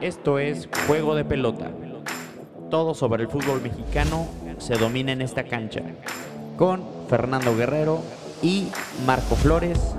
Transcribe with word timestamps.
Esto 0.00 0.38
es 0.38 0.68
Juego 0.86 1.14
de 1.14 1.24
Pelota. 1.24 1.70
Todo 2.70 2.94
sobre 2.94 3.22
el 3.22 3.28
fútbol 3.28 3.62
mexicano 3.62 4.26
se 4.58 4.74
domina 4.74 5.12
en 5.12 5.22
esta 5.22 5.44
cancha. 5.44 5.82
Con 6.56 6.82
Fernando 7.08 7.56
Guerrero 7.56 8.00
y 8.42 8.68
Marco 9.06 9.36
Flores. 9.36 9.94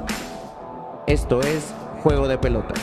Esto 1.08 1.42
es 1.42 1.74
Juego 2.04 2.28
de 2.28 2.38
Pelota. 2.38 2.74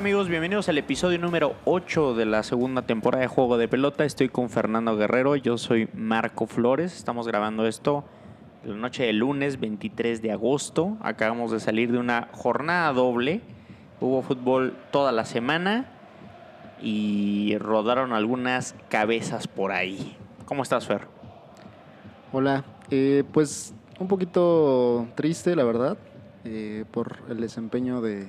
Amigos, 0.00 0.30
bienvenidos 0.30 0.66
al 0.70 0.78
episodio 0.78 1.18
número 1.18 1.56
8 1.66 2.14
de 2.14 2.24
la 2.24 2.42
segunda 2.42 2.80
temporada 2.80 3.20
de 3.20 3.28
Juego 3.28 3.58
de 3.58 3.68
Pelota. 3.68 4.06
Estoy 4.06 4.30
con 4.30 4.48
Fernando 4.48 4.96
Guerrero, 4.96 5.36
yo 5.36 5.58
soy 5.58 5.90
Marco 5.92 6.46
Flores. 6.46 6.96
Estamos 6.96 7.28
grabando 7.28 7.66
esto 7.66 8.06
la 8.64 8.76
noche 8.76 9.04
del 9.04 9.18
lunes 9.18 9.60
23 9.60 10.22
de 10.22 10.32
agosto. 10.32 10.96
Acabamos 11.02 11.50
de 11.50 11.60
salir 11.60 11.92
de 11.92 11.98
una 11.98 12.28
jornada 12.32 12.90
doble. 12.94 13.42
Hubo 14.00 14.22
fútbol 14.22 14.74
toda 14.90 15.12
la 15.12 15.26
semana 15.26 15.92
y 16.80 17.58
rodaron 17.58 18.14
algunas 18.14 18.74
cabezas 18.88 19.48
por 19.48 19.70
ahí. 19.70 20.16
¿Cómo 20.46 20.62
estás, 20.62 20.86
Fer? 20.86 21.02
Hola, 22.32 22.64
eh, 22.90 23.22
pues 23.34 23.74
un 23.98 24.08
poquito 24.08 25.08
triste, 25.14 25.54
la 25.54 25.64
verdad, 25.64 25.98
eh, 26.44 26.86
por 26.90 27.18
el 27.28 27.38
desempeño 27.38 28.00
de, 28.00 28.28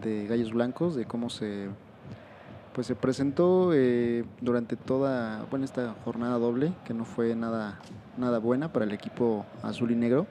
de 0.00 0.26
Gallos 0.26 0.52
Blancos, 0.52 0.94
de 0.94 1.04
cómo 1.04 1.30
se 1.30 1.68
pues 2.72 2.86
se 2.86 2.94
presentó 2.94 3.70
eh, 3.72 4.24
durante 4.42 4.76
toda 4.76 5.46
bueno 5.50 5.64
esta 5.64 5.94
jornada 6.04 6.38
doble 6.38 6.74
que 6.84 6.92
no 6.92 7.06
fue 7.06 7.34
nada 7.34 7.80
nada 8.18 8.38
buena 8.38 8.70
para 8.70 8.84
el 8.84 8.92
equipo 8.92 9.46
azul 9.62 9.90
y 9.90 9.94
negro. 9.94 10.26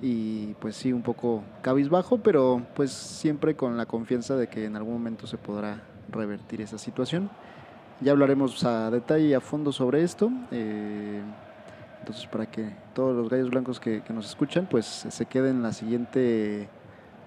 Y 0.00 0.54
pues 0.60 0.76
sí 0.76 0.92
un 0.92 1.02
poco 1.02 1.42
cabizbajo 1.62 2.18
pero 2.18 2.62
pues 2.76 2.92
siempre 2.92 3.56
con 3.56 3.76
la 3.76 3.86
confianza 3.86 4.36
de 4.36 4.46
que 4.46 4.66
en 4.66 4.76
algún 4.76 4.94
momento 4.94 5.26
se 5.26 5.36
podrá 5.36 5.82
revertir 6.10 6.60
esa 6.60 6.78
situación. 6.78 7.28
Ya 8.00 8.12
hablaremos 8.12 8.62
a 8.62 8.92
detalle 8.92 9.26
y 9.26 9.34
a 9.34 9.40
fondo 9.40 9.72
sobre 9.72 10.04
esto 10.04 10.30
eh, 10.52 11.20
entonces 11.98 12.26
para 12.28 12.46
que 12.46 12.70
todos 12.94 13.16
los 13.16 13.28
gallos 13.28 13.50
blancos 13.50 13.80
que, 13.80 14.02
que 14.02 14.12
nos 14.12 14.26
escuchan 14.26 14.68
pues 14.70 14.86
se 14.86 15.26
queden 15.26 15.56
en 15.56 15.62
la 15.64 15.72
siguiente 15.72 16.68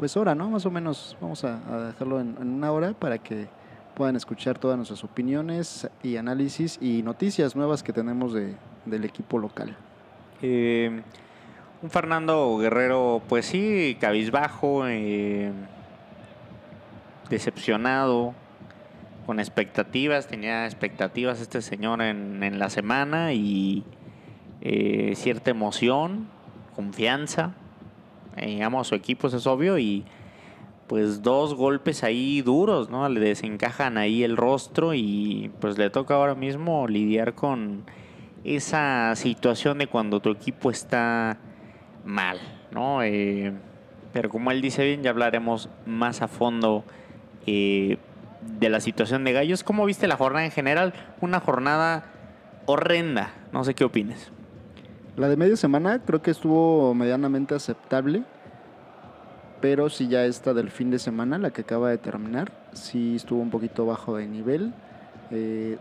pues 0.01 0.17
hora, 0.17 0.33
¿no? 0.33 0.49
Más 0.49 0.65
o 0.65 0.71
menos 0.71 1.15
vamos 1.21 1.43
a, 1.43 1.59
dejarlo 1.89 2.19
en, 2.19 2.35
una 2.39 2.71
hora 2.71 2.93
para 2.93 3.19
que 3.19 3.47
puedan 3.93 4.15
escuchar 4.15 4.57
todas 4.57 4.75
nuestras 4.75 5.03
opiniones 5.03 5.87
y 6.01 6.15
análisis 6.15 6.79
y 6.81 7.03
noticias 7.03 7.55
nuevas 7.55 7.83
que 7.83 7.93
tenemos 7.93 8.33
de, 8.33 8.55
del 8.87 9.05
equipo 9.05 9.37
local. 9.37 9.77
Eh, 10.41 11.03
un 11.83 11.89
Fernando 11.91 12.57
Guerrero, 12.57 13.21
pues 13.29 13.45
sí, 13.45 13.95
cabizbajo, 14.01 14.87
eh, 14.87 15.51
decepcionado, 17.29 18.33
con 19.27 19.39
expectativas, 19.39 20.25
tenía 20.25 20.65
expectativas 20.65 21.39
este 21.41 21.61
señor 21.61 22.01
en, 22.01 22.41
en 22.41 22.57
la 22.57 22.71
semana 22.71 23.33
y 23.33 23.83
eh, 24.61 25.13
cierta 25.15 25.51
emoción, 25.51 26.27
confianza 26.75 27.53
eh, 28.37 28.63
a 28.63 28.83
su 28.83 28.95
equipo, 28.95 29.27
eso 29.27 29.37
es 29.37 29.47
obvio, 29.47 29.77
y 29.77 30.05
pues 30.87 31.21
dos 31.21 31.55
golpes 31.55 32.03
ahí 32.03 32.41
duros, 32.41 32.89
¿no? 32.89 33.07
Le 33.07 33.21
desencajan 33.21 33.97
ahí 33.97 34.23
el 34.23 34.35
rostro 34.35 34.93
y 34.93 35.49
pues 35.61 35.77
le 35.77 35.89
toca 35.89 36.15
ahora 36.15 36.35
mismo 36.35 36.87
lidiar 36.87 37.33
con 37.33 37.85
esa 38.43 39.15
situación 39.15 39.77
de 39.77 39.87
cuando 39.87 40.19
tu 40.19 40.31
equipo 40.31 40.69
está 40.69 41.37
mal, 42.03 42.39
¿no? 42.71 43.03
Eh, 43.03 43.53
pero 44.11 44.29
como 44.29 44.51
él 44.51 44.61
dice 44.61 44.83
bien, 44.83 45.03
ya 45.03 45.11
hablaremos 45.11 45.69
más 45.85 46.21
a 46.21 46.27
fondo 46.27 46.83
eh, 47.45 47.97
de 48.59 48.69
la 48.69 48.81
situación 48.81 49.23
de 49.23 49.33
Gallos. 49.33 49.63
¿Cómo 49.63 49.85
viste 49.85 50.07
la 50.07 50.17
jornada 50.17 50.43
en 50.43 50.51
general? 50.51 50.93
Una 51.21 51.39
jornada 51.39 52.03
horrenda, 52.65 53.33
no 53.53 53.63
sé 53.63 53.75
qué 53.75 53.83
opines. 53.83 54.31
La 55.17 55.27
de 55.27 55.35
media 55.35 55.57
semana 55.57 55.99
creo 55.99 56.21
que 56.21 56.31
estuvo 56.31 56.93
medianamente 56.93 57.53
aceptable, 57.53 58.23
pero 59.59 59.89
sí 59.89 60.07
ya 60.07 60.25
esta 60.25 60.53
del 60.53 60.71
fin 60.71 60.89
de 60.89 60.99
semana, 60.99 61.37
la 61.37 61.51
que 61.51 61.61
acaba 61.61 61.89
de 61.89 61.97
terminar, 61.97 62.51
sí 62.71 63.17
estuvo 63.17 63.41
un 63.41 63.49
poquito 63.49 63.85
bajo 63.85 64.15
de 64.15 64.27
nivel. 64.27 64.73
Eh, 65.29 65.77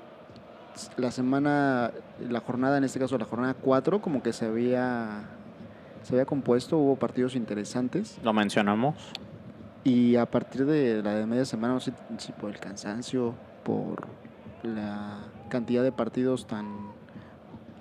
la 0.96 1.12
semana, 1.12 1.92
la 2.28 2.40
jornada, 2.40 2.78
en 2.78 2.84
este 2.84 2.98
caso 2.98 3.18
la 3.18 3.24
jornada 3.24 3.54
4, 3.54 4.02
como 4.02 4.20
que 4.20 4.32
se 4.32 4.46
había, 4.46 5.22
se 6.02 6.14
había 6.14 6.26
compuesto, 6.26 6.76
hubo 6.78 6.96
partidos 6.96 7.36
interesantes. 7.36 8.18
Lo 8.24 8.32
mencionamos. 8.32 8.96
Y 9.84 10.16
a 10.16 10.26
partir 10.26 10.66
de 10.66 11.02
la 11.02 11.14
de 11.14 11.26
media 11.26 11.44
semana, 11.44 11.74
no 11.74 11.80
sé 11.80 11.92
si 12.18 12.32
por 12.32 12.50
el 12.50 12.58
cansancio, 12.58 13.34
por 13.62 14.08
la 14.64 15.18
cantidad 15.48 15.84
de 15.84 15.92
partidos 15.92 16.46
tan 16.46 16.99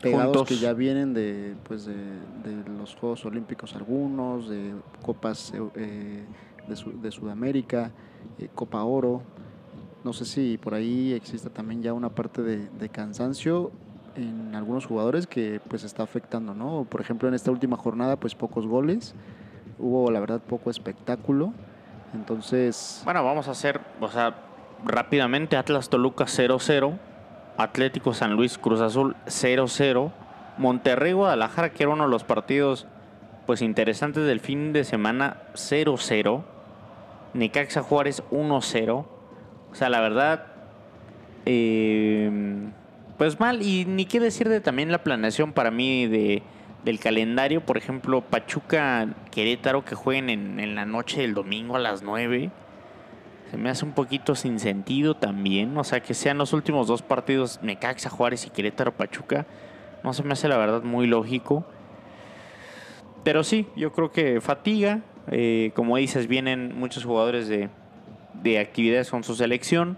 pegados 0.02 0.36
Juntos. 0.36 0.48
que 0.48 0.58
ya 0.58 0.74
vienen 0.74 1.14
de, 1.14 1.56
pues 1.68 1.86
de, 1.86 1.94
de, 1.94 2.70
los 2.78 2.96
Juegos 2.96 3.26
Olímpicos 3.26 3.76
algunos, 3.76 4.50
de 4.50 4.74
Copas 5.02 5.54
eh, 5.76 6.24
de, 6.68 6.76
Sud 6.76 6.94
de, 6.96 7.12
Sudamérica, 7.12 7.92
eh, 8.38 8.50
Copa 8.54 8.84
Oro. 8.84 9.22
No 10.04 10.14
sé 10.14 10.26
si 10.26 10.58
por 10.58 10.74
ahí 10.74 11.14
existe 11.14 11.50
también 11.50 11.82
ya 11.82 11.94
una 11.94 12.10
parte 12.10 12.42
de, 12.42 12.70
de, 12.70 12.90
cansancio 12.90 13.72
en 14.16 14.56
algunos 14.56 14.86
jugadores 14.86 15.28
que 15.28 15.62
pues 15.68 15.84
está 15.84 16.04
afectando, 16.04 16.54
¿no? 16.54 16.86
Por 16.90 17.02
ejemplo, 17.02 17.28
en 17.28 17.34
esta 17.34 17.52
última 17.52 17.78
jornada 17.78 18.16
pues 18.16 18.36
pocos 18.36 18.66
goles, 18.66 19.14
hubo 19.78 20.10
la 20.12 20.20
verdad 20.20 20.42
poco 20.42 20.70
espectáculo. 20.70 21.54
Entonces... 22.14 23.02
Bueno, 23.06 23.24
vamos 23.24 23.48
a 23.48 23.52
hacer, 23.52 23.80
o 24.00 24.10
sea, 24.10 24.36
rápidamente 24.86 25.58
Atlas 25.58 25.90
Toluca 25.90 26.26
0-0 26.26 26.98
Atlético 27.60 28.14
San 28.14 28.36
Luis 28.36 28.58
Cruz 28.58 28.80
Azul 28.80 29.18
0-0. 29.28 30.12
Monterrey 30.58 31.12
Guadalajara, 31.12 31.72
que 31.72 31.84
era 31.84 31.92
uno 31.92 32.06
de 32.06 32.10
los 32.10 32.24
partidos 32.24 32.88
pues 33.46 33.62
interesantes 33.62 34.26
del 34.26 34.40
fin 34.40 34.72
de 34.72 34.86
semana, 34.86 35.42
0-0. 35.56 36.44
Necaxa 37.34 37.84
Juárez 37.84 38.24
1-0. 38.32 38.92
O 38.92 39.76
sea, 39.76 39.90
la 39.90 40.00
verdad, 40.00 40.46
eh, 41.46 42.32
pues 43.18 43.42
mal. 43.42 43.62
Y 43.62 43.84
ni 43.84 44.06
qué 44.06 44.22
decir 44.22 44.48
de 44.48 44.62
también 44.62 44.90
la 44.92 45.04
planeación 45.04 45.52
para 45.52 45.70
mí 45.70 46.08
de, 46.08 46.44
del 46.86 47.00
calendario. 47.00 47.66
Por 47.66 47.78
ejemplo, 47.78 48.22
Pachuca 48.22 49.08
Querétaro 49.32 49.84
que 49.84 49.96
jueguen 49.96 50.30
en, 50.30 50.60
en 50.62 50.76
la 50.76 50.86
noche 50.86 51.22
del 51.22 51.34
domingo 51.34 51.76
a 51.76 51.80
las 51.80 52.04
9 52.04 52.52
se 53.50 53.58
me 53.58 53.70
hace 53.70 53.84
un 53.84 53.94
poquito 53.94 54.36
sin 54.36 54.60
sentido 54.60 55.16
también. 55.16 55.76
O 55.78 55.84
sea, 55.84 56.02
que 56.02 56.14
sean 56.14 56.38
los 56.38 56.54
últimos 56.54 56.88
dos 56.88 57.02
partidos 57.02 57.60
Necaxa, 57.64 58.10
Juárez 58.10 58.46
y 58.46 58.52
Querétaro 58.52 58.96
Pachuca. 58.96 59.48
No 60.04 60.14
se 60.14 60.24
me 60.24 60.34
hace 60.34 60.48
la 60.48 60.58
verdad 60.58 60.84
muy 60.84 61.08
lógico. 61.08 61.66
Pero 63.24 63.44
sí, 63.44 63.68
yo 63.76 63.92
creo 63.92 64.12
que 64.12 64.40
fatiga. 64.40 65.02
Eh, 65.32 65.72
como 65.76 65.98
dices, 65.98 66.28
vienen 66.28 66.78
muchos 66.78 67.06
jugadores 67.06 67.48
de, 67.48 67.70
de 68.42 68.60
actividades 68.60 69.10
con 69.10 69.24
su 69.24 69.36
selección. 69.36 69.98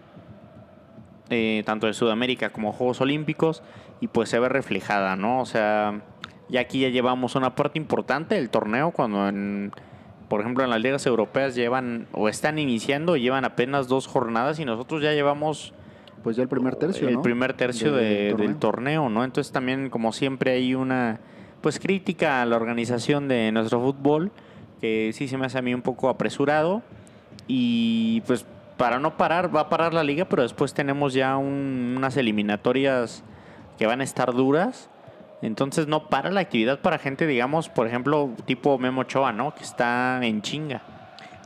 Eh, 1.30 1.64
tanto 1.66 1.88
de 1.88 1.94
Sudamérica 1.94 2.52
como 2.52 2.72
Juegos 2.72 3.02
Olímpicos. 3.02 3.64
Y 4.00 4.08
pues 4.08 4.30
se 4.30 4.40
ve 4.40 4.48
reflejada, 4.48 5.18
¿no? 5.18 5.42
O 5.42 5.46
sea, 5.46 6.02
ya 6.48 6.62
aquí 6.62 6.80
ya 6.80 6.90
llevamos 6.90 7.36
una 7.36 7.54
parte 7.56 7.78
importante 7.78 8.36
del 8.36 8.50
torneo 8.50 8.92
cuando 8.92 9.28
en 9.28 9.74
por 10.32 10.40
ejemplo, 10.40 10.64
en 10.64 10.70
las 10.70 10.80
ligas 10.80 11.06
europeas 11.06 11.56
llevan 11.56 12.08
o 12.14 12.30
están 12.30 12.58
iniciando, 12.58 13.18
llevan 13.18 13.44
apenas 13.44 13.90
dos 13.90 14.08
jornadas 14.08 14.62
y 14.62 14.64
nosotros 14.64 15.02
ya 15.02 15.12
llevamos 15.12 15.74
pues 16.24 16.38
ya 16.38 16.44
el 16.44 16.48
primer 16.48 16.78
tercio, 16.78 17.10
el 17.10 17.16
¿no? 17.16 17.22
primer 17.22 17.52
tercio 17.52 17.92
de, 17.92 18.04
de, 18.06 18.30
torneo. 18.30 18.48
del 18.48 18.58
torneo, 18.58 19.10
¿no? 19.10 19.26
Entonces 19.26 19.52
también 19.52 19.90
como 19.90 20.14
siempre 20.14 20.52
hay 20.52 20.74
una 20.74 21.20
pues 21.60 21.82
crítica 21.82 22.42
a 22.42 22.46
la 22.46 22.56
organización 22.56 23.28
de 23.28 23.52
nuestro 23.52 23.82
fútbol 23.82 24.32
que 24.80 25.12
sí 25.14 25.28
se 25.28 25.38
me 25.38 25.48
hace 25.48 25.58
a 25.58 25.62
mí 25.62 25.74
un 25.74 25.82
poco 25.82 26.08
apresurado 26.08 26.82
y 27.50 28.22
pues 28.22 28.46
para 28.78 29.00
no 29.00 29.18
parar 29.18 29.54
va 29.54 29.60
a 29.60 29.70
parar 29.70 29.94
la 29.94 30.06
liga, 30.06 30.24
pero 30.24 30.44
después 30.44 30.74
tenemos 30.74 31.14
ya 31.14 31.36
un, 31.36 31.96
unas 31.98 32.16
eliminatorias 32.16 33.22
que 33.78 33.86
van 33.86 34.00
a 34.00 34.06
estar 34.06 34.32
duras 34.32 34.90
entonces 35.42 35.88
no 35.88 36.08
para 36.08 36.30
la 36.30 36.42
actividad 36.42 36.80
para 36.82 36.98
gente, 36.98 37.26
digamos, 37.26 37.70
por 37.70 37.88
ejemplo, 37.88 38.32
tipo 38.46 38.78
Memo 38.78 39.02
Ochoa, 39.02 39.32
¿no? 39.32 39.56
Que 39.56 39.64
está 39.64 40.20
en 40.24 40.42
chinga. 40.42 40.82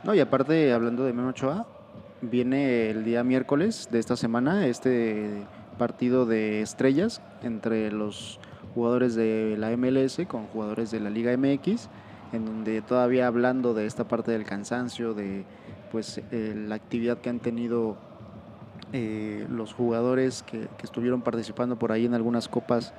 No, 0.04 0.14
y 0.14 0.20
aparte, 0.20 0.72
hablando 0.72 1.04
de 1.04 1.12
Memo 1.12 1.30
Ochoa, 1.30 1.66
viene 2.20 2.90
el 2.90 3.04
día 3.04 3.24
miércoles 3.24 3.88
de 3.90 3.98
esta 3.98 4.16
semana 4.16 4.66
este 4.66 5.44
partido 5.78 6.26
de 6.26 6.62
estrellas 6.62 7.20
entre 7.42 7.90
los 7.90 8.40
jugadores 8.74 9.14
de 9.14 9.56
la 9.58 9.74
MLS 9.76 10.20
con 10.28 10.46
jugadores 10.46 10.90
de 10.90 11.00
la 11.00 11.10
Liga 11.10 11.36
MX, 11.36 11.88
en 12.32 12.44
donde 12.44 12.82
todavía 12.82 13.26
hablando 13.26 13.74
de 13.74 13.86
esta 13.86 14.04
parte 14.04 14.32
del 14.32 14.44
cansancio, 14.44 15.14
de 15.14 15.44
pues 15.90 16.20
eh, 16.30 16.54
la 16.54 16.74
actividad 16.74 17.18
que 17.18 17.30
han 17.30 17.40
tenido 17.40 17.96
eh, 18.92 19.46
los 19.50 19.72
jugadores 19.72 20.42
que, 20.42 20.68
que 20.76 20.84
estuvieron 20.84 21.22
participando 21.22 21.78
por 21.78 21.92
ahí 21.92 22.06
en 22.06 22.14
algunas 22.14 22.48
copas 22.48 22.92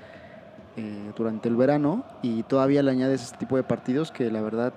eh, 0.77 1.11
durante 1.15 1.49
el 1.49 1.55
verano 1.55 2.05
y 2.21 2.43
todavía 2.43 2.83
le 2.83 2.91
añades 2.91 3.23
este 3.23 3.39
tipo 3.39 3.57
de 3.57 3.63
partidos 3.63 4.11
que 4.11 4.29
la 4.29 4.41
verdad 4.41 4.75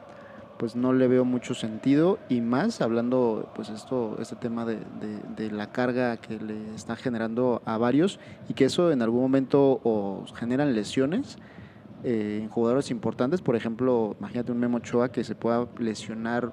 pues 0.56 0.74
no 0.74 0.94
le 0.94 1.08
veo 1.08 1.26
mucho 1.26 1.54
sentido 1.54 2.18
y 2.30 2.40
más 2.40 2.80
hablando 2.80 3.50
pues 3.54 3.68
esto 3.68 4.16
este 4.18 4.34
tema 4.34 4.64
de, 4.64 5.50
la 5.50 5.72
carga 5.72 6.16
que 6.16 6.38
le 6.38 6.74
está 6.74 6.96
generando 6.96 7.60
a 7.66 7.76
varios 7.76 8.18
y 8.48 8.54
que 8.54 8.64
eso 8.64 8.90
en 8.92 9.02
algún 9.02 9.20
momento 9.20 9.80
o 9.84 10.24
generan 10.34 10.74
lesiones 10.74 11.36
eh, 12.02 12.40
en 12.42 12.48
jugadores 12.48 12.90
importantes. 12.90 13.42
Por 13.42 13.54
ejemplo 13.54 14.16
imagínate 14.18 14.52
un 14.52 14.58
Memo 14.58 14.78
Ochoa 14.78 15.12
que 15.12 15.22
se 15.22 15.34
pueda 15.34 15.68
lesionar 15.78 16.52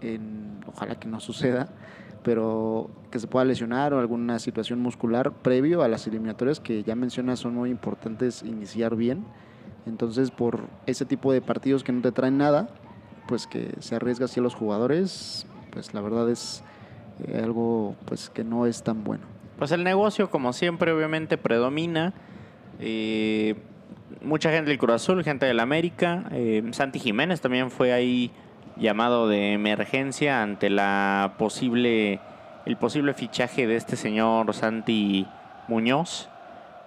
en 0.00 0.60
ojalá 0.66 0.98
que 0.98 1.08
no 1.08 1.20
suceda 1.20 1.68
pero 2.28 2.90
que 3.10 3.18
se 3.18 3.26
pueda 3.26 3.46
lesionar 3.46 3.94
o 3.94 4.00
alguna 4.00 4.38
situación 4.38 4.80
muscular 4.80 5.32
previo 5.32 5.80
a 5.80 5.88
las 5.88 6.06
eliminatorias 6.06 6.60
que 6.60 6.82
ya 6.82 6.94
mencionas 6.94 7.38
son 7.38 7.54
muy 7.54 7.70
importantes 7.70 8.42
iniciar 8.42 8.96
bien. 8.96 9.24
Entonces, 9.86 10.30
por 10.30 10.60
ese 10.84 11.06
tipo 11.06 11.32
de 11.32 11.40
partidos 11.40 11.82
que 11.82 11.90
no 11.90 12.02
te 12.02 12.12
traen 12.12 12.36
nada, 12.36 12.68
pues 13.28 13.46
que 13.46 13.72
se 13.78 13.96
arriesga 13.96 14.26
así 14.26 14.40
a 14.40 14.42
los 14.42 14.54
jugadores, 14.54 15.46
pues 15.70 15.94
la 15.94 16.02
verdad 16.02 16.28
es 16.28 16.62
eh, 17.26 17.40
algo 17.42 17.96
pues 18.04 18.28
que 18.28 18.44
no 18.44 18.66
es 18.66 18.82
tan 18.82 19.04
bueno. 19.04 19.24
Pues 19.56 19.72
el 19.72 19.82
negocio, 19.82 20.28
como 20.28 20.52
siempre, 20.52 20.92
obviamente 20.92 21.38
predomina. 21.38 22.12
Eh, 22.78 23.54
mucha 24.20 24.50
gente 24.50 24.68
del 24.68 24.76
Cruz 24.76 24.96
Azul, 24.96 25.24
gente 25.24 25.46
del 25.46 25.60
América. 25.60 26.26
eh, 26.32 26.62
Santi 26.72 26.98
Jiménez 26.98 27.40
también 27.40 27.70
fue 27.70 27.94
ahí 27.94 28.30
llamado 28.78 29.28
de 29.28 29.52
emergencia 29.52 30.42
ante 30.42 30.70
la 30.70 31.34
posible 31.38 32.20
el 32.66 32.76
posible 32.76 33.14
fichaje 33.14 33.66
de 33.66 33.76
este 33.76 33.96
señor 33.96 34.52
Santi 34.52 35.26
Muñoz, 35.68 36.28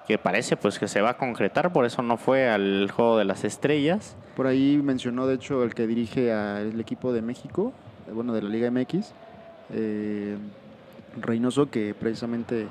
que 0.08 0.20
parece 0.20 0.56
pues 0.56 0.78
que 0.78 0.88
se 0.88 1.02
va 1.02 1.12
a 1.12 1.18
concretar, 1.18 1.74
por 1.74 1.86
eso 1.86 2.04
no 2.04 2.18
fue 2.18 2.50
al 2.50 2.92
juego 2.92 3.18
de 3.18 3.26
las 3.26 3.44
estrellas. 3.44 4.16
Por 4.36 4.46
ahí 4.46 4.80
mencionó, 4.84 5.26
de 5.26 5.36
hecho, 5.36 5.64
el 5.64 5.74
que 5.74 5.88
dirige 5.88 6.32
al 6.32 6.80
equipo 6.80 7.14
de 7.14 7.24
México, 7.24 7.74
eh, 8.08 8.12
bueno, 8.12 8.34
de 8.34 8.44
la 8.44 8.50
Liga 8.50 8.70
MX, 8.70 9.14
eh, 9.74 10.38
Reynoso, 11.20 11.72
que 11.72 11.96
precisamente 11.96 12.68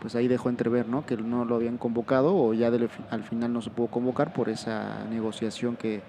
pues 0.00 0.14
ahí 0.14 0.28
dejó 0.28 0.50
entrever, 0.50 0.86
¿no? 0.86 1.06
Que 1.06 1.16
no 1.16 1.46
lo 1.46 1.56
habían 1.56 1.78
convocado 1.78 2.36
o 2.36 2.52
ya 2.52 2.70
al 3.10 3.22
final 3.22 3.52
no 3.52 3.62
se 3.62 3.70
pudo 3.70 3.88
convocar 3.88 4.32
por 4.32 4.50
esa 4.50 5.04
negociación 5.10 5.76
que, 5.76 6.02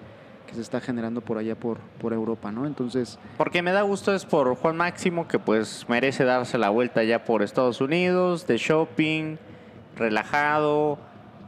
que 0.46 0.54
se 0.54 0.60
está 0.60 0.80
generando 0.80 1.20
por 1.20 1.38
allá 1.38 1.54
por, 1.54 1.78
por 2.00 2.12
Europa, 2.12 2.50
¿no? 2.52 2.66
Entonces, 2.66 3.18
Porque 3.38 3.62
me 3.62 3.72
da 3.72 3.82
gusto 3.82 4.14
es 4.14 4.24
por 4.24 4.54
Juan 4.56 4.76
Máximo, 4.76 5.26
que 5.28 5.38
pues 5.38 5.86
merece 5.88 6.24
darse 6.24 6.58
la 6.58 6.70
vuelta 6.70 7.02
ya 7.04 7.24
por 7.24 7.42
Estados 7.42 7.80
Unidos, 7.80 8.46
de 8.46 8.56
shopping, 8.58 9.36
relajado. 9.96 10.98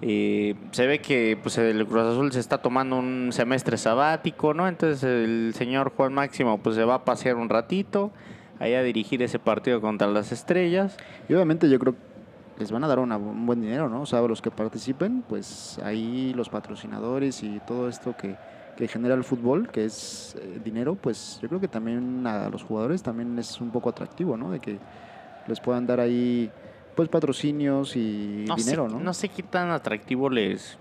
eh, 0.03 0.55
se 0.73 0.87
ve 0.87 0.99
que 1.01 1.39
pues 1.41 1.57
el 1.57 1.87
Cruz 1.87 2.03
Azul 2.03 2.31
se 2.33 2.41
está 2.41 2.59
tomando 2.59 2.97
un 2.99 3.31
semestre 3.33 3.79
sabático, 3.79 4.53
¿no? 4.53 4.69
Entonces 4.69 5.03
el 5.05 5.53
señor 5.55 5.93
Juan 5.97 6.13
Máximo 6.13 6.59
pues 6.59 6.75
se 6.77 6.85
va 6.85 6.97
a 6.97 7.05
pasear 7.05 7.37
un 7.37 7.49
ratito, 7.49 8.11
ahí 8.59 8.75
a 8.75 8.83
dirigir 8.83 9.23
ese 9.23 9.39
partido 9.39 9.81
contra 9.81 10.07
las 10.09 10.31
estrellas. 10.33 10.97
y 11.29 11.33
obviamente 11.35 11.71
yo 11.71 11.79
creo 11.79 11.95
que 11.95 11.99
les 12.61 12.71
van 12.71 12.85
a 12.85 12.89
dar 12.89 12.99
una- 12.99 13.17
un 13.17 13.47
buen 13.47 13.61
dinero, 13.63 13.89
¿no? 13.89 14.03
O 14.03 14.07
sea, 14.07 14.21
los 14.23 14.43
que 14.43 14.51
participen, 14.51 15.23
pues 15.29 15.81
ahí 15.83 16.33
los 16.37 16.49
patrocinadores 16.51 17.43
y 17.43 17.61
todo 17.67 17.89
esto 17.89 18.15
que, 18.17 18.37
que 18.77 18.89
genera 18.89 19.15
el 19.15 19.25
fútbol, 19.25 19.69
que 19.69 19.85
es 19.85 20.37
eh, 20.41 20.61
dinero, 20.65 20.95
pues 20.97 21.39
yo 21.43 21.49
creo 21.49 21.61
que 21.61 21.69
también 21.69 22.27
a 22.27 22.49
los 22.49 22.63
jugadores 22.63 23.03
también 23.03 23.39
es 23.39 23.61
un 23.61 23.71
poco 23.71 23.89
atractivo, 23.91 24.37
¿no? 24.37 24.51
De 24.51 24.61
que 24.61 24.79
les 25.47 25.61
puedan 25.61 25.87
dar 25.87 26.01
ahí, 26.01 26.51
pues, 26.97 27.09
patrocinios 27.09 27.97
y 27.97 28.45
No 28.49 28.57
dinero, 28.57 28.89
sé, 28.89 28.95
¿no? 28.95 29.01
No 29.01 29.15
sé 29.15 29.29
qué 29.29 29.43
tan 29.43 29.71
atractivo 29.71 30.31
les, 30.31 30.79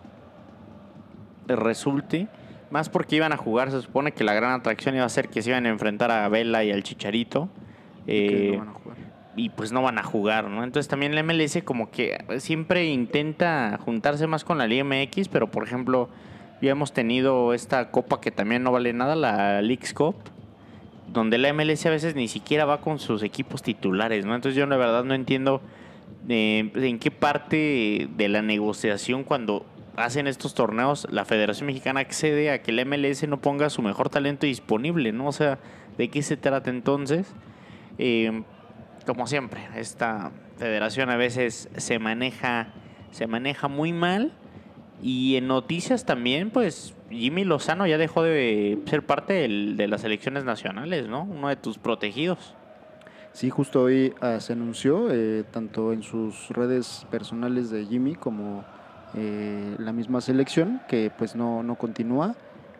les 1.48 1.60
resulte. 1.60 2.28
Más 2.72 2.90
porque 2.90 3.18
iban 3.18 3.32
a 3.34 3.38
jugar, 3.38 3.70
se 3.70 3.82
supone 3.82 4.14
que 4.14 4.24
la 4.24 4.34
gran 4.34 4.52
atracción 4.52 4.96
iba 4.96 5.06
a 5.06 5.10
ser 5.10 5.30
que 5.30 5.44
se 5.44 5.52
iban 5.52 5.66
a 5.68 5.70
enfrentar 5.70 6.10
a 6.10 6.28
Vela 6.30 6.64
y 6.64 6.72
al 6.72 6.82
Chicharito. 6.82 7.50
que 8.08 8.50
Eh, 8.50 8.52
no 8.54 8.60
van 8.66 8.70
a 8.70 8.74
jugar. 8.74 8.98
y 9.36 9.50
pues 9.50 9.72
no 9.72 9.84
van 9.84 10.00
a 10.00 10.04
jugar, 10.04 10.50
¿no? 10.50 10.64
Entonces 10.64 10.88
también 10.88 11.14
la 11.14 11.22
MLS 11.22 11.62
como 11.64 11.92
que 11.92 12.18
siempre 12.40 12.86
intenta 12.88 13.78
juntarse 13.86 14.26
más 14.26 14.44
con 14.44 14.58
la 14.58 14.66
Liga 14.66 14.84
MX, 14.84 15.28
pero 15.28 15.52
por 15.52 15.64
ejemplo, 15.64 16.10
ya 16.64 16.72
hemos 16.72 16.94
tenido 16.94 17.54
esta 17.54 17.92
copa 17.92 18.22
que 18.22 18.32
también 18.32 18.64
no 18.64 18.72
vale 18.72 18.94
nada, 18.94 19.18
la 19.18 19.62
Leagues 19.62 19.94
Cup, 19.94 20.16
donde 21.12 21.38
la 21.38 21.52
MLS 21.52 21.86
a 21.86 21.90
veces 21.90 22.16
ni 22.16 22.30
siquiera 22.30 22.64
va 22.64 22.80
con 22.80 23.00
sus 23.00 23.22
equipos 23.22 23.62
titulares, 23.62 24.26
¿no? 24.26 24.34
Entonces 24.34 24.58
yo 24.58 24.66
la 24.66 24.78
verdad 24.78 25.04
no 25.04 25.14
entiendo 25.14 25.62
eh, 26.30 26.72
en 26.74 27.00
qué 27.00 27.12
parte 27.12 28.08
de 28.16 28.30
la 28.30 28.42
negociación 28.42 29.26
cuando 29.26 29.66
hacen 29.98 30.26
estos 30.26 30.54
torneos 30.54 31.06
la 31.12 31.26
Federación 31.26 31.68
Mexicana 31.68 32.00
accede 32.00 32.50
a 32.50 32.62
que 32.62 32.72
la 32.72 32.86
MLS 32.86 33.28
no 33.28 33.42
ponga 33.42 33.70
su 33.70 33.82
mejor 33.82 34.10
talento 34.10 34.46
disponible, 34.46 35.12
¿no? 35.12 35.28
O 35.28 35.34
sea, 35.34 35.60
¿de 35.98 36.08
qué 36.08 36.22
se 36.22 36.38
trata 36.38 36.70
entonces? 36.70 37.28
Eh, 37.98 38.42
como 39.06 39.28
siempre, 39.28 39.60
esta 39.76 40.32
federación 40.58 41.10
a 41.10 41.18
veces 41.18 41.68
se 41.76 42.00
maneja, 42.00 42.70
se 43.12 43.28
maneja 43.28 43.68
muy 43.68 43.92
mal. 43.92 44.32
Y 45.02 45.36
en 45.36 45.48
noticias 45.48 46.06
también, 46.06 46.50
pues 46.50 46.94
Jimmy 47.10 47.44
Lozano 47.44 47.88
ya 47.88 47.98
dejó 47.98 48.24
de 48.24 48.80
ser 48.86 49.06
parte 49.06 49.34
del, 49.34 49.76
de 49.78 49.88
las 49.88 50.02
selecciones 50.02 50.46
nacionales, 50.46 51.08
¿no? 51.08 51.24
Uno 51.24 51.50
de 51.50 51.56
tus 51.56 51.78
protegidos. 51.78 52.56
Sí, 53.34 53.50
justo 53.50 53.82
hoy 53.82 54.14
ah, 54.22 54.40
se 54.40 54.54
anunció, 54.54 55.12
eh, 55.12 55.44
tanto 55.50 55.92
en 55.92 56.04
sus 56.04 56.50
redes 56.50 57.08
personales 57.10 57.72
de 57.72 57.84
Jimmy 57.84 58.14
como 58.14 58.64
eh, 59.16 59.76
la 59.80 59.92
misma 59.92 60.22
selección, 60.22 60.82
que 60.88 61.12
pues 61.18 61.36
no, 61.36 61.64
no 61.64 61.74
continúa 61.74 62.36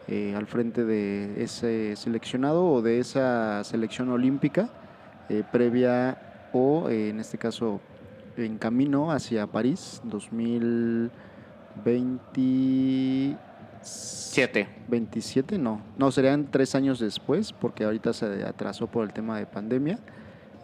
eh, 0.08 0.36
al 0.38 0.46
frente 0.46 0.86
de 0.86 1.44
ese 1.44 1.96
seleccionado 1.96 2.68
o 2.68 2.84
de 2.84 3.00
esa 3.00 3.64
selección 3.64 4.10
olímpica 4.10 4.70
previa 5.52 6.50
o 6.54 6.88
en 6.90 7.20
este 7.20 7.40
caso 7.40 7.82
en 8.38 8.60
camino 8.60 9.12
hacia 9.12 9.48
París 9.48 10.02
2020 10.04 11.33
27. 11.84 14.68
27, 14.88 15.58
no. 15.58 15.82
No, 15.98 16.12
serían 16.12 16.48
tres 16.50 16.76
años 16.76 17.00
después, 17.00 17.52
porque 17.54 17.84
ahorita 17.84 18.14
se 18.14 18.46
atrasó 18.46 18.88
por 18.88 19.04
el 19.04 19.12
tema 19.14 19.38
de 19.38 19.46
pandemia. 19.46 20.00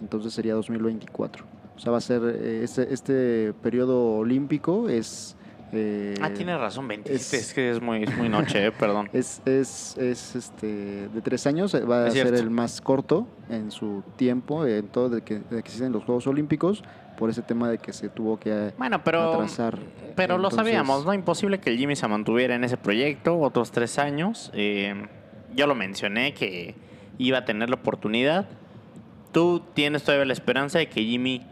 Entonces 0.02 0.34
sería 0.34 0.54
2024. 0.54 1.46
O 1.76 1.80
sea, 1.80 1.92
va 1.92 2.00
a 2.00 2.02
ser 2.02 2.22
eh, 2.24 2.62
este, 2.64 2.94
este 2.94 3.54
periodo 3.62 4.18
olímpico 4.18 4.90
es... 4.90 5.36
Eh, 5.72 6.16
ah, 6.20 6.32
tiene 6.34 6.58
razón, 6.58 6.88
27. 6.88 7.38
Es, 7.38 7.54
que 7.54 7.70
es 7.70 7.80
muy, 7.82 8.04
muy 8.18 8.28
noche, 8.28 8.66
eh, 8.66 8.72
perdón. 8.72 9.08
Es, 9.14 9.40
es, 9.46 9.96
es, 9.98 10.36
este, 10.36 11.08
de 11.08 11.22
tres 11.22 11.46
años, 11.46 11.76
eh, 11.76 11.82
va 11.82 12.08
a 12.08 12.12
ser 12.12 12.34
el 12.34 12.50
más 12.50 12.82
corto 12.82 13.28
en 13.50 13.70
su 13.70 14.04
tiempo, 14.16 14.66
en 14.66 14.88
todo 14.88 15.10
de 15.10 15.22
que, 15.22 15.36
de 15.36 15.44
que 15.50 15.60
existen 15.60 15.92
los 15.92 16.04
Juegos 16.04 16.26
Olímpicos 16.28 16.84
por 17.20 17.30
ese 17.30 17.42
tema 17.42 17.70
de 17.70 17.80
que 17.80 17.92
se 17.92 18.08
tuvo 18.08 18.40
que 18.40 18.50
eh, 18.50 18.74
Bueno, 18.78 19.04
pero, 19.04 19.34
atrasar. 19.34 19.78
pero 20.16 20.38
lo 20.38 20.50
sabíamos, 20.50 21.06
¿no? 21.06 21.14
Imposible 21.14 21.60
que 21.60 21.70
el 21.70 21.78
Jimmy 21.78 21.98
se 21.98 22.08
mantuviera 22.08 22.56
en 22.56 22.64
ese 22.64 22.78
proyecto 22.78 23.38
otros 23.38 23.72
tres 23.72 24.00
años. 24.00 24.52
Eh, 24.54 25.06
yo 25.54 25.68
lo 25.68 25.76
mencioné 25.76 26.34
que 26.34 26.76
iba 27.18 27.40
a 27.40 27.46
tener 27.46 27.70
la 27.70 27.76
oportunidad. 27.76 28.48
Tú 29.34 29.62
tienes 29.74 30.04
todavía 30.04 30.24
la 30.24 30.32
esperanza 30.32 30.80
de 30.80 30.88
que 30.88 31.04
Jimmy 31.04 31.46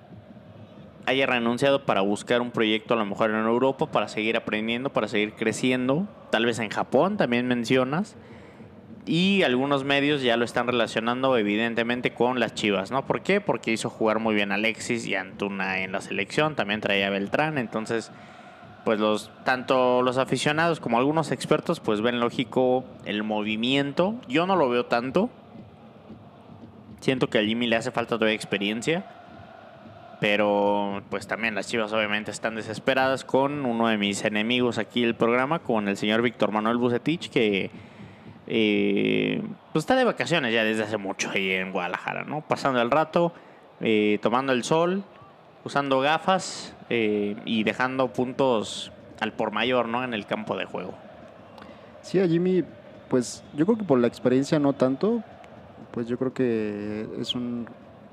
haya 1.06 1.26
renunciado 1.26 1.86
para 1.86 2.00
buscar 2.00 2.40
un 2.40 2.52
proyecto 2.52 2.94
a 2.94 2.98
lo 2.98 3.06
mejor 3.06 3.32
en 3.32 3.36
Europa, 3.36 3.88
para 3.92 4.08
seguir 4.08 4.38
aprendiendo, 4.38 4.94
para 4.94 5.10
seguir 5.10 5.34
creciendo. 5.34 6.08
Tal 6.32 6.46
vez 6.46 6.60
en 6.60 6.70
Japón 6.70 7.18
también 7.18 7.46
mencionas. 7.46 8.16
Y 9.08 9.44
algunos 9.44 9.86
medios 9.86 10.22
ya 10.22 10.36
lo 10.36 10.44
están 10.44 10.68
relacionando 10.68 11.38
evidentemente 11.38 12.14
con 12.14 12.42
las 12.42 12.54
Chivas, 12.54 12.92
¿no? 12.92 13.08
¿Por 13.08 13.22
qué? 13.22 13.40
Porque 13.40 13.72
hizo 13.72 13.90
jugar 13.90 14.20
muy 14.20 14.36
bien 14.36 14.52
Alexis 14.52 15.08
y 15.08 15.16
Antuna 15.16 15.80
en 15.80 15.94
la 15.94 16.02
selección, 16.02 16.56
también 16.56 16.82
traía 16.82 17.08
a 17.08 17.10
Beltrán, 17.10 17.58
entonces 17.58 18.12
pues 18.84 19.00
los 19.00 19.32
tanto 19.44 20.02
los 20.02 20.18
aficionados 20.18 20.80
como 20.80 20.98
algunos 20.98 21.32
expertos 21.32 21.80
pues 21.80 22.02
ven 22.02 22.20
lógico 22.20 22.86
el 23.06 23.24
movimiento. 23.24 24.16
Yo 24.28 24.46
no 24.46 24.56
lo 24.56 24.70
veo 24.70 24.86
tanto. 24.86 25.30
Siento 27.00 27.30
que 27.30 27.40
a 27.40 27.44
Jimmy 27.44 27.68
le 27.68 27.76
hace 27.76 27.92
falta 27.92 28.16
todavía 28.16 28.36
experiencia. 28.36 29.06
Pero 30.20 31.04
pues 31.10 31.28
también 31.28 31.54
las 31.54 31.68
Chivas 31.68 31.94
obviamente 31.94 32.32
están 32.32 32.56
desesperadas 32.56 33.24
con 33.24 33.66
uno 33.66 33.88
de 33.88 33.98
mis 33.98 34.24
enemigos 34.26 34.78
aquí 34.78 35.02
del 35.02 35.16
programa, 35.16 35.60
con 35.60 35.88
el 35.88 35.96
señor 35.96 36.22
Víctor 36.22 36.52
Manuel 36.52 36.78
Bucetich, 36.78 37.30
que 37.30 37.70
eh, 38.48 39.42
pues 39.74 39.84
está 39.84 39.96
de 39.96 40.06
vacaciones 40.06 40.54
ya 40.54 40.64
desde 40.64 40.84
hace 40.84 40.98
mucho 40.98 41.30
ahí 41.30 41.52
en 41.52 41.72
Guadalajara, 41.72 42.24
¿no? 42.24 42.42
Pasando 42.42 42.82
el 42.82 42.90
rato, 42.90 43.34
eh, 43.82 44.20
tomando 44.22 44.54
el 44.54 44.64
sol, 44.64 45.04
usando 45.66 46.00
gafas 46.00 46.74
eh, 46.90 47.36
y 47.46 47.64
dejando 47.64 48.14
puntos 48.14 48.92
al 49.20 49.34
por 49.34 49.52
mayor, 49.52 49.90
¿no? 49.90 50.04
En 50.04 50.14
el 50.14 50.26
campo 50.26 50.56
de 50.56 50.66
juego. 50.66 50.94
Sí, 52.02 52.20
a 52.20 52.28
Jimmy, 52.28 52.64
pues 53.10 53.44
yo 53.56 53.66
creo 53.66 53.78
que 53.78 53.84
por 53.84 54.00
la 54.00 54.08
experiencia 54.08 54.60
no 54.60 54.74
tanto, 54.74 55.24
pues 55.92 56.08
yo 56.08 56.18
creo 56.18 56.34
que 56.34 57.06
es 57.20 57.36
un 57.36 57.68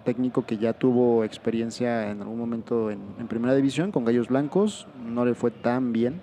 técnico 0.05 0.45
que 0.45 0.59
ya 0.59 0.73
tuvo 0.73 1.23
experiencia 1.25 2.11
en 2.11 2.21
algún 2.21 2.39
momento 2.39 2.91
en, 2.91 2.99
primera 3.29 3.55
división 3.55 3.93
con 3.93 4.05
Gallos 4.05 4.29
Blancos, 4.29 4.89
no 5.07 5.25
le 5.25 5.35
fue 5.35 5.51
tan 5.51 5.93
bien, 5.93 6.21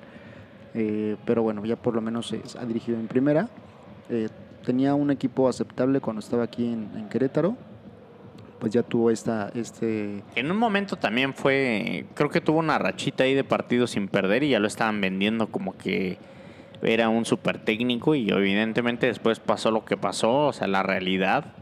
eh, 0.73 1.15
pero 1.25 1.43
bueno, 1.43 1.65
ya 1.65 1.77
por 1.77 1.95
lo 1.95 2.01
menos 2.01 2.35
ha 2.59 2.65
dirigido 2.65 2.99
en 2.99 3.07
primera. 3.07 3.49
Eh, 4.11 4.27
tenía 4.65 4.93
un 4.93 5.09
equipo 5.09 5.47
aceptable 5.49 6.01
cuando 6.01 6.19
estaba 6.19 6.43
aquí 6.43 6.65
en, 6.65 6.89
en 6.95 7.09
Querétaro, 7.09 7.55
pues 8.59 8.73
ya 8.73 8.83
tuvo 8.83 9.09
esta, 9.09 9.49
este... 9.55 10.21
En 10.35 10.51
un 10.51 10.57
momento 10.57 10.97
también 10.97 11.33
fue, 11.33 12.05
creo 12.13 12.29
que 12.29 12.41
tuvo 12.41 12.59
una 12.59 12.77
rachita 12.77 13.23
ahí 13.23 13.33
de 13.33 13.43
partidos 13.43 13.91
sin 13.91 14.07
perder 14.07 14.43
y 14.43 14.49
ya 14.49 14.59
lo 14.59 14.67
estaban 14.67 15.01
vendiendo 15.01 15.47
como 15.47 15.75
que 15.77 16.19
era 16.83 17.09
un 17.09 17.25
super 17.25 17.63
técnico 17.63 18.13
y 18.13 18.29
evidentemente 18.29 19.07
después 19.07 19.39
pasó 19.39 19.71
lo 19.71 19.85
que 19.85 19.97
pasó, 19.97 20.47
o 20.47 20.53
sea, 20.53 20.67
la 20.67 20.83
realidad. 20.83 21.53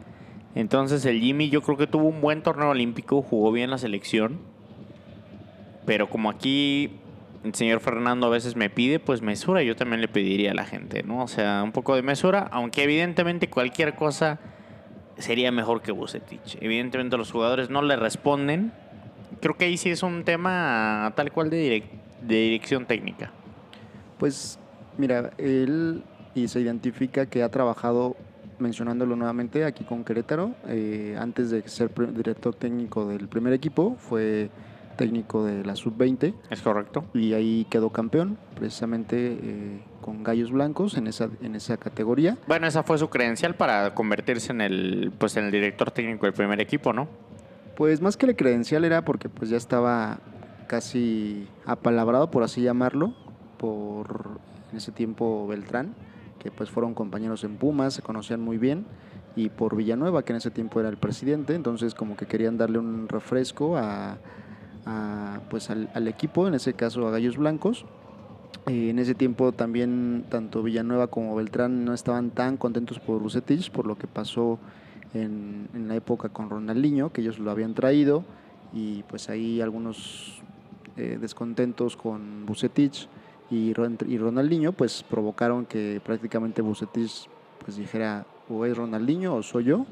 Entonces 0.56 1.06
el 1.06 1.22
Jimmy 1.22 1.50
yo 1.50 1.62
creo 1.62 1.78
que 1.78 1.88
tuvo 1.88 2.08
un 2.08 2.20
buen 2.20 2.42
torneo 2.42 2.70
olímpico, 2.70 3.22
jugó 3.22 3.52
bien 3.52 3.70
la 3.70 3.78
selección, 3.78 4.40
pero 5.86 6.10
como 6.10 6.30
aquí 6.30 7.00
el 7.44 7.54
señor 7.56 7.80
Fernando 7.80 8.28
a 8.28 8.30
veces 8.30 8.56
me 8.56 8.70
pide, 8.70 9.00
pues 9.00 9.22
mesura, 9.22 9.64
yo 9.64 9.76
también 9.76 10.02
le 10.02 10.08
pediría 10.08 10.52
a 10.52 10.54
la 10.54 10.66
gente, 10.66 11.04
¿no? 11.04 11.24
O 11.24 11.28
sea, 11.28 11.62
un 11.64 11.72
poco 11.72 11.96
de 11.96 12.02
mesura, 12.02 12.48
aunque 12.52 12.84
evidentemente 12.84 13.50
cualquier 13.50 13.96
cosa 13.96 14.40
sería 15.18 15.52
mejor 15.52 15.82
que 15.82 15.92
Bucetich. 15.92 16.58
Evidentemente 16.62 17.18
los 17.18 17.32
jugadores 17.32 17.70
no 17.70 17.82
le 17.82 17.96
responden. 17.96 18.72
Creo 19.42 19.56
que 19.56 19.66
ahí 19.66 19.78
sí 19.78 19.90
es 19.90 20.04
un 20.04 20.24
tema 20.24 21.14
tal 21.16 21.32
cual 21.32 21.50
de, 21.50 21.84
de 22.22 22.36
dirección 22.36 22.86
técnica. 22.86 23.32
Pues 24.18 24.60
mira, 24.98 25.32
él 25.38 26.04
y 26.36 26.48
se 26.48 26.60
identifica 26.60 27.26
que 27.26 27.44
ha 27.44 27.50
trabajado, 27.50 28.16
mencionándolo 28.60 29.16
nuevamente, 29.16 29.66
aquí 29.66 29.84
con 29.84 30.04
Querétaro. 30.04 30.56
Eh, 30.68 31.16
antes 31.20 31.52
de 31.52 31.68
ser 31.68 31.92
director 32.14 32.54
técnico 32.56 33.08
del 33.08 33.28
primer 33.28 33.54
equipo, 33.54 33.96
fue 33.98 34.50
técnico 35.00 35.46
de 35.46 35.64
la 35.64 35.76
sub-20. 35.78 36.34
Es 36.50 36.62
correcto. 36.62 37.06
Y 37.14 37.34
ahí 37.34 37.66
quedó 37.70 37.90
campeón, 37.90 38.38
precisamente 38.56 39.40
eh, 39.42 39.80
con 40.02 40.24
Gallos 40.24 40.52
Blancos 40.52 40.98
en 40.98 41.08
esa, 41.08 41.30
en 41.42 41.56
esa 41.56 41.78
categoría. 41.78 42.38
Bueno, 42.48 42.68
esa 42.68 42.84
fue 42.84 42.98
su 42.98 43.10
credencial 43.10 43.56
para 43.56 43.96
convertirse 43.96 44.52
en 44.52 44.60
el, 44.60 45.14
pues, 45.18 45.38
en 45.38 45.46
el 45.46 45.52
director 45.52 45.92
técnico 45.92 46.26
del 46.26 46.34
primer 46.34 46.60
equipo, 46.60 46.92
¿no? 46.92 47.08
Pues 47.78 48.02
más 48.02 48.18
que 48.18 48.28
la 48.28 48.34
credencial 48.34 48.84
era 48.84 49.06
porque 49.06 49.30
pues 49.30 49.50
ya 49.50 49.56
estaba 49.56 50.20
casi 50.68 51.48
apalabrado, 51.66 52.30
por 52.30 52.44
así 52.44 52.62
llamarlo, 52.62 53.14
por 53.58 54.42
en 54.72 54.78
ese 54.78 54.92
tiempo 54.92 55.48
Beltrán, 55.48 55.96
que 56.40 56.52
pues 56.52 56.70
fueron 56.70 56.94
compañeros 56.94 57.46
en 57.46 57.56
Pumas, 57.56 57.94
se 57.94 58.02
conocían 58.02 58.42
muy 58.42 58.58
bien, 58.58 58.86
y 59.38 59.48
por 59.48 59.78
Villanueva, 59.78 60.24
que 60.24 60.34
en 60.34 60.38
ese 60.38 60.52
tiempo 60.52 60.82
era 60.82 60.90
el 60.90 60.98
presidente, 60.98 61.56
entonces 61.56 61.96
como 61.96 62.18
que 62.18 62.26
querían 62.26 62.58
darle 62.58 62.80
un 62.80 63.08
refresco 63.08 63.78
a, 63.78 64.18
a, 64.86 65.42
pues 65.50 65.70
al, 65.70 65.90
al, 65.94 66.08
equipo, 66.08 66.48
en 66.48 66.54
ese 66.54 66.74
caso 66.74 67.08
a 67.08 67.12
Gallos 67.12 67.38
Blancos. 67.38 67.86
Eh, 68.68 68.90
en 68.90 69.00
ese 69.00 69.16
tiempo 69.16 69.52
también 69.52 70.26
tanto 70.30 70.62
Villanueva 70.64 71.08
como 71.08 71.36
Beltrán 71.36 71.86
no 71.86 71.94
estaban 71.94 72.32
tan 72.32 72.58
contentos 72.58 73.00
por 73.00 73.22
Bucetich, 73.22 73.72
por 73.72 73.88
lo 73.88 73.98
que 73.98 74.08
pasó 74.08 74.60
en, 75.14 75.70
en, 75.74 75.88
la 75.88 75.96
época 75.96 76.30
con 76.30 76.50
Ronaldinho, 76.50 77.12
que 77.12 77.22
ellos 77.22 77.40
lo 77.40 77.52
habían 77.52 77.74
traído, 77.74 78.24
y 78.74 79.04
pues 79.04 79.30
ahí 79.30 79.62
algunos 79.62 80.42
eh, 80.98 81.18
descontentos 81.20 81.96
con 81.96 82.46
Bucetich 82.46 83.08
y, 83.50 83.74
y 84.08 84.18
Ronaldinho, 84.18 84.74
pues 84.74 85.04
provocaron 85.10 85.66
que 85.66 86.02
prácticamente 86.04 86.62
Bucetich 86.62 87.28
pues 87.64 87.78
dijera 87.78 88.26
o 88.50 88.66
es 88.66 88.76
Ronaldinho 88.76 89.36
o 89.36 89.44
soy 89.44 89.66
yo, 89.66 89.86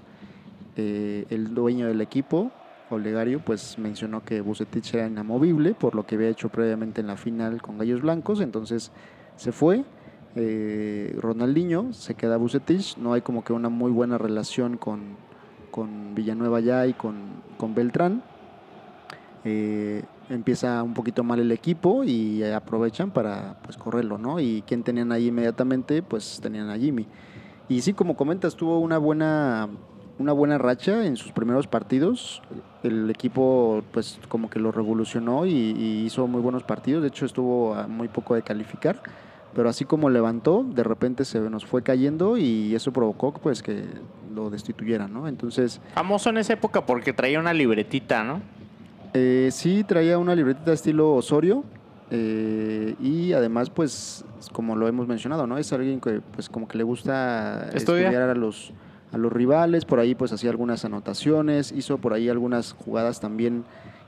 eh, 0.75 1.25
el 1.29 1.53
dueño 1.53 1.88
del 1.88 2.01
equipo, 2.01 2.51
Olegario 2.89 3.39
pues 3.44 3.77
mencionó 3.77 4.24
que 4.24 4.41
Bucetich 4.41 4.94
era 4.94 5.08
inamovible 5.08 5.74
por 5.74 5.96
lo 5.96 6.06
que 6.06 6.15
había 6.15 6.29
hecho 6.29 6.50
previamente 6.50 7.01
en 7.01 7.08
la 7.08 7.17
final 7.17 7.62
con 7.62 7.77
Gallos 7.77 8.01
Blancos, 8.01 8.41
entonces 8.41 8.91
se 9.36 9.51
fue. 9.51 9.84
Eh, 10.36 11.17
Ronaldinho 11.20 11.94
se 11.94 12.13
queda 12.13 12.38
Bucetich, 12.38 12.98
no 12.98 13.13
hay 13.13 13.22
como 13.22 13.44
que 13.44 13.53
una 13.53 13.70
muy 13.70 13.91
buena 13.91 14.17
relación 14.17 14.77
con, 14.77 15.17
con 15.72 16.15
Villanueva 16.15 16.60
ya 16.60 16.86
y 16.88 16.94
con, 16.94 17.15
con 17.58 17.75
Beltrán. 17.75 18.24
Eh, 19.44 20.03
empieza 20.29 20.84
un 20.84 20.94
poquito 20.94 21.24
mal 21.24 21.39
el 21.39 21.51
equipo 21.51 22.03
y 22.03 22.44
aprovechan 22.44 23.12
para 23.12 23.58
pues 23.63 23.77
correrlo, 23.77 24.17
¿no? 24.17 24.39
Y 24.39 24.63
quién 24.67 24.84
tenían 24.84 25.12
ahí 25.12 25.27
inmediatamente, 25.27 26.03
pues 26.03 26.39
tenían 26.41 26.70
a 26.70 26.77
Jimmy. 26.77 27.08
Y 27.70 27.82
sí, 27.82 27.94
como 27.94 28.15
comentas, 28.15 28.56
tuvo 28.56 28.79
una 28.79 28.98
buena 28.98 29.70
una 30.19 30.33
buena 30.33 30.57
racha 30.57 31.05
en 31.05 31.15
sus 31.17 31.31
primeros 31.31 31.67
partidos. 31.67 32.41
El 32.83 33.09
equipo 33.09 33.83
pues 33.91 34.19
como 34.29 34.50
que 34.50 34.59
lo 34.59 34.71
revolucionó 34.71 35.45
y, 35.45 35.51
y, 35.51 36.05
hizo 36.05 36.27
muy 36.27 36.41
buenos 36.41 36.63
partidos. 36.63 37.01
De 37.01 37.09
hecho 37.09 37.25
estuvo 37.25 37.75
a 37.75 37.88
muy 37.88 38.07
poco 38.07 38.36
de 38.36 38.41
calificar. 38.41 39.01
Pero 39.55 39.69
así 39.69 39.86
como 39.86 40.09
levantó, 40.09 40.63
de 40.63 40.83
repente 40.83 41.25
se 41.25 41.39
nos 41.39 41.65
fue 41.65 41.81
cayendo 41.81 42.38
y 42.38 42.75
eso 42.75 42.91
provocó 42.91 43.33
pues 43.33 43.63
que 43.63 43.86
lo 44.33 44.50
destituyeran, 44.50 45.12
¿no? 45.12 45.27
Entonces... 45.27 45.81
Famoso 45.95 46.29
en 46.29 46.38
esa 46.38 46.53
época 46.53 46.86
porque 46.86 47.12
traía 47.13 47.39
una 47.39 47.53
libretita, 47.53 48.24
¿no? 48.24 48.41
Eh, 49.13 49.50
sí, 49.51 49.83
traía 49.83 50.17
una 50.19 50.36
libretita 50.36 50.74
estilo 50.74 51.15
Osorio. 51.15 51.63
Eh, 52.12 52.95
y 53.01 53.33
además, 53.33 53.69
pues, 53.69 54.24
como 54.53 54.75
lo 54.75 54.88
hemos 54.88 55.07
mencionado, 55.07 55.47
¿no? 55.47 55.57
Es 55.57 55.74
alguien 55.74 56.00
que, 56.00 56.21
pues, 56.33 56.50
como 56.50 56.67
que 56.67 56.77
le 56.77 56.83
gusta 56.83 57.69
¿Estudia? 57.74 58.03
estudiar 58.09 58.29
a 58.29 58.36
los, 58.36 58.71
a 59.11 59.17
los 59.17 59.31
rivales, 59.31 59.85
por 59.85 59.99
ahí 59.99 60.15
pues 60.15 60.31
hacía 60.31 60.49
algunas 60.49 60.85
anotaciones, 60.85 61.71
hizo 61.71 61.97
por 61.97 62.13
ahí 62.13 62.29
algunas 62.29 62.73
jugadas 62.73 63.19
también 63.19 63.63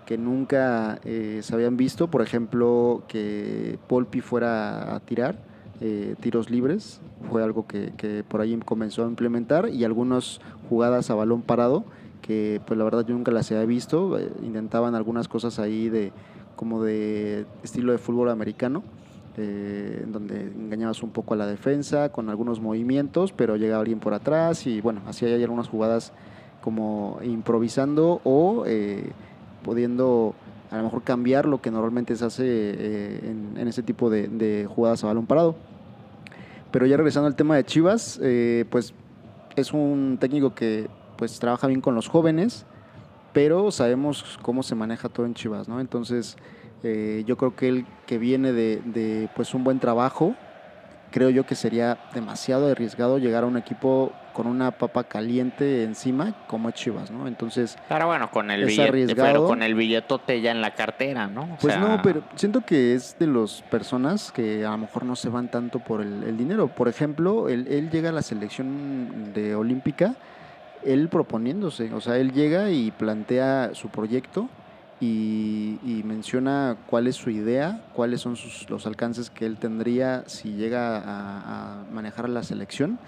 que 0.05 0.17
nunca 0.17 0.99
eh, 1.05 1.41
se 1.43 1.53
habían 1.53 1.77
visto, 1.77 2.07
por 2.07 2.21
ejemplo, 2.21 3.03
que 3.07 3.77
Polpi 3.87 4.21
fuera 4.21 4.95
a 4.95 4.99
tirar 4.99 5.37
eh, 5.81 6.15
tiros 6.19 6.49
libres, 6.49 6.99
fue 7.29 7.43
algo 7.43 7.67
que, 7.67 8.23
por 8.27 8.41
ahí 8.41 8.57
comenzó 8.65 9.05
a 9.05 9.07
implementar, 9.07 9.69
y 9.69 9.83
algunas 9.83 10.41
jugadas 10.67 11.11
a 11.11 11.15
balón 11.15 11.43
parado, 11.43 11.83
que 12.21 12.59
pues 12.65 12.77
la 12.77 12.83
verdad 12.85 13.05
yo 13.05 13.13
nunca 13.13 13.31
las 13.31 13.51
había 13.51 13.65
visto, 13.65 14.17
eh, 14.17 14.31
intentaban 14.41 14.95
algunas 14.95 15.27
cosas 15.27 15.59
ahí 15.59 15.89
de 15.89 16.11
como 16.55 16.83
de 16.83 17.45
estilo 17.63 17.91
de 17.91 17.99
fútbol 17.99 18.29
americano, 18.29 18.83
eh, 19.39 20.05
donde 20.07 20.41
engañabas 20.41 21.01
un 21.01 21.11
poco 21.11 21.33
a 21.33 21.37
la 21.37 21.47
defensa 21.47 22.09
con 22.09 22.29
algunos 22.29 22.59
movimientos, 22.59 23.31
pero 23.31 23.55
llegaba 23.55 23.81
alguien 23.81 23.99
por 23.99 24.13
atrás 24.13 24.67
y 24.67 24.81
bueno, 24.81 25.01
así 25.07 25.25
hay 25.25 25.41
algunas 25.41 25.67
jugadas 25.67 26.13
como 26.61 27.19
improvisando 27.23 28.21
o 28.23 28.65
eh, 28.67 29.11
pudiendo 29.63 30.35
a 30.71 30.77
lo 30.77 30.83
mejor 30.83 31.03
cambiar 31.03 31.45
lo 31.45 31.61
que 31.61 31.71
normalmente 31.71 32.15
se 32.15 32.25
hace 32.25 32.43
eh, 32.45 33.19
en, 33.23 33.57
en, 33.57 33.67
ese 33.67 33.81
tipo 33.81 34.09
de, 34.09 34.27
de, 34.27 34.67
jugadas 34.67 35.03
a 35.03 35.07
balón 35.07 35.25
parado. 35.25 35.55
Pero 36.71 36.85
ya 36.85 36.97
regresando 36.97 37.27
al 37.27 37.35
tema 37.35 37.55
de 37.55 37.63
Chivas, 37.63 38.19
eh, 38.21 38.65
pues 38.69 38.93
es 39.55 39.73
un 39.73 40.17
técnico 40.19 40.53
que 40.53 40.87
pues 41.17 41.39
trabaja 41.39 41.67
bien 41.67 41.81
con 41.81 41.95
los 41.95 42.07
jóvenes, 42.07 42.65
pero 43.33 43.71
sabemos 43.71 44.37
cómo 44.41 44.63
se 44.63 44.75
maneja 44.75 45.09
todo 45.09 45.25
en 45.25 45.33
Chivas, 45.33 45.67
¿no? 45.67 45.79
Entonces, 45.79 46.37
eh, 46.83 47.23
yo 47.25 47.37
creo 47.37 47.55
que 47.55 47.67
él 47.67 47.85
que 48.05 48.17
viene 48.17 48.51
de, 48.53 48.81
de, 48.85 49.29
pues 49.35 49.53
un 49.53 49.63
buen 49.63 49.79
trabajo, 49.79 50.35
creo 51.11 51.29
yo 51.29 51.45
que 51.45 51.55
sería 51.55 51.97
demasiado 52.13 52.71
arriesgado 52.71 53.17
llegar 53.17 53.43
a 53.43 53.47
un 53.47 53.57
equipo 53.57 54.13
con 54.33 54.47
una 54.47 54.71
papa 54.71 55.03
caliente 55.03 55.83
encima 55.83 56.33
como 56.47 56.69
es 56.69 56.75
Chivas, 56.75 57.11
¿no? 57.11 57.27
Entonces, 57.27 57.77
claro, 57.87 58.07
bueno, 58.07 58.31
con 58.31 58.49
el 58.51 58.65
billete, 58.65 59.13
pero 59.13 59.45
con 59.45 59.61
el 59.61 59.75
billetote 59.75 60.39
ya 60.39 60.51
en 60.51 60.61
la 60.61 60.73
cartera, 60.75 61.27
¿no? 61.27 61.41
O 61.41 61.57
pues 61.59 61.73
sea... 61.73 61.81
no, 61.81 62.01
pero 62.01 62.23
siento 62.35 62.61
que 62.61 62.93
es 62.93 63.17
de 63.19 63.27
las 63.27 63.61
personas 63.63 64.31
que 64.31 64.65
a 64.65 64.71
lo 64.71 64.77
mejor 64.77 65.03
no 65.03 65.17
se 65.17 65.27
van 65.27 65.49
tanto 65.49 65.79
por 65.79 66.01
el, 66.01 66.23
el 66.23 66.37
dinero. 66.37 66.69
Por 66.69 66.87
ejemplo, 66.87 67.49
él, 67.49 67.67
él, 67.69 67.89
llega 67.89 68.09
a 68.09 68.13
la 68.13 68.21
selección 68.21 69.33
de 69.33 69.55
olímpica, 69.55 70.15
él 70.85 71.09
proponiéndose, 71.09 71.93
o 71.93 71.99
sea, 71.99 72.17
él 72.17 72.31
llega 72.31 72.69
y 72.69 72.91
plantea 72.91 73.71
su 73.73 73.89
proyecto 73.89 74.47
y, 75.01 75.79
y, 75.85 76.03
menciona 76.03 76.75
cuál 76.87 77.07
es 77.07 77.15
su 77.15 77.29
idea, 77.29 77.83
cuáles 77.93 78.19
son 78.19 78.35
sus, 78.35 78.69
los 78.69 78.85
alcances 78.85 79.29
que 79.29 79.45
él 79.45 79.57
tendría 79.57 80.23
si 80.27 80.53
llega 80.53 80.97
a, 80.97 81.03
a, 81.05 81.83
manejar 81.91 82.27
la 82.27 82.43
selección 82.43 82.99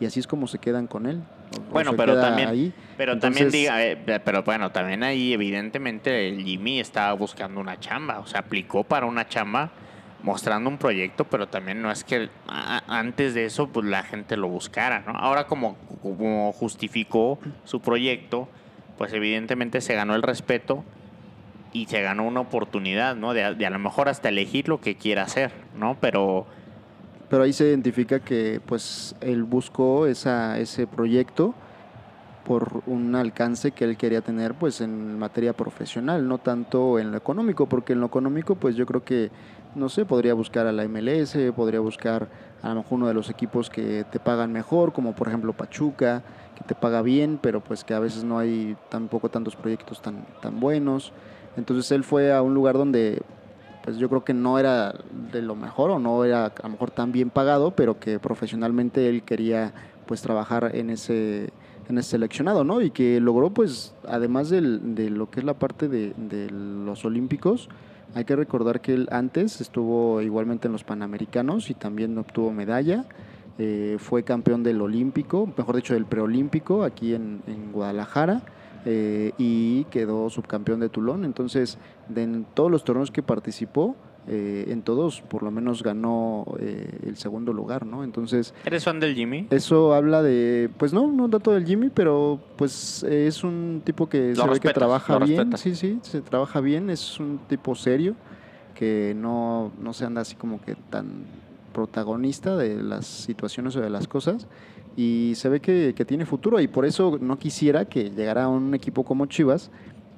y 0.00 0.06
así 0.06 0.20
es 0.20 0.26
como 0.26 0.46
se 0.46 0.58
quedan 0.58 0.86
con 0.86 1.06
él. 1.06 1.22
O, 1.56 1.72
bueno, 1.72 1.92
o 1.92 1.96
pero 1.96 2.20
también, 2.20 2.48
ahí. 2.48 2.72
pero 2.96 3.12
Entonces, 3.12 3.40
también 3.40 3.50
diga, 3.50 3.84
eh, 3.84 4.20
pero 4.22 4.42
bueno, 4.42 4.70
también 4.70 5.02
ahí 5.02 5.32
evidentemente 5.32 6.28
el 6.28 6.44
Jimmy 6.44 6.80
estaba 6.80 7.12
buscando 7.14 7.60
una 7.60 7.80
chamba, 7.80 8.18
o 8.20 8.26
sea, 8.26 8.40
aplicó 8.40 8.84
para 8.84 9.06
una 9.06 9.26
chamba 9.26 9.70
mostrando 10.22 10.68
un 10.68 10.78
proyecto, 10.78 11.24
pero 11.24 11.48
también 11.48 11.80
no 11.80 11.90
es 11.90 12.04
que 12.04 12.28
antes 12.46 13.34
de 13.34 13.46
eso 13.46 13.68
pues 13.68 13.86
la 13.86 14.02
gente 14.02 14.36
lo 14.36 14.48
buscara, 14.48 15.04
¿no? 15.06 15.12
Ahora 15.12 15.46
como, 15.46 15.76
como 16.02 16.52
justificó 16.52 17.38
su 17.64 17.80
proyecto, 17.80 18.48
pues 18.98 19.12
evidentemente 19.12 19.80
se 19.80 19.94
ganó 19.94 20.14
el 20.14 20.22
respeto 20.22 20.84
y 21.72 21.86
se 21.86 22.02
ganó 22.02 22.24
una 22.24 22.40
oportunidad, 22.40 23.16
¿no? 23.16 23.34
De, 23.34 23.44
a 23.44 23.70
lo 23.70 23.78
mejor 23.78 24.08
hasta 24.08 24.28
elegir 24.28 24.68
lo 24.68 24.80
que 24.80 24.96
quiera 24.96 25.22
hacer, 25.22 25.52
¿no? 25.76 25.96
Pero... 26.00 26.46
Pero 27.30 27.42
ahí 27.42 27.52
se 27.52 27.66
identifica 27.66 28.20
que 28.20 28.58
pues 28.64 29.14
él 29.20 29.44
buscó 29.44 30.06
esa, 30.06 30.58
ese 30.58 30.86
proyecto 30.86 31.54
por 32.48 32.82
un 32.86 33.14
alcance 33.14 33.72
que 33.72 33.84
él 33.84 33.98
quería 33.98 34.22
tener 34.22 34.54
pues 34.54 34.80
en 34.80 35.18
materia 35.18 35.52
profesional, 35.52 36.26
no 36.26 36.38
tanto 36.38 36.98
en 36.98 37.10
lo 37.10 37.18
económico, 37.18 37.66
porque 37.66 37.92
en 37.92 38.00
lo 38.00 38.06
económico 38.06 38.54
pues 38.54 38.74
yo 38.74 38.86
creo 38.86 39.04
que, 39.04 39.30
no 39.74 39.90
sé, 39.90 40.06
podría 40.06 40.32
buscar 40.32 40.66
a 40.66 40.72
la 40.72 40.88
MLS, 40.88 41.36
podría 41.54 41.80
buscar 41.80 42.30
a 42.62 42.70
lo 42.70 42.76
mejor 42.76 42.92
uno 42.92 43.08
de 43.08 43.12
los 43.12 43.28
equipos 43.28 43.68
que 43.68 44.06
te 44.10 44.18
pagan 44.18 44.50
mejor, 44.50 44.94
como 44.94 45.14
por 45.14 45.28
ejemplo 45.28 45.52
Pachuca, 45.52 46.22
que 46.56 46.64
te 46.64 46.74
paga 46.74 47.02
bien, 47.02 47.38
pero 47.40 47.60
pues 47.60 47.84
que 47.84 47.92
a 47.92 47.98
veces 47.98 48.24
no 48.24 48.38
hay 48.38 48.78
tampoco 48.88 49.28
tantos 49.28 49.54
proyectos 49.54 50.00
tan, 50.00 50.24
tan 50.40 50.58
buenos. 50.58 51.12
Entonces 51.58 51.90
él 51.90 52.04
fue 52.04 52.32
a 52.32 52.40
un 52.40 52.54
lugar 52.54 52.78
donde 52.78 53.20
pues 53.84 53.98
yo 53.98 54.08
creo 54.08 54.24
que 54.24 54.32
no 54.32 54.58
era 54.58 54.94
de 55.32 55.42
lo 55.42 55.56
mejor 55.56 55.90
o 55.90 55.98
no 55.98 56.24
era 56.24 56.46
a 56.46 56.62
lo 56.62 56.68
mejor 56.70 56.90
tan 56.92 57.10
bien 57.10 57.30
pagado, 57.30 57.72
pero 57.72 57.98
que 57.98 58.18
profesionalmente 58.18 59.08
él 59.08 59.22
quería 59.22 59.72
pues 60.06 60.22
trabajar 60.22 60.76
en 60.76 60.90
ese 60.90 61.50
en 61.88 61.98
ese 61.98 62.10
seleccionado, 62.10 62.64
¿no? 62.64 62.80
Y 62.80 62.90
que 62.90 63.18
logró 63.18 63.50
pues 63.50 63.94
además 64.06 64.50
de 64.50 64.60
lo 64.60 65.30
que 65.30 65.40
es 65.40 65.46
la 65.46 65.54
parte 65.54 65.88
de, 65.88 66.50
los 66.50 67.04
olímpicos, 67.04 67.68
hay 68.14 68.24
que 68.24 68.36
recordar 68.36 68.80
que 68.80 68.94
él 68.94 69.08
antes 69.10 69.60
estuvo 69.60 70.20
igualmente 70.22 70.68
en 70.68 70.72
los 70.72 70.84
Panamericanos 70.84 71.70
y 71.70 71.74
también 71.74 72.16
obtuvo 72.18 72.52
medalla. 72.52 73.06
Eh, 73.58 73.96
fue 73.98 74.22
campeón 74.22 74.62
del 74.62 74.80
Olímpico, 74.80 75.52
mejor 75.56 75.74
dicho, 75.74 75.94
del 75.94 76.04
Preolímpico 76.04 76.84
aquí 76.84 77.14
en 77.14 77.72
Guadalajara. 77.72 78.42
Eh, 78.84 79.32
y 79.38 79.84
quedó 79.84 80.30
subcampeón 80.30 80.80
de 80.80 80.88
Tulón. 80.88 81.24
Entonces, 81.24 81.78
de 82.08 82.22
en 82.22 82.44
todos 82.54 82.70
los 82.70 82.84
torneos 82.84 83.10
que 83.10 83.22
participó, 83.22 83.96
eh, 84.30 84.66
en 84.68 84.82
todos 84.82 85.22
por 85.22 85.42
lo 85.42 85.50
menos 85.50 85.82
ganó 85.82 86.44
eh, 86.60 87.00
el 87.06 87.16
segundo 87.16 87.52
lugar, 87.52 87.86
¿no? 87.86 88.04
Entonces... 88.04 88.54
¿Eres 88.64 88.84
fan 88.84 89.00
del 89.00 89.14
Jimmy? 89.14 89.46
Eso 89.50 89.94
habla 89.94 90.22
de, 90.22 90.68
pues 90.76 90.92
no, 90.92 91.10
no 91.10 91.30
tanto 91.30 91.52
del 91.52 91.64
Jimmy, 91.64 91.88
pero 91.88 92.38
pues 92.56 93.02
es 93.04 93.42
un 93.42 93.80
tipo 93.84 94.08
que 94.08 94.34
Lo 94.34 94.44
se 94.44 94.50
ve 94.50 94.60
que 94.60 94.70
trabaja 94.70 95.18
bien, 95.18 95.38
respetas. 95.38 95.60
sí, 95.60 95.74
sí, 95.74 95.98
se 96.02 96.20
trabaja 96.20 96.60
bien, 96.60 96.90
es 96.90 97.18
un 97.18 97.40
tipo 97.48 97.74
serio, 97.74 98.16
que 98.74 99.14
no, 99.16 99.72
no 99.80 99.94
se 99.94 100.04
anda 100.04 100.20
así 100.20 100.36
como 100.36 100.60
que 100.60 100.74
tan 100.74 101.24
protagonista 101.72 102.56
de 102.56 102.82
las 102.82 103.06
situaciones 103.06 103.76
o 103.76 103.80
de 103.80 103.88
las 103.88 104.08
cosas 104.08 104.46
y 104.98 105.34
se 105.36 105.48
ve 105.48 105.60
que, 105.60 105.94
tiene 106.04 106.26
futuro 106.26 106.58
y 106.58 106.66
por 106.66 106.84
eso 106.84 107.18
no 107.20 107.38
quisiera 107.38 107.84
que 107.84 108.10
llegara 108.10 108.44
a 108.44 108.48
un 108.48 108.74
equipo 108.74 109.04
como 109.04 109.26
Chivas 109.26 109.70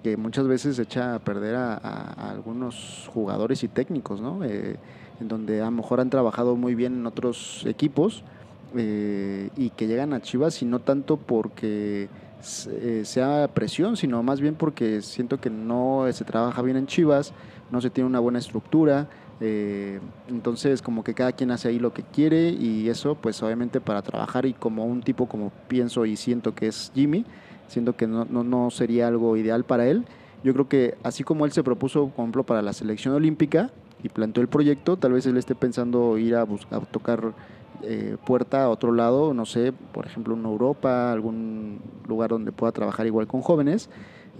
que 0.02 0.16
muchas 0.16 0.48
veces 0.48 0.78
echa 0.78 1.16
a 1.16 1.18
perder 1.18 1.54
a, 1.54 1.74
a- 1.74 2.30
algunos 2.30 3.06
jugadores 3.12 3.62
y 3.62 3.68
técnicos, 3.68 4.22
¿no? 4.22 4.42
Eh, 4.42 4.76
en 5.20 5.28
donde 5.28 5.60
a 5.60 5.66
lo 5.66 5.72
mejor 5.72 6.00
han 6.00 6.08
trabajado 6.08 6.56
muy 6.56 6.74
bien 6.74 6.94
en 6.94 7.06
otros 7.06 7.62
equipos 7.66 8.24
eh, 8.74 9.50
y 9.54 9.68
que 9.68 9.86
llegan 9.86 10.14
a 10.14 10.22
Chivas 10.22 10.62
y 10.62 10.64
no 10.64 10.78
tanto 10.78 11.18
porque 11.18 12.08
eh, 12.70 13.02
sea 13.04 13.50
presión, 13.52 13.98
sino 13.98 14.22
más 14.22 14.40
bien 14.40 14.54
porque 14.54 15.02
siento 15.02 15.38
que 15.38 15.50
no 15.50 16.06
se 16.10 16.24
trabaja 16.24 16.62
bien 16.62 16.78
en 16.78 16.86
Chivas, 16.86 17.34
no 17.70 17.82
se 17.82 17.90
tiene 17.90 18.08
una 18.08 18.20
buena 18.20 18.38
estructura, 18.38 19.08
eh, 19.40 20.00
entonces 20.28 20.82
como 20.82 21.02
que 21.02 21.14
cada 21.14 21.32
quien 21.32 21.50
hace 21.50 21.68
ahí 21.68 21.78
lo 21.78 21.94
que 21.94 22.02
quiere 22.02 22.50
y 22.50 22.88
eso 22.88 23.14
pues 23.14 23.42
obviamente 23.42 23.80
para 23.80 24.02
trabajar 24.02 24.44
y 24.44 24.52
como 24.52 24.84
un 24.84 25.02
tipo 25.02 25.26
como 25.26 25.50
pienso 25.66 26.04
y 26.04 26.16
siento 26.16 26.54
que 26.54 26.68
es 26.68 26.92
Jimmy, 26.94 27.24
siento 27.66 27.96
que 27.96 28.06
no, 28.06 28.26
no, 28.26 28.44
no 28.44 28.70
sería 28.70 29.08
algo 29.08 29.36
ideal 29.36 29.64
para 29.64 29.86
él. 29.88 30.04
Yo 30.42 30.52
creo 30.52 30.68
que 30.68 30.96
así 31.02 31.22
como 31.22 31.44
él 31.44 31.52
se 31.52 31.62
propuso, 31.62 32.08
por 32.08 32.22
ejemplo, 32.24 32.44
para 32.44 32.62
la 32.62 32.72
selección 32.72 33.14
olímpica 33.14 33.70
y 34.02 34.08
planteó 34.08 34.42
el 34.42 34.48
proyecto, 34.48 34.96
tal 34.96 35.12
vez 35.12 35.26
él 35.26 35.36
esté 35.36 35.54
pensando 35.54 36.16
ir 36.18 36.34
a, 36.34 36.42
a 36.42 36.80
tocar 36.90 37.34
eh, 37.82 38.16
puerta 38.26 38.64
a 38.64 38.68
otro 38.68 38.92
lado, 38.92 39.32
no 39.32 39.46
sé, 39.46 39.72
por 39.72 40.04
ejemplo, 40.04 40.34
en 40.34 40.44
Europa, 40.44 41.10
algún 41.12 41.80
lugar 42.06 42.30
donde 42.30 42.52
pueda 42.52 42.72
trabajar 42.72 43.06
igual 43.06 43.26
con 43.26 43.40
jóvenes. 43.40 43.88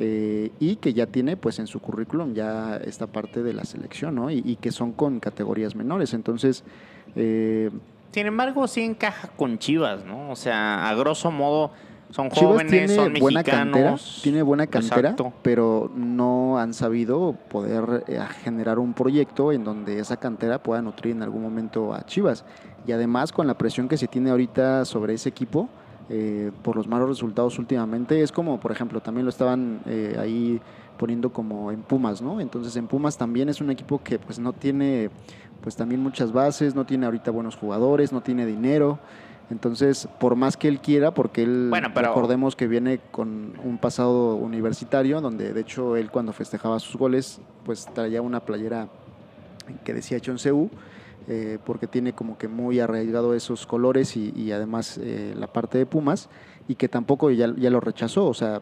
Eh, 0.03 0.51
y 0.59 0.77
que 0.77 0.95
ya 0.95 1.07
tiene 1.07 1.37
pues 1.37 1.59
en 1.59 1.67
su 1.67 1.79
currículum 1.79 2.33
ya 2.33 2.79
esta 2.79 3.07
parte 3.07 3.43
de 3.43 3.53
la 3.53 3.65
selección, 3.65 4.15
¿no? 4.15 4.31
Y, 4.31 4.43
y 4.45 4.57
que 4.57 4.73
son 4.73 4.93
con 4.93 5.21
categorías 5.21 5.75
menores. 5.75 6.15
Entonces, 6.15 6.65
eh, 7.17 7.71
Sin 8.13 8.27
embargo, 8.27 8.67
sí 8.67 8.83
encaja 8.83 9.29
con 9.29 9.59
Chivas, 9.59 10.05
¿no? 10.07 10.31
O 10.31 10.37
sea, 10.37 10.89
a 10.89 10.95
grosso 10.95 11.31
modo, 11.31 11.73
son 12.11 12.31
Chivas 12.31 12.53
jóvenes, 12.53 12.71
tiene 12.73 12.89
son 12.89 13.13
buena 13.21 13.45
cantera, 13.45 13.97
tiene 14.23 14.43
buena 14.43 14.67
cantera, 14.67 15.11
Exacto. 15.11 15.35
pero 15.43 15.93
no 15.95 16.59
han 16.59 16.73
sabido 16.73 17.37
poder 17.51 18.05
eh, 18.09 18.19
generar 18.43 18.79
un 18.79 18.95
proyecto 18.95 19.53
en 19.53 19.65
donde 19.65 19.99
esa 19.99 20.17
cantera 20.17 20.63
pueda 20.63 20.81
nutrir 20.81 21.15
en 21.15 21.23
algún 21.23 21.43
momento 21.43 21.93
a 21.93 22.07
Chivas. 22.07 22.45
Y 22.87 22.93
además 22.93 23.33
con 23.33 23.47
la 23.47 23.59
presión 23.59 23.87
que 23.87 23.99
se 23.99 24.07
tiene 24.07 24.31
ahorita 24.31 24.87
sobre 24.87 25.13
ese 25.13 25.29
equipo, 25.29 25.69
eh, 26.11 26.51
por 26.63 26.75
los 26.77 26.89
malos 26.89 27.09
resultados 27.09 27.59
últimamente, 27.59 28.21
es 28.21 28.33
como, 28.33 28.59
por 28.59 28.73
ejemplo, 28.73 29.01
también 29.01 29.25
lo 29.25 29.31
estaban 29.31 29.81
eh, 29.87 30.17
ahí 30.19 30.61
poniendo 30.99 31.33
como 31.33 31.71
en 31.71 31.83
Pumas, 31.83 32.21
¿no? 32.21 32.41
Entonces 32.41 32.75
en 32.77 32.87
Pumas 32.89 33.17
también 33.17 33.49
es 33.49 33.61
un 33.61 33.71
equipo 33.71 34.03
que 34.03 34.19
pues 34.19 34.39
no 34.39 34.53
tiene 34.53 35.11
pues 35.63 35.77
también 35.77 36.03
muchas 36.03 36.33
bases, 36.33 36.75
no 36.75 36.85
tiene 36.85 37.07
ahorita 37.07 37.31
buenos 37.31 37.55
jugadores, 37.57 38.13
no 38.13 38.23
tiene 38.23 38.45
dinero. 38.47 38.99
Entonces, 39.51 40.09
por 40.21 40.37
más 40.37 40.57
que 40.57 40.69
él 40.69 40.81
quiera, 40.81 41.13
porque 41.13 41.43
él, 41.43 41.67
Bueno, 41.71 41.89
pero- 41.95 42.09
recordemos 42.09 42.55
que 42.57 42.67
viene 42.69 43.01
con 43.11 43.53
un 43.65 43.79
pasado 43.79 44.37
universitario, 44.37 45.21
donde 45.21 45.53
de 45.53 45.61
hecho 45.61 45.97
él 45.97 46.11
cuando 46.11 46.33
festejaba 46.33 46.79
sus 46.79 46.97
goles, 46.97 47.41
pues 47.65 47.87
traía 47.93 48.23
una 48.23 48.41
playera 48.41 48.89
que 49.85 49.93
decía 49.93 50.19
CU, 50.21 50.71
eh, 51.29 51.59
porque 51.65 51.87
tiene 51.87 52.13
como 52.13 52.39
que 52.39 52.49
muy 52.49 52.81
arraigado 52.81 53.35
esos 53.35 53.67
colores 53.67 54.17
y, 54.17 54.33
y 54.37 54.53
además 54.53 54.99
eh, 55.03 55.35
la 55.37 55.47
parte 55.47 55.79
de 55.79 55.87
Pumas, 55.87 56.29
y 56.69 56.75
que 56.75 56.89
tampoco 56.89 57.31
ya, 57.31 57.53
ya 57.57 57.71
lo 57.71 57.81
rechazó. 57.81 58.27
O 58.27 58.35
sea, 58.35 58.61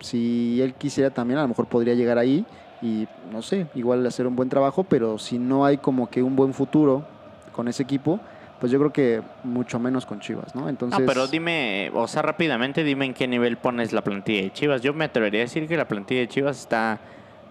si 0.00 0.60
él 0.62 0.74
quisiera 0.74 1.10
también, 1.10 1.38
a 1.38 1.42
lo 1.42 1.48
mejor 1.48 1.66
podría 1.66 1.94
llegar 1.94 2.18
ahí 2.18 2.44
y, 2.82 3.06
no 3.30 3.42
sé, 3.42 3.66
igual 3.74 4.06
hacer 4.06 4.26
un 4.26 4.36
buen 4.36 4.48
trabajo, 4.48 4.84
pero 4.84 5.18
si 5.18 5.38
no 5.38 5.64
hay 5.64 5.78
como 5.78 6.08
que 6.08 6.22
un 6.22 6.36
buen 6.36 6.54
futuro 6.54 7.04
con 7.52 7.68
ese 7.68 7.82
equipo, 7.82 8.20
pues 8.58 8.72
yo 8.72 8.78
creo 8.78 8.92
que 8.92 9.22
mucho 9.44 9.78
menos 9.78 10.06
con 10.06 10.20
Chivas, 10.20 10.54
¿no? 10.54 10.68
Entonces, 10.68 11.00
No, 11.00 11.06
pero 11.06 11.26
dime, 11.26 11.90
o 11.94 12.06
sea, 12.06 12.22
rápidamente 12.22 12.84
dime 12.84 13.06
en 13.06 13.14
qué 13.14 13.26
nivel 13.26 13.56
pones 13.56 13.92
la 13.92 14.02
plantilla 14.02 14.42
de 14.42 14.52
Chivas. 14.52 14.82
Yo 14.82 14.92
me 14.92 15.06
atrevería 15.06 15.40
a 15.40 15.44
decir 15.44 15.66
que 15.66 15.76
la 15.76 15.88
plantilla 15.88 16.20
de 16.20 16.28
Chivas 16.28 16.60
está 16.60 17.00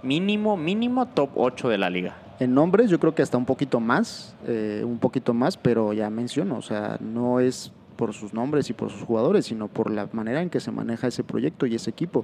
mínimo, 0.03 0.57
mínimo 0.57 1.07
top 1.07 1.31
8 1.35 1.69
de 1.69 1.77
la 1.77 1.89
liga. 1.89 2.15
En 2.39 2.53
nombres 2.53 2.89
yo 2.89 2.99
creo 2.99 3.13
que 3.13 3.21
hasta 3.21 3.37
un 3.37 3.45
poquito 3.45 3.79
más, 3.79 4.35
eh, 4.47 4.83
un 4.85 4.97
poquito 4.99 5.33
más, 5.33 5.57
pero 5.57 5.91
ya 5.91 6.09
menciono, 6.09 6.57
o 6.57 6.61
sea, 6.61 6.97
no 7.01 7.39
es 7.39 7.73
por 7.97 8.13
sus 8.13 8.33
nombres 8.33 8.69
y 8.69 8.73
por 8.73 8.89
sus 8.89 9.01
jugadores, 9.01 9.45
sino 9.45 9.67
por 9.67 9.91
la 9.91 10.07
manera 10.13 10.41
en 10.41 10.49
que 10.49 10.61
se 10.61 10.71
maneja 10.71 11.07
ese 11.07 11.23
proyecto 11.25 11.65
y 11.65 11.75
ese 11.75 11.89
equipo. 11.89 12.23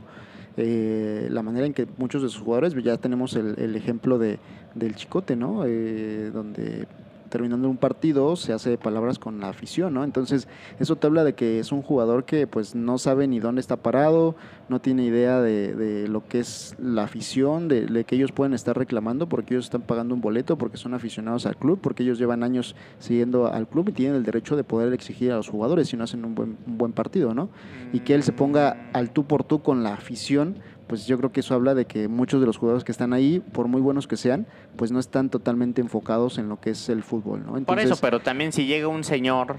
Eh, 0.56 1.28
la 1.30 1.44
manera 1.44 1.66
en 1.66 1.74
que 1.74 1.86
muchos 1.98 2.22
de 2.22 2.30
sus 2.30 2.42
jugadores, 2.42 2.74
ya 2.82 2.96
tenemos 2.96 3.36
el, 3.36 3.60
el 3.60 3.76
ejemplo 3.76 4.18
de, 4.18 4.40
del 4.74 4.96
Chicote, 4.96 5.36
¿no? 5.36 5.64
Eh, 5.66 6.32
donde 6.34 6.88
terminando 7.30 7.70
un 7.70 7.78
partido 7.78 8.36
se 8.36 8.54
hace 8.54 8.70
de 8.70 8.78
palabras 8.78 9.20
con 9.20 9.40
la 9.40 9.50
afición, 9.50 9.94
¿no? 9.94 10.04
Entonces, 10.04 10.48
eso 10.80 10.96
te 10.96 11.08
habla 11.08 11.24
de 11.24 11.34
que 11.34 11.60
es 11.60 11.72
un 11.72 11.82
jugador 11.82 12.26
que 12.26 12.48
pues 12.48 12.76
no 12.76 12.98
sabe 12.98 13.28
ni 13.28 13.40
dónde 13.40 13.62
está 13.62 13.78
parado, 13.78 14.36
no 14.70 14.80
tiene 14.80 15.06
idea 15.06 15.42
de, 15.42 15.76
de 15.76 16.08
lo 16.08 16.28
que 16.28 16.40
es 16.40 16.76
la 16.80 17.04
afición, 17.04 17.68
de, 17.68 18.06
que 18.06 18.16
ellos 18.16 18.32
pueden 18.32 18.54
estar 18.54 18.78
reclamando 18.78 19.28
porque 19.28 19.54
ellos 19.54 19.66
están 19.66 19.82
pagando 19.82 20.14
un 20.14 20.22
boleto, 20.22 20.58
porque 20.58 20.78
son 20.78 20.94
aficionados 20.94 21.46
al 21.46 21.58
club, 21.58 21.80
porque 21.82 22.04
ellos 22.04 22.18
llevan 22.18 22.44
años 22.44 22.76
siguiendo 23.00 23.48
al 23.48 23.68
club 23.68 23.90
y 23.90 23.92
tienen 23.92 24.16
el 24.16 24.24
derecho 24.24 24.56
de 24.56 24.64
poder 24.64 24.94
exigir 24.94 25.32
a 25.32 25.36
los 25.36 25.50
jugadores 25.50 25.90
si 25.90 25.98
no 25.98 26.04
hacen 26.04 26.26
un 26.26 26.36
buen, 26.36 26.58
un 26.68 26.78
buen 26.78 26.92
partido, 26.92 27.34
¿no? 27.34 27.50
Y 27.94 28.00
que 28.02 28.14
él 28.14 28.24
se 28.24 28.32
ponga 28.32 28.90
al 28.94 29.12
tú 29.12 29.26
por 29.26 29.44
tú 29.44 29.62
con 29.62 29.84
la 29.84 29.94
afición, 29.94 30.58
pues 30.88 31.08
yo 31.08 31.18
creo 31.18 31.32
que 31.32 31.40
eso 31.40 31.54
habla 31.56 31.74
de 31.74 31.86
que 31.86 32.08
muchos 32.08 32.40
de 32.42 32.48
los 32.48 32.58
jugadores 32.58 32.84
que 32.84 32.92
están 32.92 33.14
ahí, 33.14 33.40
por 33.40 33.68
muy 33.68 33.82
buenos 33.82 34.08
que 34.08 34.18
sean, 34.18 34.46
pues 34.76 34.92
no 34.92 35.00
están 35.00 35.30
totalmente 35.30 35.82
enfocados 35.82 36.38
en 36.38 36.50
lo 36.50 36.60
que 36.60 36.72
es 36.72 36.90
el 36.90 37.04
fútbol, 37.04 37.44
¿no? 37.46 37.60
Por 37.66 37.80
eso, 37.80 37.96
pero 38.02 38.20
también 38.20 38.52
si 38.52 38.66
llega 38.66 38.88
un 38.88 39.04
señor... 39.04 39.58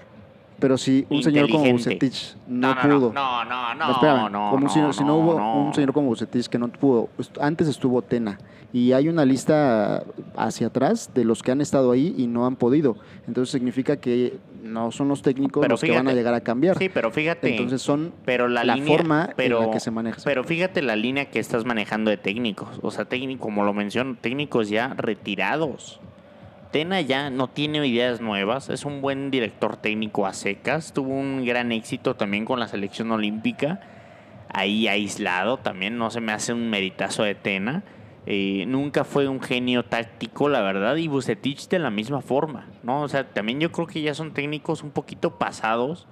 pero 0.59 0.79
si 0.79 1.07
un 1.11 1.23
señor 1.23 1.51
como. 1.51 1.71
Bucetich 1.71 2.37
no, 2.47 2.75
no, 2.75 2.81
pudo, 2.81 3.13
No, 3.13 3.45
no, 3.45 3.75
no, 3.75 3.87
no, 3.87 3.93
espérame, 3.93 4.33
no, 4.33 4.51
como 4.51 4.67
no, 4.67 4.73
si, 4.73 4.99
si 4.99 5.05
no 5.05 5.17
hubo 5.17 5.39
no. 5.39 5.67
un 5.67 5.75
señor 5.75 5.93
como 5.93 6.09
Bucetich 6.09 6.47
que 6.47 6.59
no 6.59 6.69
pudo, 6.69 7.09
antes 7.41 7.69
estuvo 7.69 8.03
Tena 8.03 8.39
y 8.73 8.93
hay 8.93 9.09
una 9.09 9.25
lista 9.25 10.05
hacia 10.37 10.67
atrás 10.67 11.11
de 11.15 11.25
los 11.25 11.43
que 11.43 11.51
han 11.51 11.61
estado 11.61 11.93
ahí 11.93 12.15
y 12.19 12.27
no 12.27 12.47
han 12.47 12.57
podido. 12.57 12.97
Entonces 13.27 13.53
significa 13.53 13.97
que 13.97 14.37
no 14.63 14.91
son 14.91 15.09
los 15.09 15.23
técnicos 15.23 15.63
Pero 15.63 15.75
los 15.75 15.81
que 15.81 15.91
van 15.91 15.99
a 15.99 16.01
fíjate, 16.01 16.17
llegar 16.17 16.35
a 16.35 16.41
cambiar. 16.41 16.77
Sí, 16.79 16.91
pero 16.93 17.11
fíjate... 17.11 17.49
Entonces 17.51 17.81
son 17.81 18.13
pero 18.25 18.49
la, 18.49 18.65
la 18.65 18.75
línea, 18.75 18.97
forma 18.97 19.31
pero, 19.37 19.61
en 19.61 19.67
la 19.69 19.73
que 19.73 19.81
se 19.81 19.91
maneja. 19.91 20.21
Pero 20.25 20.45
fíjate 20.45 20.83
la 20.83 20.97
línea 20.97 21.31
que 21.31 21.39
estás 21.39 21.65
manejando 21.65 22.11
de 22.11 22.17
técnicos. 22.17 22.79
O 22.83 22.91
sea, 22.91 23.05
técnico, 23.05 23.41
como 23.41 23.65
lo 23.65 23.73
menciono, 23.73 24.17
técnicos 24.21 24.69
ya 24.69 24.95
retirados. 24.95 26.01
Tena 26.77 27.01
ya 27.01 27.31
no 27.31 27.49
tiene 27.49 27.87
ideas 27.87 28.21
nuevas. 28.21 28.69
Es 28.69 28.85
un 28.85 29.01
buen 29.01 29.31
director 29.31 29.79
técnico 29.79 30.27
a 30.27 30.35
secas. 30.35 30.93
Tuvo 30.93 31.09
un 31.09 31.43
gran 31.47 31.73
éxito 31.73 32.17
también 32.17 32.45
con 32.45 32.61
la 32.61 32.69
selección 32.69 33.11
olímpica. 33.13 33.81
Ahí 34.53 34.87
aislado 34.87 35.57
también. 35.57 35.97
No 35.97 36.11
se 36.11 36.21
me 36.21 36.33
hace 36.33 36.53
un 36.53 36.69
meritazo 36.69 37.23
de 37.23 37.35
Tena. 37.35 37.83
Eh, 38.27 38.67
nunca 38.69 39.05
fue 39.05 39.27
un 39.27 39.41
genio 39.41 39.87
táctico, 39.87 40.51
la 40.51 40.61
verdad. 40.61 40.97
Y 40.97 41.09
Bucetich 41.09 41.67
de 41.71 41.79
la 41.79 41.89
misma 41.89 42.21
forma. 42.21 42.67
¿no? 42.83 43.01
O 43.01 43.09
sea, 43.09 43.27
también 43.27 43.59
yo 43.59 43.73
creo 43.73 43.87
que 43.87 44.03
ya 44.03 44.13
son 44.13 44.35
técnicos 44.35 44.83
un 44.83 44.91
poquito 44.91 45.39
pasados 45.39 46.07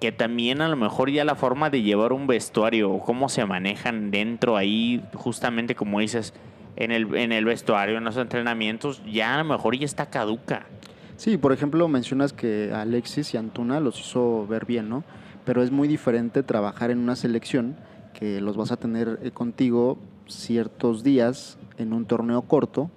que 0.00 0.10
también 0.10 0.62
a 0.62 0.68
lo 0.68 0.76
mejor 0.76 1.10
ya 1.10 1.26
la 1.26 1.34
forma 1.34 1.68
de 1.68 1.82
llevar 1.82 2.14
un 2.14 2.26
vestuario 2.26 2.90
o 2.90 3.00
cómo 3.02 3.28
se 3.28 3.44
manejan 3.44 4.10
dentro 4.10 4.56
ahí, 4.56 5.02
justamente 5.12 5.74
como 5.74 6.00
dices, 6.00 6.32
en 6.76 6.92
el, 6.92 7.14
en 7.14 7.32
el 7.32 7.44
vestuario, 7.44 7.98
en 7.98 8.04
los 8.04 8.16
entrenamientos, 8.16 9.02
ya 9.04 9.34
a 9.34 9.38
lo 9.38 9.44
mejor 9.44 9.76
ya 9.76 9.84
está 9.84 10.06
caduca. 10.06 10.66
Sí, 11.16 11.38
por 11.38 11.52
ejemplo, 11.52 11.88
mencionas 11.88 12.32
que 12.32 12.72
Alexis 12.74 13.32
y 13.34 13.36
Antuna 13.38 13.80
los 13.80 13.98
hizo 13.98 14.46
ver 14.46 14.66
bien, 14.66 14.88
¿no? 14.88 15.02
Pero 15.44 15.62
es 15.62 15.70
muy 15.70 15.88
diferente 15.88 16.42
trabajar 16.42 16.90
en 16.90 16.98
una 16.98 17.16
selección 17.16 17.76
que 18.12 18.40
los 18.40 18.56
vas 18.56 18.72
a 18.72 18.76
tener 18.76 19.18
eh, 19.22 19.30
contigo 19.30 19.98
ciertos 20.26 21.02
días 21.02 21.58
en 21.78 21.92
un 21.92 22.04
torneo 22.04 22.42
corto 22.42 22.90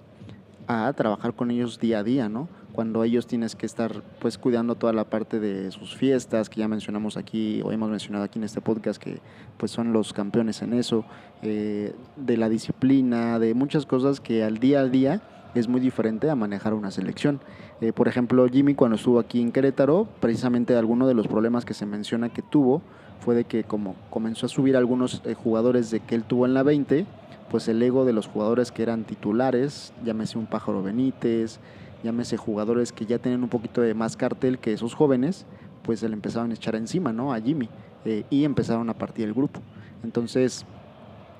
a 0.66 0.92
trabajar 0.92 1.34
con 1.34 1.50
ellos 1.50 1.80
día 1.80 2.00
a 2.00 2.02
día, 2.02 2.28
¿no? 2.28 2.48
Cuando 2.72 3.04
ellos 3.04 3.26
tienes 3.26 3.56
que 3.56 3.66
estar 3.66 4.02
pues 4.20 4.38
cuidando 4.38 4.74
toda 4.74 4.92
la 4.92 5.04
parte 5.04 5.40
de 5.40 5.70
sus 5.70 5.96
fiestas, 5.96 6.48
que 6.48 6.60
ya 6.60 6.68
mencionamos 6.68 7.16
aquí, 7.16 7.60
o 7.62 7.72
hemos 7.72 7.90
mencionado 7.90 8.24
aquí 8.24 8.38
en 8.38 8.44
este 8.44 8.60
podcast, 8.60 9.02
que 9.02 9.20
pues 9.56 9.70
son 9.70 9.92
los 9.92 10.12
campeones 10.12 10.62
en 10.62 10.72
eso, 10.72 11.04
eh, 11.42 11.94
de 12.16 12.36
la 12.36 12.48
disciplina, 12.48 13.38
de 13.38 13.54
muchas 13.54 13.86
cosas 13.86 14.20
que 14.20 14.44
al 14.44 14.58
día 14.58 14.80
a 14.80 14.86
día 14.86 15.22
es 15.54 15.68
muy 15.68 15.80
diferente 15.80 16.30
a 16.30 16.36
manejar 16.36 16.74
una 16.74 16.90
selección. 16.90 17.40
Eh, 17.80 17.92
por 17.92 18.08
ejemplo, 18.08 18.46
Jimmy 18.48 18.74
cuando 18.74 18.96
estuvo 18.96 19.18
aquí 19.18 19.40
en 19.40 19.52
Querétaro, 19.52 20.08
precisamente 20.20 20.76
alguno 20.76 21.06
de 21.06 21.14
los 21.14 21.26
problemas 21.26 21.64
que 21.64 21.74
se 21.74 21.86
menciona 21.86 22.28
que 22.28 22.42
tuvo 22.42 22.82
fue 23.20 23.34
de 23.34 23.44
que 23.44 23.64
como 23.64 23.96
comenzó 24.10 24.46
a 24.46 24.48
subir 24.48 24.76
algunos 24.76 25.22
eh, 25.24 25.34
jugadores 25.34 25.90
de 25.90 26.00
que 26.00 26.14
él 26.14 26.24
tuvo 26.24 26.46
en 26.46 26.54
la 26.54 26.62
20, 26.62 27.06
pues 27.50 27.68
el 27.68 27.82
ego 27.82 28.04
de 28.04 28.12
los 28.12 28.28
jugadores 28.28 28.70
que 28.70 28.82
eran 28.82 29.04
titulares, 29.04 29.92
llámese 30.04 30.38
un 30.38 30.46
Pájaro 30.46 30.82
Benítez, 30.82 31.58
llámese 32.02 32.36
jugadores 32.36 32.92
que 32.92 33.06
ya 33.06 33.18
tienen 33.18 33.42
un 33.42 33.48
poquito 33.48 33.80
de 33.80 33.94
más 33.94 34.16
cartel 34.16 34.58
que 34.58 34.72
esos 34.72 34.94
jóvenes, 34.94 35.46
pues 35.82 36.00
se 36.00 36.08
le 36.08 36.14
empezaron 36.14 36.50
a 36.50 36.54
echar 36.54 36.76
encima, 36.76 37.12
¿no? 37.12 37.32
A 37.32 37.40
Jimmy 37.40 37.68
eh, 38.04 38.24
y 38.30 38.44
empezaron 38.44 38.88
a 38.90 38.94
partir 38.94 39.26
el 39.26 39.34
grupo. 39.34 39.60
Entonces, 40.02 40.64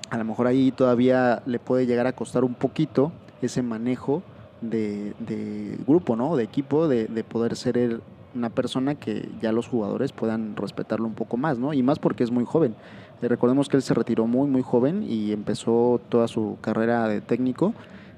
a 0.09 0.17
lo 0.17 0.25
mejor 0.25 0.47
ahí 0.47 0.71
todavía 0.71 1.41
le 1.45 1.59
puede 1.59 1.85
llegar 1.85 2.07
a 2.07 2.13
costar 2.13 2.43
un 2.43 2.53
poquito 2.53 3.11
ese 3.41 3.63
manejo 3.63 4.21
de, 4.61 5.77
grupo, 5.87 6.15
¿no? 6.15 6.35
De 6.35 6.43
equipo, 6.43 6.87
de, 6.87 7.23
poder 7.23 7.55
ser 7.55 8.01
una 8.35 8.49
persona 8.49 8.95
que 8.95 9.29
ya 9.41 9.51
los 9.51 9.67
jugadores 9.67 10.11
puedan 10.11 10.55
respetarlo 10.55 11.05
un 11.05 11.15
poco 11.15 11.37
más, 11.37 11.57
¿no? 11.57 11.73
Y 11.73 11.83
más 11.83 11.99
porque 11.99 12.23
es 12.23 12.31
muy 12.31 12.45
joven. 12.45 12.75
Eh, 13.21 13.27
recordemos 13.27 13.67
que 13.67 13.77
él 13.77 13.83
se 13.83 13.93
retiró 13.93 14.27
muy, 14.27 14.49
muy 14.49 14.61
joven 14.61 15.03
y 15.03 15.31
empezó 15.31 15.99
toda 16.09 16.27
su 16.27 16.57
carrera 16.61 17.07
de 17.07 17.21
técnico 17.21 17.73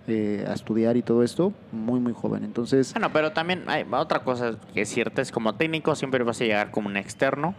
eh, 0.07 0.45
a 0.47 0.53
estudiar 0.53 0.97
y 0.97 1.01
todo 1.01 1.23
esto 1.23 1.53
muy, 1.71 1.99
muy 1.99 2.13
joven. 2.13 2.43
Entonces... 2.43 2.93
Bueno, 2.93 3.11
pero 3.13 3.31
también 3.31 3.63
hay 3.67 3.85
otra 3.91 4.19
cosa 4.19 4.55
que 4.73 4.81
es 4.81 4.89
cierta, 4.89 5.21
es 5.21 5.31
como 5.31 5.55
técnico 5.55 5.95
siempre 5.95 6.23
vas 6.23 6.41
a 6.41 6.43
llegar 6.43 6.71
como 6.71 6.87
un 6.87 6.97
externo, 6.97 7.55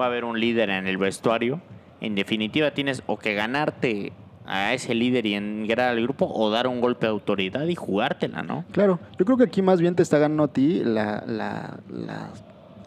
va 0.00 0.06
a 0.06 0.08
haber 0.08 0.24
un 0.24 0.40
líder 0.40 0.70
en 0.70 0.86
el 0.86 0.96
vestuario. 0.96 1.60
En 2.00 2.14
definitiva 2.14 2.70
tienes 2.72 3.02
o 3.06 3.18
que 3.18 3.34
ganarte 3.34 4.12
a 4.46 4.72
ese 4.74 4.94
líder 4.94 5.26
y 5.26 5.34
engrar 5.34 5.90
al 5.90 6.00
grupo 6.00 6.30
o 6.32 6.50
dar 6.50 6.66
un 6.66 6.80
golpe 6.80 7.06
de 7.06 7.10
autoridad 7.10 7.66
y 7.66 7.74
jugártela, 7.74 8.42
¿no? 8.42 8.64
Claro, 8.72 9.00
yo 9.18 9.24
creo 9.24 9.36
que 9.36 9.44
aquí 9.44 9.60
más 9.60 9.80
bien 9.80 9.94
te 9.96 10.02
está 10.02 10.18
ganando 10.18 10.44
a 10.44 10.48
ti 10.48 10.82
la, 10.84 11.24
la, 11.26 11.80
la 11.88 12.30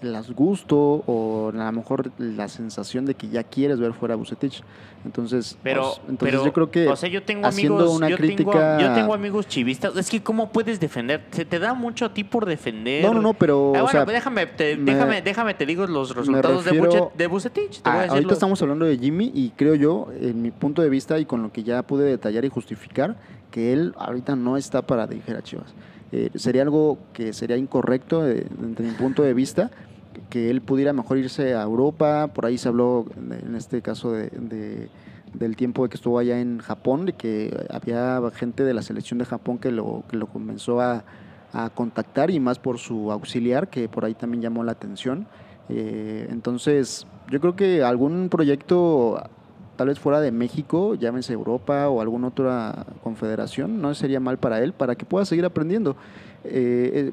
las 0.01 0.31
gusto 0.31 1.03
o 1.05 1.51
a 1.53 1.57
lo 1.57 1.71
mejor 1.71 2.11
la 2.17 2.47
sensación 2.47 3.05
de 3.05 3.15
que 3.15 3.29
ya 3.29 3.43
quieres 3.43 3.79
ver 3.79 3.93
fuera 3.93 4.13
a 4.13 4.17
Bucetich. 4.17 4.63
Entonces, 5.05 5.57
pero, 5.63 5.83
pues, 5.83 6.01
entonces 6.09 6.43
yo 6.43 6.53
creo 6.53 6.71
que 6.71 6.87
o 6.87 6.95
sea, 6.95 7.09
yo 7.09 7.23
tengo 7.23 7.47
amigos, 7.47 7.89
una 7.95 8.09
yo 8.09 8.17
crítica... 8.17 8.77
Tengo, 8.77 8.89
yo 8.89 8.93
tengo 8.93 9.13
amigos 9.13 9.47
chivistas. 9.47 9.95
Es 9.95 10.09
que 10.09 10.21
cómo 10.21 10.51
puedes 10.51 10.79
defender, 10.79 11.23
se 11.31 11.45
te 11.45 11.59
da 11.59 11.73
mucho 11.73 12.05
a 12.05 12.13
ti 12.13 12.23
por 12.23 12.45
defender. 12.45 13.03
No, 13.03 13.13
no, 13.13 13.21
no, 13.21 13.33
pero 13.33 13.73
ah, 13.75 13.83
bueno, 13.83 14.05
déjame, 14.05 14.45
te, 14.47 14.75
déjame, 14.75 15.21
déjame 15.21 15.53
te 15.53 15.65
digo 15.65 15.87
los 15.87 16.15
resultados 16.15 16.65
de, 16.65 17.09
de 17.17 17.27
Bucetich. 17.27 17.81
ahorita 17.83 18.33
estamos 18.33 18.61
hablando 18.61 18.85
de 18.85 18.97
Jimmy 18.97 19.31
y 19.33 19.51
creo 19.51 19.75
yo, 19.75 20.07
en 20.19 20.41
mi 20.41 20.51
punto 20.51 20.81
de 20.81 20.89
vista 20.89 21.19
y 21.19 21.25
con 21.25 21.41
lo 21.41 21.51
que 21.51 21.63
ya 21.63 21.83
pude 21.83 22.05
detallar 22.05 22.43
y 22.45 22.49
justificar, 22.49 23.15
que 23.51 23.73
él 23.73 23.93
ahorita 23.97 24.35
no 24.35 24.57
está 24.57 24.81
para 24.81 25.07
dirigir 25.07 25.35
a 25.35 25.41
Chivas. 25.41 25.73
Eh, 26.11 26.31
sería 26.35 26.63
algo 26.63 26.97
que 27.13 27.33
sería 27.33 27.55
incorrecto 27.55 28.23
desde 28.23 28.47
mi 28.83 28.91
punto 28.91 29.21
de 29.21 29.33
vista 29.33 29.69
que 30.29 30.49
él 30.49 30.61
pudiera 30.61 30.93
mejor 30.93 31.17
irse 31.17 31.55
a 31.55 31.63
Europa, 31.63 32.27
por 32.33 32.45
ahí 32.45 32.57
se 32.57 32.67
habló 32.67 33.05
en 33.17 33.55
este 33.55 33.81
caso 33.81 34.11
de, 34.11 34.89
del 35.33 35.55
tiempo 35.55 35.87
que 35.87 35.95
estuvo 35.95 36.19
allá 36.19 36.39
en 36.39 36.59
Japón, 36.59 37.05
de 37.05 37.13
que 37.13 37.65
había 37.69 38.21
gente 38.33 38.63
de 38.63 38.73
la 38.73 38.81
selección 38.81 39.19
de 39.19 39.25
Japón 39.25 39.57
que 39.57 39.71
lo, 39.71 40.03
que 40.09 40.17
lo 40.17 40.27
comenzó 40.27 40.81
a, 40.81 41.03
contactar 41.73 42.29
y 42.29 42.39
más 42.39 42.59
por 42.59 42.77
su 42.77 43.11
auxiliar, 43.11 43.69
que 43.69 43.89
por 43.89 44.05
ahí 44.05 44.13
también 44.13 44.43
llamó 44.43 44.63
la 44.63 44.73
atención. 44.73 45.25
Eh, 45.67 46.27
entonces, 46.29 47.07
yo 47.31 47.39
creo 47.39 47.55
que 47.55 47.81
algún 47.81 48.29
proyecto 48.29 49.19
tal 49.79 49.87
vez 49.87 49.97
fuera 49.97 50.19
de 50.19 50.33
México, 50.33 50.93
llámese 50.95 51.31
Europa 51.31 51.87
o 51.87 52.01
alguna 52.01 52.27
otra 52.27 52.85
confederación, 53.01 53.81
no 53.81 53.95
sería 53.95 54.19
mal 54.19 54.37
para 54.37 54.61
él, 54.61 54.73
para 54.73 54.95
que 54.95 55.05
pueda 55.05 55.23
seguir 55.23 55.45
aprendiendo. 55.45 55.95
Eh, 56.43 56.91
eh, 56.93 57.11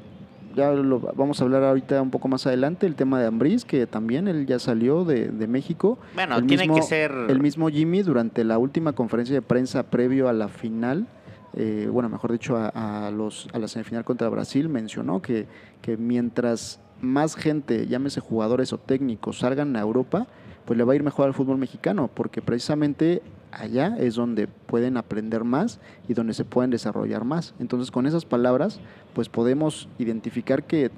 ya 0.55 0.71
lo 0.71 0.99
vamos 0.99 1.39
a 1.39 1.43
hablar 1.43 1.63
ahorita 1.63 2.01
un 2.01 2.11
poco 2.11 2.27
más 2.27 2.45
adelante, 2.47 2.85
el 2.87 2.95
tema 2.95 3.19
de 3.19 3.27
Ambriz, 3.27 3.65
que 3.65 3.87
también 3.87 4.27
él 4.27 4.45
ya 4.45 4.59
salió 4.59 5.05
de, 5.05 5.47
México. 5.47 5.97
Bueno, 6.13 6.43
tiene 6.45 6.67
que 6.67 6.81
ser... 6.81 7.11
El 7.29 7.39
mismo 7.39 7.69
Jimmy 7.69 8.01
durante 8.01 8.43
la 8.43 8.57
última 8.57 8.93
conferencia 8.93 9.35
de 9.35 9.41
prensa 9.41 9.83
previo 9.83 10.27
a 10.29 10.33
la 10.33 10.47
final, 10.47 11.07
eh, 11.53 11.87
bueno, 11.91 12.09
mejor 12.09 12.31
dicho, 12.31 12.57
a, 12.57 13.11
los, 13.11 13.47
a 13.53 13.59
la 13.59 13.67
semifinal 13.67 14.03
contra 14.03 14.29
Brasil, 14.29 14.69
mencionó 14.69 15.21
que, 15.21 15.47
que 15.81 15.97
mientras 15.97 16.79
más 17.01 17.35
gente, 17.35 17.87
llámese 17.87 18.19
jugadores 18.19 18.73
o 18.73 18.77
técnicos, 18.77 19.39
salgan 19.39 19.75
a 19.75 19.81
Europa, 19.81 20.27
pues 20.65 20.77
le 20.77 20.83
va 20.83 20.93
a 20.93 20.95
ir 20.95 21.03
mejor 21.03 21.27
al 21.27 21.33
fútbol 21.33 21.57
mexicano, 21.57 22.09
porque 22.13 22.41
precisamente 22.41 23.21
allá 23.59 23.95
es 23.99 24.15
donde 24.15 24.47
pueden 24.47 24.97
aprender 24.97 25.43
más 25.43 25.79
y 26.07 26.13
donde 26.13 26.33
se 26.33 26.45
pueden 26.45 26.71
desarrollar 26.71 27.23
más. 27.23 27.53
Entonces, 27.59 27.91
con 27.91 28.05
esas 28.05 28.25
palabras, 28.25 28.79
pues 29.13 29.29
podemos 29.29 29.89
identificar 29.97 30.63
que 30.63 30.91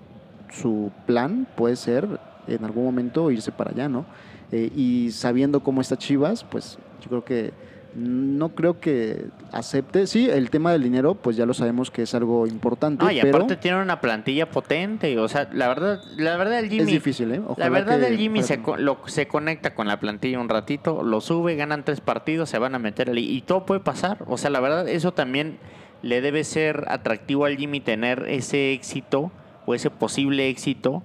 su 0.51 0.91
plan 1.05 1.47
puede 1.55 1.75
ser 1.75 2.19
en 2.47 2.65
algún 2.65 2.83
momento 2.83 3.31
irse 3.31 3.51
para 3.51 3.71
allá, 3.71 3.87
¿no? 3.89 4.05
Eh, 4.51 4.71
y 4.75 5.11
sabiendo 5.11 5.61
cómo 5.61 5.81
está 5.81 5.97
Chivas, 5.97 6.43
pues 6.43 6.79
yo 7.01 7.09
creo 7.09 7.23
que 7.23 7.53
no 7.95 8.49
creo 8.49 8.79
que 8.79 9.25
acepte. 9.51 10.07
Sí, 10.07 10.29
el 10.29 10.49
tema 10.49 10.71
del 10.71 10.83
dinero, 10.83 11.15
pues 11.15 11.35
ya 11.35 11.45
lo 11.45 11.53
sabemos 11.53 11.91
que 11.91 12.03
es 12.03 12.13
algo 12.13 12.47
importante. 12.47 13.11
y 13.13 13.19
aparte 13.19 13.55
tiene 13.55 13.81
una 13.81 13.99
plantilla 13.99 14.49
potente. 14.49 15.17
O 15.19 15.27
sea, 15.27 15.49
la 15.51 15.67
verdad, 15.67 16.01
la 16.17 16.37
verdad 16.37 16.59
el 16.59 16.69
Jimmy. 16.69 16.83
Es 16.83 16.87
difícil, 16.87 17.31
¿eh? 17.31 17.41
la 17.57 17.69
verdad 17.69 18.01
el 18.03 18.17
Jimmy 18.17 18.43
se, 18.43 18.59
se 19.07 19.27
conecta 19.27 19.73
con 19.73 19.87
la 19.87 19.99
plantilla 19.99 20.39
un 20.39 20.49
ratito, 20.49 21.03
lo 21.03 21.21
sube, 21.21 21.55
ganan 21.55 21.83
tres 21.83 22.01
partidos, 22.01 22.49
se 22.49 22.59
van 22.59 22.75
a 22.75 22.79
meter 22.79 23.09
ahí. 23.09 23.29
Y 23.29 23.41
todo 23.41 23.65
puede 23.65 23.81
pasar. 23.81 24.23
O 24.27 24.37
sea, 24.37 24.49
la 24.49 24.59
verdad, 24.59 24.87
eso 24.87 25.13
también 25.13 25.57
le 26.01 26.21
debe 26.21 26.43
ser 26.43 26.85
atractivo 26.87 27.45
al 27.45 27.57
Jimmy 27.57 27.79
tener 27.79 28.25
ese 28.27 28.73
éxito 28.73 29.31
o 29.65 29.73
ese 29.73 29.89
posible 29.89 30.49
éxito, 30.49 31.03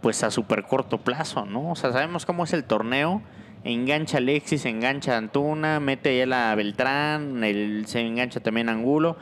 pues 0.00 0.22
a 0.22 0.30
súper 0.30 0.64
corto 0.64 0.98
plazo, 0.98 1.46
¿no? 1.46 1.70
O 1.70 1.76
sea, 1.76 1.92
sabemos 1.92 2.26
cómo 2.26 2.44
es 2.44 2.52
el 2.52 2.64
torneo 2.64 3.22
engancha 3.64 4.18
Alexis, 4.18 4.64
engancha 4.64 5.16
Antuna, 5.16 5.80
mete 5.80 6.16
ya 6.16 6.26
la 6.26 6.54
Beltrán, 6.54 7.42
el, 7.44 7.86
se 7.86 8.00
engancha 8.00 8.40
también 8.40 8.68
Angulo, 8.68 9.16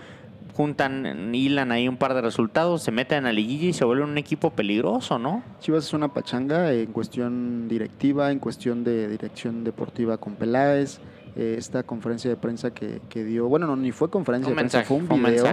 juntan, 0.55 1.35
hilan 1.35 1.73
ahí 1.73 1.88
un 1.88 1.97
par 1.97 2.14
de 2.14 2.20
resultados, 2.20 2.83
se 2.83 2.92
meten 2.92 3.18
a 3.18 3.29
la 3.29 3.33
liguilla 3.33 3.68
y 3.68 3.73
se 3.73 3.85
vuelve 3.85 4.05
un 4.05 4.18
equipo 4.18 4.51
peligroso, 4.51 5.18
¿no? 5.18 5.42
Chivas 5.61 5.87
es 5.87 5.92
una 5.92 6.12
pachanga 6.12 6.73
en 6.73 6.92
cuestión 6.92 7.68
directiva, 7.68 8.31
en 8.31 8.38
cuestión 8.38 8.85
de 8.85 9.09
dirección 9.09 9.64
deportiva 9.64 10.18
con 10.18 10.35
Peláez, 10.35 11.01
eh, 11.37 11.57
esta 11.59 11.83
conferencia 11.83 12.31
de 12.31 12.37
prensa 12.37 12.70
que, 12.73 13.01
dio, 13.25 13.49
bueno, 13.49 13.66
no, 13.66 13.75
ni 13.75 13.90
fue 13.90 14.09
conferencia 14.09 14.51
de 14.51 14.55
prensa, 14.55 14.85
fue 14.85 14.99
un 14.99 15.09
video 15.09 15.44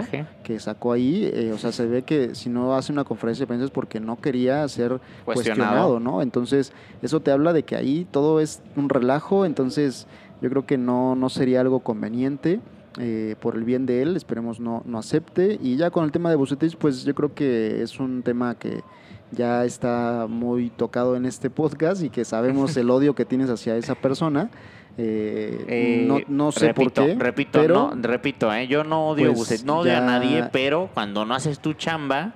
que 0.44 0.60
sacó 0.60 0.92
ahí, 0.92 1.28
eh, 1.32 1.52
o 1.52 1.58
sea, 1.58 1.72
se 1.72 1.86
ve 1.86 2.02
que 2.02 2.36
si 2.36 2.50
no 2.50 2.76
hace 2.76 2.92
una 2.92 3.02
conferencia 3.02 3.42
de 3.42 3.48
prensa 3.48 3.64
es 3.64 3.70
porque 3.72 3.98
no 3.98 4.20
quería 4.20 4.66
ser 4.68 5.00
cuestionado. 5.24 5.98
¿no? 5.98 6.22
Entonces, 6.22 6.72
eso 7.02 7.20
te 7.20 7.32
habla 7.32 7.52
de 7.52 7.64
que 7.64 7.74
ahí 7.74 8.06
todo 8.10 8.40
es 8.40 8.62
un 8.76 8.88
relajo, 8.88 9.44
entonces 9.44 10.06
yo 10.40 10.50
creo 10.50 10.66
que 10.66 10.78
no, 10.78 11.16
no 11.16 11.28
sería 11.28 11.60
algo 11.60 11.80
conveniente. 11.80 12.60
Eh, 12.98 13.36
por 13.40 13.56
el 13.56 13.64
bien 13.64 13.86
de 13.86 14.02
él, 14.02 14.16
esperemos 14.16 14.60
no, 14.60 14.82
no 14.84 14.98
acepte. 14.98 15.58
Y 15.62 15.76
ya 15.76 15.90
con 15.90 16.04
el 16.04 16.12
tema 16.12 16.28
de 16.28 16.36
Bucetich, 16.36 16.76
pues 16.76 17.04
yo 17.04 17.14
creo 17.14 17.34
que 17.34 17.82
es 17.82 17.98
un 17.98 18.22
tema 18.22 18.54
que 18.54 18.82
ya 19.30 19.64
está 19.64 20.26
muy 20.28 20.68
tocado 20.68 21.16
en 21.16 21.24
este 21.24 21.48
podcast 21.48 22.02
y 22.02 22.10
que 22.10 22.24
sabemos 22.24 22.76
el 22.76 22.90
odio 22.90 23.14
que 23.14 23.24
tienes 23.24 23.48
hacia 23.48 23.76
esa 23.76 23.94
persona. 23.94 24.50
Eh, 24.98 25.64
eh, 25.68 26.24
no, 26.28 26.52
sé 26.52 26.74
por 26.74 26.92
qué. 26.92 27.14
Repito, 27.14 27.60
pero, 27.60 27.92
repito, 27.94 28.52
eh, 28.52 28.66
yo 28.66 28.84
no 28.84 29.08
odio, 29.08 29.32
pues 29.32 29.64
no 29.64 29.78
odio 29.78 29.96
a 29.96 30.00
nadie, 30.00 30.48
pero 30.52 30.90
cuando 30.92 31.24
no 31.24 31.34
haces 31.34 31.60
tu 31.60 31.72
chamba, 31.74 32.34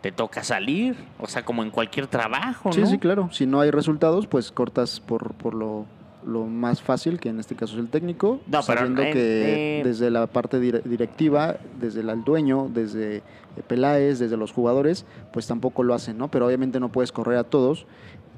te 0.00 0.12
toca 0.12 0.44
salir. 0.44 0.96
O 1.18 1.26
sea, 1.26 1.44
como 1.44 1.62
en 1.62 1.70
cualquier 1.70 2.06
trabajo. 2.06 2.72
Sí, 2.72 2.86
sí, 2.86 2.98
claro. 2.98 3.28
Si 3.32 3.46
no 3.46 3.60
hay 3.60 3.70
resultados, 3.70 4.26
pues 4.26 4.52
cortas 4.52 5.00
por, 5.00 5.34
por 5.34 5.54
lo, 5.54 5.86
más 6.24 6.82
fácil, 6.82 7.18
que 7.18 7.28
en 7.28 7.40
este 7.40 7.56
caso 7.56 7.74
es 7.74 7.80
el 7.80 7.88
técnico. 7.88 8.40
No, 8.46 8.62
sabiendo 8.62 9.02
que 9.02 9.82
desde 9.84 10.10
la 10.10 10.26
parte 10.26 10.60
directiva, 10.60 11.56
desde 11.80 12.00
el 12.00 12.24
dueño, 12.24 12.68
desde 12.72 13.22
Peláez, 13.66 14.18
desde 14.18 14.36
los 14.36 14.52
jugadores, 14.52 15.06
pues 15.32 15.46
tampoco 15.46 15.82
lo 15.82 15.94
hacen, 15.94 16.18
¿no? 16.18 16.28
Pero 16.28 16.46
obviamente 16.46 16.78
no 16.78 16.90
puedes 16.90 17.10
correr 17.10 17.38
a 17.38 17.44
todos 17.44 17.86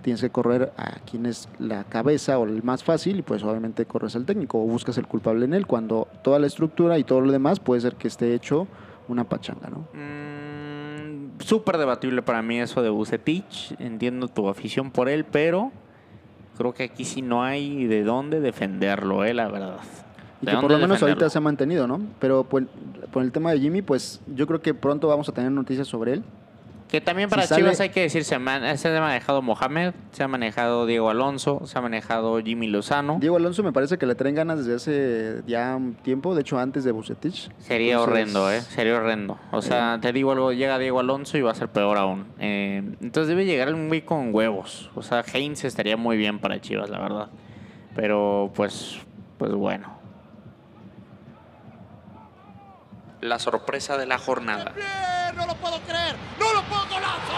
tienes 0.03 0.21
que 0.21 0.31
correr 0.31 0.73
a 0.77 1.01
quien 1.01 1.27
es 1.27 1.49
la 1.59 1.85
cabeza 1.85 2.39
o 2.39 2.45
el 2.45 2.63
más 2.63 2.85
fácil 2.85 3.19
y 3.19 3.23
pues 3.23 3.43
obviamente 3.43 3.87
corres 3.87 4.17
al 4.17 4.25
técnico 4.25 4.63
o 4.63 4.67
buscas 4.67 4.99
el 4.99 5.07
culpable 5.07 5.45
en 5.45 5.55
él 5.55 5.67
cuando 5.67 6.09
toda 6.23 6.39
la 6.39 6.47
estructura 6.47 6.99
y 6.99 7.05
todo 7.05 7.21
lo 7.21 7.33
demás 7.33 7.61
puede 7.61 7.81
ser 7.81 7.97
que 7.97 8.09
esté 8.09 8.35
hecho 8.35 8.67
una 9.09 9.25
pachanga, 9.25 9.69
¿no? 9.71 9.89
Mm, 9.99 11.41
Súper 11.41 11.79
debatible 11.79 12.23
para 12.23 12.43
mí 12.43 12.61
eso 12.61 12.83
de 12.83 12.91
Bucetich. 12.91 13.75
Entiendo 13.79 14.29
tu 14.29 14.49
afición 14.49 14.91
por 14.91 15.09
él, 15.09 15.25
pero 15.25 15.71
creo 16.57 16.75
que 16.75 16.85
aquí 16.85 17.05
sí 17.05 17.23
no 17.23 17.43
hay 17.43 17.87
de 17.87 18.03
dónde 18.03 18.41
defenderlo, 18.41 19.25
eh, 19.25 19.35
la 19.35 19.49
verdad. 19.49 19.79
Y 20.43 20.47
¿De 20.47 20.53
que 20.53 20.59
por 20.59 20.71
lo 20.71 20.79
menos 20.79 21.03
ahorita 21.03 21.31
se 21.31 21.39
ha 21.39 21.41
mantenido, 21.41 21.87
¿no? 21.87 22.01
Pero 22.19 22.45
por, 22.45 22.67
por 23.13 23.23
el 23.23 23.33
tema 23.33 23.53
de 23.53 23.61
Jimmy, 23.61 23.83
pues 23.83 24.21
yo 24.35 24.47
creo 24.47 24.61
que 24.61 24.75
pronto 24.75 25.09
vamos 25.09 25.29
a 25.29 25.33
tener 25.33 25.51
noticias 25.51 25.87
sobre 25.87 26.15
él. 26.15 26.25
Que 26.89 27.03
también 27.03 27.29
para 27.29 27.43
Si 27.43 27.49
sale- 27.49 27.63
Chivas 27.63 27.81
hay 27.81 27.91
que 27.91 28.01
decir, 28.01 28.25
se, 28.25 28.35
ha 28.35 28.77
se 28.79 28.89
ha 28.97 29.01
manejado 29.01 29.43
Mohamed, 29.43 29.93
se 30.13 30.23
ha 30.23 30.29
manejado 30.29 30.87
Diego 30.87 31.11
Alonso, 31.11 31.61
se 31.67 31.77
ha 31.79 31.83
manejado 31.83 32.41
Jimmy 32.43 32.67
Lozano. 32.67 33.19
Diego 33.21 33.37
Alonso 33.37 33.63
me 33.63 33.73
parece 33.73 33.99
que 33.99 34.07
le 34.07 34.15
traen 34.15 34.35
ganas 34.35 34.65
desde 34.65 34.75
hace 34.75 35.43
ya 35.47 35.77
un 35.77 35.95
tiempo, 35.97 36.35
de 36.35 36.41
hecho 36.41 36.59
antes 36.59 36.85
de 36.85 36.93
Bucetich. 36.93 37.51
Sería 37.59 37.93
Entonces, 37.97 38.13
horrendo, 38.13 38.51
¿eh? 38.51 38.63
Sería 38.63 38.97
horrendo. 38.97 39.39
O 39.53 39.61
sea, 39.61 39.99
te 40.01 40.13
digo 40.15 40.33
algo, 40.33 40.53
llega 40.53 40.79
Diego 40.79 41.01
Alonso 41.01 41.37
y 41.37 41.43
va 41.43 41.51
a 41.51 41.55
ser 41.55 41.69
peor 41.69 41.99
aún. 41.99 42.27
Eh, 42.39 42.83
entonces 43.03 43.29
debe 43.29 43.45
llegar 43.45 43.73
un 43.75 43.89
güey 43.89 44.01
con 44.03 44.35
huevos. 44.35 44.91
O 44.95 45.03
sea, 45.03 45.23
Heinz 45.31 45.65
estaría 45.65 45.99
muy 45.99 46.17
bien 46.17 46.39
para 46.39 46.59
Chivas, 46.61 46.89
la 46.89 46.99
verdad. 47.01 47.29
Pero, 47.95 48.51
pues, 48.55 48.99
pues 49.37 49.53
bueno. 49.53 49.98
La 53.21 53.39
sorpresa 53.39 53.97
de 53.97 54.07
la 54.07 54.19
jornada. 54.19 54.73
No 55.37 55.47
lo 55.47 55.55
puedo 55.55 55.79
creer, 55.81 56.15
no 56.39 56.53
lo 56.53 56.63
puedo 56.63 56.83
golazo. 56.85 57.33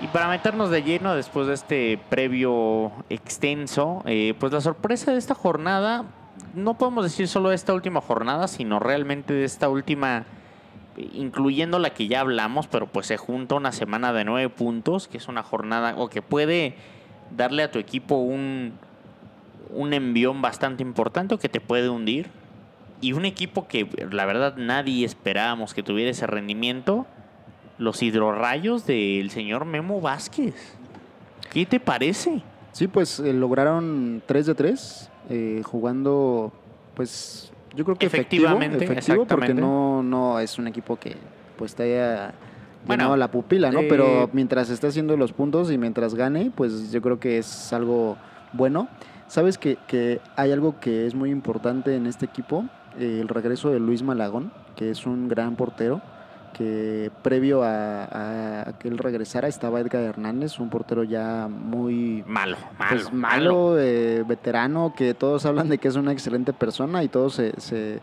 Y 0.00 0.06
para 0.08 0.28
meternos 0.28 0.70
de 0.70 0.82
lleno 0.82 1.14
después 1.14 1.46
de 1.46 1.54
este 1.54 1.98
previo 2.10 2.92
extenso, 3.08 4.02
eh, 4.06 4.34
pues 4.38 4.52
la 4.52 4.60
sorpresa 4.60 5.12
de 5.12 5.18
esta 5.18 5.34
jornada, 5.34 6.04
no 6.52 6.74
podemos 6.74 7.04
decir 7.04 7.26
solo 7.26 7.48
de 7.48 7.54
esta 7.54 7.72
última 7.72 8.00
jornada, 8.00 8.46
sino 8.48 8.78
realmente 8.78 9.32
de 9.32 9.44
esta 9.44 9.68
última, 9.68 10.26
eh, 10.96 11.08
incluyendo 11.14 11.78
la 11.78 11.90
que 11.90 12.06
ya 12.06 12.20
hablamos, 12.20 12.66
pero 12.66 12.86
pues 12.86 13.06
se 13.06 13.16
junta 13.16 13.54
una 13.54 13.72
semana 13.72 14.12
de 14.12 14.24
nueve 14.24 14.50
puntos, 14.50 15.08
que 15.08 15.16
es 15.16 15.26
una 15.26 15.42
jornada, 15.42 15.94
o 15.96 16.08
que 16.08 16.22
puede 16.22 16.76
darle 17.30 17.62
a 17.62 17.70
tu 17.70 17.78
equipo 17.78 18.16
un, 18.16 18.78
un 19.74 19.92
envión 19.92 20.42
bastante 20.42 20.82
importante 20.82 21.36
que 21.38 21.48
te 21.48 21.60
puede 21.60 21.88
hundir. 21.88 22.28
Y 23.00 23.12
un 23.12 23.24
equipo 23.26 23.66
que 23.68 23.86
la 24.10 24.24
verdad 24.24 24.56
nadie 24.56 25.04
esperábamos 25.04 25.74
que 25.74 25.82
tuviera 25.82 26.10
ese 26.10 26.26
rendimiento, 26.26 27.06
los 27.76 28.02
hidrorrayos 28.02 28.86
del 28.86 29.30
señor 29.30 29.64
Memo 29.66 30.00
Vázquez. 30.00 30.54
¿Qué 31.52 31.66
te 31.66 31.80
parece? 31.80 32.42
Sí, 32.72 32.88
pues 32.88 33.20
eh, 33.20 33.32
lograron 33.32 34.22
3 34.26 34.46
de 34.46 34.54
3 34.54 35.10
eh, 35.30 35.62
jugando, 35.64 36.52
pues 36.94 37.52
yo 37.76 37.84
creo 37.84 37.96
que 37.96 38.06
Efectivamente, 38.06 38.84
efectivo 38.84 39.26
porque 39.26 39.54
no, 39.54 40.02
no 40.02 40.38
es 40.38 40.58
un 40.58 40.66
equipo 40.68 40.96
que 40.96 41.16
pues 41.56 41.74
te 41.74 41.82
haya 41.84 42.32
Bueno, 42.86 43.16
la 43.16 43.30
pupila, 43.30 43.70
¿no? 43.70 43.80
eh, 43.80 43.86
Pero 43.88 44.30
mientras 44.32 44.70
esté 44.70 44.86
haciendo 44.86 45.16
los 45.16 45.32
puntos 45.32 45.70
y 45.70 45.78
mientras 45.78 46.14
gane, 46.14 46.50
pues 46.54 46.90
yo 46.90 47.02
creo 47.02 47.20
que 47.20 47.38
es 47.38 47.72
algo 47.72 48.16
bueno. 48.52 48.88
Sabes 49.28 49.58
que, 49.58 49.78
que 49.86 50.20
hay 50.36 50.52
algo 50.52 50.78
que 50.80 51.06
es 51.06 51.14
muy 51.14 51.30
importante 51.30 51.96
en 51.96 52.06
este 52.06 52.26
equipo, 52.26 52.64
Eh, 52.96 53.18
el 53.20 53.26
regreso 53.28 53.70
de 53.70 53.80
Luis 53.80 54.04
Malagón, 54.04 54.52
que 54.76 54.88
es 54.92 55.04
un 55.04 55.26
gran 55.26 55.56
portero, 55.56 56.00
que 56.52 57.10
previo 57.22 57.64
a, 57.64 58.68
a 58.68 58.78
que 58.78 58.86
él 58.86 58.98
regresara 58.98 59.48
estaba 59.48 59.80
Edgar 59.80 60.04
Hernández, 60.04 60.60
un 60.60 60.70
portero 60.70 61.02
ya 61.02 61.48
muy 61.50 62.22
Malo, 62.24 62.56
malo, 62.78 62.90
pues, 62.90 63.12
malo, 63.12 63.74
eh, 63.80 64.22
veterano, 64.28 64.94
que 64.96 65.12
todos 65.14 65.44
hablan 65.46 65.68
de 65.68 65.78
que 65.78 65.88
es 65.88 65.96
una 65.96 66.12
excelente 66.12 66.52
persona 66.52 67.02
y 67.02 67.08
todos 67.08 67.34
se, 67.34 67.60
se, 67.60 67.98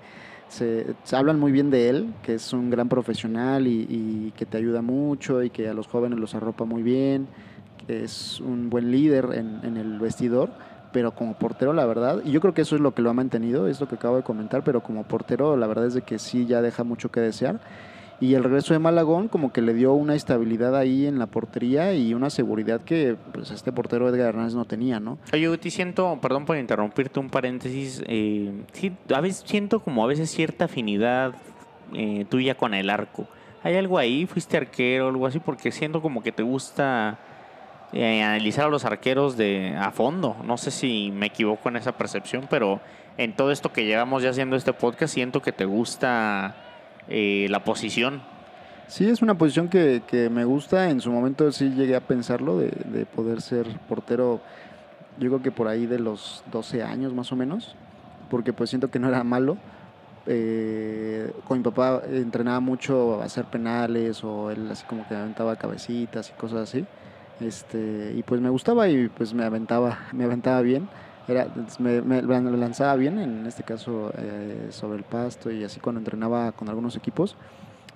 se- 0.50 0.94
se 1.06 1.16
hablan 1.16 1.40
muy 1.40 1.54
bien 1.54 1.70
de 1.70 1.88
él, 1.88 2.14
que 2.22 2.34
es 2.34 2.52
un 2.52 2.70
gran 2.70 2.90
profesional 2.90 3.68
y, 3.68 3.88
y 3.90 4.34
que 4.36 4.46
te 4.46 4.58
ayuda 4.58 4.82
mucho 4.82 5.42
y 5.42 5.50
que 5.52 5.70
a 5.70 5.74
los 5.74 5.88
jóvenes 5.88 6.20
los 6.20 6.36
arropa 6.36 6.66
muy 6.66 6.84
bien, 6.84 7.28
que 7.88 8.04
es 8.04 8.42
un 8.42 8.70
buen 8.70 8.92
líder 8.92 9.30
en, 9.36 9.62
en 9.64 9.78
el 9.78 10.00
vestidor, 10.00 10.50
pero 10.92 11.12
como 11.12 11.34
portero 11.34 11.74
la 11.74 11.86
verdad, 11.86 12.22
y 12.24 12.32
yo 12.32 12.42
creo 12.42 12.54
que 12.54 12.62
eso 12.62 12.76
es 12.76 12.82
lo 12.82 12.94
que 12.94 13.02
lo 13.02 13.10
ha 13.10 13.14
mantenido, 13.14 13.68
es 13.68 13.80
lo 13.80 13.88
que 13.88 13.96
acabo 13.96 14.18
de 14.18 14.24
comentar, 14.24 14.64
pero 14.64 14.82
como 14.82 15.04
portero 15.04 15.56
la 15.58 15.68
verdad 15.68 15.86
es 15.86 15.94
de 15.94 16.02
que 16.02 16.20
sí 16.20 16.46
ya 16.46 16.62
deja 16.62 16.84
mucho 16.84 17.12
que 17.12 17.20
desear. 17.20 17.60
Y 18.20 18.36
el 18.36 18.44
regreso 18.44 18.76
de 18.76 18.80
Malagón 18.80 19.28
como 19.30 19.52
que 19.52 19.64
le 19.64 19.74
dio 19.74 19.94
una 19.94 20.14
estabilidad 20.14 20.76
ahí 20.76 21.08
en 21.08 21.18
la 21.18 21.26
portería 21.26 21.96
y 21.96 22.14
una 22.14 22.30
seguridad 22.30 22.82
que 22.82 23.18
pues 23.34 23.50
este 23.50 23.72
portero 23.72 24.08
Edgar 24.08 24.28
Hernández 24.30 24.54
no 24.54 24.66
tenía, 24.66 25.00
¿no? 25.00 25.18
Oye, 25.34 25.58
siento, 25.72 26.20
perdón 26.22 26.46
por 26.46 26.56
interrumpirte 26.56 27.20
un 27.20 27.32
paréntesis, 27.32 28.04
eh, 28.06 28.52
sí, 28.74 28.94
a 29.12 29.22
veces 29.22 29.44
siento 29.48 29.80
como 29.80 30.04
a 30.04 30.08
veces 30.08 30.30
cierta 30.30 30.66
afinidad 30.66 31.34
eh, 31.94 32.26
tuya 32.30 32.54
con 32.54 32.76
el 32.76 32.92
arco. 32.92 33.26
¿Hay 33.64 33.76
algo 33.76 33.98
ahí? 33.98 34.28
¿Fuiste 34.28 34.56
arquero 34.56 35.08
o 35.08 35.10
algo 35.10 35.26
así? 35.26 35.40
Porque 35.40 35.72
siento 35.72 36.00
como 36.00 36.22
que 36.22 36.32
te 36.32 36.44
gusta 36.44 37.18
analizar 37.94 38.66
a 38.66 38.70
los 38.70 38.86
arqueros 38.86 39.38
de 39.38 39.76
a 39.78 39.92
fondo. 39.92 40.38
No 40.44 40.58
sé 40.58 40.72
si 40.72 41.12
me 41.12 41.28
equivoco 41.28 41.70
en 41.70 41.76
esa 41.76 41.92
percepción, 41.92 42.48
pero 42.50 42.80
en 43.18 43.36
todo 43.36 43.52
esto 43.52 43.74
que 43.74 43.86
llevamos 43.86 44.24
ya 44.24 44.30
haciendo 44.30 44.56
este 44.56 44.74
podcast 44.74 45.14
siento 45.14 45.42
que 45.42 45.52
te 45.52 45.66
gusta 45.66 46.56
eh, 47.08 47.48
la 47.50 47.64
posición. 47.64 48.22
Sí, 48.88 49.08
es 49.08 49.22
una 49.22 49.36
posición 49.36 49.70
que, 49.70 50.02
que 50.08 50.30
me 50.30 50.46
gusta. 50.46 50.90
En 50.90 51.02
su 51.02 51.12
momento 51.12 51.52
sí 51.52 51.70
llegué 51.70 51.96
a 51.96 52.02
pensarlo 52.02 52.58
de, 52.58 52.72
de 52.86 53.06
poder 53.06 53.42
ser 53.42 53.68
portero, 53.88 54.42
yo 55.20 55.30
creo 55.30 55.42
que 55.42 55.52
por 55.52 55.68
ahí 55.68 55.86
de 55.86 56.00
los 56.00 56.44
12 56.52 56.84
años 56.84 57.14
más 57.14 57.32
o 57.32 57.36
menos, 57.36 57.76
porque 58.30 58.54
pues 58.54 58.70
siento 58.70 58.90
que 58.90 59.00
no 59.00 59.08
era 59.08 59.24
malo. 59.24 59.58
Eh, 60.28 61.34
con 61.48 61.58
mi 61.58 61.64
papá 61.64 62.02
entrenaba 62.10 62.60
mucho 62.60 63.22
a 63.22 63.26
hacer 63.26 63.46
penales 63.46 64.24
o 64.24 64.52
él 64.52 64.70
así 64.72 64.86
como 64.86 65.08
que 65.08 65.16
aventaba 65.16 65.56
cabecitas 65.56 66.30
y 66.30 66.34
cosas 66.34 66.70
así. 66.70 66.86
Este, 67.42 68.14
y 68.16 68.24
pues 68.24 68.40
me 68.42 68.50
gustaba 68.50 68.88
y 68.88 69.08
pues 69.10 69.34
me 69.34 69.44
aventaba, 69.44 70.00
me 70.14 70.24
aventaba 70.26 70.62
bien. 70.62 70.88
Era, 71.28 71.48
me, 71.80 72.02
me 72.02 72.22
lanzaba 72.58 72.96
bien, 72.96 73.20
en 73.20 73.46
este 73.46 73.64
caso 73.64 74.12
eh, 74.18 74.68
sobre 74.72 74.98
el 74.98 75.04
pasto 75.04 75.52
y 75.52 75.64
así 75.64 75.80
cuando 75.80 76.00
entrenaba 76.00 76.52
con 76.52 76.68
algunos 76.70 76.96
equipos. 76.96 77.36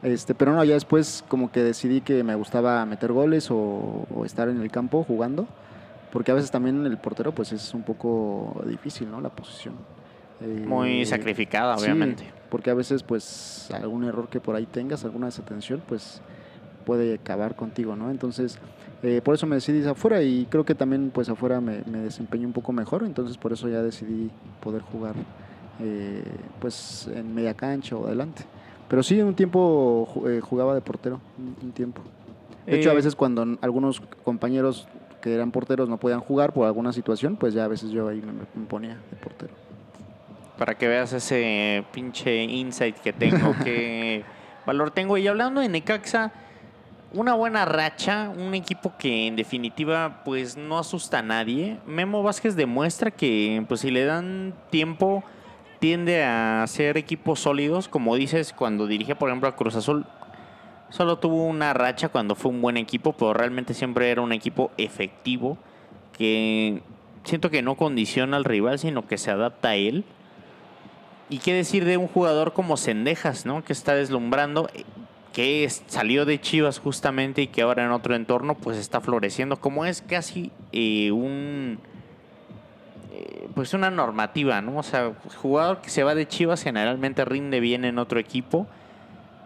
Este, 0.04 0.36
pero 0.36 0.54
no, 0.54 0.64
ya 0.64 0.74
después 0.76 1.24
como 1.28 1.52
que 1.52 1.64
decidí 1.64 2.02
que 2.02 2.24
me 2.24 2.36
gustaba 2.36 2.86
meter 2.86 3.12
goles 3.12 3.50
o, 3.50 4.06
o 4.14 4.26
estar 4.26 4.48
en 4.50 4.62
el 4.62 4.70
campo 4.70 5.04
jugando, 5.04 5.48
porque 6.12 6.32
a 6.32 6.36
veces 6.36 6.52
también 6.52 6.86
el 6.86 6.98
portero 6.98 7.34
pues 7.34 7.52
es 7.52 7.74
un 7.74 7.84
poco 7.84 8.62
difícil, 8.68 9.10
¿no? 9.10 9.20
La 9.22 9.30
posición. 9.30 9.74
Eh, 10.42 10.64
Muy 10.68 11.06
sacrificada, 11.06 11.78
sí, 11.78 11.86
obviamente. 11.86 12.26
porque 12.50 12.70
a 12.70 12.74
veces 12.74 13.04
pues 13.04 13.70
algún 13.74 14.04
error 14.04 14.28
que 14.30 14.40
por 14.40 14.56
ahí 14.56 14.66
tengas, 14.66 15.04
alguna 15.06 15.26
desatención, 15.28 15.82
pues 15.88 16.22
puede 16.86 17.16
acabar 17.16 17.56
contigo, 17.56 17.96
¿no? 17.96 18.12
Entonces, 18.12 18.60
eh, 19.04 19.22
por 19.24 19.36
eso 19.36 19.46
me 19.46 19.56
decidí 19.56 19.86
afuera 19.88 20.22
y 20.22 20.46
creo 20.50 20.66
que 20.66 20.76
también 20.76 21.12
pues 21.14 21.30
afuera 21.30 21.62
me, 21.62 21.84
me 21.86 22.00
desempeño 22.00 22.48
un 22.48 22.54
poco 22.54 22.72
mejor, 22.72 23.04
entonces 23.04 23.38
por 23.38 23.54
eso 23.54 23.70
ya 23.70 23.82
decidí 23.82 24.32
poder 24.62 24.82
jugar 24.82 25.14
eh, 25.82 26.24
pues 26.60 27.10
en 27.14 27.34
media 27.36 27.54
cancha 27.54 27.96
o 27.96 28.08
adelante. 28.08 28.44
Pero 28.88 29.04
sí, 29.04 29.20
un 29.22 29.36
tiempo 29.36 30.08
eh, 30.28 30.40
jugaba 30.42 30.74
de 30.74 30.82
portero, 30.82 31.20
un, 31.38 31.72
tiempo. 31.72 32.02
De 32.66 32.80
hecho, 32.80 32.90
a 32.90 32.94
Eh, 32.94 32.96
veces 32.96 33.16
cuando 33.16 33.58
algunos 33.62 34.00
compañeros 34.24 34.88
que 35.22 35.34
eran 35.34 35.52
porteros 35.52 35.90
no 35.90 35.98
podían 35.98 36.20
jugar 36.20 36.54
por 36.54 36.68
alguna 36.68 36.94
situación, 36.94 37.36
pues 37.36 37.54
ya 37.54 37.66
a 37.66 37.68
veces 37.68 37.90
yo 37.90 38.08
ahí 38.08 38.22
me, 38.22 38.32
me 38.32 38.68
ponía 38.68 38.98
de 39.10 39.18
portero. 39.18 39.54
Para 40.58 40.76
que 40.76 40.88
veas 40.88 41.12
ese 41.14 41.84
pinche 41.92 42.44
insight 42.44 42.96
que 42.98 43.12
tengo, 43.12 43.54
que 43.64 44.24
valor 44.66 44.92
tengo. 44.92 45.18
Y 45.18 45.28
hablando 45.28 45.62
de 45.62 45.68
Necaxa, 45.68 46.32
una 47.14 47.34
buena 47.34 47.66
racha, 47.66 48.30
un 48.30 48.54
equipo 48.54 48.94
que 48.98 49.28
en 49.28 49.36
definitiva 49.36 50.22
pues 50.26 50.58
no 50.58 50.78
asusta 50.78 51.20
a 51.20 51.22
nadie. 51.22 51.78
Memo 51.86 52.24
Vázquez 52.24 52.56
demuestra 52.56 53.12
que 53.12 53.64
pues 53.68 53.82
si 53.82 53.92
le 53.92 54.06
dan 54.06 54.54
tiempo 54.70 55.24
tiende 55.80 56.24
a 56.24 56.66
ser 56.68 56.98
equipos 56.98 57.42
sólidos, 57.42 57.88
como 57.88 58.16
dices, 58.16 58.54
cuando 58.54 58.88
dirige 58.88 59.16
por 59.16 59.30
ejemplo 59.30 59.50
a 59.50 59.56
Cruz 59.56 59.76
Azul. 59.76 60.06
Solo 60.90 61.18
tuvo 61.18 61.46
una 61.46 61.74
racha 61.74 62.10
cuando 62.10 62.36
fue 62.36 62.52
un 62.52 62.62
buen 62.62 62.78
equipo, 62.78 63.14
pero 63.14 63.34
realmente 63.34 63.74
siempre 63.74 64.12
era 64.12 64.22
un 64.22 64.32
equipo 64.32 64.72
efectivo 64.78 65.58
que 66.18 66.82
siento 67.24 67.50
que 67.50 67.62
no 67.62 67.76
condiciona 67.76 68.38
al 68.38 68.46
rival, 68.46 68.80
sino 68.80 69.08
que 69.08 69.18
se 69.18 69.32
adapta 69.32 69.70
a 69.70 69.76
él. 69.76 70.06
Y 71.30 71.40
qué 71.40 71.54
decir 71.54 71.86
de 71.86 71.98
un 71.98 72.08
jugador 72.08 72.54
como 72.54 72.78
Sendejas, 72.78 73.46
¿no? 73.46 73.64
Que 73.64 73.74
está 73.74 73.96
deslumbrando, 73.96 74.70
que 75.36 75.70
salió 75.88 76.24
de 76.24 76.40
Chivas 76.40 76.80
justamente 76.80 77.42
y 77.42 77.48
que 77.48 77.62
ahora 77.62 77.84
en 77.84 77.92
otro 77.92 78.16
entorno 78.16 78.56
pues 78.56 78.78
está 78.78 79.02
floreciendo, 79.02 79.58
como 79.58 79.84
es 79.84 80.02
casi 80.02 80.50
eh, 80.72 81.12
un 81.12 81.78
eh, 83.12 83.50
pues 83.54 83.74
una 83.74 83.92
normativa, 83.92 84.62
¿no? 84.62 84.78
O 84.78 84.84
sea, 84.84 85.12
jugador 85.42 85.82
que 85.82 85.90
se 85.90 86.04
va 86.06 86.16
de 86.16 86.26
Chivas 86.26 86.64
generalmente 86.64 87.26
rinde 87.26 87.60
bien 87.60 87.84
en 87.84 88.00
otro 88.00 88.18
equipo. 88.18 88.66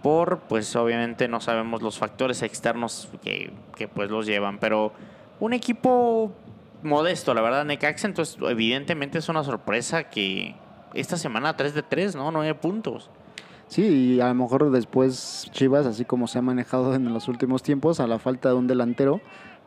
por, 0.04 0.42
pues 0.42 0.76
obviamente 0.76 1.28
no 1.28 1.42
sabemos 1.42 1.82
los 1.82 1.98
factores 1.98 2.44
externos 2.44 3.10
que, 3.24 3.52
que 3.76 3.88
pues 3.88 4.12
los 4.12 4.28
llevan, 4.28 4.60
pero 4.60 4.94
un 5.40 5.54
equipo 5.54 6.32
modesto, 6.84 7.34
la 7.34 7.42
verdad, 7.42 7.66
Necaxa, 7.66 8.06
entonces 8.06 8.38
evidentemente 8.48 9.18
es 9.18 9.28
una 9.28 9.44
sorpresa 9.44 10.04
que 10.04 10.56
esta 10.94 11.18
semana 11.18 11.58
3 11.58 11.74
de 11.74 11.82
3, 11.82 12.16
¿no? 12.16 12.30
9 12.30 12.54
puntos. 12.54 13.10
Sí, 13.70 13.84
y 14.16 14.20
a 14.20 14.28
lo 14.28 14.34
mejor 14.36 14.72
después 14.72 15.48
Chivas, 15.52 15.86
así 15.86 16.04
como 16.04 16.28
se 16.28 16.40
ha 16.40 16.42
manejado 16.42 16.94
en 16.96 17.14
los 17.14 17.28
últimos 17.28 17.64
tiempos, 17.64 18.00
a 18.00 18.08
la 18.08 18.20
falta 18.20 18.50
de 18.50 18.56
un 18.56 18.68
delantero 18.68 19.22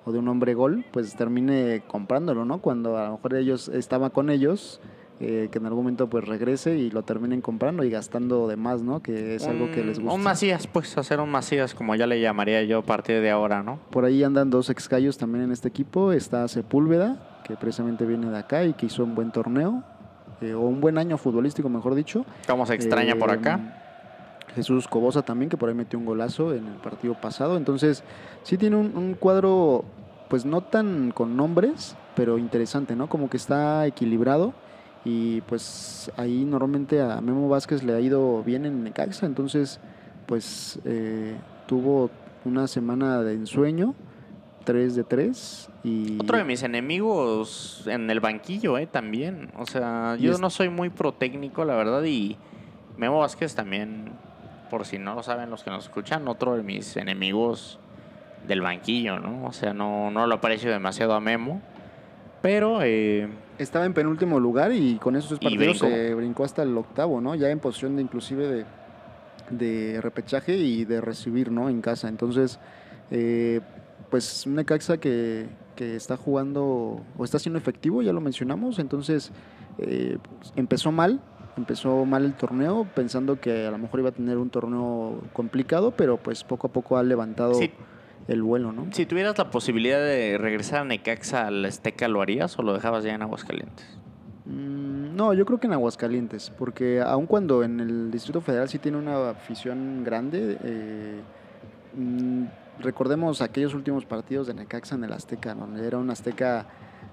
o 0.04 0.10
de 0.12 0.18
un 0.18 0.26
hombre 0.28 0.54
gol, 0.54 0.84
pues 0.92 1.14
termine 1.14 1.82
comprándolo, 1.86 2.44
¿no? 2.44 2.58
Cuando 2.58 2.98
a 2.98 3.06
lo 3.06 3.12
mejor 3.12 3.34
ellos 3.36 3.68
estaba 3.68 4.10
con 4.10 4.28
ellos, 4.28 4.80
eh, 5.20 5.48
que 5.52 5.58
en 5.58 5.66
algún 5.66 5.84
momento 5.84 6.10
pues 6.10 6.24
regrese 6.26 6.76
y 6.76 6.90
lo 6.90 7.04
terminen 7.04 7.40
comprando 7.40 7.84
y 7.84 7.90
gastando 7.90 8.48
de 8.48 8.56
más, 8.56 8.82
¿no? 8.82 9.00
Que 9.00 9.36
es 9.36 9.46
algo 9.46 9.70
que 9.70 9.84
les 9.84 10.00
gusta. 10.00 10.12
Un 10.12 10.22
Macías, 10.24 10.66
pues 10.66 10.98
hacer 10.98 11.20
un 11.20 11.30
Macías, 11.30 11.72
como 11.72 11.94
ya 11.94 12.08
le 12.08 12.20
llamaría 12.20 12.64
yo 12.64 12.78
a 12.80 12.82
partir 12.82 13.20
de 13.20 13.30
ahora, 13.30 13.62
¿no? 13.62 13.78
Por 13.90 14.04
ahí 14.04 14.24
andan 14.24 14.50
dos 14.50 14.68
excallos 14.68 15.16
también 15.16 15.44
en 15.44 15.52
este 15.52 15.68
equipo. 15.68 16.10
Está 16.10 16.48
Sepúlveda, 16.48 17.40
que 17.44 17.54
precisamente 17.54 18.04
viene 18.04 18.28
de 18.30 18.38
acá 18.38 18.64
y 18.64 18.72
que 18.72 18.86
hizo 18.86 19.04
un 19.04 19.14
buen 19.14 19.30
torneo, 19.30 19.84
eh, 20.40 20.54
o 20.54 20.62
un 20.62 20.80
buen 20.80 20.98
año 20.98 21.16
futbolístico, 21.18 21.68
mejor 21.68 21.94
dicho. 21.94 22.26
Como 22.48 22.66
se 22.66 22.74
extraña 22.74 23.14
por 23.14 23.30
Eh, 23.30 23.34
acá. 23.34 23.78
Jesús 24.54 24.86
Cobosa 24.88 25.22
también, 25.22 25.48
que 25.48 25.56
por 25.56 25.68
ahí 25.68 25.74
metió 25.74 25.98
un 25.98 26.04
golazo 26.04 26.52
en 26.54 26.66
el 26.66 26.74
partido 26.74 27.14
pasado. 27.20 27.56
Entonces, 27.56 28.02
sí 28.42 28.56
tiene 28.58 28.76
un, 28.76 28.96
un 28.96 29.14
cuadro, 29.14 29.84
pues 30.28 30.44
no 30.44 30.60
tan 30.60 31.10
con 31.12 31.36
nombres, 31.36 31.96
pero 32.14 32.38
interesante, 32.38 32.94
¿no? 32.96 33.08
Como 33.08 33.28
que 33.30 33.36
está 33.36 33.86
equilibrado. 33.86 34.52
Y 35.04 35.40
pues 35.42 36.12
ahí 36.16 36.44
normalmente 36.44 37.00
a 37.02 37.20
Memo 37.20 37.48
Vázquez 37.48 37.82
le 37.82 37.92
ha 37.94 38.00
ido 38.00 38.42
bien 38.44 38.66
en 38.66 38.84
Necaxa. 38.84 39.26
Entonces, 39.26 39.80
pues 40.26 40.78
eh, 40.84 41.34
tuvo 41.66 42.10
una 42.44 42.68
semana 42.68 43.20
de 43.22 43.34
ensueño, 43.34 43.94
3 44.64 44.94
de 44.94 45.02
3. 45.04 45.70
Y 45.82 46.18
Otro 46.20 46.38
de 46.38 46.44
mis 46.44 46.62
enemigos 46.62 47.82
en 47.86 48.08
el 48.10 48.20
banquillo, 48.20 48.78
¿eh? 48.78 48.86
También. 48.86 49.50
O 49.58 49.66
sea, 49.66 50.16
yo 50.16 50.32
es- 50.32 50.40
no 50.40 50.50
soy 50.50 50.68
muy 50.68 50.88
pro 50.90 51.12
técnico, 51.12 51.64
la 51.64 51.74
verdad, 51.74 52.04
y 52.04 52.36
Memo 52.96 53.18
Vázquez 53.20 53.54
también, 53.56 54.12
por 54.72 54.86
si 54.86 54.96
no 54.96 55.14
lo 55.14 55.22
saben 55.22 55.50
los 55.50 55.62
que 55.62 55.68
nos 55.68 55.84
escuchan, 55.84 56.26
otro 56.28 56.56
de 56.56 56.62
mis 56.62 56.96
enemigos 56.96 57.78
del 58.48 58.62
banquillo, 58.62 59.18
¿no? 59.18 59.44
O 59.44 59.52
sea, 59.52 59.74
no, 59.74 60.10
no 60.10 60.26
lo 60.26 60.36
aprecio 60.36 60.70
demasiado 60.70 61.12
a 61.12 61.20
Memo, 61.20 61.60
pero 62.40 62.80
eh, 62.82 63.28
Estaba 63.58 63.84
en 63.84 63.92
penúltimo 63.92 64.40
lugar 64.40 64.72
y 64.72 64.96
con 64.96 65.14
esos 65.14 65.38
partidos 65.38 65.78
se 65.78 66.14
brincó 66.14 66.44
hasta 66.44 66.62
el 66.62 66.74
octavo, 66.78 67.20
¿no? 67.20 67.34
Ya 67.34 67.50
en 67.50 67.58
posición 67.58 67.96
de 67.96 68.02
inclusive 68.02 68.48
de, 68.48 68.64
de 69.50 70.00
repechaje 70.00 70.56
y 70.56 70.86
de 70.86 71.02
recibir, 71.02 71.52
¿no? 71.52 71.68
En 71.68 71.82
casa. 71.82 72.08
Entonces, 72.08 72.58
eh, 73.10 73.60
pues 74.10 74.46
un 74.46 74.54
Necaxa 74.54 74.96
que, 74.96 75.48
que 75.76 75.96
está 75.96 76.16
jugando 76.16 77.04
o 77.18 77.24
está 77.24 77.38
siendo 77.38 77.58
efectivo, 77.58 78.00
ya 78.00 78.14
lo 78.14 78.22
mencionamos. 78.22 78.78
Entonces, 78.78 79.32
eh, 79.78 80.16
empezó 80.56 80.92
mal, 80.92 81.20
empezó 81.56 82.04
mal 82.04 82.24
el 82.24 82.34
torneo, 82.34 82.86
pensando 82.94 83.40
que 83.40 83.66
a 83.66 83.70
lo 83.70 83.78
mejor 83.78 84.00
iba 84.00 84.08
a 84.10 84.12
tener 84.12 84.38
un 84.38 84.50
torneo 84.50 85.20
complicado, 85.32 85.92
pero 85.92 86.16
pues 86.16 86.44
poco 86.44 86.66
a 86.68 86.72
poco 86.72 86.96
ha 86.96 87.02
levantado 87.02 87.58
el 88.28 88.42
vuelo, 88.42 88.72
¿no? 88.72 88.86
si 88.92 89.04
tuvieras 89.04 89.36
la 89.36 89.50
posibilidad 89.50 89.98
de 89.98 90.38
regresar 90.38 90.82
a 90.82 90.84
Necaxa 90.84 91.48
al 91.48 91.64
Azteca, 91.64 92.06
¿lo 92.08 92.22
harías 92.22 92.58
o 92.58 92.62
lo 92.62 92.72
dejabas 92.72 93.04
ya 93.04 93.14
en 93.14 93.22
Aguascalientes? 93.22 93.86
Mm, 94.46 95.16
No, 95.16 95.34
yo 95.34 95.44
creo 95.44 95.58
que 95.60 95.66
en 95.66 95.72
Aguascalientes, 95.74 96.50
porque 96.50 97.00
aun 97.00 97.26
cuando 97.26 97.62
en 97.62 97.80
el 97.80 98.10
Distrito 98.10 98.40
Federal 98.40 98.68
sí 98.68 98.78
tiene 98.78 98.96
una 98.96 99.30
afición 99.30 100.02
grande, 100.04 100.56
eh, 100.64 101.20
mm, 101.96 102.44
recordemos 102.80 103.42
aquellos 103.42 103.74
últimos 103.74 104.06
partidos 104.06 104.46
de 104.46 104.54
Necaxa 104.54 104.94
en 104.94 105.04
el 105.04 105.12
Azteca, 105.12 105.54
donde 105.54 105.86
era 105.86 105.98
un 105.98 106.08
Azteca 106.10 106.66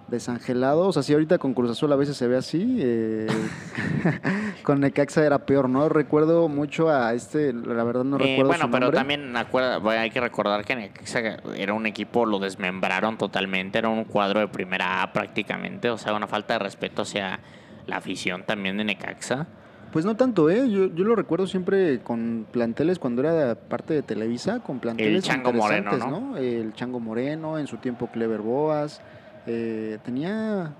desangelado, 0.10 0.88
o 0.88 0.94
sea, 0.94 1.04
si 1.04 1.14
ahorita 1.14 1.38
con 1.38 1.54
Cruz 1.54 1.72
Azul 1.72 1.92
a 1.92 1.96
veces 1.96 2.18
se 2.18 2.28
ve 2.28 2.38
así, 2.38 2.78
eh, 2.82 3.28
con 4.64 4.80
Necaxa 4.82 5.26
era 5.26 5.40
peor, 5.46 5.70
¿no? 5.70 5.90
Recuerdo 5.90 6.48
mucho 6.48 6.90
a 6.90 7.14
este, 7.14 7.54
la 7.54 7.84
verdad 7.84 8.04
no 8.04 8.18
Eh, 8.18 8.20
recuerdo 8.20 8.48
bueno, 8.50 8.66
su 8.66 8.72
pero 8.72 8.86
nombre. 8.86 8.98
también 8.98 9.36
acuerda, 9.38 9.80
hay 10.02 10.10
que 10.10 10.20
recordar 10.22 10.66
que 10.66 10.76
Necaxa 10.76 11.20
era 11.56 11.74
un 11.74 11.86
equipo, 11.86 12.26
lo 12.26 12.40
desmembraron 12.40 13.18
totalmente, 13.18 13.78
era 13.80 13.90
un 13.90 14.06
cuadro 14.06 14.40
de 14.40 14.48
primera 14.48 15.02
A 15.04 15.14
prácticamente, 15.14 15.90
o 15.90 15.98
sea, 15.98 16.14
una 16.14 16.28
falta 16.28 16.54
de 16.54 16.60
respeto 16.60 17.04
hacia 17.04 17.40
la 17.88 17.98
afición 17.98 18.44
también 18.44 18.78
de 18.78 18.84
Necaxa. 18.84 19.48
Pues 19.92 20.06
no 20.06 20.16
tanto, 20.16 20.52
¿eh? 20.52 20.70
Yo, 20.70 20.94
yo 20.94 21.04
lo 21.04 21.16
recuerdo 21.16 21.48
siempre 21.48 22.00
con 22.02 22.46
planteles 22.52 23.00
cuando 23.00 23.22
era 23.24 23.56
parte 23.56 23.96
de 23.96 24.04
Televisa, 24.04 24.60
con 24.60 24.80
planteles 24.80 25.24
Chango 25.24 25.52
Moreno, 25.52 25.92
interesantes, 25.94 26.22
¿no? 26.22 26.38
El 26.38 26.74
Chango 26.74 27.00
Moreno, 27.00 27.58
en 27.58 27.66
su 27.66 27.78
tiempo 27.78 28.06
Clever 28.14 28.42
Boas. 28.42 29.02
Eh, 29.52 29.98
tenía, 30.06 30.74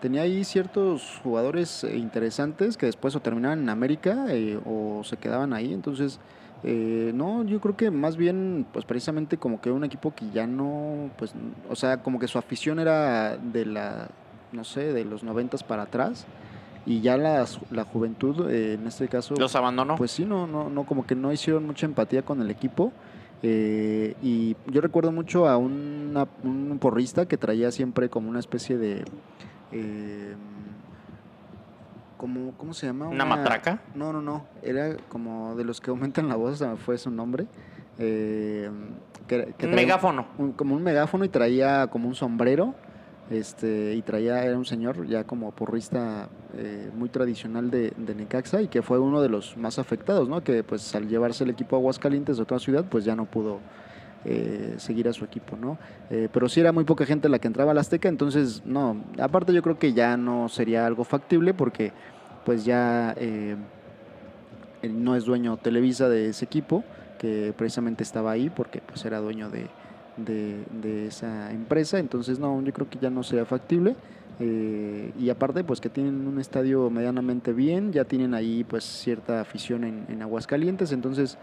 tenía 0.00 0.22
ahí 0.22 0.42
ciertos 0.44 1.20
jugadores 1.22 1.84
eh, 1.84 1.96
interesantes 1.96 2.76
que 2.76 2.86
después 2.86 3.14
o 3.14 3.20
terminaban 3.20 3.60
en 3.60 3.68
América 3.68 4.26
eh, 4.30 4.58
o 4.64 5.02
se 5.04 5.16
quedaban 5.18 5.52
ahí. 5.52 5.72
Entonces, 5.74 6.18
eh, 6.64 7.12
no, 7.14 7.44
yo 7.44 7.60
creo 7.60 7.76
que 7.76 7.90
más 7.90 8.16
bien, 8.16 8.66
pues 8.72 8.84
precisamente 8.86 9.36
como 9.36 9.60
que 9.60 9.70
un 9.70 9.84
equipo 9.84 10.14
que 10.14 10.30
ya 10.30 10.46
no, 10.46 11.10
pues, 11.18 11.34
o 11.68 11.76
sea, 11.76 12.02
como 12.02 12.18
que 12.18 12.26
su 12.26 12.38
afición 12.38 12.78
era 12.78 13.36
de 13.36 13.66
la, 13.66 14.08
no 14.52 14.64
sé, 14.64 14.92
de 14.92 15.04
los 15.04 15.22
noventas 15.22 15.62
para 15.62 15.82
atrás 15.82 16.26
y 16.86 17.00
ya 17.02 17.16
la, 17.18 17.44
la 17.70 17.84
juventud, 17.84 18.48
eh, 18.48 18.74
en 18.74 18.86
este 18.86 19.08
caso, 19.08 19.34
Los 19.36 19.54
abandonó. 19.56 19.96
pues 19.96 20.12
sí, 20.12 20.24
no, 20.24 20.46
no, 20.46 20.70
no, 20.70 20.84
como 20.86 21.04
que 21.06 21.14
no 21.14 21.32
hicieron 21.32 21.66
mucha 21.66 21.84
empatía 21.84 22.22
con 22.22 22.40
el 22.40 22.50
equipo. 22.50 22.92
Eh, 23.42 24.14
y 24.22 24.56
yo 24.66 24.80
recuerdo 24.80 25.12
mucho 25.12 25.48
a 25.48 25.56
una- 25.56 26.26
un 26.42 26.78
porrista 26.80 27.26
que 27.26 27.36
traía 27.36 27.70
siempre 27.70 28.08
como 28.08 28.28
una 28.30 28.38
especie 28.40 28.78
de... 28.78 29.04
eh, 29.72 30.34
como, 32.16 32.52
¿Cómo 32.56 32.72
se 32.72 32.86
llama? 32.86 33.08
¿Una 33.08 33.24
matraca? 33.26 33.82
No, 33.94 34.12
no, 34.12 34.22
no. 34.22 34.46
Era 34.62 34.96
como 35.10 35.54
de 35.56 35.64
los 35.64 35.80
que 35.80 35.90
aumentan 35.90 36.28
la 36.28 36.36
voz, 36.36 36.62
fue 36.84 36.96
su 36.98 37.10
nombre. 37.10 37.46
eh, 37.98 38.70
que, 39.26 39.54
que 39.58 39.66
un 39.66 39.74
megáfono. 39.74 40.26
un- 40.38 40.52
como 40.52 40.74
un 40.74 40.82
megáfono 40.82 41.24
y 41.24 41.28
traía 41.28 41.86
como 41.88 42.08
un 42.08 42.14
sombrero. 42.14 42.74
Este, 43.30 43.94
y 43.94 44.02
traía, 44.02 44.44
era 44.44 44.56
un 44.56 44.64
señor 44.64 45.04
ya 45.08 45.24
como 45.24 45.50
porrista 45.50 46.28
eh, 46.56 46.90
muy 46.94 47.08
tradicional 47.08 47.70
de, 47.72 47.92
de 47.96 48.14
Necaxa 48.14 48.62
y 48.62 48.68
que 48.68 48.82
fue 48.82 49.00
uno 49.00 49.20
de 49.20 49.28
los 49.28 49.56
más 49.56 49.80
afectados, 49.80 50.28
¿no? 50.28 50.44
Que 50.44 50.62
pues 50.62 50.94
al 50.94 51.08
llevarse 51.08 51.42
el 51.42 51.50
equipo 51.50 51.74
a 51.74 51.78
Aguascalientes 51.80 52.36
de 52.36 52.44
otra 52.44 52.60
ciudad, 52.60 52.84
pues 52.88 53.04
ya 53.04 53.16
no 53.16 53.24
pudo 53.24 53.58
eh, 54.24 54.74
seguir 54.78 55.08
a 55.08 55.12
su 55.12 55.24
equipo, 55.24 55.56
¿no? 55.56 55.76
Eh, 56.08 56.28
pero 56.32 56.48
sí 56.48 56.60
era 56.60 56.70
muy 56.70 56.84
poca 56.84 57.04
gente 57.04 57.28
la 57.28 57.40
que 57.40 57.48
entraba 57.48 57.72
al 57.72 57.78
Azteca, 57.78 58.08
entonces 58.08 58.62
no, 58.64 59.02
aparte 59.20 59.52
yo 59.52 59.62
creo 59.62 59.76
que 59.76 59.92
ya 59.92 60.16
no 60.16 60.48
sería 60.48 60.86
algo 60.86 61.02
factible 61.02 61.52
porque 61.52 61.92
pues 62.44 62.64
ya 62.64 63.10
él 63.10 63.58
no 64.82 65.16
es 65.16 65.24
dueño 65.24 65.56
Televisa 65.56 66.08
de 66.08 66.28
ese 66.28 66.44
equipo, 66.44 66.84
que 67.18 67.52
precisamente 67.56 68.04
estaba 68.04 68.30
ahí 68.30 68.50
porque 68.50 68.80
pues 68.86 69.04
era 69.04 69.18
dueño 69.18 69.50
de, 69.50 69.66
de, 70.16 70.64
de 70.82 71.06
esa 71.06 71.52
empresa, 71.52 71.98
entonces 71.98 72.38
no, 72.38 72.62
yo 72.62 72.72
creo 72.72 72.88
que 72.88 72.98
ya 72.98 73.10
no 73.10 73.22
sea 73.22 73.44
factible. 73.44 73.96
eh, 74.38 75.12
y 75.18 75.30
aparte, 75.30 75.64
pues 75.64 75.80
que 75.80 75.88
tienen 75.88 76.26
un 76.26 76.38
estadio 76.38 76.90
medianamente 76.90 77.52
bien, 77.52 77.92
ya 77.92 78.04
tienen 78.04 78.34
ahí 78.34 78.64
pues 78.64 78.84
cierta 78.84 79.40
afición 79.40 79.84
en, 79.84 80.04
en 80.08 80.20
Aguascalientes, 80.22 80.92
entonces 80.92 81.38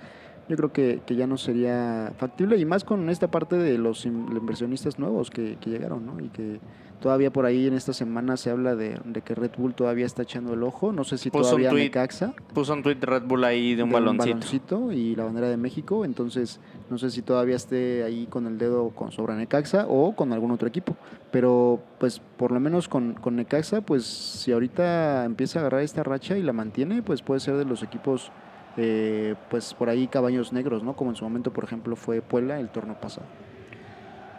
yo 0.50 0.58
creo 0.58 0.72
que, 0.74 1.02
que 1.06 1.16
ya 1.16 1.26
no 1.26 1.38
sería 1.38 2.12
factible 2.18 2.58
y 2.58 2.66
más 2.66 2.84
con 2.84 3.10
esta 3.10 3.30
parte 3.32 3.56
de 3.56 3.78
los 3.78 4.06
in- 4.06 4.28
inversionistas 4.36 5.00
nuevos 5.00 5.30
que, 5.32 5.58
que 5.60 5.70
llegaron, 5.70 6.06
¿no? 6.06 6.20
Y 6.20 6.28
que 6.30 6.60
todavía 7.04 7.34
por 7.34 7.46
ahí 7.46 7.68
en 7.68 7.74
esta 7.74 7.92
semana 7.92 8.38
se 8.38 8.50
habla 8.50 8.78
de, 8.78 8.98
de 9.04 9.22
que 9.22 9.36
Red 9.36 9.52
Bull 9.58 9.74
todavía 9.74 10.06
está 10.06 10.22
echando 10.22 10.54
el 10.54 10.64
ojo, 10.64 10.94
no 10.94 11.04
sé 11.04 11.18
si 11.18 11.30
Puso 11.30 11.40
un 11.40 11.50
todavía 11.50 11.70
tuit 11.72 11.84
Necaxa 11.84 12.34
Puso 12.54 12.72
un 12.72 12.82
tweet 12.82 12.96
Red 13.02 13.24
Bull 13.24 13.44
ahí 13.44 13.76
de 13.76 13.84
un 13.84 13.92
baloncito. 13.92 14.36
baloncito 14.36 14.92
y 14.94 15.14
la 15.14 15.26
bandera 15.26 15.50
de 15.50 15.58
México, 15.58 16.06
entonces 16.06 16.62
no 16.90 16.98
sé 16.98 17.12
si 17.12 17.22
todavía 17.22 17.58
esté 17.58 18.06
ahí 18.06 18.26
con 18.28 18.48
el 18.48 18.58
dedo 18.58 18.92
con 18.92 19.12
sobra 19.12 19.36
Necaxa 19.36 19.86
o 19.90 20.16
con 20.16 20.32
algún 20.32 20.52
otro 20.52 20.66
equipo, 20.66 20.96
pero 21.30 21.82
pues 22.00 22.22
por 22.38 22.54
lo 22.54 22.62
menos 22.62 22.88
con, 22.88 23.16
con 23.16 23.36
Necaxa, 23.36 23.82
pues 23.82 24.06
si 24.06 24.54
ahorita 24.54 25.26
empieza 25.26 25.60
a 25.60 25.64
agarrar 25.64 25.82
esta 25.82 26.04
racha 26.04 26.38
y 26.38 26.42
la 26.42 26.54
mantiene, 26.54 27.02
pues 27.02 27.22
puede 27.22 27.42
ser 27.42 27.58
de 27.58 27.66
los 27.66 27.84
equipos, 27.84 28.32
eh, 28.78 29.36
pues 29.50 29.74
por 29.74 29.90
ahí 29.90 30.08
caballos 30.08 30.54
negros, 30.54 30.84
¿no? 30.84 30.96
Como 30.96 31.10
en 31.10 31.18
su 31.18 31.26
momento, 31.26 31.52
por 31.52 31.66
ejemplo, 31.66 31.98
fue 31.98 32.22
Puebla 32.22 32.62
el 32.62 32.70
torneo 32.70 32.96
pasado. 32.96 33.26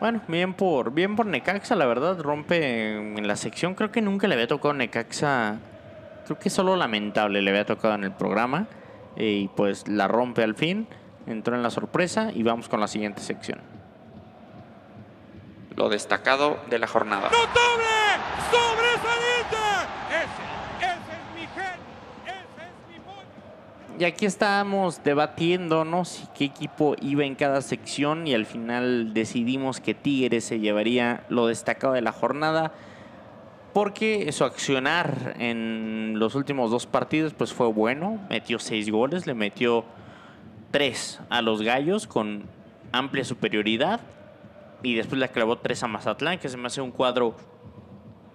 Bueno, 0.04 0.20
bien 0.28 0.52
por, 0.52 0.92
bien 0.92 1.16
por 1.16 1.24
Necaxa, 1.24 1.74
la 1.76 1.86
verdad, 1.86 2.20
rompe 2.20 2.94
en 2.94 3.26
la 3.26 3.36
sección. 3.36 3.74
Creo 3.74 3.90
que 3.90 4.02
nunca 4.02 4.28
le 4.28 4.34
había 4.34 4.46
tocado 4.46 4.74
Necaxa. 4.74 5.56
Creo 6.26 6.38
que 6.38 6.50
solo 6.50 6.76
lamentable 6.76 7.40
le 7.40 7.48
había 7.48 7.64
tocado 7.64 7.94
en 7.94 8.04
el 8.04 8.12
programa. 8.12 8.66
Y 9.16 9.48
pues 9.48 9.88
la 9.88 10.06
rompe 10.06 10.42
al 10.42 10.56
fin. 10.56 10.88
Entró 11.26 11.56
en 11.56 11.62
la 11.62 11.70
sorpresa 11.70 12.30
y 12.34 12.42
vamos 12.42 12.68
con 12.68 12.80
la 12.80 12.86
siguiente 12.86 13.22
sección. 13.22 13.62
Lo 15.74 15.88
destacado 15.88 16.58
de 16.68 16.78
la 16.78 16.86
jornada. 16.86 17.30
¡Notable! 17.30 17.86
¡Sobresaliente! 18.50 19.56
Es 20.10 20.28
y 23.98 24.04
aquí 24.04 24.26
estábamos 24.26 25.02
debatiéndonos 25.04 26.28
qué 26.36 26.44
equipo 26.44 26.96
iba 27.00 27.24
en 27.24 27.34
cada 27.34 27.62
sección 27.62 28.26
y 28.26 28.34
al 28.34 28.46
final 28.46 29.14
decidimos 29.14 29.80
que 29.80 29.94
Tigres 29.94 30.44
se 30.44 30.60
llevaría 30.60 31.24
lo 31.28 31.46
destacado 31.46 31.92
de 31.92 32.02
la 32.02 32.12
jornada. 32.12 32.72
Porque 33.72 34.30
su 34.30 34.44
accionar 34.44 35.34
en 35.38 36.14
los 36.16 36.36
últimos 36.36 36.70
dos 36.70 36.86
partidos 36.86 37.34
pues 37.34 37.52
fue 37.52 37.66
bueno, 37.66 38.20
metió 38.30 38.60
seis 38.60 38.88
goles, 38.88 39.26
le 39.26 39.34
metió 39.34 39.84
tres 40.70 41.20
a 41.28 41.42
los 41.42 41.62
Gallos 41.62 42.06
con 42.06 42.44
amplia 42.92 43.24
superioridad 43.24 44.00
y 44.84 44.94
después 44.94 45.18
le 45.18 45.28
clavó 45.28 45.58
tres 45.58 45.82
a 45.82 45.88
Mazatlán, 45.88 46.38
que 46.38 46.48
se 46.48 46.56
me 46.56 46.68
hace 46.68 46.80
un 46.80 46.92
cuadro 46.92 47.36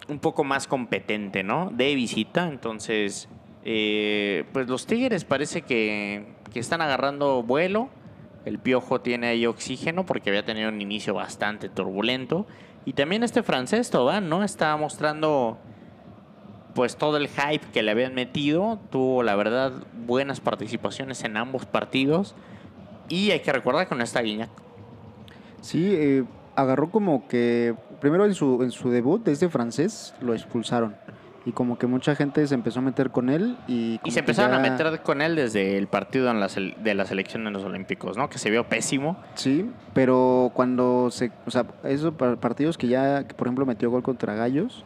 un 0.09 0.19
poco 0.19 0.43
más 0.43 0.67
competente, 0.67 1.43
¿no? 1.43 1.69
De 1.71 1.95
visita, 1.95 2.49
entonces 2.49 3.29
eh, 3.63 4.45
pues 4.53 4.67
los 4.67 4.85
Tigres 4.85 5.25
parece 5.25 5.61
que, 5.61 6.25
que 6.53 6.59
están 6.59 6.81
agarrando 6.81 7.43
vuelo. 7.43 7.89
El 8.45 8.59
Piojo 8.59 9.01
tiene 9.01 9.27
ahí 9.27 9.45
oxígeno 9.45 10.05
porque 10.05 10.29
había 10.29 10.45
tenido 10.45 10.69
un 10.69 10.81
inicio 10.81 11.13
bastante 11.13 11.69
turbulento. 11.69 12.47
Y 12.85 12.93
también 12.93 13.23
este 13.23 13.43
francés, 13.43 13.89
Tobán, 13.89 14.29
¿no? 14.29 14.43
Estaba 14.43 14.77
mostrando 14.77 15.57
pues 16.73 16.95
todo 16.95 17.17
el 17.17 17.27
hype 17.27 17.65
que 17.73 17.83
le 17.83 17.91
habían 17.91 18.15
metido. 18.15 18.79
Tuvo, 18.89 19.23
la 19.23 19.35
verdad, 19.35 19.73
buenas 20.05 20.39
participaciones 20.39 21.23
en 21.23 21.37
ambos 21.37 21.65
partidos. 21.65 22.35
Y 23.09 23.31
hay 23.31 23.41
que 23.41 23.51
recordar 23.51 23.87
con 23.87 24.01
esta 24.01 24.21
Guiñac. 24.21 24.49
Sí, 25.61 25.93
eh, 25.93 26.23
agarró 26.55 26.89
como 26.89 27.27
que. 27.27 27.75
Primero 27.99 28.25
en 28.25 28.33
su, 28.33 28.63
en 28.63 28.71
su 28.71 28.89
debut, 28.89 29.21
desde 29.25 29.49
francés, 29.49 30.15
lo 30.21 30.33
expulsaron 30.33 30.95
y 31.45 31.51
como 31.51 31.77
que 31.77 31.87
mucha 31.87 32.15
gente 32.15 32.45
se 32.47 32.53
empezó 32.53 32.79
a 32.79 32.81
meter 32.81 33.11
con 33.11 33.29
él 33.29 33.57
y, 33.67 33.99
y 34.03 34.11
se 34.11 34.19
empezaron 34.19 34.53
a 34.53 34.59
meter 34.59 35.01
con 35.01 35.21
él 35.21 35.35
desde 35.35 35.77
el 35.77 35.87
partido 35.87 36.31
de 36.31 36.93
la 36.93 37.05
selección 37.05 37.43
de 37.45 37.51
los 37.51 37.63
Olímpicos, 37.63 38.17
¿no? 38.17 38.29
Que 38.29 38.37
se 38.37 38.49
vio 38.49 38.65
pésimo. 38.65 39.17
Sí, 39.35 39.69
pero 39.93 40.51
cuando 40.53 41.09
se, 41.11 41.31
o 41.45 41.51
sea, 41.51 41.65
esos 41.83 42.13
partidos 42.13 42.77
que 42.77 42.87
ya, 42.87 43.25
por 43.37 43.47
ejemplo, 43.47 43.65
metió 43.65 43.89
gol 43.89 44.03
contra 44.03 44.35
Gallos. 44.35 44.83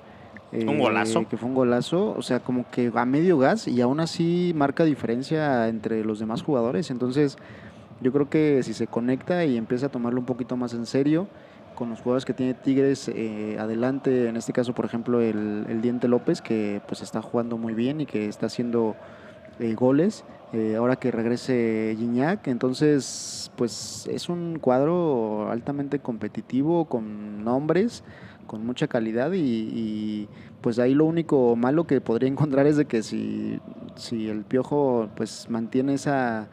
un 0.51 0.78
golazo. 0.78 1.22
Eh, 1.22 1.28
que 1.30 1.38
fue 1.38 1.49
un 1.49 1.56
golazo, 1.56 2.14
o 2.16 2.22
sea, 2.22 2.39
como 2.39 2.70
que 2.70 2.91
a 2.93 3.06
medio 3.06 3.38
gas 3.38 3.68
y 3.68 3.82
aún 3.82 3.99
así 3.99 4.54
marca 4.56 4.84
diferencia 4.84 5.68
entre 5.68 6.04
los 6.04 6.20
demás 6.20 6.43
jugadores. 6.43 6.91
Entonces, 6.91 7.38
yo 8.01 8.12
creo 8.12 8.30
que 8.30 8.62
si 8.64 8.74
se 8.74 8.88
conecta 8.88 9.43
y 9.45 9.58
empieza 9.58 9.88
a 9.88 9.89
tomarlo 9.89 10.20
un 10.20 10.26
poquito 10.26 10.56
más 10.56 10.74
en 10.74 10.86
serio, 10.86 11.28
con 11.84 11.90
los 11.90 12.00
jugadores 12.00 12.24
que 12.24 12.34
tiene 12.34 12.54
Tigres 12.54 13.12
eh, 13.14 13.58
adelante, 13.60 14.30
en 14.30 14.38
este 14.38 14.54
caso 14.54 14.74
por 14.74 14.86
ejemplo 14.86 15.20
el, 15.20 15.82
Diente 15.82 16.08
López 16.08 16.42
que 16.42 16.82
pues 16.88 17.02
está 17.02 17.22
jugando 17.22 17.58
muy 17.58 17.74
bien 17.74 18.00
y 18.00 18.06
que 18.06 18.30
está 18.30 18.46
haciendo 18.46 18.96
eh, 19.60 19.74
goles, 19.74 20.24
eh, 20.54 20.78
ahora 20.78 20.96
que 20.96 21.12
regrese 21.12 21.94
Gignac, 22.00 22.48
entonces 22.48 23.52
pues 23.58 24.08
es 24.10 24.30
un 24.30 24.60
cuadro 24.60 25.52
altamente 25.52 26.00
competitivo 26.00 26.86
con 26.86 27.44
nombres, 27.44 28.06
con 28.48 28.66
mucha 28.66 28.88
calidad 28.88 29.34
y, 29.34 30.30
pues 30.62 30.80
ahí 30.80 30.94
lo 30.94 31.04
único 31.04 31.58
malo 31.58 31.86
que 31.86 32.00
podría 32.00 32.30
encontrar 32.30 32.66
es 32.66 32.78
de 32.78 32.86
que 32.86 33.04
si, 33.04 33.60
si 33.96 34.30
el 34.30 34.46
Piojo 34.46 35.10
pues 35.18 35.48
mantiene 35.50 35.96
esa 35.96 36.48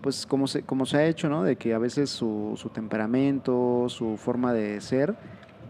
pues 0.00 0.26
como 0.26 0.46
se, 0.46 0.62
como 0.62 0.86
se 0.86 0.96
ha 0.96 1.06
hecho, 1.06 1.28
¿no? 1.28 1.42
De 1.42 1.56
que 1.56 1.74
a 1.74 1.78
veces 1.78 2.10
su, 2.10 2.54
su 2.56 2.68
temperamento, 2.70 3.86
su 3.88 4.16
forma 4.16 4.52
de 4.52 4.80
ser, 4.80 5.14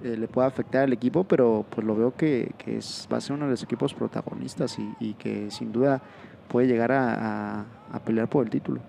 eh, 0.02 0.16
le 0.16 0.28
puede 0.28 0.48
afectar 0.48 0.84
al 0.84 0.92
equipo, 0.92 1.24
pero 1.24 1.66
pues 1.68 1.86
lo 1.86 1.94
veo 1.94 2.14
que, 2.14 2.52
va 3.12 3.18
a 3.18 3.20
ser 3.20 3.36
uno 3.36 3.46
de 3.46 3.52
los 3.52 3.62
equipos 3.62 3.92
protagonistas 3.94 4.78
y, 4.78 4.94
y 5.00 5.14
que 5.14 5.50
sin 5.50 5.72
duda 5.72 6.00
puede 6.48 6.66
llegar 6.66 6.92
a, 6.92 7.66
a, 7.92 7.98
pelear 8.00 8.28
por 8.28 8.44
el 8.44 8.50
título. 8.50 8.80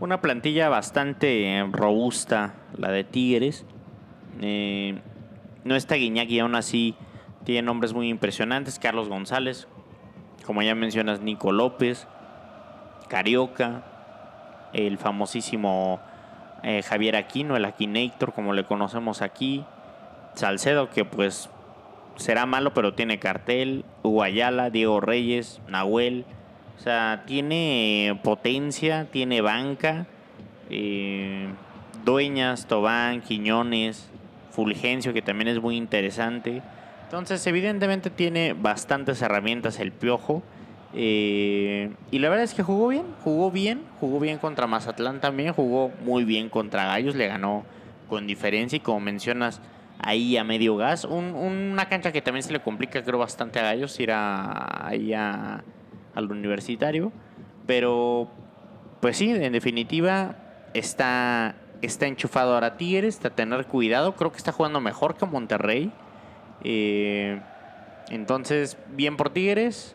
Una 0.00 0.20
plantilla 0.20 0.68
bastante 0.68 1.66
robusta, 1.72 2.54
la 2.76 2.90
de 2.90 3.04
Tigres. 3.04 3.64
Eh, 4.40 4.98
no 5.64 5.76
está 5.76 5.96
Guiñac 5.96 6.28
y 6.30 6.38
aún 6.40 6.54
así 6.54 6.94
tiene 7.44 7.62
nombres 7.62 7.92
muy 7.92 8.08
impresionantes. 8.08 8.78
Carlos 8.78 9.08
González, 9.08 9.68
como 10.46 10.62
ya 10.62 10.74
mencionas, 10.74 11.20
Nico 11.20 11.52
López, 11.52 12.06
Carioca, 13.08 13.84
el 14.72 14.98
famosísimo 14.98 16.00
eh, 16.62 16.82
Javier 16.82 17.16
Aquino, 17.16 17.56
el 17.56 17.64
Aquinator, 17.64 18.32
como 18.32 18.52
le 18.52 18.64
conocemos 18.64 19.22
aquí, 19.22 19.64
Salcedo, 20.34 20.90
que 20.90 21.04
pues 21.04 21.48
será 22.16 22.46
malo, 22.46 22.74
pero 22.74 22.94
tiene 22.94 23.18
cartel, 23.18 23.84
Uguayala, 24.02 24.70
Diego 24.70 25.00
Reyes, 25.00 25.60
Nahuel, 25.68 26.24
o 26.78 26.82
sea, 26.82 27.24
tiene 27.26 28.18
potencia, 28.22 29.06
tiene 29.10 29.40
banca, 29.40 30.06
eh, 30.70 31.48
Dueñas, 32.04 32.66
Tobán, 32.66 33.20
Quiñones, 33.20 34.08
Fulgencio, 34.50 35.12
que 35.12 35.22
también 35.22 35.48
es 35.48 35.60
muy 35.60 35.76
interesante. 35.76 36.62
Entonces, 37.04 37.46
evidentemente 37.46 38.08
tiene 38.08 38.54
bastantes 38.54 39.20
herramientas 39.20 39.80
el 39.80 39.92
Piojo. 39.92 40.42
Eh, 40.92 41.92
y 42.10 42.18
la 42.18 42.28
verdad 42.28 42.44
es 42.44 42.54
que 42.54 42.62
jugó 42.62 42.88
bien, 42.88 43.04
jugó 43.22 43.50
bien, 43.50 43.82
jugó 44.00 44.18
bien 44.18 44.38
contra 44.38 44.66
Mazatlán 44.66 45.20
también, 45.20 45.52
jugó 45.52 45.92
muy 46.04 46.24
bien 46.24 46.48
contra 46.48 46.86
Gallos, 46.86 47.14
le 47.14 47.28
ganó 47.28 47.64
con 48.08 48.26
diferencia 48.26 48.76
y 48.76 48.80
como 48.80 48.98
mencionas 48.98 49.60
ahí 50.02 50.36
a 50.36 50.44
medio 50.44 50.76
gas, 50.76 51.04
una 51.04 51.88
cancha 51.88 52.10
que 52.10 52.22
también 52.22 52.42
se 52.42 52.52
le 52.52 52.60
complica 52.60 53.04
creo 53.04 53.18
bastante 53.18 53.60
a 53.60 53.62
Gallos 53.62 54.00
ir 54.00 54.10
a, 54.10 54.88
ahí 54.88 55.12
al 55.14 55.62
universitario, 56.16 57.12
pero 57.66 58.28
pues 59.00 59.16
sí, 59.16 59.30
en 59.30 59.52
definitiva 59.52 60.36
está, 60.74 61.54
está 61.82 62.06
enchufado. 62.06 62.54
Ahora 62.54 62.76
Tigres, 62.76 63.14
está 63.14 63.28
a 63.28 63.34
tener 63.34 63.66
cuidado, 63.66 64.16
creo 64.16 64.32
que 64.32 64.38
está 64.38 64.52
jugando 64.52 64.80
mejor 64.80 65.16
que 65.16 65.24
Monterrey. 65.24 65.92
Eh, 66.64 67.40
entonces, 68.10 68.76
bien 68.90 69.16
por 69.16 69.30
Tigres 69.30 69.94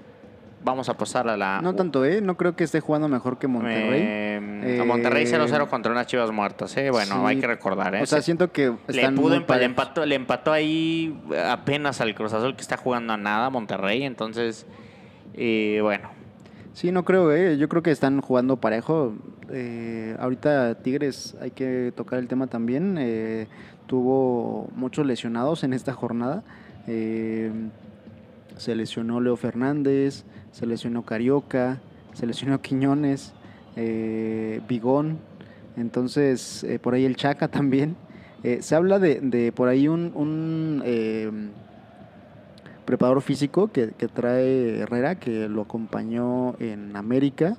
vamos 0.65 0.89
a 0.89 0.97
pasar 0.97 1.29
a 1.29 1.37
la. 1.37 1.61
No 1.61 1.75
tanto, 1.75 2.03
¿eh? 2.03 2.19
No 2.19 2.35
creo 2.35 2.55
que 2.55 2.65
esté 2.65 2.81
jugando 2.81 3.07
mejor 3.07 3.37
que 3.37 3.47
Monterrey. 3.47 4.01
Eh, 4.03 4.83
Monterrey 4.85 5.25
0-0 5.25 5.69
contra 5.69 5.91
unas 5.91 6.07
chivas 6.07 6.31
muertas, 6.31 6.75
¿eh? 6.75 6.89
Bueno, 6.91 7.25
hay 7.25 7.39
que 7.39 7.47
recordar, 7.47 7.95
¿eh? 7.95 8.01
O 8.01 8.05
sea, 8.05 8.21
siento 8.21 8.51
que. 8.51 8.73
Le, 8.87 9.11
pudo 9.11 9.39
le, 9.39 9.65
empató, 9.65 10.05
le 10.05 10.15
empató 10.15 10.51
ahí 10.51 11.17
apenas 11.47 12.01
al 12.01 12.13
Cruz 12.15 12.33
Azul 12.33 12.55
que 12.55 12.61
está 12.61 12.75
jugando 12.75 13.13
a 13.13 13.17
nada, 13.17 13.49
Monterrey. 13.49 14.03
Entonces, 14.03 14.65
eh, 15.35 15.79
bueno. 15.81 16.09
Sí, 16.73 16.91
no 16.91 17.05
creo, 17.05 17.31
¿eh? 17.31 17.57
Yo 17.57 17.69
creo 17.69 17.81
que 17.83 17.91
están 17.91 18.19
jugando 18.19 18.57
parejo. 18.57 19.13
Eh, 19.49 20.15
ahorita 20.19 20.75
Tigres, 20.75 21.37
hay 21.39 21.51
que 21.51 21.93
tocar 21.95 22.19
el 22.19 22.27
tema 22.27 22.47
también. 22.47 22.97
Eh, 22.99 23.47
tuvo 23.87 24.69
muchos 24.75 25.05
lesionados 25.05 25.63
en 25.63 25.73
esta 25.73 25.93
jornada. 25.93 26.43
se 26.85 28.75
lesionó 28.75 29.21
Leo 29.21 29.35
Fernández, 29.35 30.25
se 30.55 30.65
lesionó 30.65 31.03
Carioca, 31.03 31.81
se 32.13 32.25
lesionó 32.25 32.61
Quiñones, 32.61 33.33
eh, 33.75 34.61
Bigón, 34.69 35.19
entonces 35.75 36.63
eh, 36.63 36.79
por 36.79 36.93
ahí 36.93 37.03
el 37.03 37.17
Chaca 37.17 37.49
también. 37.49 37.97
Eh, 38.41 38.59
se 38.61 38.73
habla 38.73 38.97
de, 38.99 39.51
por 39.53 39.67
ahí 39.67 39.89
un, 39.89 40.81
preparador 42.85 43.21
físico 43.21 43.67
que, 43.67 43.87
trae 44.13 44.79
Herrera, 44.79 45.15
que 45.15 45.49
lo 45.49 45.63
acompañó 45.63 46.55
en 46.59 46.95
América 46.95 47.57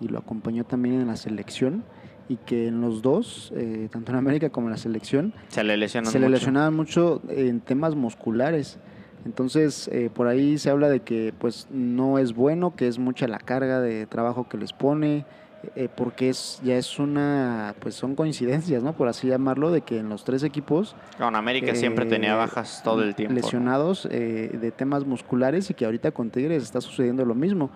y 0.00 0.06
lo 0.06 0.18
acompañó 0.18 0.62
también 0.62 1.00
en 1.00 1.08
la 1.08 1.16
selección 1.16 1.82
y 2.28 2.36
que 2.36 2.68
en 2.68 2.80
los 2.80 3.02
dos, 3.02 3.52
tanto 3.90 4.12
en 4.12 4.18
América 4.18 4.50
como 4.50 4.68
en 4.68 4.72
la 4.72 4.76
selección, 4.76 5.34
se 5.48 5.64
le, 5.64 5.88
se 5.88 6.20
le 6.20 6.28
lesionaban 6.28 6.74
mucho 6.76 7.22
en 7.28 7.60
temas 7.60 7.96
musculares. 7.96 8.78
Entonces, 9.26 9.88
eh, 9.92 10.08
por 10.12 10.28
ahí 10.28 10.56
se 10.56 10.70
habla 10.70 10.88
de 10.88 11.00
que 11.00 11.34
pues 11.36 11.66
no 11.70 12.18
es 12.18 12.32
bueno, 12.32 12.76
que 12.76 12.86
es 12.86 12.98
mucha 12.98 13.26
la 13.26 13.38
carga 13.38 13.80
de 13.80 14.06
trabajo 14.06 14.48
que 14.48 14.56
les 14.56 14.72
pone, 14.72 15.24
eh, 15.74 15.88
porque 15.94 16.28
es 16.28 16.60
ya 16.62 16.76
es 16.76 17.00
una, 17.00 17.74
pues 17.80 17.96
son 17.96 18.14
coincidencias, 18.14 18.84
¿no? 18.84 18.92
Por 18.92 19.08
así 19.08 19.26
llamarlo, 19.26 19.72
de 19.72 19.80
que 19.80 19.98
en 19.98 20.08
los 20.08 20.22
tres 20.22 20.44
equipos... 20.44 20.94
Con 21.18 21.34
América 21.34 21.74
siempre 21.74 22.06
tenía 22.06 22.34
eh, 22.34 22.36
bajas 22.36 22.82
todo 22.84 23.02
el 23.02 23.16
tiempo. 23.16 23.34
Lesionados 23.34 24.08
de 24.08 24.72
temas 24.76 25.04
musculares 25.04 25.68
y 25.70 25.74
que 25.74 25.84
ahorita 25.86 26.12
con 26.12 26.30
Tigres 26.30 26.62
está 26.62 26.80
sucediendo 26.80 27.24
lo 27.24 27.34
mismo. 27.34 27.70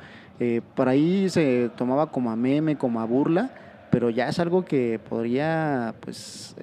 por 0.76 0.88
ahí 0.88 1.28
se 1.30 1.68
tomaba 1.76 2.12
como 2.12 2.30
a 2.30 2.36
meme, 2.36 2.78
como 2.78 3.01
a 3.01 3.05
burla, 3.07 3.51
pero 3.90 4.09
ya 4.09 4.28
es 4.28 4.38
algo 4.38 4.64
que 4.64 5.01
podría, 5.09 5.96
pues, 5.98 6.55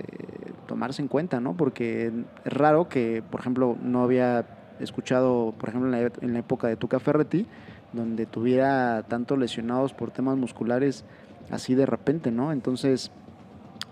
tomarse 0.66 1.02
en 1.02 1.10
cuenta, 1.10 1.42
¿no? 1.42 1.58
Porque 1.58 2.14
es 2.46 2.54
raro 2.54 2.88
que, 2.88 3.22
por 3.30 3.42
ejemplo, 3.42 3.76
no 3.82 4.02
había 4.02 4.46
escuchado, 4.80 5.54
por 5.58 5.70
ejemplo, 5.70 5.96
en 6.22 6.34
la, 6.34 6.40
época 6.40 6.68
de 6.68 6.76
Tuca 6.76 7.00
Ferretti, 7.00 7.46
donde 7.94 8.26
tuviera 8.26 9.04
tantos 9.08 9.38
lesionados 9.38 9.94
por 9.94 10.12
temas 10.12 10.38
musculares 10.38 11.06
así 11.52 11.76
de 11.76 11.86
repente, 11.86 12.32
¿no? 12.32 12.52
Entonces, 12.52 13.12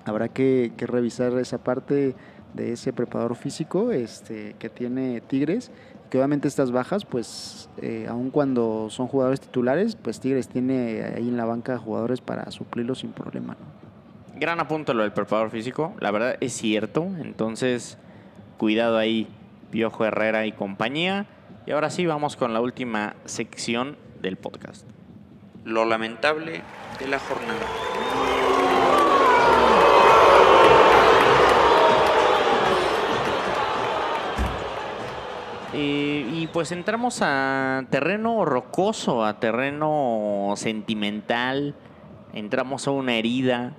habrá 0.05 0.27
que, 0.27 0.71
revisar 0.77 1.33
esa 1.39 1.57
parte 1.57 2.15
de 2.53 2.73
ese 2.73 2.93
preparador 2.93 3.35
físico 3.35 3.91
este, 3.91 4.55
que 4.59 4.69
tiene 4.69 5.21
Tigres, 5.21 5.71
que 6.09 6.17
obviamente 6.17 6.47
estas 6.47 6.71
bajas, 6.71 7.05
pues 7.05 7.69
eh, 7.81 8.05
aun 8.09 8.29
cuando 8.29 8.87
son 8.89 9.07
jugadores 9.07 9.41
titulares, 9.41 9.95
pues 9.95 10.19
Tigres 10.19 10.47
tiene 10.47 11.03
ahí 11.15 11.27
en 11.27 11.37
la 11.37 11.45
banca 11.45 11.77
jugadores 11.77 12.21
para 12.21 12.49
suplirlos 12.51 12.99
sin 12.99 13.11
problema. 13.11 13.57
¿no? 13.59 14.39
Gran 14.39 14.59
apunto 14.59 14.93
lo 14.93 15.03
del 15.03 15.13
preparador 15.13 15.49
físico, 15.49 15.93
la 15.99 16.11
verdad 16.11 16.35
es 16.39 16.53
cierto, 16.53 17.03
entonces 17.21 17.97
cuidado 18.57 18.97
ahí 18.97 19.27
Piojo 19.71 20.05
Herrera 20.05 20.45
y 20.45 20.51
compañía. 20.51 21.25
Y 21.65 21.71
ahora 21.71 21.89
sí 21.89 22.05
vamos 22.05 22.35
con 22.35 22.53
la 22.53 22.61
última 22.61 23.15
sección 23.25 23.97
del 24.21 24.37
podcast. 24.37 24.87
Lo 25.63 25.85
lamentable 25.85 26.61
de 26.99 27.07
la 27.07 27.19
jornada. 27.19 27.65
Eh, 35.73 36.25
y 36.31 36.47
pues 36.47 36.71
entramos 36.71 37.19
a 37.21 37.83
terreno 37.89 38.45
rocoso, 38.45 39.25
a 39.25 39.41
terreno 39.41 40.53
sentimental, 40.55 41.75
entramos 42.33 42.87
a 42.87 42.91
una 42.91 43.15
herida 43.15 43.73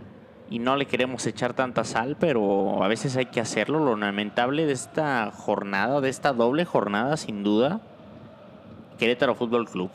y 0.49 0.59
no 0.59 0.77
le 0.77 0.87
queremos 0.87 1.27
echar 1.27 1.55
tanta 1.55 1.85
sal, 1.85 2.17
pero 2.19 2.83
a 2.83 2.89
veces 2.89 3.17
hay 3.17 3.27
que 3.27 3.41
hacerlo. 3.41 3.85
Lo 3.85 3.97
lamentable 3.97 4.67
de 4.67 4.73
esta 4.73 5.31
jornada, 5.33 6.01
de 6.01 6.09
esta 6.09 6.33
doble 6.33 6.65
jornada, 6.65 7.17
sin 7.17 7.43
duda, 7.43 7.81
Querétaro 8.99 9.35
Fútbol 9.35 9.69
Club. 9.69 9.91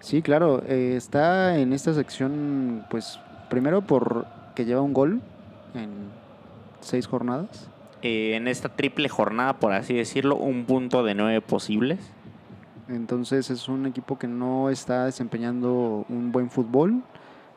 Sí, 0.00 0.20
claro, 0.20 0.62
eh, 0.66 0.94
está 0.96 1.58
en 1.58 1.72
esta 1.72 1.94
sección, 1.94 2.84
pues 2.90 3.18
primero 3.48 3.80
por 3.80 4.26
que 4.54 4.66
lleva 4.66 4.82
un 4.82 4.92
gol 4.92 5.20
en 5.74 6.10
seis 6.80 7.06
jornadas. 7.06 7.70
Eh, 8.02 8.36
en 8.36 8.48
esta 8.48 8.68
triple 8.68 9.08
jornada, 9.08 9.54
por 9.54 9.72
así 9.72 9.94
decirlo, 9.94 10.36
un 10.36 10.66
punto 10.66 11.02
de 11.02 11.14
nueve 11.14 11.40
posibles. 11.40 11.98
Entonces 12.88 13.48
es 13.48 13.66
un 13.66 13.86
equipo 13.86 14.18
que 14.18 14.28
no 14.28 14.68
está 14.68 15.06
desempeñando 15.06 16.04
un 16.10 16.30
buen 16.32 16.50
fútbol 16.50 17.02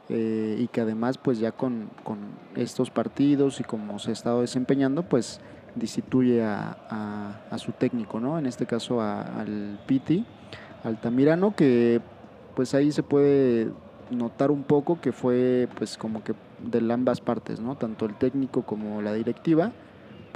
eh, 0.09 0.57
y 0.59 0.67
que 0.67 0.81
además 0.81 1.17
pues 1.17 1.39
ya 1.39 1.51
con, 1.51 1.89
con, 2.03 2.19
estos 2.55 2.89
partidos 2.89 3.59
y 3.59 3.63
como 3.63 3.99
se 3.99 4.09
ha 4.09 4.13
estado 4.13 4.41
desempeñando 4.41 5.03
pues 5.03 5.41
destituye 5.75 6.43
a, 6.43 7.41
a, 7.51 7.57
su 7.59 7.71
técnico, 7.71 8.19
¿no? 8.19 8.39
En 8.39 8.47
este 8.47 8.65
caso 8.65 8.99
a, 8.99 9.21
al 9.21 9.79
Piti, 9.85 10.25
Altamirano, 10.83 11.55
que 11.55 12.01
pues 12.55 12.73
ahí 12.73 12.91
se 12.91 13.03
puede 13.03 13.69
notar 14.09 14.49
un 14.49 14.63
poco 14.63 14.99
que 14.99 15.11
fue 15.11 15.67
pues 15.77 15.97
como 15.97 16.23
que 16.23 16.33
de 16.59 16.91
ambas 16.91 17.21
partes, 17.21 17.59
¿no? 17.59 17.75
Tanto 17.75 18.05
el 18.05 18.15
técnico 18.15 18.63
como 18.63 19.01
la 19.01 19.13
directiva 19.13 19.71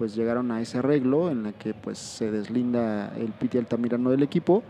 pues 0.02 0.16
llegaron 0.16 0.52
a 0.52 0.62
ese 0.62 0.80
arreglo 0.80 1.30
en 1.30 1.46
el 1.46 1.54
que 1.54 1.76
pues 1.76 2.00
se 2.00 2.32
deslinda 2.32 3.14
el 3.18 3.34
Piti 3.34 3.60
Altamirano 3.60 4.10
del 4.10 4.24
equipo. 4.24 4.64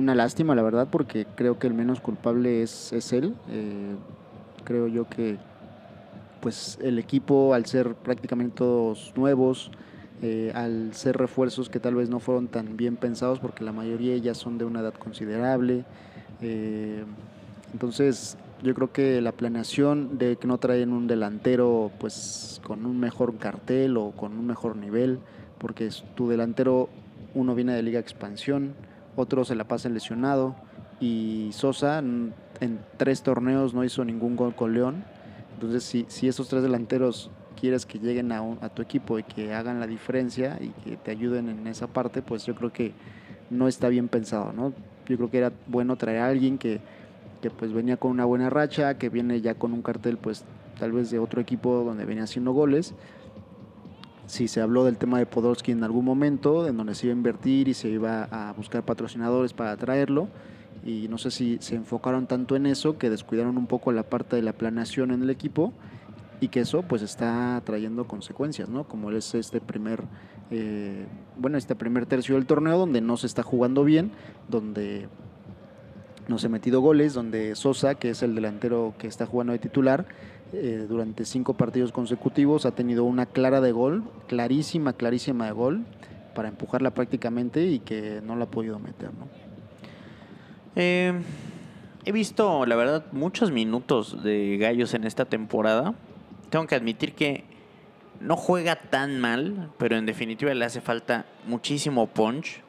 Una 0.00 0.14
lástima, 0.14 0.54
la 0.54 0.62
verdad, 0.62 0.88
porque 0.90 1.26
creo 1.34 1.58
que 1.58 1.66
el 1.66 1.74
menos 1.74 2.00
culpable 2.00 2.62
es, 2.62 2.90
es 2.94 3.12
él. 3.12 3.34
Eh, 3.50 3.96
creo 4.64 4.88
yo 4.88 5.06
que 5.06 5.36
pues 6.40 6.78
el 6.80 6.98
equipo, 6.98 7.52
al 7.52 7.66
ser 7.66 7.94
prácticamente 7.96 8.56
todos 8.56 9.12
nuevos, 9.14 9.70
eh, 10.22 10.52
al 10.54 10.94
ser 10.94 11.18
refuerzos 11.18 11.68
que 11.68 11.80
tal 11.80 11.96
vez 11.96 12.08
no 12.08 12.18
fueron 12.18 12.48
tan 12.48 12.78
bien 12.78 12.96
pensados, 12.96 13.40
porque 13.40 13.62
la 13.62 13.72
mayoría 13.72 14.16
ya 14.16 14.32
son 14.32 14.56
de 14.56 14.64
una 14.64 14.80
edad 14.80 14.94
considerable. 14.94 15.84
Eh, 16.40 17.04
entonces, 17.74 18.38
yo 18.62 18.74
creo 18.74 18.90
que 18.94 19.20
la 19.20 19.32
planeación 19.32 20.16
de 20.16 20.36
que 20.36 20.46
no 20.46 20.56
traen 20.56 20.94
un 20.94 21.08
delantero 21.08 21.90
pues 22.00 22.58
con 22.64 22.86
un 22.86 22.98
mejor 22.98 23.36
cartel 23.36 23.98
o 23.98 24.12
con 24.12 24.32
un 24.32 24.46
mejor 24.46 24.76
nivel, 24.76 25.18
porque 25.58 25.90
tu 26.14 26.30
delantero 26.30 26.88
uno 27.34 27.54
viene 27.54 27.74
de 27.74 27.82
Liga 27.82 28.00
Expansión, 28.00 28.72
otro 29.16 29.44
se 29.44 29.54
la 29.54 29.64
pasa 29.64 29.88
lesionado 29.88 30.54
y 31.00 31.50
Sosa 31.52 31.98
en, 31.98 32.34
tres 32.96 33.22
torneos 33.22 33.72
no 33.74 33.84
hizo 33.84 34.04
ningún 34.04 34.36
gol 34.36 34.54
con 34.54 34.74
León. 34.74 35.04
Entonces 35.54 36.06
si, 36.08 36.28
esos 36.28 36.48
tres 36.48 36.62
delanteros 36.62 37.30
quieres 37.58 37.86
que 37.86 37.98
lleguen 37.98 38.32
a, 38.32 38.40
a 38.60 38.68
tu 38.68 38.82
equipo 38.82 39.18
y 39.18 39.22
que 39.22 39.54
hagan 39.54 39.80
la 39.80 39.86
diferencia 39.86 40.58
y 40.60 40.68
que 40.82 40.96
te 40.96 41.10
ayuden 41.10 41.48
en 41.48 41.66
esa 41.66 41.86
parte, 41.86 42.22
pues 42.22 42.44
yo 42.46 42.54
creo 42.54 42.72
que 42.72 42.92
no 43.50 43.68
está 43.68 43.88
bien 43.88 44.08
pensado, 44.08 44.52
¿no? 44.52 44.72
Yo 45.06 45.16
creo 45.16 45.30
que 45.30 45.38
era 45.38 45.52
bueno 45.66 45.96
traer 45.96 46.20
a 46.20 46.28
alguien 46.28 46.56
que 46.56 46.80
que 47.40 47.50
pues 47.50 47.72
venía 47.72 47.96
con 47.96 48.10
una 48.10 48.24
buena 48.24 48.50
racha, 48.50 48.98
que 48.98 49.08
viene 49.08 49.40
ya 49.40 49.54
con 49.54 49.72
un 49.72 49.82
cartel 49.82 50.18
pues 50.18 50.44
tal 50.78 50.92
vez 50.92 51.10
de 51.10 51.18
otro 51.18 51.40
equipo 51.40 51.82
donde 51.84 52.04
venía 52.04 52.24
haciendo 52.24 52.52
goles. 52.52 52.94
Si 54.30 54.46
se 54.46 54.60
habló 54.60 54.84
del 54.84 54.96
tema 54.96 55.18
de 55.18 55.26
Podolski 55.26 55.72
en 55.72 55.82
algún 55.82 56.04
momento, 56.04 56.68
en 56.68 56.76
donde 56.76 56.94
se 56.94 57.06
iba 57.08 57.14
a 57.14 57.16
invertir 57.16 57.66
y 57.66 57.74
se 57.74 57.88
iba 57.88 58.28
a 58.30 58.52
buscar 58.52 58.84
patrocinadores 58.84 59.52
para 59.52 59.76
traerlo, 59.76 60.28
y 60.84 61.08
no 61.08 61.18
sé 61.18 61.32
si 61.32 61.58
se 61.60 61.74
enfocaron 61.74 62.28
tanto 62.28 62.54
en 62.54 62.66
eso 62.66 62.96
que 62.96 63.10
descuidaron 63.10 63.58
un 63.58 63.66
poco 63.66 63.90
la 63.90 64.04
parte 64.04 64.36
de 64.36 64.42
la 64.42 64.52
planeación 64.52 65.10
en 65.10 65.24
el 65.24 65.30
equipo 65.30 65.72
y 66.40 66.46
que 66.46 66.60
eso 66.60 66.82
pues 66.82 67.02
está 67.02 67.60
trayendo 67.64 68.06
consecuencias, 68.06 68.68
¿no? 68.68 68.84
Como 68.84 69.10
es 69.10 69.34
este 69.34 69.60
primer, 69.60 70.04
eh, 70.52 71.06
bueno, 71.36 71.58
este 71.58 71.74
primer 71.74 72.06
tercio 72.06 72.36
del 72.36 72.46
torneo 72.46 72.78
donde 72.78 73.00
no 73.00 73.16
se 73.16 73.26
está 73.26 73.42
jugando 73.42 73.82
bien, 73.82 74.12
donde 74.48 75.08
no 76.28 76.38
se 76.38 76.46
ha 76.46 76.50
metido 76.50 76.80
goles, 76.80 77.14
donde 77.14 77.56
Sosa, 77.56 77.96
que 77.96 78.10
es 78.10 78.22
el 78.22 78.36
delantero 78.36 78.94
que 78.96 79.08
está 79.08 79.26
jugando 79.26 79.52
de 79.52 79.58
titular, 79.58 80.06
eh, 80.52 80.86
durante 80.88 81.24
cinco 81.24 81.54
partidos 81.54 81.92
consecutivos 81.92 82.66
ha 82.66 82.72
tenido 82.72 83.04
una 83.04 83.26
clara 83.26 83.60
de 83.60 83.72
gol, 83.72 84.04
clarísima, 84.26 84.92
clarísima 84.92 85.46
de 85.46 85.52
gol, 85.52 85.84
para 86.34 86.48
empujarla 86.48 86.92
prácticamente 86.92 87.66
y 87.66 87.80
que 87.80 88.20
no 88.24 88.36
la 88.36 88.44
ha 88.44 88.50
podido 88.50 88.78
meter. 88.78 89.10
¿no? 89.14 89.28
Eh, 90.76 91.12
he 92.04 92.12
visto, 92.12 92.66
la 92.66 92.76
verdad, 92.76 93.04
muchos 93.12 93.50
minutos 93.50 94.22
de 94.22 94.56
Gallos 94.58 94.94
en 94.94 95.04
esta 95.04 95.24
temporada. 95.24 95.94
Tengo 96.50 96.66
que 96.66 96.74
admitir 96.74 97.14
que 97.14 97.44
no 98.20 98.36
juega 98.36 98.76
tan 98.76 99.20
mal, 99.20 99.70
pero 99.78 99.96
en 99.96 100.06
definitiva 100.06 100.52
le 100.54 100.64
hace 100.64 100.80
falta 100.80 101.26
muchísimo 101.46 102.06
punch 102.06 102.62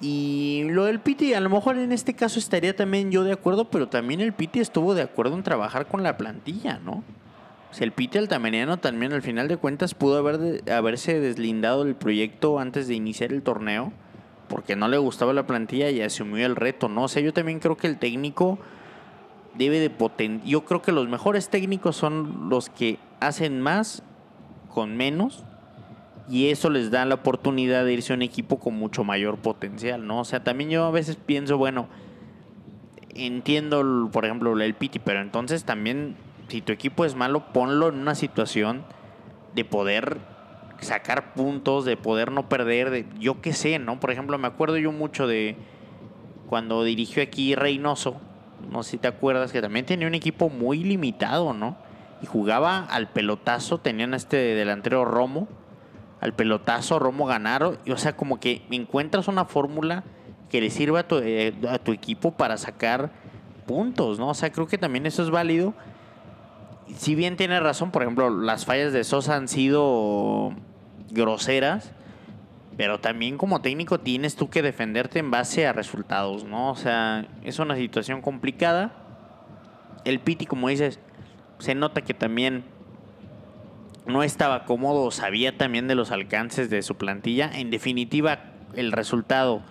y 0.00 0.64
lo 0.68 0.84
del 0.84 1.00
Piti, 1.00 1.32
a 1.32 1.40
lo 1.40 1.48
mejor 1.48 1.78
en 1.78 1.90
este 1.90 2.14
caso 2.14 2.38
estaría 2.38 2.76
también 2.76 3.10
yo 3.10 3.24
de 3.24 3.32
acuerdo, 3.32 3.70
pero 3.70 3.88
también 3.88 4.20
el 4.20 4.34
Piti 4.34 4.60
estuvo 4.60 4.94
de 4.94 5.02
acuerdo 5.02 5.34
en 5.36 5.42
trabajar 5.42 5.86
con 5.86 6.02
la 6.02 6.18
plantilla, 6.18 6.78
¿no? 6.84 7.02
O 7.70 7.74
sea, 7.74 7.86
el 7.86 7.92
Piti 7.92 8.18
Altameriano 8.18 8.76
también 8.76 9.12
al 9.12 9.22
final 9.22 9.48
de 9.48 9.56
cuentas 9.56 9.94
pudo 9.94 10.18
haber 10.18 10.38
de, 10.38 10.72
haberse 10.72 11.18
deslindado 11.18 11.84
del 11.84 11.94
proyecto 11.94 12.58
antes 12.58 12.88
de 12.88 12.94
iniciar 12.94 13.32
el 13.32 13.42
torneo, 13.42 13.92
porque 14.48 14.76
no 14.76 14.88
le 14.88 14.98
gustaba 14.98 15.32
la 15.32 15.46
plantilla 15.46 15.88
y 15.90 16.02
asumió 16.02 16.44
el 16.44 16.56
reto, 16.56 16.88
¿no? 16.88 17.04
O 17.04 17.08
sea, 17.08 17.22
yo 17.22 17.32
también 17.32 17.58
creo 17.58 17.76
que 17.76 17.86
el 17.86 17.98
técnico 17.98 18.58
debe 19.54 19.80
de 19.80 19.88
potenciar. 19.88 20.46
Yo 20.46 20.64
creo 20.66 20.82
que 20.82 20.92
los 20.92 21.08
mejores 21.08 21.48
técnicos 21.48 21.96
son 21.96 22.50
los 22.50 22.68
que 22.68 22.98
hacen 23.20 23.62
más 23.62 24.02
con 24.68 24.94
menos 24.94 25.45
y 26.28 26.50
eso 26.50 26.70
les 26.70 26.90
da 26.90 27.04
la 27.04 27.16
oportunidad 27.16 27.84
de 27.84 27.92
irse 27.92 28.12
a 28.12 28.16
un 28.16 28.22
equipo 28.22 28.58
con 28.58 28.74
mucho 28.74 29.04
mayor 29.04 29.38
potencial, 29.38 30.06
¿no? 30.06 30.20
O 30.20 30.24
sea, 30.24 30.42
también 30.42 30.70
yo 30.70 30.84
a 30.84 30.90
veces 30.90 31.16
pienso, 31.16 31.56
bueno, 31.56 31.88
entiendo, 33.14 34.10
por 34.12 34.24
ejemplo, 34.24 34.58
el 34.60 34.74
Piti, 34.74 34.98
pero 34.98 35.20
entonces 35.20 35.64
también, 35.64 36.16
si 36.48 36.60
tu 36.62 36.72
equipo 36.72 37.04
es 37.04 37.14
malo, 37.14 37.52
ponlo 37.52 37.88
en 37.88 37.96
una 37.96 38.14
situación 38.14 38.84
de 39.54 39.64
poder 39.64 40.18
sacar 40.80 41.32
puntos, 41.34 41.84
de 41.84 41.96
poder 41.96 42.32
no 42.32 42.48
perder, 42.48 42.90
de 42.90 43.06
yo 43.18 43.40
qué 43.40 43.52
sé, 43.52 43.78
¿no? 43.78 44.00
Por 44.00 44.10
ejemplo, 44.10 44.36
me 44.38 44.48
acuerdo 44.48 44.76
yo 44.76 44.92
mucho 44.92 45.26
de 45.26 45.56
cuando 46.48 46.84
dirigió 46.84 47.22
aquí 47.22 47.54
Reynoso, 47.54 48.20
no 48.70 48.82
sé 48.82 48.92
si 48.92 48.98
te 48.98 49.08
acuerdas, 49.08 49.52
que 49.52 49.62
también 49.62 49.86
tenía 49.86 50.08
un 50.08 50.14
equipo 50.14 50.48
muy 50.48 50.82
limitado, 50.82 51.52
¿no? 51.52 51.76
Y 52.22 52.26
jugaba 52.26 52.84
al 52.84 53.08
pelotazo, 53.08 53.78
tenían 53.78 54.14
este 54.14 54.36
delantero 54.36 55.04
Romo, 55.04 55.48
al 56.20 56.34
pelotazo, 56.34 56.98
Romo 56.98 57.26
Ganaro. 57.26 57.76
Y, 57.84 57.90
o 57.92 57.96
sea, 57.96 58.16
como 58.16 58.40
que 58.40 58.62
encuentras 58.70 59.28
una 59.28 59.44
fórmula 59.44 60.04
que 60.50 60.60
le 60.60 60.70
sirva 60.70 61.00
a 61.00 61.08
tu, 61.08 61.18
eh, 61.18 61.54
a 61.68 61.78
tu 61.78 61.92
equipo 61.92 62.32
para 62.32 62.56
sacar 62.56 63.10
puntos, 63.66 64.18
¿no? 64.18 64.28
O 64.28 64.34
sea, 64.34 64.50
creo 64.50 64.66
que 64.66 64.78
también 64.78 65.06
eso 65.06 65.22
es 65.22 65.30
válido. 65.30 65.74
Si 66.96 67.14
bien 67.14 67.36
tiene 67.36 67.58
razón, 67.60 67.90
por 67.90 68.02
ejemplo, 68.02 68.30
las 68.30 68.64
fallas 68.64 68.92
de 68.92 69.02
Sosa 69.02 69.34
han 69.34 69.48
sido 69.48 70.52
groseras, 71.10 71.92
pero 72.76 73.00
también 73.00 73.38
como 73.38 73.60
técnico 73.60 73.98
tienes 73.98 74.36
tú 74.36 74.50
que 74.50 74.62
defenderte 74.62 75.18
en 75.18 75.30
base 75.30 75.66
a 75.66 75.72
resultados, 75.72 76.44
¿no? 76.44 76.70
O 76.70 76.76
sea, 76.76 77.26
es 77.42 77.58
una 77.58 77.74
situación 77.74 78.22
complicada. 78.22 78.92
El 80.04 80.20
Piti, 80.20 80.46
como 80.46 80.68
dices, 80.68 81.00
se 81.58 81.74
nota 81.74 82.02
que 82.02 82.14
también 82.14 82.64
no 84.06 84.22
estaba 84.22 84.64
cómodo, 84.64 85.10
sabía 85.10 85.56
también 85.56 85.88
de 85.88 85.94
los 85.94 86.10
alcances 86.10 86.70
de 86.70 86.82
su 86.82 86.94
plantilla. 86.94 87.50
En 87.52 87.70
definitiva, 87.70 88.38
el 88.74 88.92
resultado 88.92 89.62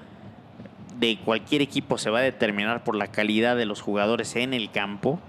de 0.99 1.17
cualquier 1.23 1.61
equipo 1.61 1.97
se 1.97 2.09
va 2.09 2.19
a 2.19 2.23
determinar 2.23 2.83
por 2.83 2.95
la 2.95 3.07
calidad 3.07 3.55
de 3.55 3.65
los 3.65 3.81
jugadores 3.81 4.35
en 4.35 4.53
el 4.53 4.71
campo. 4.71 5.19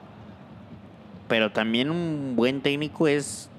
Pero 1.28 1.50
también 1.50 1.90
un 1.90 2.34
buen 2.36 2.60
técnico 2.60 3.08
es 3.08 3.50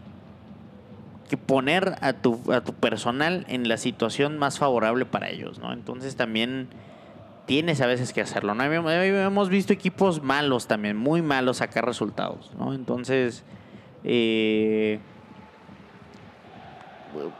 que 1.29 1.37
poner 1.37 1.95
a 2.01 2.13
tu, 2.13 2.41
a 2.51 2.61
tu 2.61 2.73
personal 2.73 3.45
en 3.49 3.67
la 3.67 3.77
situación 3.77 4.37
más 4.37 4.59
favorable 4.59 5.05
para 5.05 5.29
ellos, 5.29 5.59
¿no? 5.59 5.73
Entonces 5.73 6.15
también 6.15 6.69
tienes 7.45 7.81
a 7.81 7.87
veces 7.87 8.13
que 8.13 8.21
hacerlo, 8.21 8.55
¿no? 8.55 8.63
Hemos 8.63 9.49
visto 9.49 9.73
equipos 9.73 10.21
malos 10.21 10.67
también, 10.67 10.95
muy 10.95 11.21
malos 11.21 11.57
sacar 11.57 11.85
resultados, 11.85 12.51
¿no? 12.57 12.73
Entonces, 12.73 13.43
eh, 14.05 14.99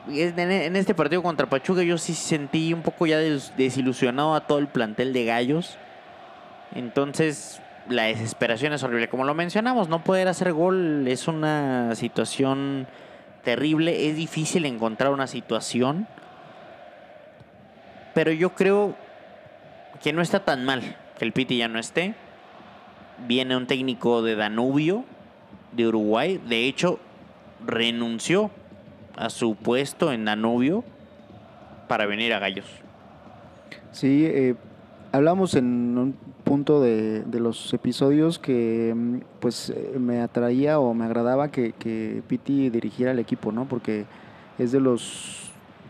en 0.10 0.76
este 0.76 0.94
partido 0.94 1.24
contra 1.24 1.48
Pachuca 1.48 1.84
yo 1.84 1.98
sí 1.98 2.14
sentí 2.14 2.74
un 2.74 2.82
poco 2.82 3.06
ya 3.06 3.20
desilusionado 3.20 4.36
a 4.36 4.42
todo 4.42 4.60
el 4.60 4.68
plantel 4.68 5.14
de 5.14 5.26
gallos. 5.26 5.78
Entonces, 6.76 7.62
la 7.90 8.04
desesperación 8.04 8.74
es 8.74 8.84
horrible. 8.84 9.08
Como 9.08 9.24
lo 9.24 9.34
mencionamos, 9.34 9.90
no 9.90 10.04
poder 10.04 10.28
hacer 10.28 10.54
gol 10.54 11.08
es 11.08 11.28
una 11.28 11.96
situación 11.96 12.88
terrible. 13.44 14.10
Es 14.10 14.16
difícil 14.16 14.66
encontrar 14.66 15.12
una 15.12 15.28
situación. 15.28 16.08
Pero 18.14 18.32
yo 18.32 18.56
creo 18.56 18.96
que 20.02 20.14
no 20.14 20.22
está 20.22 20.44
tan 20.44 20.66
mal 20.66 20.98
que 21.18 21.26
el 21.26 21.34
Piti 21.34 21.58
ya 21.58 21.68
no 21.68 21.80
esté. 21.80 22.16
Viene 23.28 23.56
un 23.56 23.68
técnico 23.68 24.22
de 24.22 24.36
Danubio, 24.36 25.06
de 25.72 25.88
Uruguay. 25.88 26.42
De 26.46 26.66
hecho, 26.68 27.00
renunció 27.66 28.52
a 29.18 29.30
su 29.30 29.56
puesto 29.56 30.12
en 30.12 30.26
Danubio 30.26 30.84
para 31.88 32.06
venir 32.06 32.34
a 32.34 32.40
Gallos. 32.40 32.66
Sí, 33.92 34.26
eh, 34.26 34.56
hablamos 35.12 35.56
en 35.56 35.98
un 35.98 36.16
punto 36.44 36.82
de, 36.82 37.26
los 37.34 37.74
episodios 37.74 38.40
que 38.40 38.94
mm, 38.96 39.18
pues 39.40 39.70
eh, 39.70 39.98
me 40.00 40.22
atraía 40.22 40.80
o 40.80 40.94
me 40.94 41.06
agradaba 41.06 41.50
que, 41.50 41.74
que 41.74 42.22
Piti 42.28 42.70
dirigiera 42.70 43.12
el 43.12 43.20
equipo, 43.20 43.52
¿no? 43.52 43.66
Porque 43.66 44.06
es 44.58 44.72
de 44.72 44.80
los 44.80 45.48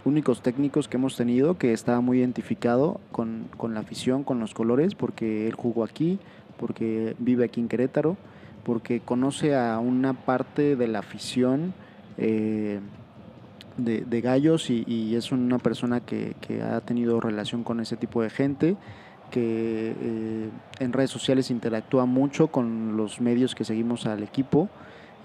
únicos 0.07 0.41
técnicos 0.41 0.87
que 0.87 0.97
hemos 0.97 1.15
tenido 1.15 1.57
que 1.57 1.73
estaba 1.73 2.01
muy 2.01 2.19
identificado 2.19 2.99
con, 3.11 3.49
la 3.69 3.79
afición, 3.79 4.23
con 4.23 4.39
los 4.39 4.53
colores, 4.53 4.95
porque 4.95 5.47
él 5.47 5.53
jugó 5.53 5.83
aquí, 5.83 6.19
porque 6.57 7.15
vive 7.19 7.45
aquí 7.45 7.59
en 7.59 7.67
Querétaro, 7.67 8.17
porque 8.63 9.01
conoce 9.01 9.55
a 9.55 9.79
una 9.79 10.13
parte 10.13 10.75
de 10.75 10.87
la 10.87 10.99
afición 10.99 11.73
eh, 12.17 12.79
de, 13.77 14.21
gallos 14.21 14.69
y, 14.69 15.15
es 15.15 15.31
una 15.31 15.59
persona 15.59 15.99
que, 16.01 16.35
ha 16.61 16.81
tenido 16.81 17.19
relación 17.19 17.63
con 17.63 17.79
ese 17.79 17.97
tipo 17.97 18.21
de 18.21 18.29
gente 18.29 18.75
que 19.31 19.93
eh, 19.99 20.49
en 20.79 20.93
redes 20.93 21.11
sociales 21.11 21.51
interactúa 21.51 22.05
mucho 22.05 22.47
con 22.47 22.95
los 22.95 23.19
medios 23.19 23.55
que 23.55 23.65
seguimos 23.65 24.05
al 24.05 24.23
equipo. 24.23 24.69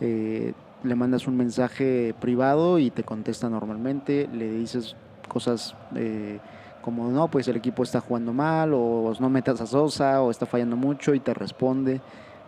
Eh, 0.00 0.54
le 0.82 0.94
mandas 0.96 1.28
un 1.28 1.36
mensaje 1.36 2.12
privado 2.20 2.80
y 2.80 2.90
te 2.90 3.04
contesta 3.04 3.48
normalmente, 3.48 4.28
le 4.32 4.50
dices 4.50 4.96
cosas 5.28 5.76
eh, 5.94 6.40
como 6.80 7.08
no, 7.12 7.28
pues 7.28 7.46
el 7.46 7.54
equipo 7.54 7.84
está 7.84 8.00
jugando 8.00 8.32
mal 8.32 8.72
o 8.74 9.14
no 9.20 9.30
metas 9.30 9.60
a 9.60 9.66
Sosa 9.66 10.20
o 10.20 10.32
está 10.32 10.46
fallando 10.46 10.76
mucho 10.76 11.14
y 11.14 11.20
te 11.20 11.32
responde. 11.32 12.00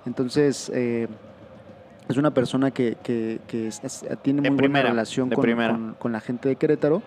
Entonces, 0.05 0.73
es 2.09 2.17
una 2.17 2.33
persona 2.33 2.71
que, 2.71 2.97
tiene 4.23 4.51
muy 4.51 4.69
buena 4.69 4.83
relación 4.83 5.31
con, 5.31 5.97
con, 5.99 6.13
la 6.13 6.21
gente 6.21 6.49
de 6.49 6.57
Querétaro 6.57 7.03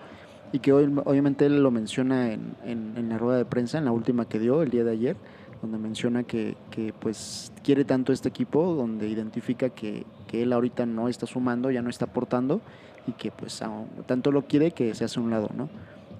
y 0.52 0.60
que 0.60 0.72
hoy, 0.72 0.92
obviamente 1.04 1.46
él 1.46 1.62
lo 1.62 1.70
menciona 1.70 2.32
en, 2.32 2.54
en, 2.64 3.08
la 3.08 3.18
rueda 3.18 3.38
de 3.38 3.44
prensa, 3.44 3.78
en 3.78 3.84
la 3.84 3.92
última 3.92 4.26
que 4.26 4.38
dio 4.38 4.62
el 4.62 4.70
día 4.70 4.84
de 4.84 4.92
ayer, 4.92 5.16
donde 5.62 5.78
menciona 5.78 6.22
que, 6.22 6.56
pues 7.00 7.52
quiere 7.62 7.84
tanto 7.84 8.12
este 8.12 8.28
equipo, 8.28 8.74
donde 8.74 9.08
identifica 9.08 9.70
que, 9.70 10.04
él 10.32 10.52
ahorita 10.52 10.86
no 10.86 11.08
está 11.08 11.26
sumando, 11.26 11.70
ya 11.70 11.82
no 11.82 11.90
está 11.90 12.04
aportando 12.04 12.60
y 13.06 13.12
que 13.12 13.30
pues 13.30 13.62
tanto 14.04 14.30
lo 14.30 14.42
quiere 14.42 14.72
que 14.72 14.94
se 14.94 15.04
hace 15.04 15.18
un 15.20 15.30
lado, 15.30 15.48
¿no? 15.56 15.70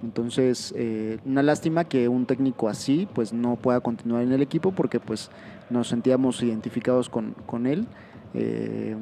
Entonces, 0.03 0.73
eh, 0.77 1.19
una 1.27 1.43
lástima 1.43 1.85
que 1.85 2.09
un 2.09 2.25
técnico 2.25 2.69
así 2.69 3.07
pues 3.15 3.33
no 3.33 3.57
pueda 3.57 3.81
continuar 3.81 4.23
en 4.23 4.33
el 4.33 4.41
equipo 4.41 4.73
porque 4.73 4.99
pues 4.99 5.31
nos 5.71 5.89
sentíamos 5.89 6.43
identificados 6.43 7.11
con, 7.11 7.35
con 7.47 7.67
él. 7.67 7.87
Eh, 8.35 8.97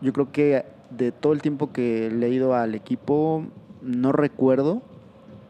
yo 0.00 0.12
creo 0.12 0.32
que 0.32 0.64
de 0.90 1.12
todo 1.12 1.32
el 1.32 1.42
tiempo 1.42 1.72
que 1.72 2.06
he 2.06 2.10
leído 2.10 2.54
al 2.54 2.74
equipo, 2.74 3.44
no 3.82 4.12
recuerdo 4.12 4.82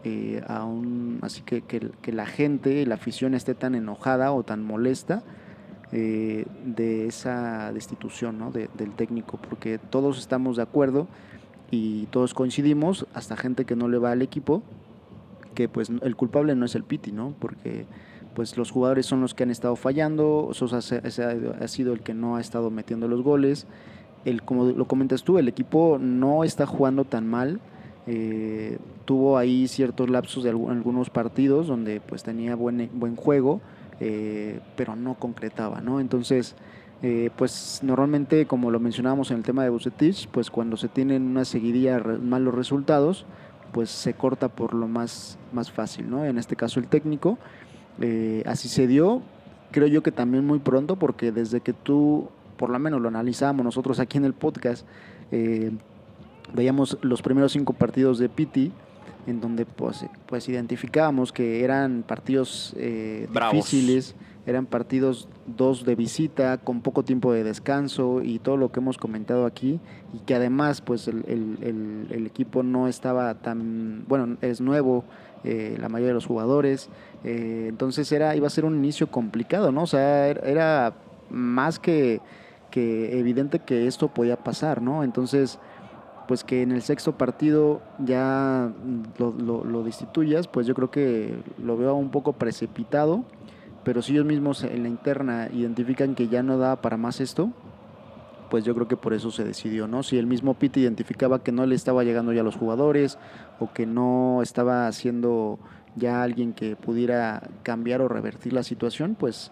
eh, 0.04 0.42
aún, 0.46 1.18
así 1.22 1.42
que, 1.42 1.62
que, 1.62 2.12
la 2.12 2.26
gente, 2.26 2.86
la 2.86 2.94
afición 2.94 3.34
esté 3.34 3.54
tan 3.54 3.74
enojada 3.74 4.32
o 4.32 4.44
tan 4.44 4.64
molesta 4.64 5.22
eh, 5.92 6.46
de 6.64 7.06
esa 7.06 7.72
destitución 7.72 8.38
¿no? 8.38 8.52
del 8.52 8.92
técnico, 8.96 9.38
porque 9.38 9.78
todos 9.78 10.18
estamos 10.18 10.56
de 10.56 10.62
acuerdo 10.62 11.08
y 11.70 12.06
todos 12.06 12.32
coincidimos, 12.32 13.06
hasta 13.12 13.36
gente 13.36 13.64
que 13.64 13.76
no 13.76 13.88
le 13.88 13.98
va 13.98 14.12
al 14.12 14.22
equipo, 14.22 14.62
que 15.54 15.68
pues 15.68 15.90
el 15.90 16.16
culpable 16.16 16.54
no 16.54 16.64
es 16.64 16.74
el 16.74 16.84
Piti, 16.84 17.10
¿no? 17.10 17.34
Porque 17.38 17.84
pues 18.38 18.56
los 18.56 18.70
jugadores 18.70 19.04
son 19.04 19.20
los 19.20 19.34
que 19.34 19.42
han 19.42 19.50
estado 19.50 19.74
fallando, 19.74 20.50
Sosa 20.52 20.78
ha 20.78 21.68
sido 21.68 21.92
el 21.92 22.02
que 22.02 22.14
no 22.14 22.36
ha 22.36 22.40
estado 22.40 22.70
metiendo 22.70 23.08
los 23.08 23.22
goles. 23.22 23.66
El, 24.24 24.42
como 24.42 24.66
lo 24.66 24.86
comentas 24.86 25.24
tú, 25.24 25.38
el 25.38 25.48
equipo 25.48 25.98
no 26.00 26.44
está 26.44 26.64
jugando 26.64 27.04
tan 27.04 27.26
mal 27.26 27.58
eh, 28.10 28.78
tuvo 29.04 29.36
ahí 29.36 29.68
ciertos 29.68 30.08
lapsos 30.08 30.42
de 30.42 30.48
algunos 30.48 31.10
partidos 31.10 31.66
donde 31.66 32.00
pues 32.00 32.22
tenía 32.22 32.54
buen, 32.54 32.88
buen 32.94 33.16
juego, 33.16 33.60
eh, 34.00 34.60
pero 34.76 34.96
no 34.96 35.12
concretaba, 35.12 35.82
¿no? 35.82 36.00
Entonces, 36.00 36.56
eh, 37.02 37.28
pues 37.36 37.80
normalmente, 37.82 38.46
como 38.46 38.70
lo 38.70 38.80
mencionábamos 38.80 39.30
en 39.30 39.38
el 39.38 39.42
tema 39.42 39.62
de 39.62 39.68
Bucetich, 39.68 40.26
pues 40.28 40.50
cuando 40.50 40.78
se 40.78 40.88
tienen 40.88 41.22
una 41.24 41.44
seguidilla 41.44 41.98
malos 41.98 42.54
resultados, 42.54 43.26
pues 43.72 43.90
se 43.90 44.14
corta 44.14 44.48
por 44.48 44.72
lo 44.72 44.88
más, 44.88 45.38
más 45.52 45.70
fácil, 45.70 46.08
¿no? 46.08 46.24
En 46.24 46.38
este 46.38 46.56
caso 46.56 46.80
el 46.80 46.86
técnico, 46.86 47.36
así 48.46 48.68
se 48.68 48.86
dio, 48.86 49.22
creo 49.70 49.86
yo 49.86 50.02
que 50.02 50.12
también 50.12 50.46
muy 50.46 50.58
pronto, 50.58 50.96
porque 50.96 51.32
desde 51.32 51.60
que 51.60 51.72
tú, 51.72 52.28
por 52.56 52.70
lo 52.70 52.78
menos 52.78 53.00
lo 53.00 53.08
analizamos 53.08 53.64
nosotros 53.64 54.00
aquí 54.00 54.18
en 54.18 54.24
el 54.24 54.34
podcast, 54.34 54.86
veíamos 56.54 56.98
los 57.02 57.22
primeros 57.22 57.52
cinco 57.52 57.72
partidos 57.72 58.18
de 58.18 58.28
Piti, 58.28 58.72
en 59.26 59.40
donde 59.40 59.66
pues, 59.66 60.06
pues 60.26 60.48
identificábamos 60.48 61.32
que 61.32 61.62
eran 61.62 62.02
partidos 62.06 62.74
eh, 62.78 63.28
difíciles, 63.32 64.14
eran 64.46 64.64
partidos 64.64 65.28
dos 65.46 65.84
de 65.84 65.94
visita, 65.94 66.56
con 66.56 66.80
poco 66.80 67.02
tiempo 67.04 67.32
de 67.32 67.44
descanso 67.44 68.22
y 68.22 68.38
todo 68.38 68.56
lo 68.56 68.72
que 68.72 68.80
hemos 68.80 68.96
comentado 68.96 69.44
aquí, 69.44 69.80
y 70.14 70.20
que 70.20 70.34
además 70.34 70.80
pues 70.80 71.08
el, 71.08 72.22
equipo 72.26 72.62
no 72.62 72.88
estaba 72.88 73.34
tan, 73.34 74.04
bueno, 74.08 74.38
es 74.40 74.62
nuevo, 74.62 75.04
eh, 75.44 75.76
la 75.80 75.88
mayoría 75.88 76.08
de 76.08 76.14
los 76.14 76.26
jugadores, 76.26 76.88
eh, 77.24 77.66
entonces 77.68 78.10
era, 78.12 78.34
iba 78.36 78.46
a 78.46 78.50
ser 78.50 78.64
un 78.64 78.76
inicio 78.76 79.10
complicado, 79.10 79.72
¿no? 79.72 79.82
O 79.82 79.86
sea, 79.86 80.28
era, 80.28 80.94
más 81.30 81.78
que, 81.78 82.20
que 82.70 83.18
evidente 83.18 83.58
que 83.58 83.86
esto 83.86 84.08
podía 84.08 84.36
pasar, 84.36 84.80
¿no? 84.80 85.04
Entonces 85.04 85.58
pues 86.28 86.44
que 86.44 86.60
en 86.62 86.72
el 86.72 86.82
sexto 86.82 87.16
partido 87.16 87.80
ya 87.98 88.70
lo, 89.18 89.82
destituyas, 89.82 90.46
pues 90.46 90.66
yo 90.66 90.74
creo 90.74 90.90
que 90.90 91.34
lo 91.60 91.78
veo 91.78 91.94
un 91.94 92.10
poco 92.10 92.34
precipitado, 92.34 93.24
pero 93.82 94.02
si 94.02 94.12
ellos 94.12 94.26
mismos 94.26 94.62
en 94.62 94.82
la 94.82 94.90
interna 94.90 95.48
identifican 95.50 96.14
que 96.14 96.28
ya 96.28 96.42
no 96.42 96.58
da 96.58 96.76
para 96.76 96.98
más 96.98 97.20
esto, 97.20 97.50
pues 98.50 98.64
yo 98.64 98.74
creo 98.74 98.88
que 98.88 98.96
por 98.96 99.12
eso 99.14 99.30
se 99.30 99.44
decidió, 99.44 99.86
¿no? 99.86 100.02
Si 100.02 100.18
el 100.18 100.26
mismo 100.26 100.54
Pete 100.54 100.80
identificaba 100.80 101.42
que 101.42 101.52
no 101.52 101.66
le 101.66 101.74
estaba 101.74 102.04
llegando 102.04 102.32
ya 102.32 102.40
a 102.40 102.44
los 102.44 102.56
jugadores 102.56 103.18
o 103.60 103.72
que 103.72 103.86
no 103.86 104.40
estaba 104.42 104.90
siendo 104.92 105.58
ya 105.96 106.22
alguien 106.22 106.52
que 106.52 106.76
pudiera 106.76 107.42
cambiar 107.62 108.00
o 108.00 108.08
revertir 108.08 108.52
la 108.52 108.62
situación, 108.62 109.16
pues 109.18 109.50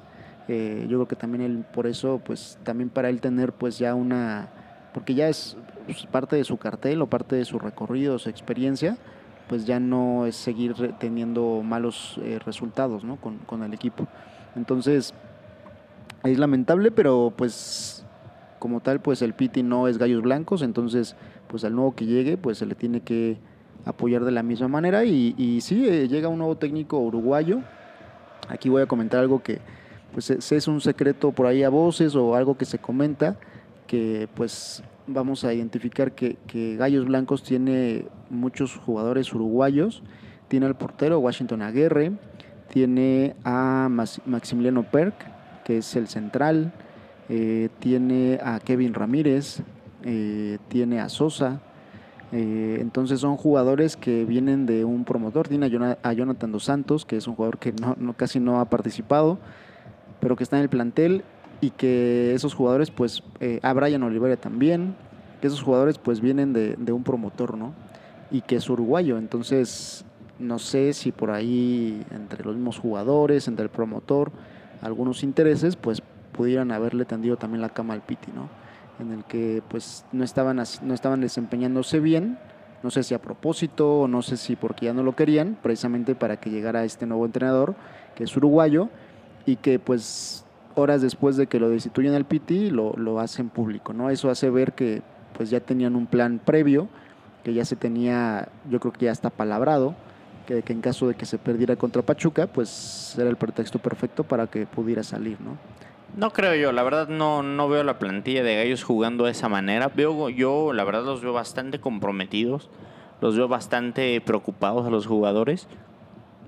eh, 0.49 0.87
yo 0.89 0.99
creo 0.99 1.09
que 1.09 1.17
también 1.17 1.43
él, 1.43 1.65
por 1.73 1.87
eso, 1.87 2.21
pues 2.25 2.59
también 2.63 2.89
para 2.89 3.09
él 3.09 3.21
tener 3.21 3.53
pues 3.53 3.79
ya 3.79 3.95
una, 3.95 4.49
porque 4.95 5.15
ya 5.15 5.29
es 5.29 5.57
pues, 5.87 6.07
parte 6.07 6.37
de 6.37 6.45
su 6.45 6.57
cartel 6.57 7.03
o 7.03 7.07
parte 7.07 7.37
de 7.37 7.45
su 7.45 7.59
recorrido, 7.59 8.19
su 8.19 8.29
experiencia, 8.29 8.97
pues 9.49 9.67
ya 9.67 9.79
no 9.81 10.27
es 10.27 10.37
seguir 10.37 10.75
teniendo 10.99 11.63
malos 11.63 12.19
eh, 12.23 12.39
resultados 12.45 13.05
¿no? 13.05 13.17
con, 13.17 13.39
con, 13.39 13.63
el 13.63 13.75
equipo. 13.75 14.07
Entonces, 14.57 15.15
es 16.25 16.39
lamentable, 16.39 16.91
pero 16.91 17.33
pues 17.37 17.96
como 18.67 18.81
tal, 18.81 19.01
pues 19.01 19.23
el 19.23 19.33
Piti 19.33 19.63
no 19.63 19.87
es 19.87 19.97
gallos 19.97 20.23
blancos, 20.23 20.61
entonces 20.61 21.15
pues 21.47 21.63
al 21.63 21.77
nuevo 21.77 21.95
que 21.95 22.05
llegue, 22.05 22.37
pues 22.37 22.59
se 22.59 22.67
le 22.67 22.75
tiene 22.75 23.01
que 23.01 23.37
apoyar 23.85 24.25
de 24.25 24.33
la 24.33 24.43
misma 24.43 24.67
manera 24.67 25.05
y, 25.05 25.61
sí, 25.61 25.87
eh, 25.89 26.09
llega 26.09 26.27
un 26.27 26.39
nuevo 26.39 26.57
técnico 26.57 26.99
uruguayo. 26.99 27.61
Aquí 28.49 28.69
voy 28.69 28.83
a 28.83 28.87
comentar 28.87 29.21
algo 29.21 29.41
que 29.41 29.61
pues 30.13 30.31
es 30.31 30.67
un 30.67 30.81
secreto 30.81 31.31
por 31.31 31.47
ahí 31.47 31.63
a 31.63 31.69
voces 31.69 32.17
o 32.17 32.35
algo 32.35 32.59
que 32.59 32.65
se 32.65 32.81
comenta, 32.81 33.39
que 33.87 34.29
pues 34.35 34.83
vamos 35.07 35.45
a 35.45 35.55
identificar 35.55 36.11
que, 36.11 36.37
Gallos 36.77 37.07
Blancos 37.07 37.45
tiene 37.45 38.09
muchos 38.31 38.75
jugadores 38.75 39.33
uruguayos. 39.33 40.03
Tiene 40.49 40.67
al 40.67 40.77
portero 40.77 41.21
Washington 41.21 41.63
Aguirre, 41.63 42.15
tiene 42.73 43.37
a 43.45 43.89
Maximiliano 43.89 44.83
Perk, 44.91 45.15
que 45.65 45.79
es 45.79 45.95
el 45.95 46.09
central, 46.09 46.73
eh, 47.29 47.69
tiene 47.79 48.39
a 48.43 48.61
Kevin 48.61 48.95
Ramírez, 48.95 49.61
eh, 50.05 50.59
tiene 50.69 51.01
a 51.01 51.09
Sosa, 51.09 51.61
Eh, 52.33 52.79
entonces 52.81 53.21
son 53.21 53.37
jugadores 53.37 53.97
que 53.97 54.25
vienen 54.25 54.67
de 54.67 54.85
un 54.85 55.05
promotor. 55.05 55.47
Tiene 55.47 55.67
a 55.67 55.71
Jona- 55.71 55.97
a 56.03 56.13
Jonathan 56.13 56.51
Dos 56.51 56.65
Santos, 56.65 57.05
que 57.07 57.17
es 57.17 57.29
un 57.29 57.37
jugador 57.37 57.59
que 57.59 57.73
no, 57.73 58.15
casi 58.15 58.41
no 58.41 58.59
ha 58.59 58.65
participado, 58.65 59.39
pero 60.21 60.35
que 60.35 60.43
está 60.43 60.57
en 60.57 60.65
el 60.65 60.69
plantel 60.69 61.23
y 61.61 61.71
que 61.71 62.35
esos 62.35 62.53
jugadores, 62.53 62.91
pues, 62.91 63.23
eh, 63.39 63.61
a 63.63 63.73
Brian 63.75 64.03
Oliveira 64.03 64.37
también, 64.37 64.97
que 65.41 65.47
esos 65.47 65.63
jugadores 65.63 65.99
pues 65.99 66.21
vienen 66.21 66.53
de, 66.53 66.75
de 66.77 66.93
un 66.93 67.05
promotor, 67.05 67.57
¿no? 67.57 67.75
Y 68.33 68.41
que 68.41 68.57
es 68.57 68.69
uruguayo. 68.69 69.19
Entonces, 69.19 70.05
no 70.41 70.59
sé 70.59 70.95
si 70.95 71.13
por 71.13 71.31
ahí, 71.31 72.03
entre 72.11 72.45
los 72.45 72.57
mismos 72.57 72.77
jugadores, 72.81 73.47
entre 73.47 73.63
el 73.63 73.71
promotor, 73.71 74.33
algunos 74.83 75.23
intereses, 75.23 75.77
pues 75.77 76.03
pudieran 76.37 76.71
haberle 76.71 77.05
tendido 77.05 77.37
también 77.37 77.63
la 77.63 77.71
cama 77.71 77.95
al 77.95 78.03
Piti, 78.03 78.31
¿no? 78.33 78.49
En 78.99 79.13
el 79.13 79.25
que 79.25 79.63
pues 79.69 80.05
no 80.13 80.25
estaban, 80.25 80.57
no 80.57 80.95
estaban 80.95 81.21
desempeñándose 81.21 82.01
bien, 82.01 82.39
no 82.83 82.91
sé 82.91 83.03
si 83.03 83.15
a 83.15 83.21
propósito 83.21 84.01
o 84.01 84.09
no 84.09 84.23
sé 84.23 84.37
si 84.37 84.57
porque 84.57 84.87
ya 84.87 84.93
no 84.93 85.03
lo 85.03 85.17
querían, 85.17 85.59
precisamente 85.63 86.15
para 86.15 86.39
que 86.39 86.51
llegara 86.51 86.85
este 86.85 87.07
nuevo 87.07 87.27
entrenador, 87.27 87.75
que 88.15 88.25
es 88.25 88.37
uruguayo, 88.37 88.89
y 89.45 89.57
que 89.57 89.79
pues 89.79 90.45
horas 90.75 91.03
después 91.03 91.37
de 91.37 91.47
que 91.47 91.59
lo 91.59 91.71
destituyen 91.71 92.15
al 92.15 92.27
Piti, 92.27 92.71
lo, 92.71 92.93
lo 92.93 93.21
hacen 93.21 93.49
público, 93.49 93.93
¿no? 93.93 94.11
Eso 94.11 94.31
hace 94.31 94.51
ver 94.51 94.75
que 94.75 95.03
pues 95.37 95.51
ya 95.51 95.61
tenían 95.61 95.97
un 95.97 96.07
plan 96.07 96.41
previo, 96.45 96.89
que 97.45 97.55
ya 97.55 97.65
se 97.65 97.77
tenía, 97.77 98.49
yo 98.71 98.81
creo 98.81 98.93
que 98.93 99.07
ya 99.07 99.13
está 99.13 99.31
palabrado, 99.31 99.95
que, 100.47 100.63
que 100.63 100.73
en 100.73 100.81
caso 100.81 101.09
de 101.09 101.15
que 101.15 101.27
se 101.27 101.39
perdiera 101.39 101.77
contra 101.77 102.03
Pachuca, 102.03 102.47
pues 102.47 103.15
era 103.19 103.31
el 103.31 103.37
pretexto 103.37 103.79
perfecto 103.79 104.25
para 104.25 104.47
que 104.47 104.67
pudiera 104.67 105.03
salir, 105.03 105.41
¿no? 105.41 105.57
No 106.15 106.33
creo 106.33 106.55
yo, 106.55 106.73
la 106.73 106.83
verdad 106.83 107.09
no, 107.09 107.43
no 107.43 107.69
veo 107.69 107.83
la 107.83 107.99
plantilla 107.99 108.43
de 108.43 108.57
Gallos 108.57 108.85
jugando 108.85 109.25
de 109.25 109.33
esa 109.33 109.49
manera. 109.49 109.89
Veo 109.89 110.29
yo, 110.31 110.73
la 110.73 110.85
verdad 110.85 111.05
los 111.05 111.21
veo 111.21 111.33
bastante 111.33 111.79
comprometidos, 111.79 112.71
los 113.21 113.37
veo 113.37 113.49
bastante 113.49 114.21
preocupados 114.21 114.87
a 114.87 114.91
los 114.91 115.07
jugadores. 115.07 115.69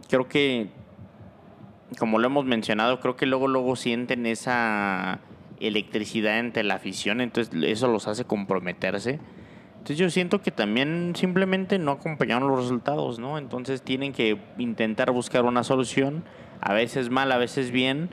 Creo 0.09 0.27
que, 0.29 0.71
como 1.99 2.19
lo 2.19 2.27
hemos 2.27 2.47
mencionado, 2.47 3.01
creo 3.01 3.17
que 3.17 3.27
luego 3.27 3.47
luego 3.47 3.77
sienten 3.77 4.25
esa 4.25 5.21
electricidad 5.61 6.39
entre 6.39 6.63
la 6.63 6.75
afición, 6.75 7.21
entonces 7.21 7.53
eso 7.63 7.89
los 7.89 8.09
hace 8.09 8.25
comprometerse. 8.25 9.19
Entonces 9.73 9.99
yo 9.99 10.11
siento 10.11 10.41
que 10.41 10.51
también 10.51 11.13
simplemente 11.15 11.79
no 11.79 11.93
acompañaron 11.93 12.49
los 12.49 12.59
resultados, 12.61 13.19
¿no? 13.19 13.39
Entonces 13.39 13.83
tienen 13.83 14.13
que 14.13 14.39
intentar 14.59 15.11
buscar 15.11 15.45
una 15.45 15.63
solución, 15.63 16.25
a 16.61 16.73
veces 16.73 17.11
mal, 17.11 17.33
a 17.33 17.39
veces 17.39 17.71
bien 17.71 18.11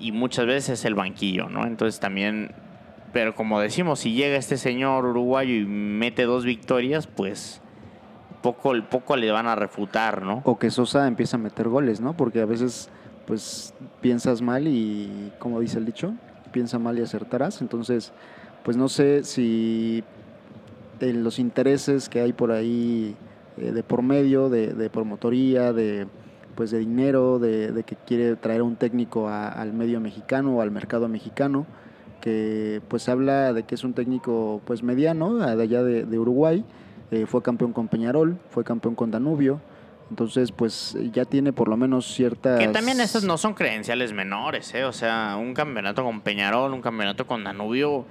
y 0.00 0.12
muchas 0.12 0.46
veces 0.46 0.84
el 0.84 0.94
banquillo, 0.94 1.48
¿no? 1.48 1.66
Entonces 1.66 2.00
también, 2.00 2.52
pero 3.12 3.34
como 3.34 3.60
decimos, 3.60 4.00
si 4.00 4.12
llega 4.12 4.36
este 4.36 4.56
señor 4.56 5.04
uruguayo 5.04 5.54
y 5.54 5.64
mete 5.64 6.24
dos 6.24 6.44
victorias, 6.44 7.06
pues 7.06 7.60
poco, 8.42 8.72
poco 8.90 9.16
le 9.16 9.30
van 9.30 9.46
a 9.46 9.54
refutar, 9.54 10.22
¿no? 10.22 10.42
O 10.44 10.58
que 10.58 10.70
Sosa 10.70 11.06
empieza 11.06 11.36
a 11.36 11.40
meter 11.40 11.68
goles, 11.68 12.00
¿no? 12.00 12.16
Porque 12.16 12.40
a 12.40 12.46
veces, 12.46 12.90
pues, 13.26 13.74
piensas 14.00 14.42
mal 14.42 14.68
y, 14.68 15.32
como 15.38 15.60
dice 15.60 15.78
el 15.78 15.84
dicho, 15.84 16.14
piensa 16.52 16.78
mal 16.78 16.98
y 16.98 17.02
acertarás. 17.02 17.60
Entonces, 17.60 18.12
pues 18.62 18.76
no 18.76 18.88
sé 18.88 19.24
si 19.24 20.04
eh, 21.00 21.12
los 21.12 21.38
intereses 21.38 22.08
que 22.08 22.20
hay 22.20 22.32
por 22.32 22.52
ahí 22.52 23.16
eh, 23.56 23.72
de 23.72 23.82
por 23.82 24.02
medio, 24.02 24.48
de, 24.48 24.68
de 24.74 24.90
promotoría, 24.90 25.72
de 25.72 26.06
pues 26.58 26.72
de 26.72 26.80
dinero, 26.80 27.38
de, 27.38 27.70
de 27.70 27.84
que 27.84 27.94
quiere 27.94 28.34
traer 28.34 28.62
un 28.62 28.74
técnico 28.74 29.28
al 29.28 29.72
medio 29.72 30.00
mexicano 30.00 30.56
o 30.56 30.60
al 30.60 30.72
mercado 30.72 31.06
mexicano, 31.06 31.66
que 32.20 32.82
pues 32.88 33.08
habla 33.08 33.52
de 33.52 33.62
que 33.62 33.76
es 33.76 33.84
un 33.84 33.94
técnico 33.94 34.60
pues 34.64 34.82
mediano, 34.82 35.34
de 35.34 35.62
allá 35.62 35.84
de, 35.84 36.04
de 36.04 36.18
Uruguay, 36.18 36.64
eh, 37.12 37.26
fue 37.26 37.44
campeón 37.44 37.72
con 37.72 37.86
Peñarol, 37.86 38.40
fue 38.50 38.64
campeón 38.64 38.96
con 38.96 39.12
Danubio, 39.12 39.60
entonces 40.10 40.50
pues 40.50 40.98
ya 41.12 41.24
tiene 41.24 41.52
por 41.52 41.68
lo 41.68 41.76
menos 41.76 42.12
ciertas... 42.12 42.58
Que 42.58 42.66
también 42.66 43.00
esas 43.00 43.22
no 43.22 43.38
son 43.38 43.54
credenciales 43.54 44.12
menores, 44.12 44.74
¿eh? 44.74 44.84
O 44.84 44.92
sea, 44.92 45.36
un 45.40 45.54
campeonato 45.54 46.02
con 46.02 46.22
Peñarol, 46.22 46.74
un 46.74 46.82
campeonato 46.82 47.24
con 47.28 47.44
Danubio, 47.44 48.04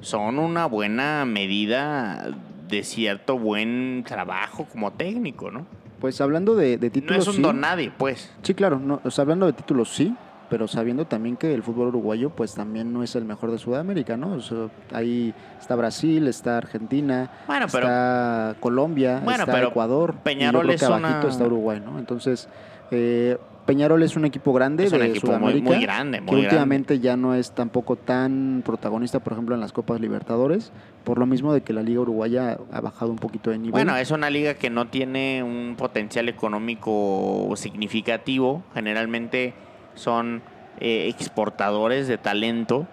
son 0.00 0.38
una 0.38 0.64
buena 0.64 1.26
medida 1.26 2.30
de 2.66 2.82
cierto 2.82 3.38
buen 3.38 4.04
trabajo 4.06 4.64
como 4.72 4.90
técnico, 4.90 5.50
¿no? 5.50 5.66
Pues 6.00 6.20
hablando 6.20 6.54
de, 6.56 6.78
de 6.78 6.86
No 6.88 6.92
títulos... 6.92 7.22
es 7.22 7.28
un 7.28 7.34
sí. 7.36 7.42
don 7.42 7.60
nadie, 7.60 7.92
pues. 7.96 8.30
Sí, 8.42 8.54
claro, 8.54 8.78
no, 8.78 9.00
o 9.04 9.10
sea, 9.10 9.22
hablando 9.22 9.46
de 9.46 9.52
títulos 9.52 9.90
sí, 9.94 10.14
pero 10.48 10.66
sabiendo 10.66 11.04
también 11.06 11.36
que 11.36 11.52
el 11.54 11.62
fútbol 11.62 11.88
uruguayo 11.88 12.30
pues 12.30 12.54
también 12.54 12.92
no 12.92 13.02
es 13.04 13.14
el 13.14 13.24
mejor 13.24 13.50
de 13.52 13.58
Sudamérica, 13.58 14.16
¿no? 14.16 14.32
O 14.32 14.40
sea, 14.40 14.68
ahí 14.92 15.32
está 15.60 15.76
Brasil, 15.76 16.26
está 16.26 16.56
Argentina, 16.56 17.30
Bueno, 17.46 17.66
pero- 17.70 17.86
está 17.86 18.56
Colombia, 18.60 19.20
Bueno, 19.22 19.40
está 19.44 19.52
pero 19.52 19.68
Ecuador, 19.68 20.14
Peñarol 20.24 20.62
y 20.62 20.62
yo 20.62 20.62
creo 20.62 20.74
es 20.74 20.80
que 20.80 20.86
abajito 20.86 21.20
una- 21.20 21.28
está 21.28 21.44
Uruguay, 21.44 21.80
¿no? 21.84 21.98
Entonces, 21.98 22.48
eh, 22.90 23.38
Peñarol 23.70 24.02
es 24.02 24.16
un 24.16 24.24
equipo 24.24 24.52
grande 24.52 24.84
Es 24.84 24.92
un 24.92 24.98
de 24.98 25.06
equipo 25.06 25.28
muy- 25.28 25.36
Sudamérica, 25.36 25.70
muy 25.70 25.80
grande, 25.80 26.18
que 26.18 26.24
grande. 26.24 26.42
últimamente 26.42 26.98
ya 26.98 27.16
no 27.16 27.34
es 27.34 27.52
tampoco 27.52 27.94
tan 27.94 28.62
protagonista, 28.64 29.20
por 29.20 29.34
ejemplo, 29.34 29.54
en 29.54 29.60
las 29.60 29.72
Copas 29.72 30.00
Libertadores, 30.00 30.72
por 31.04 31.18
lo 31.18 31.26
mismo 31.26 31.52
de 31.52 31.60
que 31.60 31.72
la 31.72 31.82
Liga 31.82 32.00
Uruguaya 32.00 32.58
ha 32.72 32.80
bajado 32.80 33.12
un 33.12 33.18
poquito 33.18 33.50
de 33.50 33.58
nivel. 33.58 33.70
Bueno, 33.72 33.96
es 33.96 34.10
una 34.10 34.28
liga 34.28 34.54
que 34.54 34.70
no 34.70 34.88
tiene 34.88 35.42
un 35.44 35.76
potencial 35.78 36.28
económico 36.28 37.52
significativo. 37.54 38.64
Generalmente 38.74 39.54
son 39.94 40.42
eh, 40.80 41.06
exportadores 41.08 42.08
de 42.08 42.18
talento. 42.18 42.88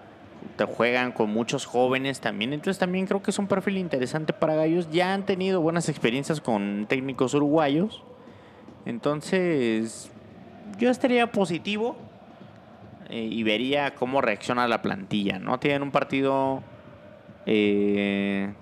Te 0.56 0.64
juegan 0.64 1.10
con 1.10 1.30
muchos 1.30 1.66
jóvenes 1.66 2.20
también. 2.20 2.52
Entonces 2.52 2.78
también 2.78 3.06
creo 3.06 3.20
que 3.22 3.32
es 3.32 3.38
un 3.40 3.48
perfil 3.48 3.78
interesante 3.78 4.32
para 4.32 4.54
Gallos. 4.54 4.88
Ya 4.92 5.12
han 5.12 5.24
tenido 5.26 5.60
buenas 5.60 5.88
experiencias 5.88 6.40
con 6.40 6.86
técnicos 6.88 7.34
uruguayos. 7.34 8.04
Entonces 8.86 10.10
yo 10.78 10.90
estaría 10.90 11.30
positivo 11.32 11.96
eh, 13.08 13.28
y 13.30 13.42
vería 13.42 13.94
cómo 13.94 14.20
reacciona 14.20 14.68
la 14.68 14.82
plantilla. 14.82 15.38
¿no? 15.38 15.58
Tienen 15.58 15.82
un 15.82 15.90
partido... 15.90 16.62
eh, 17.46 18.52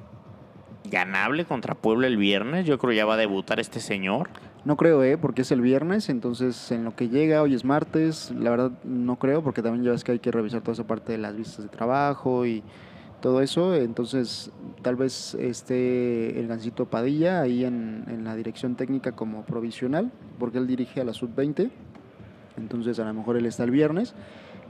ganable 0.91 1.45
contra 1.45 1.75
Puebla 1.75 2.07
el 2.07 2.17
viernes. 2.17 2.65
Yo 2.65 2.79
creo 2.79 2.93
ya 2.93 3.05
va 3.05 3.15
a 3.15 3.17
debutar 3.17 3.61
este 3.61 3.81
señor. 3.81 4.29
No 4.65 4.77
creo, 4.77 5.03
¿eh? 5.05 5.17
Porque 5.17 5.43
es 5.43 5.53
el 5.53 5.61
viernes, 5.61 6.09
entonces 6.09 6.73
en 6.73 6.85
lo 6.85 6.97
que 6.97 7.09
llega, 7.09 7.43
hoy 7.43 7.55
es 7.55 7.65
martes, 7.65 8.33
la 8.37 8.51
verdad 8.51 8.73
no 8.83 9.17
creo, 9.17 9.43
porque 9.43 9.63
también 9.63 9.85
ya 9.85 9.93
ves 9.93 10.03
que 10.03 10.13
hay 10.13 10.19
que 10.19 10.33
revisar 10.33 10.61
toda 10.61 10.73
esa 10.73 10.87
parte 10.87 11.13
de 11.13 11.19
las 11.19 11.37
vistas 11.37 11.65
de 11.65 11.69
trabajo 11.69 12.47
y 12.47 12.65
todo 13.21 13.41
eso, 13.43 13.77
entonces 13.77 14.51
tal 14.83 14.97
vez 14.97 15.35
esté 15.35 16.39
el 16.39 16.49
Gancito 16.49 16.87
Padilla 16.87 17.43
ahí 17.43 17.65
en, 17.65 18.05
en 18.09 18.25
la 18.25 18.35
dirección 18.35 18.75
técnica 18.75 19.13
como 19.13 19.45
provisional, 19.45 20.11
porque 20.39 20.59
él 20.59 20.67
dirige 20.67 21.01
a 21.01 21.05
la 21.05 21.13
sub-20, 21.13 21.71
entonces 22.57 22.99
a 22.99 23.05
lo 23.05 23.15
mejor 23.15 23.37
él 23.37 23.47
está 23.47 23.65
el 23.65 23.71
viernes 23.71 24.15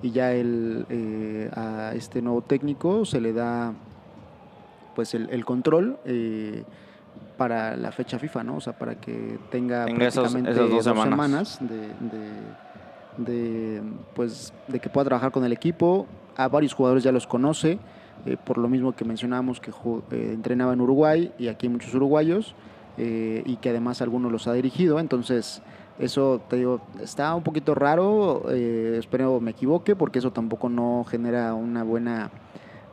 y 0.02 0.10
ya 0.10 0.32
él, 0.32 0.86
eh, 0.90 1.50
a 1.54 1.92
este 1.94 2.20
nuevo 2.22 2.42
técnico 2.42 3.04
se 3.04 3.20
le 3.20 3.32
da 3.32 3.72
pues 4.94 5.14
el, 5.14 5.28
el 5.30 5.44
control 5.44 5.98
eh, 6.04 6.64
para 7.36 7.76
la 7.76 7.92
fecha 7.92 8.18
FIFA, 8.18 8.44
¿no? 8.44 8.56
O 8.56 8.60
sea, 8.60 8.72
para 8.78 8.94
que 8.96 9.38
tenga, 9.50 9.86
esos- 10.08 10.34
esas 10.34 10.56
dos 10.56 10.70
dos 10.70 10.84
semanas. 10.84 11.08
semanas, 11.10 11.58
de, 11.60 11.78
de- 12.16 12.66
de, 13.18 13.82
pues, 14.14 14.52
de 14.68 14.78
que 14.78 14.88
pueda 14.90 15.06
trabajar 15.06 15.32
con 15.32 15.44
el 15.44 15.52
equipo. 15.52 16.06
A 16.36 16.48
varios 16.48 16.74
jugadores 16.74 17.02
ya 17.02 17.12
los 17.12 17.26
conoce, 17.26 17.78
eh, 18.26 18.36
por 18.42 18.58
lo 18.58 18.68
mismo 18.68 18.92
que 18.94 19.04
mencionábamos 19.06 19.58
que 19.60 19.70
eh, 19.70 20.30
entrenaba 20.34 20.74
en 20.74 20.80
Uruguay 20.82 21.32
y 21.38 21.48
aquí 21.48 21.66
hay 21.66 21.72
muchos 21.72 21.94
uruguayos 21.94 22.54
y 22.98 23.56
que 23.56 23.68
además 23.70 24.00
algunos 24.00 24.32
los 24.32 24.46
ha 24.48 24.54
dirigido. 24.54 24.98
Entonces, 25.00 25.60
eso 25.98 26.40
te 26.48 26.56
digo, 26.56 26.80
está 27.00 27.34
un 27.34 27.42
poquito 27.42 27.74
raro. 27.74 28.44
eh, 28.50 28.96
espero 28.98 29.40
me 29.40 29.52
equivoque 29.52 29.96
porque 29.96 30.18
eso 30.18 30.32
tampoco 30.32 30.68
no 30.68 31.04
genera 31.08 31.54
una 31.54 31.84
buena, 31.84 32.30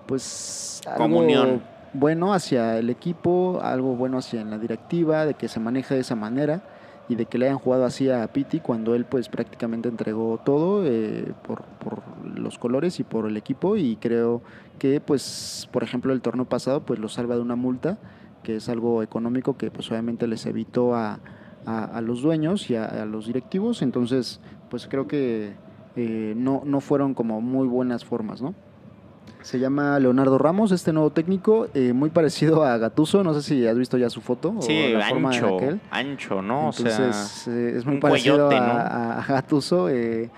pues, 0.06 0.82
algo 0.86 0.98
Comunión. 0.98 1.62
bueno 1.94 2.34
hacia 2.34 2.78
el 2.78 2.90
equipo, 2.90 3.60
algo 3.62 3.96
bueno 3.96 4.18
hacia 4.18 4.44
la 4.44 4.58
directiva, 4.58 5.26
de 5.26 5.34
que 5.34 5.48
se 5.48 5.60
maneje 5.60 5.96
de 5.96 6.02
esa 6.02 6.16
manera 6.16 6.64
y 7.10 7.16
de 7.16 7.26
que 7.26 7.38
le 7.38 7.48
hayan 7.48 7.60
jugado 7.60 7.86
así 7.86 8.10
a 8.10 8.26
Piti 8.32 8.62
cuando 8.62 8.96
él 8.96 9.04
pues 9.04 9.28
prácticamente 9.28 9.90
entregó 9.90 10.40
todo 10.44 10.86
eh, 10.86 11.34
por, 11.46 11.64
por 11.64 12.02
los 12.26 12.58
colores 12.58 13.00
y 13.02 13.04
por 13.04 13.28
el 13.28 13.36
equipo 13.36 13.76
y 13.76 13.98
creo 13.98 14.42
que 14.80 15.02
pues 15.02 15.68
por 15.74 15.84
ejemplo 15.84 16.14
el 16.14 16.22
torneo 16.22 16.46
pasado 16.46 16.80
pues 16.86 17.00
lo 17.00 17.10
salva 17.10 17.36
de 17.36 17.42
una 17.42 17.58
multa 17.58 17.98
que 18.42 18.56
es 18.56 18.70
algo 18.70 19.04
económico 19.04 19.58
que 19.58 19.70
pues 19.70 19.92
obviamente 19.92 20.28
les 20.28 20.46
evitó 20.46 20.96
a, 20.96 21.20
a- 21.66 21.86
a 21.86 22.02
los 22.02 22.22
dueños 22.22 22.70
y 22.70 22.76
a, 22.76 22.86
a 22.86 23.06
los 23.06 23.28
directivos 23.28 23.82
entonces 23.82 24.40
pues 24.70 24.88
creo 24.88 25.08
que 25.08 25.54
eh, 25.96 26.34
no, 26.36 26.62
no 26.66 26.82
fueron 26.82 27.14
como 27.14 27.40
muy 27.42 27.68
buenas 27.68 28.04
formas, 28.04 28.42
¿no? 28.42 28.56
Se 29.42 29.60
llama 29.60 30.00
Leonardo 30.00 30.38
Ramos, 30.38 30.72
este 30.72 30.92
nuevo 30.94 31.10
técnico, 31.12 31.68
eh, 31.74 31.92
muy 31.94 32.10
parecido 32.10 32.64
a 32.64 32.78
Gatuso. 32.78 33.24
No 33.26 33.34
sé 33.34 33.42
si 33.42 33.68
has 33.68 33.78
visto 33.78 33.98
ya 33.98 34.10
su 34.10 34.22
foto 34.22 34.56
Sí, 34.62 34.72
o 34.94 34.98
la 34.98 35.06
forma 35.08 35.30
de 35.32 35.36
ancho, 35.36 35.56
aquel. 35.58 35.82
ancho, 35.92 36.42
¿no? 36.42 36.70
Entonces, 36.70 37.48
o 37.48 37.52
eh, 37.52 37.74
es 37.78 37.86
muy 37.86 37.98
parecido 37.98 38.50
a, 38.50 38.60
¿no? 38.60 38.72
a- 38.74 39.20
a 39.20 39.26
Gattuso. 39.28 39.90
eh, 39.90 40.32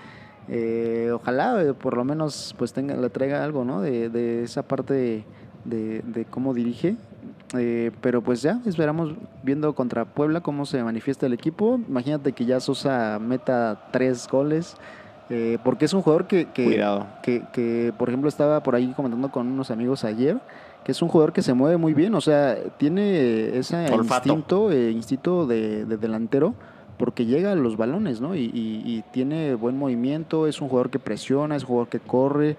eh, 0.48 1.10
ojalá 1.14 1.72
por 1.80 1.96
lo 1.96 2.04
menos 2.04 2.54
pues 2.58 2.72
tenga, 2.72 2.96
le 2.96 3.08
traiga 3.08 3.42
algo, 3.44 3.64
¿no? 3.64 3.80
De, 3.80 4.08
de 4.10 4.42
esa 4.42 4.62
parte 4.64 4.92
de, 4.94 5.24
de- 5.64 6.02
de 6.04 6.24
cómo 6.26 6.52
dirige. 6.52 6.96
Eh, 7.54 7.92
pero 8.00 8.22
pues 8.22 8.42
ya, 8.42 8.60
esperamos 8.66 9.12
viendo 9.42 9.72
contra 9.74 10.04
Puebla 10.04 10.40
cómo 10.40 10.66
se 10.66 10.82
manifiesta 10.82 11.26
el 11.26 11.32
equipo. 11.32 11.78
Imagínate 11.88 12.32
que 12.32 12.44
ya 12.44 12.58
Sosa 12.60 13.18
meta 13.20 13.88
tres 13.92 14.26
goles. 14.28 14.76
eh, 15.30 15.58
porque 15.64 15.84
es 15.86 15.92
un 15.92 16.02
jugador 16.02 16.26
que, 16.28 16.46
que, 16.52 16.64
Cuidado. 16.64 17.06
que, 17.22 17.42
que, 17.52 17.92
por 17.98 18.08
ejemplo, 18.08 18.28
estaba 18.28 18.62
por 18.62 18.74
ahí 18.76 18.92
comentando 18.94 19.30
con 19.32 19.48
unos 19.48 19.70
amigos 19.72 20.04
ayer, 20.04 20.38
que 20.84 20.92
es 20.92 21.02
un 21.02 21.08
jugador 21.08 21.32
que 21.32 21.42
se 21.42 21.52
mueve 21.52 21.76
muy 21.78 21.94
bien, 21.94 22.14
o 22.14 22.20
sea, 22.20 22.56
tiene 22.78 23.58
ese 23.58 23.90
Olfato. 23.90 24.28
instinto, 24.28 24.70
eh, 24.70 24.92
instinto 24.92 25.44
de, 25.48 25.84
de 25.84 25.96
delantero, 25.96 26.54
porque 26.96 27.26
llega 27.26 27.50
a 27.52 27.54
los 27.56 27.76
balones, 27.76 28.20
¿no? 28.20 28.36
Y, 28.36 28.42
y- 28.54 28.82
y 28.86 29.04
tiene 29.12 29.56
buen 29.56 29.76
movimiento, 29.76 30.46
es 30.46 30.60
un 30.60 30.68
jugador 30.68 30.90
que 30.90 31.00
presiona, 31.00 31.56
es 31.56 31.62
un 31.64 31.68
jugador 31.70 31.88
que 31.88 31.98
corre, 31.98 32.56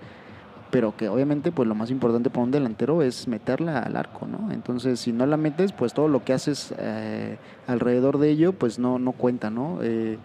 pero 0.70 0.96
que 0.96 1.10
obviamente 1.10 1.52
pues 1.52 1.68
lo 1.68 1.76
más 1.76 1.92
importante 1.92 2.30
para 2.30 2.44
un 2.44 2.52
delantero 2.52 3.02
es 3.02 3.28
meterla 3.28 3.80
al 3.80 3.96
arco, 3.96 4.28
¿no? 4.28 4.52
Entonces 4.52 5.00
si 5.00 5.14
no 5.14 5.26
la 5.26 5.38
metes, 5.38 5.72
pues 5.72 5.94
todo 5.94 6.08
lo 6.08 6.24
que 6.24 6.34
haces 6.34 6.74
eh, 6.78 7.38
alrededor 7.68 8.18
de 8.18 8.30
ello 8.30 8.54
pues 8.54 8.80
no, 8.80 9.00
no 9.00 9.14
cuenta, 9.14 9.50
¿no? 9.50 9.80
Eh, 9.82 10.18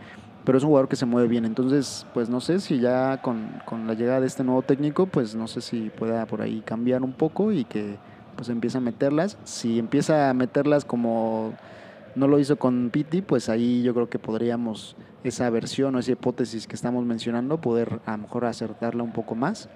pero 0.45 0.59
es 0.59 0.65
un 0.65 0.71
jugador 0.71 0.89
que 0.89 0.97
se 0.97 1.07
mueve 1.07 1.29
bien, 1.29 1.45
entonces 1.45 2.07
pues 2.15 2.29
no 2.29 2.41
sé 2.41 2.59
si 2.59 2.81
ya 2.81 3.23
con, 3.23 3.49
con 3.65 3.87
la 3.87 3.95
llegada 3.95 4.21
de 4.21 4.27
este 4.27 4.43
nuevo 4.43 4.63
técnico 4.63 5.07
pues 5.07 5.37
no 5.37 5.47
sé 5.47 5.61
si 5.61 5.91
pueda 5.91 6.27
por 6.27 6.43
ahí 6.43 6.63
cambiar 6.63 7.03
un 7.03 7.13
poco 7.13 7.53
y 7.53 7.65
que 7.65 7.97
pues 8.35 8.49
empiece 8.49 8.79
a 8.79 8.81
meterlas, 8.81 9.39
si 9.45 9.79
empieza 9.79 10.31
a 10.31 10.35
meterlas 10.35 10.85
como 10.85 11.53
no 12.15 12.29
lo 12.29 12.39
hizo 12.39 12.57
con 12.57 12.91
Piti, 12.91 13.23
pues 13.23 13.49
ahí 13.49 13.83
yo 13.83 13.95
creo 13.95 14.11
que 14.11 14.19
podríamos 14.19 14.97
esa 15.25 15.49
versión 15.51 15.95
o 15.95 15.99
esa 15.99 16.13
hipótesis 16.13 16.67
que 16.67 16.75
estamos 16.75 17.05
mencionando 17.05 17.61
poder 17.61 18.01
a 18.05 18.13
lo 18.13 18.19
mejor 18.19 18.45
acertarla 18.45 19.03
un 19.03 19.13
poco 19.13 19.35
más 19.35 19.69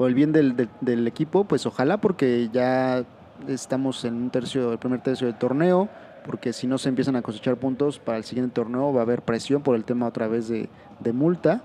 por 0.00 0.08
el 0.08 0.14
bien 0.14 0.32
del, 0.32 0.56
del- 0.80 1.06
equipo, 1.06 1.44
pues 1.44 1.66
ojalá 1.66 1.98
porque 1.98 2.48
ya 2.50 3.04
estamos 3.46 4.02
en 4.06 4.14
un 4.14 4.30
tercio, 4.30 4.72
el 4.72 4.78
primer 4.78 5.02
tercio 5.02 5.26
del 5.26 5.36
torneo, 5.36 5.90
porque 6.24 6.54
si 6.54 6.66
no 6.66 6.78
se 6.78 6.88
empiezan 6.88 7.16
a 7.16 7.20
cosechar 7.20 7.58
puntos 7.58 7.98
para 7.98 8.16
el 8.16 8.24
siguiente 8.24 8.54
torneo 8.54 8.94
va 8.94 9.00
a 9.00 9.02
haber 9.02 9.20
presión 9.20 9.60
por 9.60 9.76
el 9.76 9.84
tema 9.84 10.06
otra 10.06 10.26
vez 10.26 10.48
de, 10.48 10.70
multa. 11.12 11.60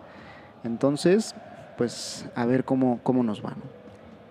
Entonces, 0.65 1.33
pues 1.77 2.29
a 2.35 2.45
ver 2.45 2.65
cómo, 2.65 2.99
cómo 3.03 3.23
nos 3.23 3.39
va. 3.41 3.51
¿no? 3.51 3.63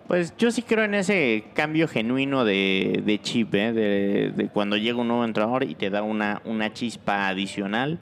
Pues 0.07 0.37
yo 0.37 0.51
sí 0.51 0.61
creo 0.61 0.83
en 0.83 0.93
ese 0.93 1.45
cambio 1.55 1.87
genuino 1.87 2.45
de, 2.45 3.19
chip, 3.23 3.55
¿eh? 3.55 3.73
de, 3.73 4.33
de 4.35 4.49
cuando 4.49 4.77
llega 4.77 5.01
un 5.01 5.07
nuevo 5.07 5.25
entrenador 5.25 5.63
y 5.63 5.73
te 5.73 5.89
da 5.89 6.03
una, 6.03 6.43
una 6.45 6.71
chispa 6.71 7.27
adicional. 7.27 7.97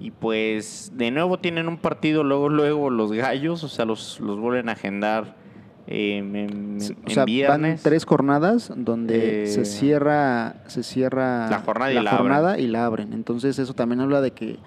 Y 0.00 0.10
pues 0.10 0.90
de 0.96 1.12
nuevo 1.12 1.38
tienen 1.38 1.68
un 1.68 1.76
partido 1.76 2.24
luego, 2.24 2.48
luego 2.48 2.90
los 2.90 3.12
gallos, 3.12 3.62
o 3.62 3.68
sea, 3.68 3.84
los, 3.84 4.18
los 4.18 4.40
vuelven 4.40 4.68
a 4.68 4.72
agendar 4.72 5.43
en, 5.86 6.34
en- 6.36 6.78
O 6.80 7.08
en 7.08 7.10
sea, 7.10 7.22
van 7.22 7.26
viernes. 7.26 7.82
tres 7.82 8.04
jornadas 8.04 8.72
donde 8.76 9.44
Eh, 9.44 9.46
se 9.48 9.64
cierra, 9.64 10.56
se 10.66 10.82
cierra 10.82 11.48
la 11.50 11.60
jornada 11.60 11.92
y 11.92 11.94
la 12.02 12.10
jornada 12.16 12.58
y 12.58 12.66
la 12.66 12.86
abren. 12.86 13.12
Entonces 13.12 13.58
eso 13.58 13.74
también 13.74 14.00
habla 14.00 14.20
de 14.20 14.30
que 14.32 14.58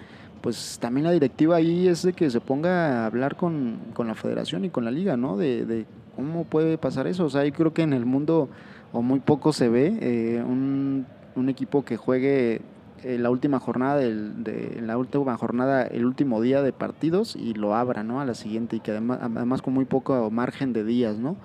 pues 0.41 0.77
también 0.79 1.05
la 1.05 1.11
directiva 1.11 1.55
ahí 1.55 1.87
es 1.87 2.03
de 2.03 2.13
que 2.13 2.29
se 2.29 2.39
ponga 2.39 3.03
a 3.03 3.05
hablar 3.07 3.35
con, 3.35 3.79
con 3.93 4.07
la 4.07 4.13
federación 4.15 4.63
y 4.65 4.69
con 4.69 4.85
la 4.85 4.91
liga, 4.91 5.17
¿no? 5.17 5.35
De, 5.35 5.65
de 5.65 5.85
cómo 6.15 6.43
puede 6.45 6.77
pasar 6.77 7.07
eso. 7.07 7.25
O 7.25 7.29
sea, 7.29 7.43
yo 7.43 7.51
creo 7.53 7.73
que 7.73 7.81
en 7.81 7.91
el 7.93 8.05
mundo 8.05 8.47
o 8.93 9.01
muy 9.01 9.19
poco 9.19 9.51
se 9.51 9.67
ve 9.67 9.97
eh, 9.99 10.43
un, 10.47 11.05
un 11.35 11.49
equipo 11.49 11.83
que 11.83 11.97
juegue 11.97 12.61
eh, 13.03 13.17
la 13.17 13.29
última 13.29 13.59
jornada 13.59 13.97
del, 13.97 14.43
de 14.43 14.81
la 14.81 14.97
última 14.97 15.37
jornada 15.37 15.83
el 15.83 16.05
último 16.05 16.41
día 16.41 16.61
de 16.61 16.73
partidos 16.73 17.35
y 17.35 17.53
lo 17.53 17.75
abra 17.75 18.03
no 18.03 18.19
a 18.19 18.25
la 18.25 18.33
siguiente 18.33 18.75
y 18.75 18.79
que 18.79 18.91
además, 18.91 19.19
además 19.21 19.61
con 19.61 19.73
muy 19.73 19.85
poco 19.85 20.29
margen 20.31 20.73
de 20.73 20.83
días 20.83 21.17
no 21.17 21.37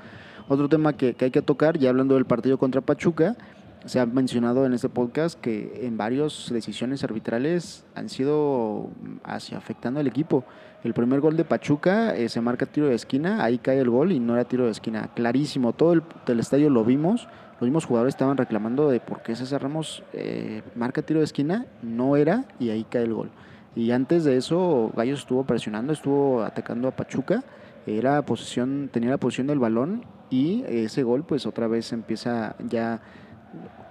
otro 0.48 0.68
tema 0.68 0.94
que, 0.94 1.14
que 1.14 1.26
hay 1.26 1.30
que 1.30 1.42
tocar 1.42 1.78
ya 1.78 1.90
hablando 1.90 2.14
del 2.14 2.24
partido 2.24 2.59
contra 2.59 2.80
Pachuca 2.80 3.36
se 3.84 3.98
ha 3.98 4.07
mencionado 4.07 4.64
en 4.64 4.74
este 4.74 4.88
podcast 4.88 5.38
que 5.40 5.86
en 5.86 5.96
varias 5.96 6.48
decisiones 6.50 7.03
arbitrales 7.05 7.84
han 7.94 8.09
sido 8.09 8.90
hacia 9.24 9.59
afectando 9.59 10.00
al 10.00 10.07
equipo. 10.07 10.44
El 10.84 10.94
primer 10.94 11.20
gol 11.20 11.36
de 11.36 11.44
Pachuca 11.44 12.14
eh, 12.14 12.28
se 12.28 12.40
marca 12.40 12.66
tiro 12.66 12.88
de 12.88 12.94
esquina 12.94 13.44
ahí 13.44 13.59
cae 13.59 13.80
el 13.80 13.90
gol 13.90 14.12
y 14.12 14.20
no 14.20 14.34
era 14.34 14.44
tiro 14.44 14.66
de 14.66 14.70
esquina. 14.70 15.11
Clarísimo 15.14 15.72
todo 15.72 15.92
el, 15.92 16.03
el 16.26 16.40
estadio 16.40 16.70
lo 16.70 16.84
vimos 16.84 17.28
los 17.63 17.69
mismos 17.69 17.85
jugadores 17.85 18.17
estaban 18.17 18.37
reclamando 18.37 18.91
de 18.91 18.99
por 18.99 19.23
qué 19.23 19.37
César 19.37 19.63
Ramos 19.63 20.03
eh, 20.15 20.63
marca 20.75 21.01
tiro 21.03 21.21
de 21.21 21.25
esquina, 21.25 21.67
no 21.81 22.17
era 22.17 22.45
y 22.59 22.71
ahí 22.71 22.83
cae 22.83 23.05
el 23.05 23.15
gol. 23.15 23.31
Y 23.77 23.93
antes 23.93 24.25
de 24.25 24.37
eso, 24.37 24.91
Gallos 24.97 25.21
estuvo 25.21 25.45
presionando, 25.45 25.93
estuvo 25.93 26.43
atacando 26.43 26.89
a 26.89 26.91
Pachuca, 26.91 27.45
era 27.87 28.21
posición, 28.23 28.91
tenía 28.93 29.11
la 29.11 29.19
posición 29.19 29.47
del 29.47 29.61
balón 29.61 30.05
y 30.29 30.65
ese 30.67 31.05
gol 31.05 31.23
pues 31.23 31.47
otra 31.47 31.69
vez 31.69 31.93
empieza 31.93 32.57
ya... 32.69 33.01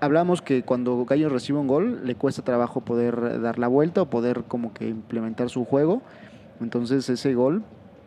Hablamos 0.02 0.42
que 0.42 0.64
cuando 0.64 1.06
Gallos 1.06 1.32
recibe 1.32 1.58
un 1.58 1.68
gol 1.68 2.06
le 2.06 2.16
cuesta 2.16 2.42
trabajo 2.42 2.82
poder 2.82 3.40
dar 3.40 3.58
la 3.58 3.70
vuelta 3.70 4.02
o 4.02 4.10
poder 4.10 4.44
como 4.50 4.74
que 4.74 4.90
implementar 4.90 5.50
su 5.50 5.64
juego. 5.64 6.02
Entonces 6.60 7.08
ese 7.08 7.36
gol 7.36 7.64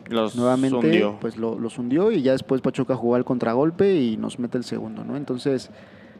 los 0.09 0.35
nuevamente 0.35 0.77
hundió. 0.77 1.17
pues 1.19 1.37
lo, 1.37 1.57
los 1.59 1.77
hundió 1.77 2.11
y 2.11 2.21
ya 2.21 2.31
después 2.33 2.61
Pachuca 2.61 2.95
jugó 2.95 3.15
al 3.15 3.25
contragolpe 3.25 3.95
y 3.95 4.17
nos 4.17 4.37
mete 4.39 4.57
el 4.57 4.63
segundo, 4.63 5.03
¿no? 5.03 5.17
Entonces, 5.17 5.69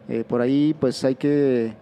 eh, 0.10 0.24
por 0.28 0.42
ahí 0.42 0.76
pues 0.80 1.04
hay 1.04 1.16
que 1.16 1.74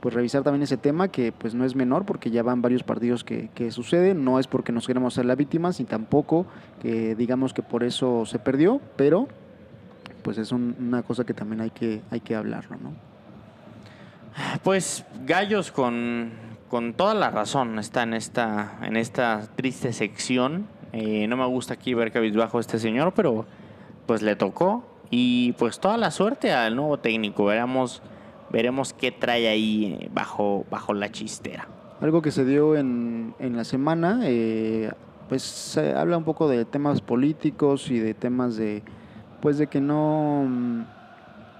pues 0.00 0.14
revisar 0.14 0.42
también 0.42 0.62
ese 0.62 0.76
tema 0.76 1.08
que 1.08 1.30
pues 1.30 1.54
no 1.54 1.64
es 1.64 1.76
menor 1.76 2.04
porque 2.04 2.30
ya 2.30 2.42
van 2.42 2.60
varios 2.62 2.82
partidos 2.82 3.22
que, 3.22 3.50
que 3.54 3.70
suceden, 3.70 4.24
no 4.24 4.38
es 4.40 4.46
porque 4.48 4.72
nos 4.72 4.86
queremos 4.86 5.14
ser 5.14 5.26
las 5.26 5.36
víctimas 5.36 5.78
y 5.78 5.84
tampoco 5.84 6.46
que 6.80 7.14
digamos 7.14 7.54
que 7.54 7.62
por 7.62 7.84
eso 7.84 8.26
se 8.26 8.38
perdió, 8.40 8.80
pero 8.96 9.28
pues 10.22 10.38
es 10.38 10.50
un- 10.52 10.74
una 10.80 11.02
cosa 11.02 11.24
que 11.24 11.34
también 11.34 11.60
hay 11.60 11.70
que, 11.70 12.00
hay 12.10 12.20
que 12.20 12.34
hablarlo, 12.34 12.76
¿no? 12.82 12.92
Pues 14.62 15.04
Gallos 15.26 15.70
con, 15.72 16.30
con 16.68 16.94
toda 16.94 17.14
la 17.14 17.30
razón 17.30 17.78
está 17.78 18.02
en 18.02 18.14
esta, 18.14 18.78
en 18.82 18.96
esta 18.96 19.46
triste 19.56 19.92
sección. 19.92 20.66
Eh, 20.92 21.26
no 21.26 21.36
me 21.36 21.46
gusta 21.46 21.74
aquí 21.74 21.94
ver 21.94 22.12
cabizbajo 22.12 22.58
a 22.58 22.60
este 22.60 22.78
señor, 22.78 23.12
pero 23.14 23.46
pues 24.06 24.22
le 24.22 24.36
tocó. 24.36 24.84
Y 25.10 25.52
pues 25.52 25.80
toda 25.80 25.96
la 25.96 26.10
suerte 26.10 26.52
al 26.52 26.76
nuevo 26.76 26.98
técnico. 26.98 27.44
Veremos, 27.44 28.02
veremos 28.50 28.92
qué 28.92 29.10
trae 29.10 29.48
ahí 29.48 29.98
eh, 30.00 30.10
bajo, 30.12 30.64
bajo 30.70 30.94
la 30.94 31.10
chistera. 31.10 31.68
Algo 32.00 32.20
que 32.20 32.30
se 32.30 32.44
dio 32.44 32.76
en, 32.76 33.34
en 33.38 33.56
la 33.56 33.64
semana, 33.64 34.20
eh, 34.24 34.90
pues 35.28 35.42
se 35.42 35.94
habla 35.94 36.16
un 36.16 36.24
poco 36.24 36.48
de 36.48 36.64
temas 36.64 37.00
políticos 37.00 37.90
y 37.90 37.98
de 37.98 38.12
temas 38.12 38.56
de, 38.56 38.82
pues 39.40 39.56
de 39.58 39.68
que 39.68 39.80
no, 39.80 40.44
mm, 40.48 40.82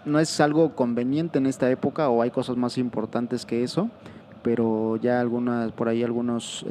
no 0.07 0.19
es 0.19 0.41
algo 0.41 0.75
conveniente 0.75 1.39
en 1.39 1.47
esta 1.47 1.71
época 1.71 2.09
o 2.09 2.23
hay 2.23 2.31
cosas 2.31 2.57
más 2.57 2.77
importantes 2.77 3.47
que 3.47 3.63
eso, 3.63 3.89
pero 4.43 4.97
ya 4.97 5.21
algunas, 5.21 5.71
por 5.73 5.89
ahí 5.89 6.03
algunos 6.03 6.67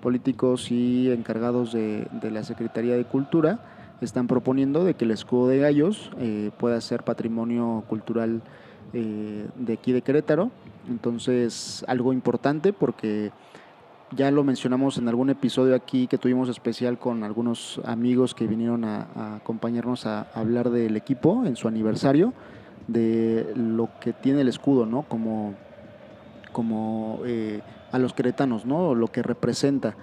políticos 0.00 0.70
y 0.70 1.10
encargados 1.10 1.72
de, 1.72 2.08
la 2.30 2.42
Secretaría 2.44 2.96
de 2.96 3.04
Cultura 3.04 3.60
están 4.00 4.26
proponiendo 4.26 4.84
de 4.84 4.94
que 4.94 5.04
el 5.04 5.10
escudo 5.10 5.48
de 5.48 5.58
gallos 5.58 6.10
eh, 6.18 6.50
pueda 6.58 6.80
ser 6.80 7.02
patrimonio 7.04 7.84
cultural 7.86 8.42
eh, 8.92 9.46
de 9.56 9.72
aquí 9.72 9.92
de 9.92 10.02
Querétaro. 10.02 10.50
Entonces, 10.88 11.84
algo 11.86 12.12
importante 12.12 12.72
porque 12.72 13.30
ya 14.16 14.30
lo 14.30 14.42
mencionamos 14.42 14.98
en 14.98 15.08
algún 15.08 15.30
episodio 15.30 15.74
aquí 15.74 16.06
que 16.06 16.18
tuvimos 16.18 16.48
especial 16.48 16.98
con 16.98 17.22
algunos 17.22 17.80
amigos 17.84 18.34
que 18.34 18.46
vinieron 18.46 18.84
a, 18.84 19.36
acompañarnos 19.36 20.06
a, 20.06 20.22
a 20.22 20.40
hablar 20.40 20.70
del 20.70 20.96
equipo 20.96 21.44
en 21.44 21.56
su 21.56 21.68
aniversario, 21.68 22.32
de 22.88 23.52
lo 23.54 23.88
que 24.00 24.12
tiene 24.12 24.40
el 24.40 24.48
escudo, 24.48 24.86
¿no? 24.86 25.02
Como, 25.02 25.54
como 26.52 27.20
eh, 27.24 27.60
a 27.92 27.98
los 27.98 28.12
queretanos, 28.12 28.66
¿no? 28.66 28.94
Lo 28.94 29.08
que 29.08 29.22
representa, 29.22 29.94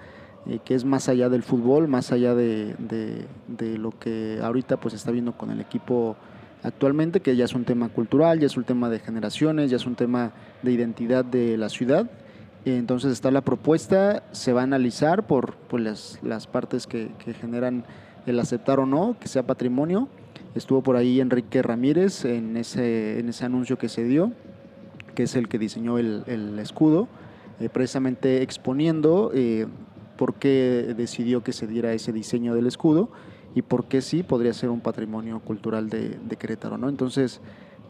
eh, 0.46 0.58
que 0.64 0.74
es 0.74 0.84
más 0.84 1.08
allá 1.08 1.28
del 1.28 1.42
fútbol, 1.42 1.88
más 1.88 2.12
allá 2.12 2.34
de, 2.34 2.74
de- 2.78 3.78
lo 3.78 3.90
que 3.98 4.38
ahorita 4.42 4.78
pues 4.78 4.94
está 4.94 5.10
viendo 5.10 5.32
con 5.32 5.50
el 5.50 5.60
equipo 5.60 6.16
actualmente, 6.62 7.20
que 7.20 7.36
ya 7.36 7.44
es 7.44 7.54
un 7.54 7.64
tema 7.64 7.88
cultural, 7.88 8.40
ya 8.40 8.46
es 8.46 8.56
un 8.56 8.64
tema 8.64 8.88
de 8.90 8.98
generaciones, 8.98 9.70
ya 9.70 9.76
es 9.76 9.86
un 9.86 9.94
tema 9.94 10.32
de 10.62 10.72
identidad 10.72 11.24
de 11.24 11.56
la 11.56 11.68
ciudad. 11.68 12.10
Entonces 12.64 13.12
está 13.12 13.30
la 13.30 13.40
propuesta, 13.40 14.24
se 14.32 14.52
va 14.52 14.60
a 14.60 14.64
analizar 14.64 15.26
por, 15.26 15.54
por 15.54 15.80
las, 15.80 16.18
las 16.22 16.46
partes 16.46 16.86
que, 16.86 17.10
que 17.24 17.32
generan 17.32 17.84
el 18.26 18.38
aceptar 18.40 18.80
o 18.80 18.86
no, 18.86 19.16
que 19.18 19.28
sea 19.28 19.44
patrimonio. 19.44 20.08
Estuvo 20.54 20.82
por 20.82 20.96
ahí 20.96 21.20
Enrique 21.20 21.62
Ramírez 21.62 22.24
en 22.24 22.56
ese, 22.56 23.20
en 23.20 23.28
ese 23.28 23.44
anuncio 23.44 23.78
que 23.78 23.88
se 23.88 24.04
dio, 24.04 24.32
que 25.14 25.22
es 25.22 25.36
el 25.36 25.48
que 25.48 25.58
diseñó 25.58 25.98
el, 25.98 26.24
el 26.26 26.58
escudo, 26.58 27.08
eh, 27.60 27.68
precisamente 27.68 28.42
exponiendo 28.42 29.30
eh, 29.34 29.66
por 30.16 30.34
qué 30.34 30.94
decidió 30.96 31.42
que 31.42 31.52
se 31.52 31.66
diera 31.66 31.92
ese 31.92 32.12
diseño 32.12 32.54
del 32.54 32.66
escudo 32.66 33.08
y 33.54 33.62
por 33.62 33.84
qué 33.86 34.00
sí 34.02 34.22
podría 34.22 34.52
ser 34.52 34.70
un 34.70 34.80
patrimonio 34.80 35.40
cultural 35.40 35.88
de, 35.88 36.10
de 36.10 36.36
Querétaro. 36.36 36.76
¿no? 36.78 36.88
Entonces, 36.88 37.40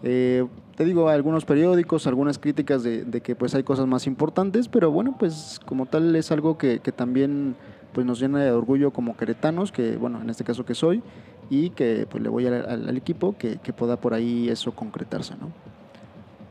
eh, 0.03 0.47
te 0.77 0.85
digo, 0.85 1.09
algunos 1.09 1.45
periódicos, 1.45 2.07
algunas 2.07 2.39
críticas 2.39 2.83
de, 2.83 3.21
que 3.23 3.35
pues 3.35 3.55
hay 3.55 3.63
cosas 3.65 3.87
más 3.87 4.07
importantes, 4.07 4.69
pero 4.69 4.91
bueno, 4.91 5.17
pues 5.19 5.61
como 5.67 5.87
tal 5.87 6.15
es 6.15 6.31
algo 6.31 6.57
que, 6.57 6.79
que 6.81 6.93
también 6.93 7.57
pues 7.93 8.07
nos 8.07 8.21
llena 8.21 8.39
de 8.45 8.53
orgullo 8.53 8.93
como 8.93 9.17
queretanos, 9.17 9.73
que 9.73 9.97
bueno, 9.97 10.21
en 10.21 10.31
este 10.31 10.45
caso 10.45 10.65
que 10.65 10.75
soy, 10.75 11.03
y 11.51 11.71
que 11.71 12.07
pues 12.09 12.23
le 12.23 12.29
voy 12.29 12.47
al- 12.47 12.89
al 12.89 12.97
equipo 12.97 13.37
que, 13.37 13.57
que 13.57 13.73
pueda 13.73 13.97
por 13.97 14.13
ahí 14.15 14.49
eso 14.51 14.73
concretarse, 14.73 15.35
¿no? 15.41 15.51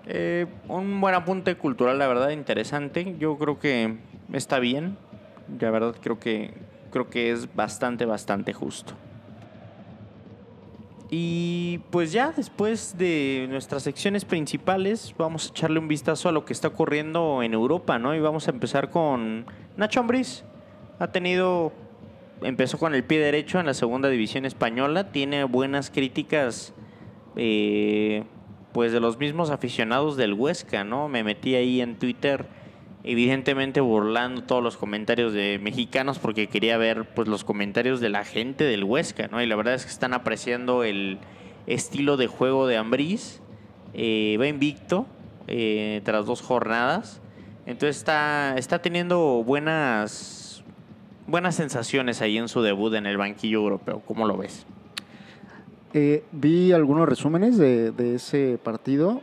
Eh, 0.09 0.45
un 0.69 1.01
buen 1.01 1.13
apunte 1.15 1.55
cultural, 1.55 1.99
la 1.99 2.07
verdad, 2.07 2.29
interesante. 2.29 3.15
Yo 3.19 3.37
creo 3.37 3.59
que 3.59 3.97
está 4.31 4.59
bien. 4.59 4.97
La 5.59 5.69
verdad, 5.69 5.95
creo 6.01 6.17
que, 6.19 6.53
creo 6.91 7.09
que 7.09 7.31
es 7.31 7.53
bastante, 7.53 8.05
bastante 8.05 8.53
justo. 8.53 8.93
Y 11.09 11.79
pues 11.89 12.11
ya 12.11 12.33
después 12.35 12.97
de 12.97 13.47
nuestras 13.49 13.83
secciones 13.83 14.25
principales, 14.25 15.13
vamos 15.17 15.47
a 15.47 15.49
echarle 15.49 15.79
un 15.79 15.87
vistazo 15.87 16.27
a 16.27 16.31
lo 16.31 16.43
que 16.43 16.51
está 16.51 16.67
ocurriendo 16.67 17.43
en 17.43 17.53
Europa, 17.53 17.97
¿no? 17.97 18.13
Y 18.13 18.19
vamos 18.19 18.47
a 18.47 18.51
empezar 18.51 18.89
con 18.89 19.45
Nacho 19.77 20.01
Ambriz. 20.01 20.43
Ha 20.99 21.07
tenido, 21.07 21.71
empezó 22.41 22.77
con 22.77 22.93
el 22.93 23.03
pie 23.05 23.19
derecho 23.19 23.59
en 23.59 23.65
la 23.65 23.73
segunda 23.73 24.09
división 24.09 24.45
española, 24.45 25.11
tiene 25.11 25.45
buenas 25.45 25.91
críticas, 25.91 26.73
eh, 27.37 28.25
pues 28.77 28.91
de 28.91 28.99
los 28.99 29.17
mismos 29.17 29.49
aficionados 29.49 30.17
del 30.17 30.33
Huesca, 30.33 30.83
¿no? 30.83 31.09
Me 31.09 31.23
metí 31.23 31.55
ahí 31.55 31.81
en 31.81 31.97
Twitter, 31.97 32.45
evidentemente 33.03 33.81
burlando 33.81 34.43
todos 34.43 34.61
los 34.61 34.77
comentarios 34.77 35.33
de 35.33 35.57
mexicanos 35.59 36.19
porque 36.19 36.45
quería 36.45 36.77
ver, 36.77 37.05
pues 37.15 37.27
los 37.27 37.43
comentarios 37.43 38.01
de 38.01 38.09
la 38.09 38.23
gente 38.23 38.65
del 38.65 38.83
Huesca, 38.83 39.29
¿no? 39.29 39.41
Y 39.41 39.47
la 39.47 39.55
verdad 39.55 39.73
es 39.73 39.85
que 39.85 39.89
están 39.89 40.13
apreciando 40.13 40.83
el 40.83 41.17
estilo 41.65 42.17
de 42.17 42.27
juego 42.27 42.67
de 42.67 42.77
Ambriz. 42.77 43.41
Eh, 43.95 44.37
va 44.39 44.45
invicto 44.45 45.07
eh, 45.47 46.01
tras 46.03 46.27
dos 46.27 46.43
jornadas. 46.43 47.19
Entonces 47.65 47.97
está, 47.97 48.53
está 48.59 48.79
teniendo 48.79 49.43
buenas, 49.43 50.63
buenas 51.25 51.55
sensaciones 51.55 52.21
ahí 52.21 52.37
en 52.37 52.47
su 52.47 52.61
debut 52.61 52.93
en 52.93 53.07
el 53.07 53.17
banquillo 53.17 53.57
europeo. 53.57 54.03
¿Cómo 54.05 54.27
lo 54.27 54.37
ves? 54.37 54.67
Eh, 55.93 56.23
vi 56.31 56.73
algunos 56.73 57.07
resúmenes 57.07 57.57
de, 57.57 58.15
ese 58.15 58.59
partido. 58.61 59.21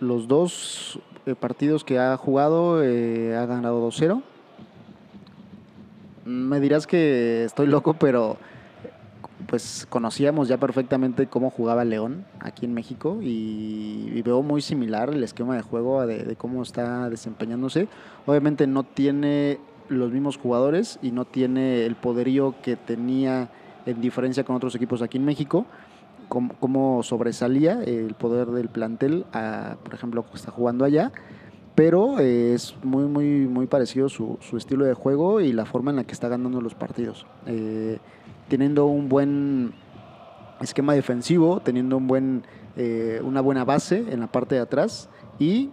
Los 0.00 0.28
dos 0.28 0.98
eh, 1.26 1.34
partidos 1.34 1.84
que 1.84 1.98
ha 1.98 2.16
jugado 2.16 2.82
eh, 2.82 3.36
ha 3.36 3.46
ganado 3.46 3.86
2-0. 3.86 4.22
Me 6.24 6.58
dirás 6.60 6.86
que 6.86 7.44
estoy 7.44 7.66
loco, 7.66 7.94
pero 7.94 8.36
pues 9.46 9.86
conocíamos 9.88 10.48
ya 10.48 10.56
perfectamente 10.56 11.28
cómo 11.28 11.50
jugaba 11.50 11.84
León 11.84 12.24
aquí 12.40 12.64
en 12.64 12.74
México 12.74 13.18
y, 13.22 14.10
y 14.12 14.22
veo 14.22 14.42
muy 14.42 14.60
similar 14.60 15.10
el 15.10 15.22
esquema 15.22 15.54
de 15.54 15.62
juego 15.62 16.04
de, 16.04 16.24
de 16.24 16.34
cómo 16.34 16.62
está 16.62 17.08
desempeñándose. 17.10 17.86
Obviamente 18.24 18.66
no 18.66 18.82
tiene 18.82 19.60
los 19.88 20.10
mismos 20.10 20.36
jugadores 20.36 20.98
y 21.00 21.12
no 21.12 21.26
tiene 21.26 21.86
el 21.86 21.94
poderío 21.94 22.56
que 22.60 22.74
tenía 22.74 23.50
en 23.84 24.00
diferencia 24.00 24.42
con 24.42 24.56
otros 24.56 24.74
equipos 24.74 25.00
aquí 25.00 25.18
en 25.18 25.24
México 25.24 25.64
cómo, 26.28 26.54
cómo 26.60 27.02
sobresalía 27.02 27.82
el 27.82 28.14
poder 28.14 28.48
del 28.48 28.68
plantel, 28.68 29.24
a, 29.32 29.76
por 29.82 29.94
ejemplo, 29.94 30.24
que 30.28 30.36
está 30.36 30.50
jugando 30.50 30.84
allá. 30.84 31.12
Pero 31.74 32.18
eh, 32.20 32.54
es 32.54 32.74
muy, 32.82 33.04
muy, 33.04 33.46
muy 33.46 33.66
parecido 33.66 34.08
su, 34.08 34.38
su 34.40 34.56
estilo 34.56 34.84
de 34.86 34.94
juego 34.94 35.40
y 35.42 35.52
la 35.52 35.66
forma 35.66 35.90
en 35.90 35.96
la 35.96 36.04
que 36.04 36.12
está 36.12 36.28
ganando 36.28 36.60
los 36.62 36.74
partidos. 36.74 37.26
Eh, 37.46 37.98
teniendo 38.48 38.86
un 38.86 39.08
buen 39.10 39.72
esquema 40.62 40.94
defensivo, 40.94 41.60
teniendo 41.60 41.98
un 41.98 42.06
buen, 42.06 42.42
eh, 42.76 43.20
una 43.22 43.42
buena 43.42 43.64
base 43.64 44.06
en 44.10 44.20
la 44.20 44.26
parte 44.26 44.54
de 44.54 44.62
atrás 44.62 45.10
y 45.38 45.68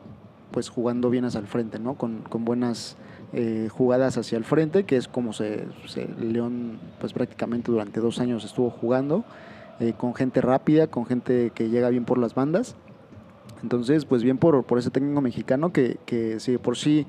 pues 0.52 0.68
jugando 0.70 1.10
bien 1.10 1.24
hacia 1.26 1.40
el 1.40 1.48
frente, 1.48 1.80
¿no? 1.80 1.94
Con, 1.96 2.20
con 2.30 2.44
buenas 2.44 2.98
eh, 3.32 3.70
jugadas 3.72 4.18
hacia 4.18 4.38
el 4.38 4.44
frente, 4.44 4.84
que 4.84 4.98
es 4.98 5.08
como 5.08 5.32
se, 5.32 5.66
se- 5.88 6.08
León 6.20 6.80
pues 7.00 7.14
prácticamente 7.14 7.72
durante 7.72 8.00
dos 8.02 8.20
años 8.20 8.44
estuvo 8.44 8.70
jugando, 8.70 9.24
eh, 9.80 9.94
con 9.98 10.14
gente 10.16 10.42
rápida, 10.42 10.88
con 10.88 11.06
gente 11.06 11.52
que 11.54 11.70
llega 11.70 11.90
bien 11.90 12.06
por 12.06 12.18
las 12.18 12.36
bandas. 12.36 12.76
Entonces, 13.62 14.06
pues 14.06 14.24
bien 14.24 14.38
por, 14.38 14.64
por 14.66 14.78
ese 14.78 14.90
técnico 14.90 15.22
mexicano 15.22 15.72
que, 15.72 15.98
que 16.06 16.40
si 16.40 16.52
de 16.52 16.60
por 16.60 16.76
sí 16.78 17.06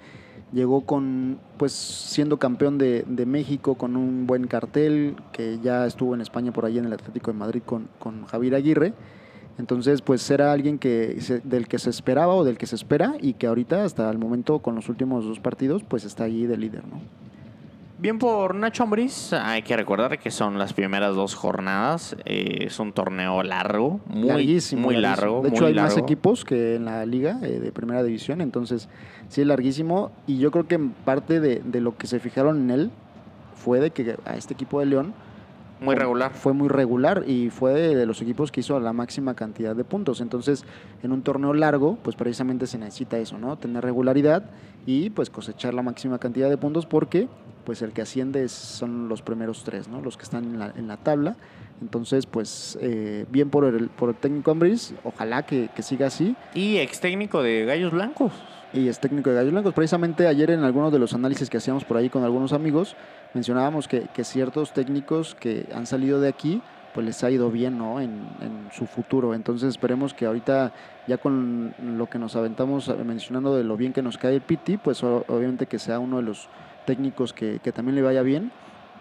llegó 0.53 0.83
con, 0.83 1.39
pues 1.57 1.73
siendo 1.73 2.39
campeón 2.39 2.79
de, 2.79 3.05
de 3.09 3.27
México 3.27 3.75
con 3.75 3.97
un 3.97 4.27
buen 4.27 4.47
cartel, 4.47 5.17
que 5.33 5.59
ya 5.61 5.85
estuvo 5.87 6.15
en 6.15 6.21
España 6.21 6.53
por 6.53 6.65
ahí 6.65 6.79
en 6.79 6.85
el 6.85 6.93
Atlético 6.93 7.33
de 7.33 7.39
Madrid 7.39 7.63
con, 7.67 7.89
con 7.99 8.25
Javier 8.27 8.55
Aguirre. 8.55 8.95
Entonces, 9.59 10.01
pues 10.03 10.29
era 10.31 10.53
alguien 10.53 10.79
que 10.79 11.21
se- 11.21 11.41
del 11.41 11.67
que 11.69 11.79
se 11.79 11.91
esperaba 11.91 12.35
o 12.35 12.45
del 12.45 12.57
que 12.59 12.67
se 12.67 12.75
espera 12.77 13.15
y 13.21 13.35
que 13.35 13.47
ahorita 13.49 13.85
hasta 13.85 14.09
el 14.11 14.19
momento 14.19 14.61
con 14.61 14.75
los 14.77 14.89
últimos 14.89 15.25
dos 15.25 15.41
partidos, 15.41 15.83
pues 15.83 16.05
está 16.05 16.25
ahí 16.25 16.47
de 16.47 16.57
líder, 16.57 16.85
¿no? 16.87 17.01
Bien 17.97 18.19
por 18.19 18.57
Nacho 18.57 18.83
Ambriz, 18.83 19.33
hay 19.33 19.63
que 19.63 19.77
recordar 19.77 20.19
que 20.19 20.31
son 20.33 20.59
las 20.59 20.73
primeras 20.73 21.15
dos 21.15 21.35
jornadas. 21.37 22.17
eh, 22.25 22.65
es 22.67 22.81
un 22.81 22.93
torneo 22.93 23.43
largo, 23.45 24.01
muy, 24.07 24.27
larguísimo. 24.29 24.83
muy 24.83 24.97
largo. 24.97 25.43
De 25.43 25.51
hecho, 25.51 25.63
muy 25.63 25.69
hay 25.73 25.75
más 25.77 25.97
equipos 25.97 26.45
que 26.45 26.75
en 26.75 26.87
la 26.87 27.07
liga 27.07 27.39
eh, 27.43 27.61
de 27.61 27.71
primera 27.73 28.03
división, 28.03 28.41
entonces 28.41 28.89
sí 29.29 29.43
es 29.43 29.47
larguísimo. 29.47 30.11
Y 30.27 30.39
yo 30.39 30.51
creo 30.51 30.67
que 30.67 30.75
en 30.75 30.91
parte 30.91 31.39
de, 31.39 31.63
de 31.65 31.81
lo 31.81 31.97
que 31.97 32.09
se 32.09 32.19
fijaron 32.19 32.63
en 32.63 32.71
él 32.73 32.91
fue 33.55 33.79
de 33.79 33.91
que 33.93 34.17
a 34.25 34.35
este 34.37 34.55
equipo 34.55 34.81
de 34.81 34.87
León 34.87 35.15
Muy 35.81 35.95
fue- 35.95 36.03
regular. 36.03 36.33
Fue 36.35 36.53
muy 36.53 36.69
regular 36.69 37.23
y 37.29 37.51
fue 37.51 37.75
de, 37.75 37.95
de 37.95 38.07
los 38.07 38.21
equipos 38.21 38.51
que 38.51 38.59
hizo 38.61 38.79
la 38.81 38.93
máxima 38.93 39.35
cantidad 39.35 39.75
de 39.77 39.85
puntos. 39.85 40.21
Entonces, 40.21 40.65
en 41.05 41.13
un 41.13 41.23
torneo 41.23 41.55
largo, 41.55 41.97
pues 42.03 42.17
precisamente 42.17 42.67
se 42.67 42.77
necesita 42.77 43.19
eso, 43.19 43.39
¿no? 43.39 43.57
Tener 43.57 43.85
regularidad 43.85 44.51
y 44.85 45.11
pues 45.11 45.31
cosechar 45.31 45.73
la 45.75 45.83
máxima 45.83 46.19
cantidad 46.19 46.51
de 46.51 46.59
puntos 46.59 46.87
porque 46.87 47.29
pues 47.65 47.83
el 47.83 47.93
que 47.93 48.03
asciende 48.03 48.45
es- 48.45 48.53
son 48.53 49.09
los 49.09 49.23
primeros 49.23 49.65
tres, 49.65 49.89
¿no? 49.89 50.01
Los 50.01 50.17
que 50.17 50.23
están 50.25 50.45
en 50.45 50.59
la, 50.59 50.73
en 50.77 50.87
la 50.89 50.97
tabla. 50.97 51.37
Entonces, 51.81 52.27
pues 52.27 52.79
eh, 52.81 53.27
bien 53.31 53.51
por 53.51 53.65
el, 53.65 53.89
por 53.89 54.11
el 54.11 54.15
técnico 54.15 54.51
Ambris, 54.51 54.95
ojalá 55.03 55.43
que, 55.45 55.69
que 55.75 55.83
siga 55.83 56.07
así. 56.07 56.37
Y 56.55 56.77
ex 56.79 57.01
técnico 57.01 57.43
de 57.43 57.65
Gallos 57.65 57.93
Blancos. 57.93 58.33
Y 58.73 58.89
es 58.89 58.99
técnico 59.01 59.31
de 59.31 59.37
Gallos 59.37 59.53
Blancos. 59.53 59.75
Precisamente 59.75 60.27
ayer 60.27 60.51
en 60.51 60.61
algunos 60.65 60.93
de 60.93 60.99
los 60.99 61.15
análisis 61.15 61.49
que 61.51 61.57
hacíamos 61.59 61.85
por 61.85 61.97
ahí 61.97 62.11
con 62.11 62.23
algunos 62.25 62.53
amigos, 62.53 62.97
mencionábamos 63.35 63.89
que, 63.89 64.03
que 64.15 64.25
ciertos 64.25 64.73
técnicos 64.73 65.35
que 65.35 65.67
han 65.75 65.87
salido 65.87 66.21
de 66.21 66.29
aquí, 66.29 66.61
pues 66.93 67.05
les 67.07 67.25
ha 67.25 67.31
ido 67.31 67.51
bien 67.51 67.77
¿no? 67.77 68.01
en, 68.01 68.11
en 68.41 68.69
su 68.73 68.87
futuro. 68.87 69.35
Entonces 69.35 69.69
esperemos 69.69 70.15
que 70.15 70.27
ahorita, 70.27 70.73
ya 71.09 71.19
con 71.19 71.75
lo 71.97 72.09
que 72.09 72.19
nos 72.21 72.37
aventamos 72.37 72.89
mencionando 73.05 73.57
de 73.57 73.65
lo 73.65 73.77
bien 73.77 73.93
que 73.93 74.03
nos 74.03 74.17
cae 74.19 74.35
el 74.37 74.41
Piti, 74.43 74.77
pues 74.77 75.03
obviamente 75.03 75.67
que 75.67 75.79
sea 75.81 75.99
uno 75.99 76.17
de 76.19 76.23
los 76.23 76.49
técnicos 76.87 77.33
que, 77.33 77.61
que 77.63 77.73
también 77.73 77.95
le 77.97 78.03
vaya 78.03 78.23
bien. 78.23 78.51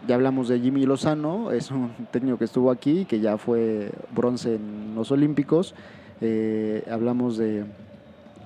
Ya 0.08 0.16
hablamos 0.16 0.50
de 0.50 0.60
Jimmy 0.60 0.86
Lozano, 0.86 1.52
es 1.52 1.72
un 1.72 1.92
técnico 2.12 2.38
que 2.38 2.46
estuvo 2.46 2.72
aquí, 2.72 3.06
que 3.06 3.20
ya 3.20 3.38
fue 3.38 3.92
bronce 4.14 4.56
en 4.56 4.94
los 4.96 5.12
Olímpicos. 5.12 5.76
Eh, 6.22 6.84
hablamos 6.92 7.38
de, 7.38 7.64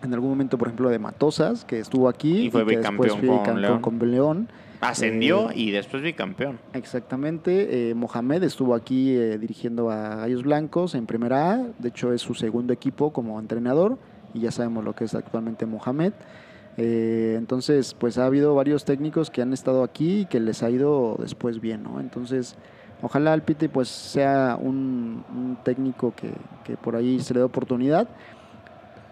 en 0.04 0.14
algún 0.14 0.30
momento, 0.30 0.58
por 0.58 0.68
ejemplo, 0.68 0.90
de 0.90 1.00
Matosas, 1.00 1.66
que 1.66 1.80
estuvo 1.80 2.08
aquí 2.10 2.46
Y 2.48 2.52
fue 2.52 2.62
después 2.64 2.78
bicampeón 2.78 3.20
fue 3.20 3.44
con 3.44 3.62
León. 3.62 3.82
con 3.82 4.12
León. 4.12 4.48
Ascendió 4.80 5.50
Eh, 5.50 5.54
y 5.56 5.72
después 5.72 6.04
bicampeón. 6.04 6.60
Exactamente. 6.74 7.90
eh, 7.90 7.96
Mohamed 7.96 8.44
estuvo 8.44 8.76
aquí 8.76 9.16
eh, 9.16 9.40
dirigiendo 9.40 9.90
a 9.90 10.18
Gallos 10.18 10.44
Blancos 10.44 10.94
en 10.94 11.08
Primera 11.08 11.54
A. 11.54 11.58
De 11.80 11.90
hecho, 11.90 12.14
es 12.14 12.22
su 12.22 12.36
segundo 12.36 12.74
equipo 12.74 13.12
como 13.12 13.40
entrenador 13.40 13.98
y 14.36 14.42
ya 14.42 14.52
sabemos 14.52 14.84
lo 14.84 14.94
que 14.94 15.06
es 15.06 15.16
actualmente 15.16 15.66
Mohamed. 15.66 16.14
Eh, 16.78 17.36
entonces, 17.38 17.96
pues 17.96 18.18
ha 18.18 18.26
habido 18.26 18.54
varios 18.54 18.86
técnicos 18.86 19.32
que 19.32 19.42
han 19.42 19.52
estado 19.52 19.84
aquí 19.84 20.22
y 20.22 20.26
que 20.26 20.40
les 20.40 20.62
ha 20.62 20.70
ido 20.70 21.16
después 21.20 21.60
bien, 21.60 21.84
¿no? 21.84 22.00
Entonces, 22.00 22.56
ojalá 23.02 23.34
el 23.34 23.42
Piti 23.42 23.68
pues 23.68 23.88
sea 23.88 24.58
un, 24.62 25.24
un 25.34 25.58
técnico 25.64 26.14
que, 26.16 26.32
que 26.64 26.78
por 26.78 26.96
ahí 26.96 27.20
se 27.20 27.34
le 27.34 27.40
dé 27.40 27.46
oportunidad. 27.46 28.08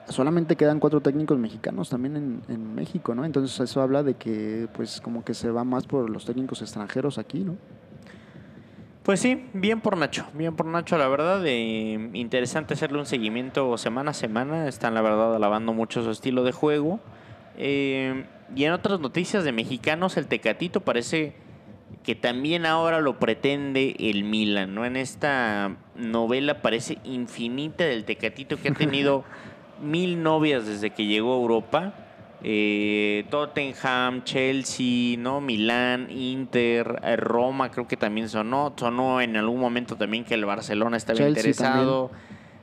Solamente 0.07 0.55
quedan 0.55 0.79
cuatro 0.79 1.01
técnicos 1.01 1.39
mexicanos 1.39 1.89
también 1.89 2.15
en, 2.15 2.41
en 2.47 2.75
México, 2.75 3.15
¿no? 3.15 3.25
Entonces 3.25 3.59
eso 3.59 3.81
habla 3.81 4.03
de 4.03 4.13
que 4.13 4.67
pues 4.75 5.01
como 5.01 5.25
que 5.25 5.33
se 5.33 5.49
va 5.49 5.63
más 5.63 5.87
por 5.87 6.07
los 6.07 6.25
técnicos 6.25 6.61
extranjeros 6.61 7.17
aquí, 7.17 7.39
¿no? 7.39 7.55
Pues 9.01 9.19
sí, 9.19 9.47
bien 9.53 9.81
por 9.81 9.97
Nacho, 9.97 10.25
bien 10.33 10.55
por 10.55 10.67
Nacho, 10.67 10.97
la 10.97 11.07
verdad. 11.07 11.41
eh, 11.45 12.09
interesante 12.13 12.75
hacerle 12.75 12.99
un 12.99 13.05
seguimiento 13.07 13.75
semana 13.77 14.11
a 14.11 14.13
semana. 14.13 14.67
Están, 14.67 14.93
la 14.93 15.01
verdad, 15.01 15.35
alabando 15.35 15.73
mucho 15.73 16.03
su 16.03 16.11
estilo 16.11 16.43
de 16.43 16.51
juego. 16.51 16.99
Eh, 17.57 18.25
y 18.55 18.63
en 18.63 18.73
otras 18.73 18.99
noticias 18.99 19.43
de 19.43 19.51
mexicanos, 19.51 20.17
el 20.17 20.27
Tecatito 20.27 20.81
parece 20.81 21.33
que 22.03 22.15
también 22.15 22.65
ahora 22.65 23.01
lo 23.01 23.19
pretende 23.19 23.95
el 23.99 24.23
Milan, 24.23 24.75
¿no? 24.75 24.85
En 24.85 24.95
esta 24.95 25.75
novela 25.95 26.61
parece 26.61 26.99
infinita 27.03 27.85
del 27.85 28.05
Tecatito 28.05 28.57
que 28.61 28.69
ha 28.69 28.73
tenido 28.73 29.23
mil 29.81 30.21
novias 30.21 30.67
desde 30.67 30.91
que 30.91 31.05
llegó 31.05 31.33
a 31.33 31.37
Europa. 31.37 31.93
Eh, 32.43 33.25
Tottenham, 33.31 34.23
Chelsea, 34.23 35.17
¿no? 35.17 35.41
Milán, 35.41 36.11
Inter, 36.11 37.01
eh, 37.03 37.15
Roma, 37.15 37.71
creo 37.71 37.87
que 37.87 37.97
también 37.97 38.29
sonó. 38.29 38.73
Sonó 38.75 39.19
en 39.19 39.35
algún 39.35 39.59
momento 39.59 39.95
también 39.95 40.23
que 40.23 40.35
el 40.35 40.45
Barcelona 40.45 40.97
estaba 40.97 41.17
Chelsea 41.17 41.29
interesado. 41.31 42.11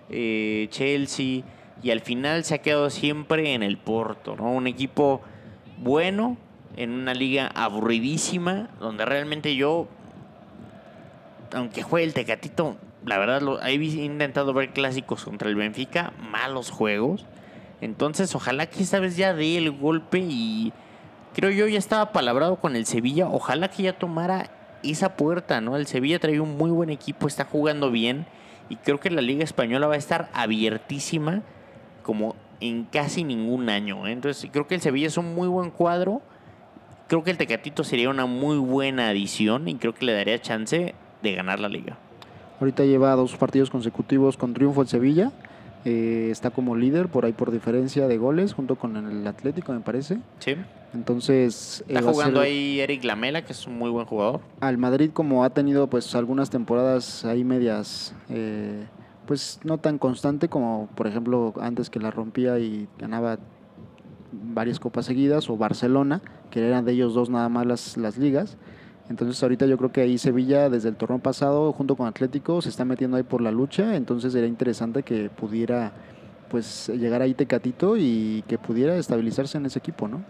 Eh, 0.09 0.69
Chelsea. 0.71 1.43
Y 1.83 1.91
al 1.91 2.01
final 2.01 2.45
se 2.45 2.55
ha 2.55 2.59
quedado 2.59 2.91
siempre 2.91 3.55
en 3.55 3.63
el 3.63 3.77
Porto, 3.77 4.37
¿no? 4.37 4.53
Un 4.53 4.67
equipo 4.67 5.23
bueno, 5.79 6.37
en 6.77 6.91
una 6.93 7.15
liga 7.15 7.49
aburridísima, 7.55 8.69
donde 8.81 9.05
realmente 9.05 9.57
yo, 9.57 9.89
aunque 11.53 11.83
juegue 11.83 12.07
el 12.07 12.15
Tecatito, 12.15 12.77
la 13.05 13.19
verdad, 13.19 13.43
lo, 13.43 13.61
he 13.63 13.75
intentado 13.75 14.53
ver 14.53 14.73
clásicos 14.73 15.25
contra 15.25 15.49
el 15.49 15.57
Benfica, 15.57 16.13
malos 16.19 16.71
juegos. 16.71 17.27
Entonces, 17.81 18.35
ojalá 18.37 18.67
que 18.67 18.83
esta 18.83 19.01
vez 19.01 19.17
ya 19.17 19.35
dé 19.35 19.59
el 19.59 19.73
golpe 19.73 20.19
y 20.21 20.73
creo 21.35 21.51
yo 21.51 21.67
ya 21.67 21.79
estaba 21.79 22.13
palabrado 22.13 22.57
con 22.57 22.77
el 22.77 22.87
Sevilla. 22.87 23.27
Ojalá 23.29 23.69
que 23.69 23.83
ya 23.83 23.99
tomara 23.99 24.51
esa 24.85 25.17
puerta, 25.17 25.61
¿no? 25.61 25.77
El 25.77 25.89
Sevilla 25.89 26.21
trae 26.21 26.41
un 26.41 26.57
muy 26.57 26.71
buen 26.71 26.91
equipo, 26.91 27.27
está 27.27 27.45
jugando 27.45 27.91
bien 27.91 28.27
y 28.69 28.77
creo 28.77 29.01
que 29.01 29.11
la 29.11 29.21
Liga 29.21 29.43
Española 29.45 29.89
va 29.89 29.95
a 29.95 29.99
estar 29.99 30.31
abiertísima 30.33 31.43
como 32.03 32.35
en 32.61 32.85
casi 32.85 33.25
ningún 33.25 33.69
año. 33.69 34.07
¿eh? 34.07 34.13
Entonces, 34.13 34.49
creo 34.53 34.67
que 34.67 34.75
el 34.75 34.81
Sevilla 34.81 35.07
es 35.07 35.17
un 35.17 35.35
muy 35.35 35.49
buen 35.49 35.71
cuadro. 35.71 36.23
Creo 37.09 37.25
que 37.25 37.31
el 37.31 37.37
Tecatito 37.37 37.85
sería 37.85 38.09
una 38.09 38.27
muy 38.27 38.57
buena 38.57 39.09
adición 39.09 39.69
y 39.69 39.75
creo 39.75 39.95
que 39.95 40.05
le 40.07 40.13
daría 40.13 40.41
chance 40.41 40.95
de 41.23 41.35
ganar 41.35 41.61
la 41.61 41.69
liga. 41.69 41.99
Ahorita 42.61 42.85
lleva 42.85 43.15
dos 43.17 43.37
partidos 43.37 43.71
consecutivos 43.71 44.37
con 44.37 44.55
triunfo 44.55 44.83
el 44.83 44.89
Sevilla. 44.89 45.33
Eh, 45.85 46.29
está 46.31 46.51
como 46.51 46.77
líder 46.77 47.09
por 47.09 47.25
ahí 47.25 47.33
por 47.33 47.51
diferencia 47.51 48.07
de 48.07 48.17
goles 48.17 48.53
junto 48.53 48.77
con 48.77 48.97
el 48.97 49.27
Atlético, 49.27 49.73
me 49.73 49.81
parece. 49.81 50.19
Sí. 50.39 50.55
Entonces. 50.95 51.85
Está 51.89 52.03
jugando 52.03 52.41
ahí 52.41 52.81
Eric 52.81 53.03
Lamela, 53.05 53.43
que 53.43 53.53
es 53.53 53.67
un 53.67 53.79
muy 53.79 53.91
buen 53.91 54.07
jugador. 54.07 54.41
Al 54.61 54.79
Madrid, 54.79 55.11
como 55.13 55.43
ha 55.43 55.51
tenido 55.51 55.89
pues 55.89 56.15
algunas 56.15 56.51
temporadas 56.51 57.25
ahí 57.25 57.43
medias. 57.43 58.15
Eh, 58.29 58.85
pues 59.33 59.61
no 59.65 59.79
tan 59.79 59.97
constante 59.97 60.51
como 60.51 60.91
por 60.95 61.07
ejemplo 61.07 61.55
antes 61.59 61.89
que 61.89 61.99
la 61.99 62.11
rompía 62.11 62.59
y 62.59 62.87
ganaba 62.99 63.39
varias 64.31 64.79
copas 64.79 65.07
seguidas 65.07 65.49
o 65.49 65.57
Barcelona 65.57 66.21
que 66.51 66.69
eran 66.69 66.85
de 66.85 66.93
ellos 66.93 67.15
dos 67.15 67.31
nada 67.31 67.49
más 67.49 67.65
las, 67.65 67.97
las 67.97 68.19
ligas 68.19 68.59
entonces 69.09 69.43
ahorita 69.43 69.65
yo 69.65 69.79
creo 69.79 69.91
que 69.91 70.03
ahí 70.03 70.19
Sevilla 70.19 70.69
desde 70.69 70.91
el 70.91 70.97
torneo 70.97 71.19
pasado 71.19 71.73
junto 71.73 71.97
con 71.97 72.07
Atlético 72.09 72.61
se 72.61 72.69
está 72.69 72.85
metiendo 72.85 73.17
ahí 73.17 73.23
por 73.23 73.41
la 73.41 73.51
lucha, 73.51 73.97
entonces 73.97 74.35
sería 74.35 74.49
interesante 74.51 75.03
que 75.03 75.31
pudiera 75.31 75.93
pues 76.51 76.91
llegar 76.91 77.23
ahí 77.23 77.33
Tecatito 77.33 77.97
y 77.97 78.45
que 78.47 78.59
pudiera 78.59 78.99
estabilizarse 78.99 79.57
en 79.57 79.65
ese 79.65 79.79
equipo, 79.79 80.09
¿no? 80.09 80.23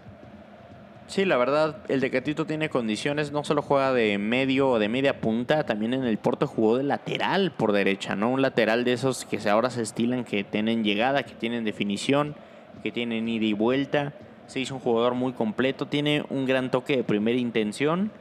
Sí, 1.07 1.25
la 1.25 1.37
verdad, 1.37 1.77
el 1.89 1.99
Tecatito 2.01 2.45
tiene 2.45 2.69
condiciones, 2.69 3.31
no 3.31 3.43
solo 3.43 3.61
juega 3.61 3.93
de 3.93 4.17
medio 4.17 4.69
o 4.69 4.79
de 4.79 4.89
media 4.89 5.19
punta, 5.19 5.65
también 5.65 5.93
en 5.93 6.05
el 6.05 6.17
Porto 6.17 6.47
jugó 6.47 6.77
de 6.77 6.83
lateral 6.83 7.51
por 7.51 7.71
derecha, 7.71 8.15
¿no? 8.15 8.31
Un 8.31 8.41
lateral 8.41 8.83
de 8.83 8.93
esos 8.93 9.25
que 9.25 9.37
ahora 9.49 9.69
se 9.69 9.81
estilan, 9.81 10.23
que 10.23 10.43
tienen 10.43 10.83
llegada, 10.83 11.23
que 11.23 11.35
tienen 11.35 11.65
definición, 11.65 12.35
que 12.81 12.91
tienen 12.91 13.27
ida 13.27 13.45
y 13.45 13.53
vuelta. 13.53 14.13
Se 14.47 14.59
hizo 14.59 14.75
un 14.75 14.81
jugador 14.81 15.13
muy 15.13 15.33
completo, 15.33 15.87
tiene 15.87 16.25
un 16.29 16.45
gran 16.45 16.71
toque 16.71 16.97
de 16.97 17.03
primera 17.03 17.37
intención 17.37 18.11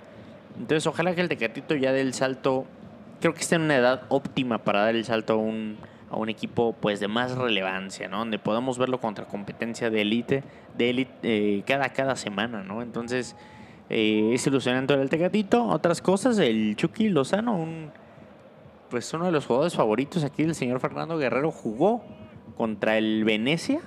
entonces, 0.59 0.87
ojalá 0.87 1.15
que 1.15 1.21
el 1.21 1.29
Tecatito 1.29 1.75
ya 1.75 1.93
dé 1.93 2.01
el 2.01 2.15
salto. 2.15 2.67
Creo 3.21 3.35
que 3.35 3.41
está 3.41 3.57
en 3.57 3.63
una 3.63 3.77
edad 3.77 4.03
óptima 4.09 4.59
para 4.59 4.83
dar 4.83 4.97
el 4.97 5.05
salto 5.05 5.35
a 5.35 5.37
un, 5.37 5.79
a 6.13 6.17
un 6.17 6.29
equipo 6.29 6.75
pues 6.79 7.01
de 7.01 7.09
más 7.09 7.37
relevancia, 7.37 8.07
¿no? 8.07 8.19
Donde 8.19 8.39
podamos 8.39 8.79
verlo 8.79 9.01
contra 9.01 9.25
competencia 9.25 9.89
de 9.89 10.03
élite, 10.03 10.45
de 10.77 10.91
élite 10.91 11.13
eh, 11.23 11.63
cada, 11.67 11.89
cada 11.89 12.17
semana, 12.17 12.63
¿no? 12.63 12.83
Entonces, 12.83 13.35
eh, 13.89 14.31
es 14.35 14.47
ilusionante 14.47 14.93
el 14.93 15.09
Tecatito. 15.09 15.65
Otras 15.65 16.03
cosas, 16.03 16.39
el 16.39 16.77
Chucky 16.77 17.09
Lozano, 17.09 17.57
un, 17.57 17.91
pues 18.91 19.13
uno 19.15 19.25
de 19.25 19.33
los 19.33 19.47
jugadores 19.47 19.75
favoritos 19.75 20.23
aquí 20.23 20.43
del 20.43 20.55
señor 20.55 20.81
Fernando 20.81 21.17
Guerrero, 21.17 21.51
jugó 21.51 22.05
contra 22.59 22.99
el 22.99 23.25
Venecia. 23.25 23.81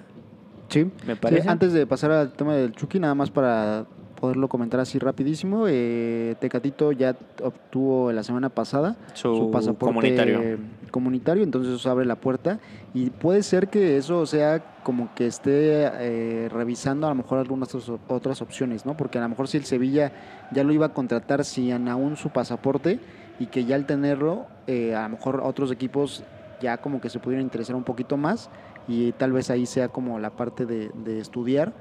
Sí, 0.69 0.89
me 1.05 1.15
parece. 1.15 1.47
antes 1.47 1.73
de 1.73 1.85
pasar 1.85 2.11
al 2.11 2.33
tema 2.33 2.55
del 2.55 2.71
Chucky, 2.71 2.99
nada 2.99 3.13
más 3.13 3.29
para 3.29 3.85
poderlo 4.15 4.47
comentar 4.47 4.79
así 4.79 4.97
rapidísimo. 4.99 5.65
Eh, 5.67 6.35
Tecatito 6.39 6.91
ya 6.91 7.15
obtuvo 7.43 8.11
la 8.11 8.23
semana 8.23 8.49
pasada 8.49 8.95
su, 9.13 9.51
pasaporte 9.51 9.93
comunitario. 9.93 10.57
comunitario, 10.91 11.43
entonces 11.43 11.75
eso 11.75 11.91
abre 11.91 12.05
la 12.05 12.15
puerta 12.15 12.59
y 12.93 13.09
puede 13.09 13.43
ser 13.43 13.67
que 13.67 13.97
eso 13.97 14.25
sea 14.25 14.63
como 14.83 15.13
que 15.15 15.27
esté 15.27 15.51
eh, 15.83 16.49
revisando 16.49 17.07
a 17.07 17.09
lo 17.09 17.15
mejor 17.15 17.39
algunas 17.39 17.75
otras 18.07 18.41
opciones, 18.41 18.85
¿no? 18.85 18.95
Porque 18.95 19.17
a 19.17 19.21
lo 19.21 19.29
mejor 19.29 19.47
si 19.47 19.57
el 19.57 19.65
Sevilla 19.65 20.11
ya 20.51 20.63
lo 20.63 20.73
iba 20.73 20.87
a 20.87 20.93
contratar 20.93 21.43
sin 21.43 21.87
aún 21.87 22.15
su 22.15 22.29
pasaporte 22.29 22.99
y 23.39 23.47
que 23.47 23.65
ya 23.65 23.75
al 23.75 23.85
tenerlo, 23.85 24.45
eh, 24.67 24.95
a 24.95 25.03
lo 25.03 25.09
mejor 25.09 25.41
otros 25.43 25.71
equipos 25.71 26.23
ya 26.61 26.77
como 26.77 27.01
que 27.01 27.09
se 27.09 27.19
pudieran 27.19 27.43
interesar 27.43 27.75
un 27.75 27.83
poquito 27.83 28.15
más 28.15 28.49
y 28.87 29.11
tal 29.13 29.31
vez 29.31 29.49
ahí 29.49 29.65
sea 29.65 29.89
como 29.89 30.19
la 30.19 30.29
parte 30.29 30.65
de, 30.65 30.89
de 30.93 31.19
estudiar 31.19 31.73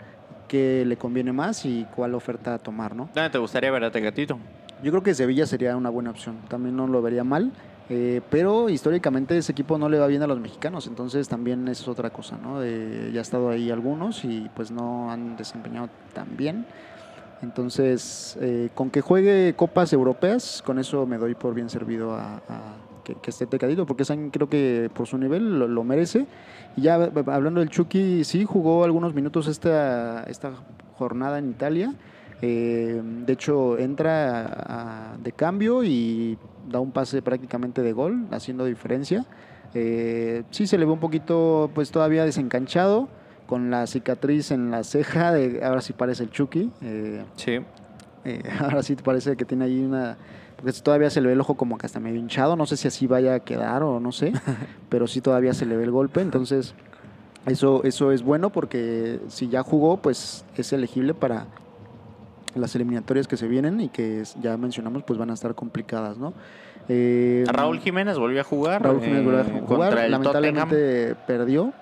qué 0.49 0.85
le 0.87 0.97
conviene 0.97 1.33
más 1.33 1.65
y 1.65 1.87
cuál 1.95 2.15
oferta 2.15 2.59
tomar, 2.59 2.95
¿no? 2.95 3.09
¿Dónde 3.15 3.31
te 3.31 3.39
gustaría 3.39 3.71
ver 3.71 3.85
a 3.85 3.91
Tecatito? 3.91 4.39
Yo 4.83 4.91
creo 4.91 5.03
que 5.03 5.15
Sevilla 5.15 5.47
sería 5.47 5.77
una 5.77 5.91
buena 5.91 6.11
opción, 6.11 6.37
también 6.49 6.77
no 6.77 6.87
lo 6.87 7.01
vería 7.01 7.25
mal, 7.25 7.53
eh, 7.89 8.21
pero 8.31 8.69
históricamente 8.69 9.37
ese 9.37 9.53
equipo 9.53 9.79
no 9.79 9.89
le 9.89 9.99
va 9.99 10.07
bien 10.07 10.23
a 10.23 10.27
los 10.27 10.41
mexicanos, 10.41 10.87
entonces 10.87 11.29
también 11.29 11.69
es 11.69 11.87
otra 11.87 12.11
cosa, 12.11 12.37
¿no? 12.43 12.65
ya 12.65 13.19
ha 13.19 13.23
estado 13.23 13.51
ahí 13.51 13.71
algunos 13.71 14.25
y 14.25 14.51
pues 14.55 14.71
no 14.71 15.11
han 15.11 15.37
desempeñado 15.37 15.89
tan 16.13 16.37
bien. 16.37 16.67
Entonces, 17.43 18.39
eh, 18.41 18.71
con 18.75 18.91
que 18.91 19.03
juegue 19.03 19.55
copas 19.55 19.93
europeas, 19.93 20.63
con 20.65 20.79
eso 20.79 21.05
me 21.07 21.19
doy 21.19 21.35
por 21.35 21.55
bien 21.55 21.69
servido 21.69 22.15
a, 22.15 22.41
que, 23.05 23.31
esté 23.31 23.47
Tecatito, 23.47 23.87
porque 23.87 24.05
creo 24.33 24.49
que 24.49 24.91
por 24.95 25.07
su 25.07 25.19
nivel 25.19 25.59
lo 25.59 25.85
merece 25.85 26.27
y 26.77 26.83
ya 26.83 26.95
hablando 26.95 27.61
del 27.61 27.71
Chucky, 27.71 28.25
sí 28.25 28.45
jugó 28.45 28.85
algunos 28.85 29.15
minutos 29.15 29.47
esta, 29.47 30.25
esta 30.25 30.53
jornada 30.97 31.39
en 31.39 31.51
Italia. 31.51 31.95
Eh, 32.43 33.01
de 33.03 33.33
hecho, 33.33 33.79
entra 33.79 35.17
de 35.23 35.33
cambio 35.33 35.85
y 35.85 36.37
da 36.69 36.81
un 36.81 36.91
pase 36.91 37.23
prácticamente 37.23 37.83
de 37.83 37.93
gol, 37.93 38.27
haciendo 38.33 38.65
diferencia. 38.65 39.25
Eh, 39.73 40.43
sí 40.51 40.67
se 40.67 40.79
le 40.79 40.85
ve 40.85 40.93
un 40.93 41.01
poquito, 41.01 41.71
pues 41.75 41.91
todavía 41.91 42.25
desencanchado, 42.25 43.09
con 43.47 43.71
la 43.71 43.87
cicatriz 43.87 44.51
en 44.51 44.71
la 44.73 44.83
ceja. 44.83 45.33
De, 45.33 45.65
ahora 45.65 45.81
sí 45.81 45.93
parece 45.93 46.25
el 46.25 46.31
Chucky. 46.31 46.73
Eh, 46.83 47.25
sí. 47.37 47.61
ahora 48.61 48.83
sí 48.83 48.97
parece 48.97 49.37
que 49.37 49.45
tiene 49.45 49.67
ahí 49.67 49.81
una 49.81 50.17
porque 50.65 50.81
todavía 50.81 51.11
se 51.11 51.21
le 51.21 51.27
ve 51.27 51.35
el 51.35 51.41
ojo 51.41 51.57
como 51.57 51.77
que 51.77 51.87
hasta 51.87 52.01
medio 52.01 52.19
hinchado, 52.19 52.57
no 52.57 52.65
sé 52.67 52.77
si 52.77 52.89
así 52.89 53.07
vaya 53.07 53.35
a 53.35 53.41
quedar 53.41 53.83
o 53.83 54.01
no 54.01 54.13
sé, 54.13 54.33
pero 54.89 55.07
sí 55.07 55.21
todavía 55.21 55.53
se 55.53 55.67
le 55.67 55.77
ve 55.77 55.85
el 55.85 55.91
golpe, 55.91 56.21
entonces 56.21 56.75
eso, 57.47 57.85
eso 57.85 58.13
es 58.13 58.23
bueno 58.23 58.51
porque 58.51 59.21
si 59.29 59.49
ya 59.49 59.63
jugó, 59.63 59.99
pues 59.99 60.45
es 60.57 60.73
elegible 60.73 61.13
para 61.13 61.47
las 62.55 62.75
eliminatorias 62.75 63.29
que 63.29 63.37
se 63.37 63.49
vienen 63.49 63.81
y 63.81 63.89
que 63.89 64.23
ya 64.41 64.57
mencionamos, 64.57 65.03
pues 65.03 65.19
van 65.19 65.31
a 65.31 65.35
estar 65.35 65.55
complicadas, 65.55 66.17
¿no? 66.17 66.33
Eh, 66.89 67.45
Raúl 67.47 67.81
Jiménez 67.81 68.19
volvió 68.19 68.41
a 68.41 68.45
jugar. 68.45 68.83
Raúl 68.83 69.01
Jiménez 69.01 69.25
volvió 69.25 69.41
a 69.41 69.43
eh, 69.43 69.63
jugar, 69.67 70.11
lamentablemente 70.11 71.15
perdió. 71.27 71.73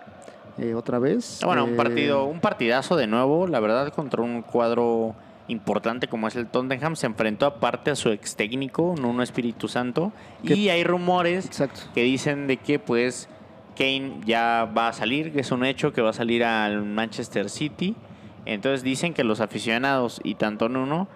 Eh, 0.59 0.75
otra 0.75 0.99
vez. 0.99 1.41
Bueno, 1.45 1.65
un 1.65 1.77
partido, 1.77 2.27
un 2.27 2.41
partidazo 2.41 2.95
de 2.97 3.07
nuevo, 3.07 3.47
la 3.47 3.59
verdad, 3.59 3.89
contra 3.89 4.23
un 4.23 4.43
cuadro 4.43 5.15
importante 5.49 6.09
como 6.09 6.29
es 6.29 6.37
el 6.37 6.47
Tottenham, 6.47 6.97
se 6.97 7.07
enfrentó 7.07 7.47
aparte 7.47 7.91
a 7.91 7.97
su 7.97 8.11
ex 8.11 8.37
técnico, 8.37 8.95
Nuno 9.01 9.23
Espíritu 9.23 9.69
Santo, 9.69 10.13
y 10.43 10.69
hay 10.69 10.85
rumores 10.85 11.51
que 11.95 12.03
dicen 12.03 12.47
de 12.47 12.57
que 12.59 12.79
pues 12.79 13.29
Kane 13.77 14.21
ya 14.25 14.71
va 14.77 14.89
a 14.89 14.93
salir, 14.93 15.33
que 15.33 15.41
es 15.41 15.51
un 15.51 15.65
hecho 15.65 15.93
que 15.93 16.03
va 16.03 16.11
a 16.11 16.15
salir 16.15 16.45
al 16.45 16.85
Manchester 16.85 17.49
City. 17.51 17.97
Entonces 18.45 18.83
dicen 18.83 19.15
que 19.15 19.25
los 19.25 19.41
aficionados 19.41 20.21
y 20.25 20.35
tanto 20.35 20.69
Nuno 20.69 21.09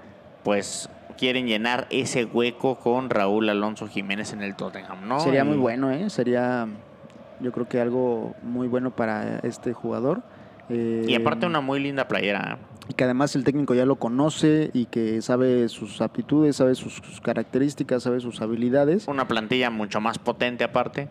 pues 0.45 0.89
quieren 1.19 1.47
llenar 1.47 1.87
ese 1.91 2.25
hueco 2.25 2.77
con 2.77 3.11
Raúl 3.11 3.49
Alonso 3.49 3.89
Jiménez 3.89 4.33
en 4.33 4.43
el 4.43 4.55
Tottenham, 4.55 5.09
¿no? 5.09 5.19
Sería 5.21 5.45
muy 5.45 5.57
bueno, 5.57 5.91
¿eh? 5.91 6.09
Sería 6.09 6.69
yo 7.41 7.53
creo 7.53 7.69
que 7.69 7.81
algo 7.81 8.35
muy 8.43 8.69
bueno 8.69 8.95
para 8.95 9.39
este 9.41 9.73
jugador. 9.73 10.23
y 10.69 11.15
aparte 11.15 11.47
eh, 11.47 11.49
una 11.49 11.61
muy 11.61 11.81
linda 11.81 12.09
playera. 12.09 12.59
Y 12.89 12.95
que 12.95 13.05
además 13.05 13.35
el 13.35 13.45
técnico 13.45 13.75
ya 13.75 13.85
lo 13.85 13.97
conoce 13.97 14.71
y 14.73 14.87
que 14.87 15.21
sabe 15.23 15.69
sus 15.69 16.01
aptitudes, 16.01 16.57
sabe 16.57 16.75
sus, 16.75 17.21
características, 17.21 18.03
sabe 18.03 18.21
sus 18.21 18.41
habilidades. 18.41 19.09
Una 19.09 19.27
plantilla 19.27 19.71
mucho 19.71 20.01
más 20.01 20.19
potente 20.19 20.65
aparte. 20.65 21.09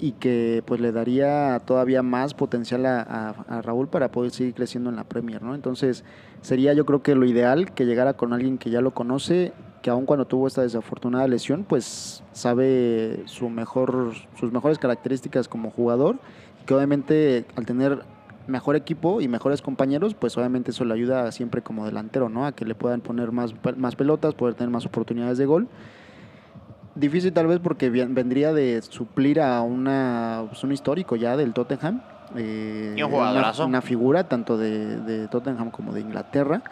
Y 0.00 0.12
que 0.12 0.62
pues 0.64 0.80
le 0.80 0.92
daría 0.92 1.60
todavía 1.64 2.02
más 2.02 2.32
potencial 2.32 2.86
a, 2.86 3.62
Raúl 3.62 3.88
para 3.88 4.12
poder 4.12 4.30
seguir 4.30 4.54
creciendo 4.54 4.90
en 4.90 4.96
la 4.96 5.02
Premier, 5.02 5.42
¿no? 5.42 5.56
Entonces 5.56 6.04
sería 6.40 6.72
yo 6.72 6.86
creo 6.86 7.02
que 7.02 7.16
lo 7.16 7.26
ideal 7.26 7.72
que 7.72 7.84
llegara 7.84 8.14
con 8.14 8.32
alguien 8.32 8.58
que 8.58 8.70
ya 8.70 8.80
lo 8.80 8.92
conoce, 8.92 9.52
que 9.82 9.90
aun 9.90 10.06
cuando 10.06 10.24
tuvo 10.24 10.46
esta 10.46 10.62
desafortunada 10.62 11.26
lesión, 11.26 11.64
pues 11.64 12.22
sabe 12.32 13.24
su 13.26 13.48
mejor, 13.48 14.12
sus 14.38 14.52
mejores 14.52 14.78
características 14.78 15.48
como 15.48 15.70
jugador, 15.70 16.20
que 16.64 16.74
obviamente 16.74 17.44
al 17.56 17.66
tener 17.66 18.04
mejor 18.48 18.76
equipo 18.76 19.20
y 19.20 19.28
mejores 19.28 19.62
compañeros, 19.62 20.14
pues 20.14 20.36
obviamente 20.36 20.70
eso 20.70 20.84
le 20.84 20.94
ayuda 20.94 21.30
siempre 21.32 21.62
como 21.62 21.84
delantero, 21.84 22.28
¿no? 22.28 22.46
A 22.46 22.52
que 22.52 22.64
le 22.64 22.74
puedan 22.74 23.00
poner 23.00 23.32
más, 23.32 23.54
más 23.76 23.94
pelotas, 23.94 24.34
poder 24.34 24.54
tener 24.54 24.70
más 24.70 24.86
oportunidades 24.86 25.38
de 25.38 25.46
gol. 25.46 25.68
Difícil 26.94 27.32
tal 27.32 27.46
vez 27.46 27.60
porque 27.60 27.90
vendría 27.90 28.52
de 28.52 28.82
suplir 28.82 29.40
a 29.40 29.62
una, 29.62 30.46
pues, 30.48 30.64
un 30.64 30.72
histórico 30.72 31.14
ya 31.14 31.36
del 31.36 31.52
Tottenham. 31.52 32.02
Eh, 32.34 32.94
y 32.96 33.02
un 33.02 33.10
jugadorazo. 33.10 33.66
Una, 33.66 33.82
figura 33.82 34.24
tanto 34.24 34.58
de, 34.58 35.00
de, 35.02 35.28
Tottenham 35.28 35.70
como 35.70 35.92
de 35.92 36.00
Inglaterra. 36.00 36.62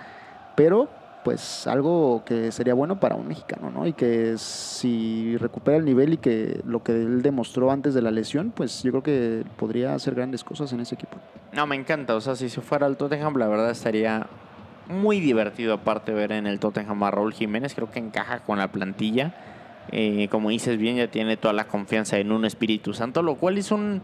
Pero 0.57 0.89
pues 1.27 1.67
algo 1.67 2.23
que 2.25 2.53
sería 2.53 2.73
bueno 2.73 3.01
para 3.01 3.17
un 3.17 3.27
mexicano, 3.27 3.69
¿no? 3.69 3.85
Y 3.85 3.95
que 3.95 4.39
si 4.39 5.37
recupera 5.39 5.77
el 5.77 5.85
nivel 5.85 6.13
y 6.13 6.17
que 6.19 6.61
lo 6.65 6.85
que 6.85 6.93
él 6.93 7.21
demostró 7.21 7.73
antes 7.73 7.95
de 7.95 8.01
la 8.01 8.13
lesión, 8.13 8.53
pues 8.55 8.85
yo 8.85 8.93
creo 8.93 9.03
que 9.03 9.45
podría 9.57 9.93
hacer 9.95 10.15
grandes 10.15 10.45
cosas 10.45 10.73
en 10.73 10.79
ese 10.79 10.95
equipo. 10.95 11.17
No, 11.53 11.67
me 11.67 11.75
encanta. 11.75 12.15
O 12.15 12.21
sea, 12.21 12.37
si 12.37 12.49
se 12.49 12.61
fuera 12.61 12.87
al 12.87 12.97
Tottenham, 12.97 13.39
la 13.39 13.49
verdad 13.49 13.73
estaría 13.73 14.29
muy 14.89 15.19
divertido 15.19 15.75
aparte 15.75 16.13
ver 16.13 16.31
en 16.31 16.47
el 16.47 16.61
Tottenham 16.61 17.03
a 17.03 17.11
Raúl 17.11 17.35
Jiménez. 17.35 17.75
Creo 17.75 17.91
que 17.91 17.99
encaja 17.99 18.45
con 18.45 18.59
la 18.59 18.69
plantilla. 18.69 19.35
Eh, 19.91 20.29
como 20.31 20.51
dices 20.51 20.79
bien, 20.79 20.95
ya 20.95 21.09
tiene 21.09 21.37
toda 21.37 21.55
la 21.55 21.65
confianza 21.65 22.19
en 22.19 22.31
un 22.31 22.45
Espíritu 22.45 22.95
Santo, 22.95 23.23
lo 23.23 23.35
cual 23.35 23.59
es 23.59 23.73
un 23.73 24.03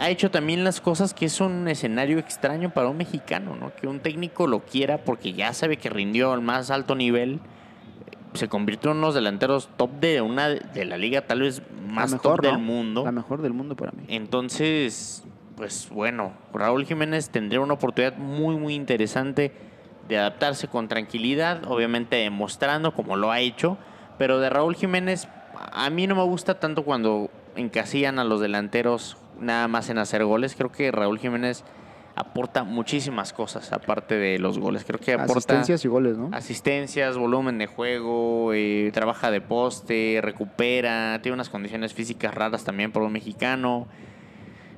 ha 0.00 0.08
hecho 0.08 0.30
también 0.30 0.64
las 0.64 0.80
cosas 0.80 1.12
que 1.12 1.26
es 1.26 1.40
un 1.42 1.68
escenario 1.68 2.18
extraño 2.18 2.70
para 2.70 2.88
un 2.88 2.96
mexicano, 2.96 3.54
¿no? 3.54 3.74
Que 3.74 3.86
un 3.86 4.00
técnico 4.00 4.46
lo 4.46 4.60
quiera 4.60 5.04
porque 5.04 5.34
ya 5.34 5.52
sabe 5.52 5.76
que 5.76 5.90
rindió 5.90 6.32
al 6.32 6.40
más 6.40 6.70
alto 6.70 6.94
nivel, 6.94 7.38
se 8.32 8.48
convirtió 8.48 8.92
en 8.92 8.98
unos 8.98 9.14
delanteros 9.14 9.68
top 9.76 9.90
de 10.00 10.22
una 10.22 10.48
de 10.48 10.84
la 10.86 10.96
liga 10.96 11.26
tal 11.26 11.42
vez 11.42 11.60
más 11.86 12.18
top 12.22 12.40
del 12.40 12.56
mundo. 12.58 13.04
La 13.04 13.12
mejor 13.12 13.42
del 13.42 13.52
mundo 13.52 13.76
para 13.76 13.92
mí. 13.92 14.04
Entonces, 14.08 15.22
pues 15.56 15.90
bueno, 15.90 16.32
Raúl 16.54 16.86
Jiménez 16.86 17.28
tendría 17.28 17.60
una 17.60 17.74
oportunidad 17.74 18.16
muy 18.16 18.56
muy 18.56 18.74
interesante 18.74 19.52
de 20.08 20.16
adaptarse 20.16 20.66
con 20.66 20.88
tranquilidad, 20.88 21.64
obviamente 21.66 22.16
demostrando 22.16 22.94
como 22.94 23.16
lo 23.16 23.30
ha 23.30 23.40
hecho, 23.40 23.76
pero 24.16 24.40
de 24.40 24.48
Raúl 24.48 24.76
Jiménez 24.76 25.28
a 25.72 25.90
mí 25.90 26.06
no 26.06 26.14
me 26.14 26.24
gusta 26.24 26.58
tanto 26.58 26.84
cuando 26.84 27.30
encasillan 27.54 28.18
a 28.18 28.24
los 28.24 28.40
delanteros 28.40 29.18
nada 29.40 29.68
más 29.68 29.88
en 29.90 29.98
hacer 29.98 30.24
goles. 30.24 30.54
Creo 30.56 30.70
que 30.70 30.90
Raúl 30.90 31.18
Jiménez 31.18 31.64
aporta 32.14 32.64
muchísimas 32.64 33.32
cosas 33.32 33.72
aparte 33.72 34.16
de 34.16 34.38
los 34.38 34.58
goles. 34.58 34.84
Creo 34.84 35.00
que 35.00 35.14
aporta 35.14 35.32
asistencias 35.32 35.84
y 35.84 35.88
goles, 35.88 36.18
¿no? 36.18 36.30
Asistencias, 36.32 37.16
volumen 37.16 37.58
de 37.58 37.66
juego, 37.66 38.52
eh, 38.52 38.90
trabaja 38.92 39.30
de 39.30 39.40
poste, 39.40 40.20
recupera, 40.22 41.20
tiene 41.22 41.34
unas 41.34 41.48
condiciones 41.48 41.94
físicas 41.94 42.34
raras 42.34 42.64
también 42.64 42.92
por 42.92 43.02
un 43.02 43.12
mexicano. 43.12 43.88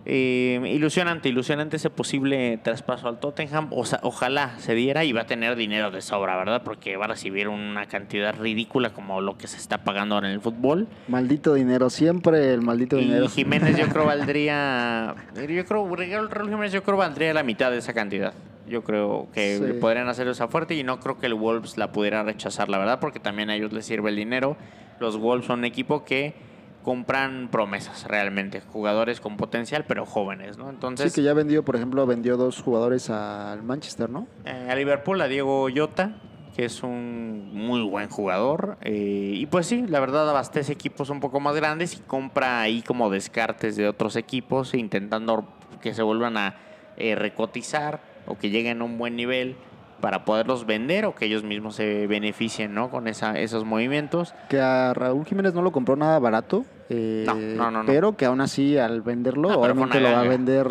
Eh, 0.05 0.61
ilusionante, 0.73 1.29
ilusionante 1.29 1.77
ese 1.77 1.89
posible 1.89 2.59
traspaso 2.62 3.09
al 3.09 3.20
Tottenham. 3.20 3.69
O 3.70 3.85
sea, 3.85 4.01
ojalá 4.03 4.59
se 4.59 4.74
diera 4.74 5.05
y 5.05 5.12
va 5.12 5.23
a 5.23 5.27
tener 5.27 5.55
dinero 5.57 5.91
de 5.91 6.01
sobra, 6.01 6.37
¿verdad? 6.37 6.62
Porque 6.65 6.97
va 6.97 7.05
a 7.05 7.09
recibir 7.09 7.49
una 7.49 7.87
cantidad 7.87 8.35
ridícula 8.37 8.93
como 8.93 9.20
lo 9.20 9.39
que 9.39 9.47
se 9.47 9.57
está 9.57 9.85
pagando 9.85 10.16
ahora 10.16 10.29
en 10.29 10.35
el 10.35 10.41
fútbol. 10.41 10.89
Maldito 11.09 11.55
dinero, 11.55 11.89
siempre 11.91 12.53
el 12.53 12.62
maldito 12.62 12.99
y 12.99 13.05
dinero. 13.05 13.29
Jiménez 13.29 13.77
yo 13.77 13.89
creo 13.89 14.05
valdría, 14.07 15.15
yo 15.37 15.65
creo, 15.65 15.97
Raúl 16.29 16.49
Jiménez 16.49 16.73
yo 16.73 16.83
creo 16.83 16.97
valdría 16.97 17.33
la 17.33 17.43
mitad 17.43 17.70
de 17.70 17.79
esa 17.79 17.93
cantidad. 17.93 18.35
Yo 18.69 18.83
creo 18.83 19.29
que 19.35 19.77
podrían 19.81 20.09
hacer 20.09 20.29
esa 20.29 20.49
fuerte 20.49 20.74
y 20.74 20.83
no 20.83 20.99
creo 21.01 21.19
que 21.19 21.27
el 21.27 21.35
Wolves 21.35 21.77
la 21.77 21.93
pudiera 21.93 22.23
rechazar, 22.23 22.69
la 22.69 22.79
verdad, 22.79 23.01
porque 23.01 23.20
también 23.20 23.51
a 23.51 23.57
ellos 23.57 23.73
les 23.73 23.85
sirve 23.85 24.11
el 24.11 24.16
dinero. 24.16 24.57
Los 24.99 25.19
Wolves 25.19 25.47
son 25.47 25.61
un 25.61 25.65
equipo 25.65 26.05
que 26.05 26.35
compran 26.82 27.48
promesas 27.50 28.04
realmente, 28.06 28.60
jugadores 28.60 29.20
con 29.20 29.36
potencial 29.36 29.84
pero 29.86 30.06
jóvenes, 30.06 30.59
¿no? 30.59 30.70
Entonces 30.70 31.12
sí 31.12 31.20
que 31.20 31.24
ya 31.24 31.34
vendió, 31.34 31.64
por 31.64 31.76
ejemplo, 31.76 32.06
vendió 32.06 32.36
dos 32.36 32.60
jugadores 32.60 33.10
al 33.10 33.62
Manchester, 33.62 34.10
¿no? 34.10 34.26
Eh, 34.44 34.68
a 34.70 34.74
Liverpool, 34.74 35.20
a 35.20 35.28
Diego 35.28 35.68
Llota, 35.68 36.16
que 36.54 36.64
es 36.64 36.82
un 36.82 37.50
muy 37.54 37.82
buen 37.82 38.09
jugador 38.09 38.76
eh, 38.82 39.32
y 39.34 39.46
pues 39.46 39.66
sí, 39.66 39.86
la 39.86 40.00
verdad 40.00 40.28
abastece 40.28 40.72
equipos 40.72 41.09
un 41.09 41.20
poco 41.20 41.40
más 41.40 41.54
grandes 41.56 41.94
y 41.94 42.00
compra 42.00 42.60
ahí 42.60 42.82
como 42.82 43.10
descartes 43.10 43.76
de 43.76 43.88
otros 43.88 44.16
equipos 44.16 44.74
intentando 44.74 45.46
que 45.80 45.94
se 45.94 46.02
vuelvan 46.02 46.36
a 46.36 46.56
eh, 46.96 47.14
recotizar 47.14 48.00
o 48.26 48.36
que 48.36 48.50
lleguen 48.50 48.82
a 48.82 48.84
un 48.84 48.98
buen 48.98 49.16
nivel 49.16 49.56
para 50.03 50.24
poderlos 50.24 50.66
vender 50.66 51.07
o 51.07 51.15
que 51.15 51.27
ellos 51.27 51.45
mismos 51.45 51.77
se 51.77 52.09
beneficien 52.09 52.74
¿no? 52.74 52.91
con 52.91 53.07
esa, 53.07 53.39
esos 53.39 53.65
movimientos. 53.65 54.35
Que 54.49 54.61
a 54.61 54.93
Raúl 54.93 55.24
Jiménez 55.24 55.55
no 55.55 55.62
lo 55.62 55.70
compró 55.70 55.95
nada 55.95 56.19
barato, 56.19 56.66
eh, 56.91 57.24
no, 57.24 57.70
no, 57.70 57.85
no, 57.85 57.87
pero 57.87 58.16
que 58.16 58.27
aún 58.27 58.41
así 58.41 58.77
al 58.77 59.01
venderlo, 59.01 59.61
obviamente 59.61 60.01
lo 60.01 60.11
va 60.11 60.20
a 60.20 60.24
vender 60.24 60.69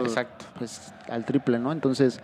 pues, 0.60 0.94
al 1.10 1.24
triple, 1.24 1.60
¿no? 1.60 1.72
Entonces, 1.72 2.22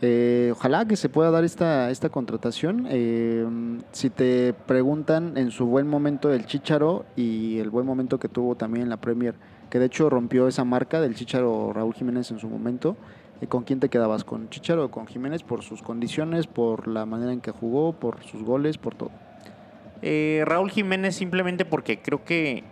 eh, 0.00 0.48
ojalá 0.52 0.86
que 0.86 0.96
se 0.96 1.10
pueda 1.10 1.30
dar 1.30 1.44
esta, 1.44 1.90
esta 1.90 2.08
contratación. 2.08 2.86
Eh, 2.88 3.46
si 3.92 4.08
te 4.08 4.54
preguntan 4.66 5.36
en 5.36 5.50
su 5.50 5.66
buen 5.66 5.86
momento 5.86 6.32
el 6.32 6.46
Chicharo 6.46 7.04
y 7.16 7.58
el 7.58 7.68
buen 7.68 7.84
momento 7.84 8.18
que 8.18 8.28
tuvo 8.28 8.54
también 8.54 8.84
en 8.84 8.88
la 8.88 8.96
Premier, 8.96 9.34
que 9.68 9.78
de 9.78 9.84
hecho 9.84 10.08
rompió 10.08 10.48
esa 10.48 10.64
marca 10.64 11.02
del 11.02 11.14
Chicharo 11.14 11.74
Raúl 11.74 11.92
Jiménez 11.92 12.30
en 12.30 12.38
su 12.38 12.48
momento, 12.48 12.96
¿Con 13.48 13.64
quién 13.64 13.80
te 13.80 13.90
quedabas? 13.90 14.24
¿Con 14.24 14.48
Chicharo 14.48 14.86
o 14.86 14.90
con 14.90 15.06
Jiménez? 15.06 15.42
Por 15.42 15.62
sus 15.62 15.82
condiciones, 15.82 16.46
por 16.46 16.88
la 16.88 17.04
manera 17.04 17.32
en 17.32 17.40
que 17.40 17.50
jugó, 17.50 17.92
por 17.92 18.24
sus 18.24 18.42
goles, 18.42 18.78
por 18.78 18.94
todo. 18.94 19.10
Eh, 20.02 20.42
Raúl 20.46 20.70
Jiménez 20.70 21.14
simplemente 21.14 21.64
porque 21.64 22.00
creo 22.00 22.24
que, 22.24 22.64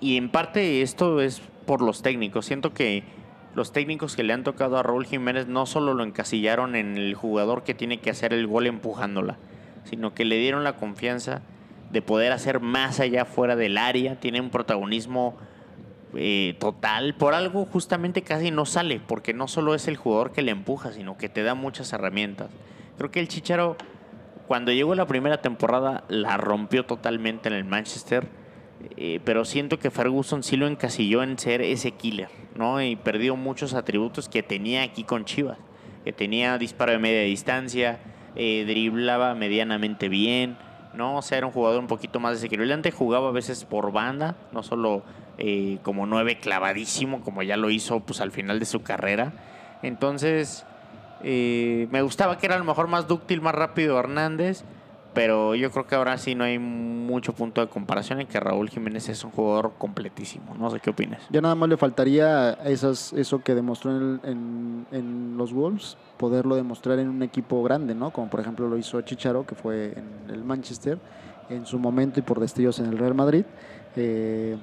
y 0.00 0.16
en 0.16 0.30
parte 0.30 0.82
esto 0.82 1.20
es 1.20 1.40
por 1.64 1.80
los 1.80 2.02
técnicos, 2.02 2.46
siento 2.46 2.74
que 2.74 3.04
los 3.54 3.72
técnicos 3.72 4.16
que 4.16 4.24
le 4.24 4.32
han 4.32 4.44
tocado 4.44 4.76
a 4.76 4.82
Raúl 4.82 5.06
Jiménez 5.06 5.46
no 5.46 5.64
solo 5.64 5.94
lo 5.94 6.04
encasillaron 6.04 6.74
en 6.76 6.96
el 6.98 7.14
jugador 7.14 7.62
que 7.62 7.74
tiene 7.74 8.00
que 8.00 8.10
hacer 8.10 8.32
el 8.32 8.46
gol 8.46 8.66
empujándola, 8.66 9.38
sino 9.84 10.12
que 10.12 10.24
le 10.24 10.38
dieron 10.38 10.64
la 10.64 10.76
confianza 10.76 11.40
de 11.90 12.02
poder 12.02 12.32
hacer 12.32 12.60
más 12.60 13.00
allá 13.00 13.24
fuera 13.24 13.56
del 13.56 13.78
área, 13.78 14.18
tiene 14.20 14.40
un 14.40 14.50
protagonismo 14.50 15.36
eh, 16.14 16.56
total, 16.58 17.14
por 17.14 17.34
algo 17.34 17.64
justamente 17.66 18.22
casi 18.22 18.50
no 18.50 18.64
sale, 18.64 19.00
porque 19.06 19.34
no 19.34 19.48
solo 19.48 19.74
es 19.74 19.88
el 19.88 19.96
jugador 19.96 20.32
que 20.32 20.42
le 20.42 20.52
empuja, 20.52 20.92
sino 20.92 21.18
que 21.18 21.28
te 21.28 21.42
da 21.42 21.54
muchas 21.54 21.92
herramientas. 21.92 22.50
Creo 22.96 23.10
que 23.10 23.20
el 23.20 23.28
Chicharo, 23.28 23.76
cuando 24.46 24.72
llegó 24.72 24.94
la 24.94 25.06
primera 25.06 25.42
temporada, 25.42 26.04
la 26.08 26.36
rompió 26.36 26.86
totalmente 26.86 27.48
en 27.48 27.54
el 27.54 27.64
Manchester, 27.64 28.28
eh, 28.96 29.20
pero 29.24 29.44
siento 29.44 29.78
que 29.78 29.90
Ferguson 29.90 30.42
sí 30.42 30.56
lo 30.56 30.66
encasilló 30.66 31.22
en 31.22 31.38
ser 31.38 31.60
ese 31.60 31.92
killer, 31.92 32.28
¿no? 32.54 32.80
Y 32.80 32.96
perdió 32.96 33.36
muchos 33.36 33.74
atributos 33.74 34.28
que 34.28 34.42
tenía 34.42 34.82
aquí 34.82 35.04
con 35.04 35.24
Chivas, 35.24 35.58
que 36.04 36.12
tenía 36.12 36.56
disparo 36.56 36.92
de 36.92 36.98
media 36.98 37.22
distancia, 37.22 37.98
eh, 38.36 38.64
driblaba 38.66 39.34
medianamente 39.34 40.08
bien, 40.08 40.56
¿no? 40.96 41.16
O 41.16 41.22
sea, 41.22 41.38
era 41.38 41.46
un 41.46 41.52
jugador 41.52 41.80
un 41.80 41.86
poquito 41.86 42.20
más 42.20 42.34
desequilibrante, 42.34 42.90
jugaba 42.90 43.28
a 43.28 43.32
veces 43.32 43.64
por 43.64 43.92
banda, 43.92 44.36
no 44.52 44.62
solo 44.62 45.02
eh, 45.38 45.78
como 45.82 46.06
nueve 46.06 46.38
clavadísimo, 46.38 47.20
como 47.20 47.42
ya 47.42 47.56
lo 47.56 47.70
hizo 47.70 48.00
pues 48.00 48.20
al 48.20 48.32
final 48.32 48.58
de 48.58 48.66
su 48.66 48.82
carrera. 48.82 49.32
Entonces, 49.82 50.64
eh, 51.22 51.88
me 51.90 52.02
gustaba 52.02 52.38
que 52.38 52.46
era 52.46 52.56
a 52.56 52.58
lo 52.58 52.64
mejor 52.64 52.88
más 52.88 53.06
dúctil, 53.06 53.40
más 53.40 53.54
rápido 53.54 53.98
Hernández, 53.98 54.64
pero 55.16 55.54
yo 55.54 55.70
creo 55.70 55.86
que 55.86 55.94
ahora 55.94 56.18
sí 56.18 56.34
no 56.34 56.44
hay 56.44 56.58
mucho 56.58 57.32
punto 57.32 57.62
de 57.62 57.68
comparación 57.68 58.20
en 58.20 58.26
que 58.26 58.38
Raúl 58.38 58.68
Jiménez 58.68 59.08
es 59.08 59.24
un 59.24 59.30
jugador 59.30 59.72
completísimo. 59.78 60.54
No 60.58 60.68
sé 60.68 60.78
qué 60.78 60.90
opinas. 60.90 61.22
Ya 61.30 61.40
nada 61.40 61.54
más 61.54 61.70
le 61.70 61.78
faltaría 61.78 62.52
esas, 62.66 63.14
eso 63.14 63.42
que 63.42 63.54
demostró 63.54 63.96
en, 63.96 64.86
en, 64.92 65.38
los 65.38 65.54
Wolves, 65.54 65.96
poderlo 66.18 66.54
demostrar 66.54 66.98
en 66.98 67.08
un 67.08 67.22
equipo 67.22 67.62
grande, 67.62 67.94
¿no? 67.94 68.10
Como 68.10 68.28
por 68.28 68.40
ejemplo 68.40 68.68
lo 68.68 68.76
hizo 68.76 69.00
Chicharo, 69.00 69.46
que 69.46 69.54
fue 69.54 69.94
en 69.96 70.34
el 70.34 70.44
Manchester 70.44 70.98
en 71.48 71.64
su 71.64 71.78
momento 71.78 72.20
y 72.20 72.22
por 72.22 72.38
destellos 72.38 72.78
en 72.80 72.84
el 72.84 72.98
Real 72.98 73.14
Madrid. 73.14 73.46
Eh, 73.96 74.58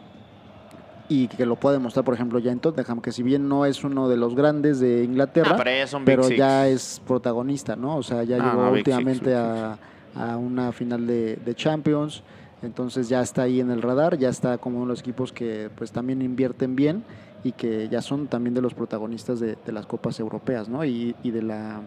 y 1.10 1.30
que 1.30 1.48
lo 1.48 1.56
pueda 1.56 1.74
demostrar, 1.74 2.06
por 2.06 2.14
ejemplo, 2.14 2.38
ya 2.38 2.52
en 2.52 2.60
Tottenham, 2.60 3.02
que 3.02 3.12
si 3.12 3.24
bien 3.24 3.50
no 3.50 3.66
es 3.66 3.84
uno 3.84 4.08
de 4.08 4.18
los 4.18 4.36
grandes 4.36 4.80
de 4.80 5.04
Inglaterra, 5.04 5.58
ah, 5.60 6.02
pero, 6.06 6.30
ya 6.30 6.68
es 6.68 7.02
protagonista, 7.08 7.76
¿no? 7.76 7.98
O 7.98 8.04
sea, 8.04 8.24
ya 8.24 8.38
ah, 8.38 8.52
llegó 8.52 8.70
últimamente 8.70 9.36
a, 9.36 9.78
una 10.16 10.72
final 10.72 11.08
de, 11.08 11.54
Champions, 11.56 12.24
entonces 12.62 13.10
ya 13.10 13.22
está 13.22 13.44
ahí 13.44 13.60
en 13.60 13.72
el 13.72 13.82
radar, 13.82 14.18
ya 14.18 14.30
está 14.30 14.58
como 14.58 14.78
uno 14.78 14.86
de 14.86 14.90
los 14.90 15.02
equipos 15.02 15.32
que 15.32 15.70
pues 15.76 15.92
también 15.92 16.22
invierten 16.22 16.76
bien 16.76 17.04
y 17.44 17.52
que 17.52 17.90
ya 17.90 18.02
son 18.02 18.28
también 18.28 18.54
de 18.54 18.62
los 18.62 18.74
protagonistas 18.74 19.40
de, 19.40 19.58
las 19.68 19.86
copas 19.86 20.20
europeas, 20.20 20.70
¿no? 20.70 20.86
y 20.86 21.14
de 21.24 21.42
la 21.42 21.82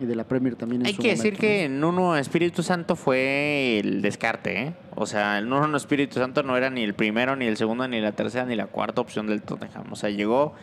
y 0.00 0.06
de 0.06 0.16
la 0.16 0.24
Premier 0.24 0.56
también. 0.56 0.80
En 0.80 0.86
Hay 0.86 0.94
que 0.94 1.10
decir 1.10 1.36
que 1.36 1.68
Nuno 1.68 2.16
Espíritu 2.16 2.62
Santo 2.62 2.96
fue 2.96 3.78
el 3.78 4.00
descarte, 4.00 4.62
¿eh? 4.62 4.74
O 4.96 5.06
sea, 5.06 5.38
el 5.38 5.48
Nuno 5.48 5.76
Espíritu 5.76 6.18
Santo 6.18 6.42
no 6.42 6.56
era 6.56 6.70
ni 6.70 6.82
el 6.82 6.94
primero, 6.94 7.36
ni 7.36 7.44
el 7.44 7.58
segundo, 7.58 7.86
ni 7.86 8.00
la 8.00 8.12
tercera, 8.12 8.46
ni 8.46 8.56
la 8.56 8.66
cuarta 8.66 9.02
opción 9.02 9.26
del 9.26 9.42
Tottenham. 9.42 9.92
O 9.92 9.96
sea, 9.96 10.08
llegó 10.08 10.54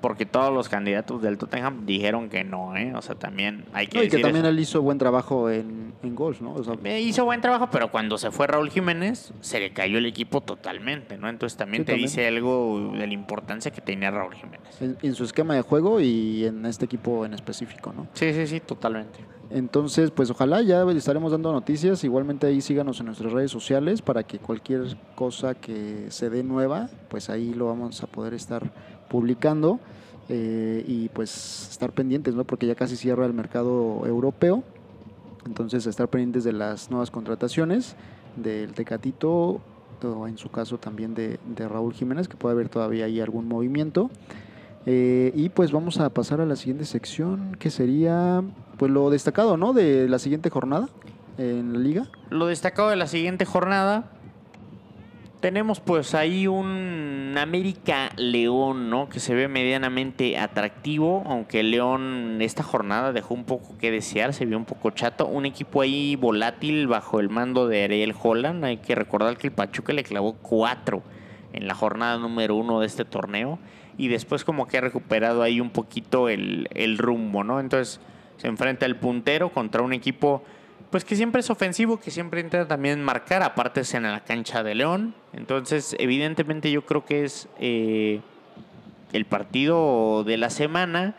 porque 0.00 0.26
todos 0.26 0.52
los 0.52 0.68
candidatos 0.68 1.22
del 1.22 1.38
Tottenham 1.38 1.84
dijeron 1.86 2.28
que 2.28 2.44
no, 2.44 2.76
¿eh? 2.76 2.92
O 2.94 3.02
sea, 3.02 3.14
también 3.14 3.64
hay 3.72 3.86
que 3.86 4.04
Y 4.04 4.08
que 4.08 4.18
también 4.18 4.46
él 4.46 4.58
hizo 4.58 4.82
buen 4.82 4.98
trabajo 4.98 5.50
en, 5.50 5.92
en 6.02 6.14
gols, 6.14 6.40
¿no? 6.40 6.54
Eh, 6.84 7.00
hizo 7.00 7.24
buen 7.24 7.40
trabajo, 7.40 7.68
pero 7.70 7.90
cuando 7.90 8.18
se 8.18 8.30
fue 8.30 8.46
Raúl 8.46 8.70
Jiménez, 8.70 9.32
se 9.40 9.60
le 9.60 9.72
cayó 9.72 9.98
el 9.98 10.06
equipo 10.06 10.40
totalmente, 10.40 11.18
¿no? 11.18 11.28
Entonces 11.28 11.56
también 11.56 11.84
te 11.84 11.94
dice 11.94 12.26
algo 12.26 12.92
de 12.92 13.06
la 13.06 13.12
importancia 13.12 13.70
que 13.70 13.80
tenía 13.80 14.10
Raúl 14.10 14.34
Jiménez. 14.34 14.98
En, 15.02 15.14
su 15.14 15.24
esquema 15.24 15.54
de 15.54 15.62
juego 15.62 16.00
y 16.00 16.44
en 16.44 16.64
este 16.66 16.84
equipo 16.84 17.24
en 17.24 17.34
específico, 17.34 17.92
¿no? 17.92 18.06
Sí, 18.14 18.32
sí, 18.32 18.46
sí, 18.46 18.60
totalmente. 18.60 19.18
Entonces, 19.50 20.10
pues 20.10 20.30
ojalá 20.30 20.60
ya 20.62 20.82
estaremos 20.90 21.32
dando 21.32 21.52
noticias. 21.52 22.04
Igualmente 22.04 22.46
ahí 22.46 22.60
síganos 22.60 23.00
en 23.00 23.06
nuestras 23.06 23.32
redes 23.32 23.50
sociales 23.50 24.02
para 24.02 24.22
que 24.22 24.38
cualquier 24.38 24.96
cosa 25.14 25.54
que 25.54 26.06
se 26.10 26.28
dé 26.28 26.42
nueva, 26.44 26.90
pues 27.08 27.30
ahí 27.30 27.54
lo 27.54 27.66
vamos 27.66 28.02
a 28.02 28.06
poder 28.06 28.34
estar 28.34 28.70
publicando 29.08 29.80
eh, 30.28 30.84
y 30.86 31.08
pues 31.08 31.68
estar 31.70 31.92
pendientes, 31.92 32.34
¿no? 32.34 32.44
Porque 32.44 32.66
ya 32.66 32.74
casi 32.74 32.96
cierra 32.96 33.24
el 33.26 33.32
mercado 33.32 34.02
europeo 34.06 34.62
Entonces, 35.46 35.86
estar 35.86 36.08
pendientes 36.08 36.44
de 36.44 36.52
las 36.52 36.90
nuevas 36.90 37.10
contrataciones 37.10 37.96
del 38.36 38.72
Tecatito 38.74 39.60
o 40.02 40.28
en 40.28 40.38
su 40.38 40.50
caso 40.50 40.78
también 40.78 41.14
de, 41.14 41.40
de 41.56 41.68
Raúl 41.68 41.92
Jiménez, 41.92 42.28
que 42.28 42.36
puede 42.36 42.52
haber 42.52 42.68
todavía 42.68 43.06
ahí 43.06 43.20
algún 43.20 43.48
movimiento. 43.48 44.10
Eh, 44.86 45.32
y 45.34 45.48
pues 45.48 45.72
vamos 45.72 45.98
a 46.00 46.08
pasar 46.10 46.40
a 46.40 46.46
la 46.46 46.56
siguiente 46.56 46.84
sección, 46.84 47.56
que 47.58 47.70
sería 47.70 48.42
pues 48.78 48.90
lo 48.90 49.10
destacado, 49.10 49.56
¿no? 49.56 49.72
De 49.72 50.08
la 50.08 50.18
siguiente 50.18 50.50
jornada 50.50 50.88
en 51.36 51.72
la 51.72 51.78
liga. 51.78 52.06
Lo 52.30 52.46
destacado 52.46 52.88
de 52.88 52.96
la 52.96 53.06
siguiente 53.06 53.44
jornada, 53.44 54.10
tenemos 55.40 55.80
pues 55.80 56.14
ahí 56.14 56.46
un 56.46 57.34
América 57.38 58.10
León, 58.16 58.90
¿no? 58.90 59.08
Que 59.08 59.20
se 59.20 59.34
ve 59.34 59.48
medianamente 59.48 60.36
atractivo, 60.36 61.22
aunque 61.26 61.62
León 61.62 62.38
esta 62.40 62.62
jornada 62.62 63.12
dejó 63.12 63.34
un 63.34 63.44
poco 63.44 63.78
que 63.78 63.90
desear, 63.90 64.34
se 64.34 64.46
vio 64.46 64.56
un 64.56 64.64
poco 64.64 64.90
chato. 64.90 65.26
Un 65.26 65.46
equipo 65.46 65.82
ahí 65.82 66.16
volátil 66.16 66.88
bajo 66.88 67.20
el 67.20 67.28
mando 67.28 67.68
de 67.68 67.84
Ariel 67.84 68.14
Holland. 68.20 68.64
Hay 68.64 68.78
que 68.78 68.94
recordar 68.94 69.36
que 69.36 69.48
el 69.48 69.52
Pachuca 69.52 69.92
le 69.92 70.02
clavó 70.02 70.34
cuatro 70.34 71.02
en 71.52 71.66
la 71.68 71.74
jornada 71.74 72.18
número 72.18 72.56
uno 72.56 72.80
de 72.80 72.86
este 72.86 73.04
torneo. 73.04 73.58
Y 73.96 74.08
después 74.08 74.44
como 74.44 74.66
que 74.66 74.78
ha 74.78 74.80
recuperado 74.80 75.42
ahí 75.42 75.60
un 75.60 75.70
poquito 75.70 76.28
el, 76.28 76.68
el 76.74 76.98
rumbo, 76.98 77.44
¿no? 77.44 77.60
Entonces 77.60 78.00
se 78.36 78.48
enfrenta 78.48 78.86
el 78.86 78.96
puntero 78.96 79.52
contra 79.52 79.82
un 79.82 79.92
equipo 79.92 80.42
pues 80.90 81.04
que 81.04 81.16
siempre 81.16 81.40
es 81.40 81.50
ofensivo, 81.50 81.98
que 82.00 82.10
siempre 82.10 82.40
intenta 82.40 82.68
también 82.68 83.02
marcar, 83.02 83.42
aparte 83.42 83.80
es 83.80 83.94
en 83.94 84.04
la 84.04 84.24
cancha 84.24 84.62
de 84.62 84.74
León. 84.74 85.14
Entonces, 85.32 85.94
evidentemente 85.98 86.70
yo 86.70 86.86
creo 86.86 87.04
que 87.04 87.24
es 87.24 87.48
eh, 87.60 88.20
el 89.12 89.24
partido 89.26 90.24
de 90.24 90.36
la 90.36 90.50
semana 90.50 91.14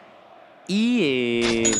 y... 0.67 0.99
Eh, 1.03 1.71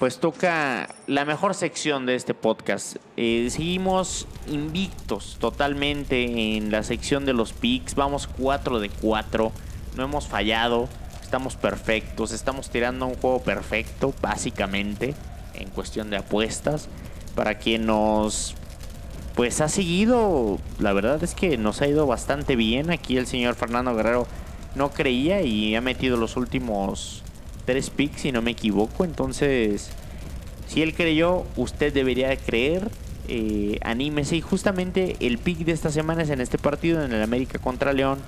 pues 0.00 0.18
toca 0.18 0.88
la 1.06 1.26
mejor 1.26 1.54
sección 1.54 2.06
de 2.06 2.14
este 2.14 2.32
podcast. 2.32 2.96
Eh, 3.18 3.48
seguimos 3.50 4.26
invictos 4.46 5.36
totalmente 5.38 6.56
en 6.56 6.70
la 6.70 6.82
sección 6.84 7.26
de 7.26 7.34
los 7.34 7.52
picks. 7.52 7.94
Vamos 7.96 8.26
4 8.26 8.80
de 8.80 8.88
4. 8.88 9.52
No 9.98 10.02
hemos 10.02 10.26
fallado. 10.26 10.88
Estamos 11.20 11.56
perfectos. 11.56 12.32
Estamos 12.32 12.70
tirando 12.70 13.06
un 13.06 13.14
juego 13.14 13.42
perfecto, 13.42 14.14
básicamente, 14.22 15.14
en 15.52 15.68
cuestión 15.68 16.08
de 16.08 16.16
apuestas. 16.16 16.88
Para 17.34 17.58
quien 17.58 17.84
nos 17.84 18.54
pues 19.34 19.60
ha 19.60 19.68
seguido, 19.68 20.58
la 20.78 20.94
verdad 20.94 21.22
es 21.22 21.34
que 21.34 21.58
nos 21.58 21.82
ha 21.82 21.86
ido 21.86 22.06
bastante 22.06 22.56
bien. 22.56 22.90
Aquí 22.90 23.18
el 23.18 23.26
señor 23.26 23.54
Fernando 23.54 23.94
Guerrero 23.94 24.26
no 24.74 24.92
creía 24.92 25.42
y 25.42 25.76
ha 25.76 25.82
metido 25.82 26.16
los 26.16 26.38
últimos 26.38 27.22
tres 27.64 27.90
picks, 27.90 28.22
si 28.22 28.32
no 28.32 28.42
me 28.42 28.52
equivoco. 28.52 29.04
Entonces, 29.04 29.90
si 30.66 30.82
él 30.82 30.94
creyó, 30.94 31.44
usted 31.56 31.92
debería 31.92 32.36
creer. 32.36 32.90
Eh, 33.28 33.78
anímese. 33.82 34.36
Y 34.36 34.40
justamente 34.40 35.16
el 35.20 35.38
pick 35.38 35.58
de 35.58 35.72
esta 35.72 35.90
semana 35.90 36.22
es 36.22 36.30
en 36.30 36.40
este 36.40 36.58
partido, 36.58 37.04
en 37.04 37.12
el 37.12 37.22
América 37.22 37.58
contra 37.58 37.92
León. 37.92 38.18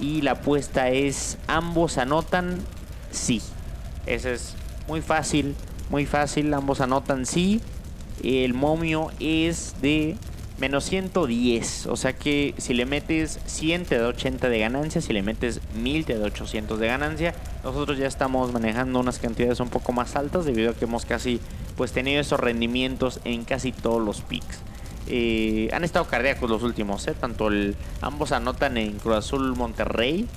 Y 0.00 0.22
la 0.22 0.32
apuesta 0.32 0.90
es: 0.90 1.38
ambos 1.46 1.98
anotan 1.98 2.58
sí. 3.10 3.40
Ese 4.06 4.34
es 4.34 4.54
muy 4.88 5.00
fácil, 5.00 5.54
muy 5.90 6.06
fácil. 6.06 6.52
Ambos 6.54 6.80
anotan 6.80 7.26
sí. 7.26 7.60
El 8.22 8.54
momio 8.54 9.10
es 9.20 9.74
de 9.80 10.16
menos 10.58 10.84
110. 10.84 11.86
O 11.86 11.96
sea 11.96 12.12
que 12.12 12.54
si 12.58 12.72
le 12.74 12.86
metes 12.86 13.40
100 13.46 13.84
te 13.84 13.98
da 13.98 14.08
80 14.08 14.48
de 14.48 14.58
ganancia, 14.58 15.00
si 15.00 15.12
le 15.12 15.22
metes 15.22 15.60
1000 15.74 16.04
te 16.04 16.18
da 16.18 16.26
800 16.26 16.78
de 16.78 16.86
ganancia. 16.86 17.34
Nosotros 17.64 17.96
ya 17.96 18.08
estamos 18.08 18.52
manejando 18.52 18.98
unas 18.98 19.18
cantidades 19.18 19.60
un 19.60 19.68
poco 19.68 19.92
más 19.92 20.16
altas 20.16 20.44
debido 20.44 20.70
a 20.70 20.74
que 20.74 20.84
hemos 20.84 21.04
casi 21.04 21.40
pues 21.76 21.92
tenido 21.92 22.20
esos 22.20 22.40
rendimientos 22.40 23.20
en 23.24 23.44
casi 23.44 23.72
todos 23.72 24.02
los 24.02 24.20
picks. 24.20 24.60
Eh, 25.06 25.68
han 25.72 25.84
estado 25.84 26.06
cardíacos 26.06 26.48
los 26.48 26.62
últimos, 26.62 27.06
¿eh? 27.06 27.14
tanto 27.18 27.48
el 27.48 27.76
ambos 28.00 28.32
anotan 28.32 28.76
en 28.76 28.98
Cruz 28.98 29.16
Azul 29.16 29.54
Monterrey 29.56 30.28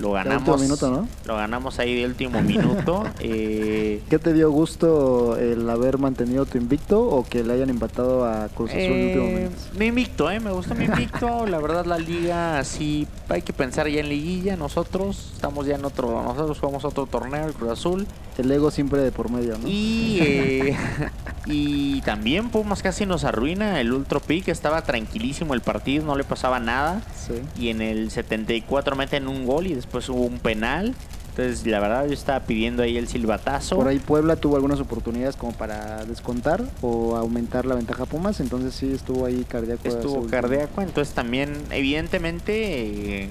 lo 0.00 0.12
ganamos. 0.12 0.60
Minuto, 0.60 0.90
¿no? 0.90 1.08
Lo 1.26 1.36
ganamos 1.36 1.78
ahí 1.78 1.94
de 1.94 2.06
último 2.06 2.40
minuto. 2.42 3.04
eh, 3.20 4.02
¿Qué 4.08 4.18
te 4.18 4.32
dio 4.32 4.50
gusto 4.50 5.36
el 5.36 5.68
haber 5.68 5.98
mantenido 5.98 6.46
tu 6.46 6.58
invicto 6.58 7.02
o 7.02 7.24
que 7.24 7.44
le 7.44 7.52
hayan 7.52 7.68
empatado 7.68 8.24
a 8.24 8.48
Cruz 8.48 8.70
Azul 8.70 8.80
en 8.80 9.06
último 9.06 9.24
eh, 9.24 9.34
minuto? 9.34 9.56
mi 9.78 9.86
invicto, 9.86 10.30
¿eh? 10.30 10.40
Me 10.40 10.50
gustó 10.50 10.74
mi 10.74 10.84
invicto. 10.86 11.46
la 11.46 11.58
verdad, 11.58 11.84
la 11.84 11.98
liga, 11.98 12.64
sí, 12.64 13.06
hay 13.28 13.42
que 13.42 13.52
pensar 13.52 13.88
ya 13.88 14.00
en 14.00 14.08
liguilla. 14.08 14.56
Nosotros 14.56 15.32
estamos 15.34 15.66
ya 15.66 15.74
en 15.74 15.84
otro. 15.84 16.22
Nosotros 16.22 16.58
jugamos 16.58 16.84
otro 16.84 17.06
torneo, 17.06 17.46
el 17.46 17.52
Cruz 17.52 17.72
Azul. 17.72 18.06
El 18.38 18.50
ego 18.50 18.70
siempre 18.70 19.02
de 19.02 19.12
por 19.12 19.30
medio, 19.30 19.58
¿no? 19.58 19.68
Y, 19.68 20.18
eh, 20.22 20.76
y 21.46 22.00
también 22.02 22.48
Pumas 22.48 22.82
casi 22.82 23.04
nos 23.04 23.24
arruina 23.24 23.80
el 23.80 23.92
Ultra 23.92 24.18
Pick. 24.18 24.48
Estaba 24.48 24.80
tranquilísimo 24.82 25.52
el 25.52 25.60
partido, 25.60 26.06
no 26.06 26.16
le 26.16 26.24
pasaba 26.24 26.58
nada. 26.58 27.02
Sí. 27.14 27.34
Y 27.60 27.68
en 27.68 27.82
el 27.82 28.10
74 28.10 28.96
meten 28.96 29.28
un 29.28 29.44
gol 29.44 29.66
y 29.66 29.74
después 29.74 29.89
hubo 30.08 30.22
un 30.22 30.38
penal. 30.38 30.94
Entonces, 31.30 31.64
la 31.66 31.78
verdad, 31.78 32.06
yo 32.06 32.12
estaba 32.12 32.40
pidiendo 32.40 32.82
ahí 32.82 32.96
el 32.96 33.06
silbatazo. 33.06 33.76
Por 33.76 33.88
ahí 33.88 33.98
Puebla 33.98 34.36
tuvo 34.36 34.56
algunas 34.56 34.80
oportunidades 34.80 35.36
como 35.36 35.52
para 35.52 36.04
descontar 36.04 36.62
o 36.82 37.16
aumentar 37.16 37.66
la 37.66 37.76
ventaja 37.76 38.02
a 38.02 38.06
Pumas, 38.06 38.40
entonces 38.40 38.74
sí 38.74 38.92
estuvo 38.92 39.26
ahí 39.26 39.44
cardíaco. 39.48 39.86
Estuvo 39.86 40.26
cardíaco, 40.26 40.82
entonces 40.82 41.14
también, 41.14 41.52
evidentemente, 41.70 43.22
eh, 43.22 43.30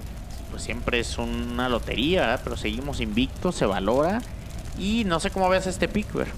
pues 0.49 0.63
siempre 0.63 0.99
es 0.99 1.17
una 1.17 1.67
lotería, 1.67 2.21
¿verdad? 2.21 2.41
Pero 2.43 2.57
seguimos 2.57 3.01
invictos, 3.01 3.55
se 3.55 3.65
valora. 3.65 4.21
Y 4.79 5.03
no 5.03 5.19
sé 5.19 5.29
cómo 5.29 5.49
ves 5.49 5.67
este 5.67 5.89
pick, 5.89 6.11
ver. 6.13 6.29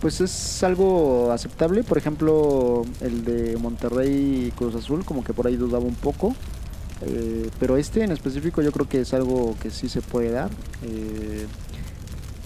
Pues 0.00 0.20
es 0.20 0.62
algo 0.62 1.30
aceptable, 1.32 1.82
por 1.84 1.98
ejemplo, 1.98 2.84
el 3.00 3.24
de 3.24 3.56
Monterrey 3.56 4.46
y 4.48 4.50
Cruz 4.52 4.74
Azul, 4.76 5.04
como 5.04 5.24
que 5.24 5.32
por 5.32 5.46
ahí 5.46 5.56
dudaba 5.56 5.84
un 5.84 5.94
poco. 5.94 6.34
Eh, 7.06 7.48
pero 7.58 7.76
este 7.76 8.04
en 8.04 8.12
específico 8.12 8.62
yo 8.62 8.72
creo 8.72 8.88
que 8.88 9.00
es 9.00 9.12
algo 9.14 9.56
que 9.60 9.70
sí 9.70 9.88
se 9.88 10.00
puede 10.02 10.30
dar. 10.30 10.50
Eh, 10.84 11.46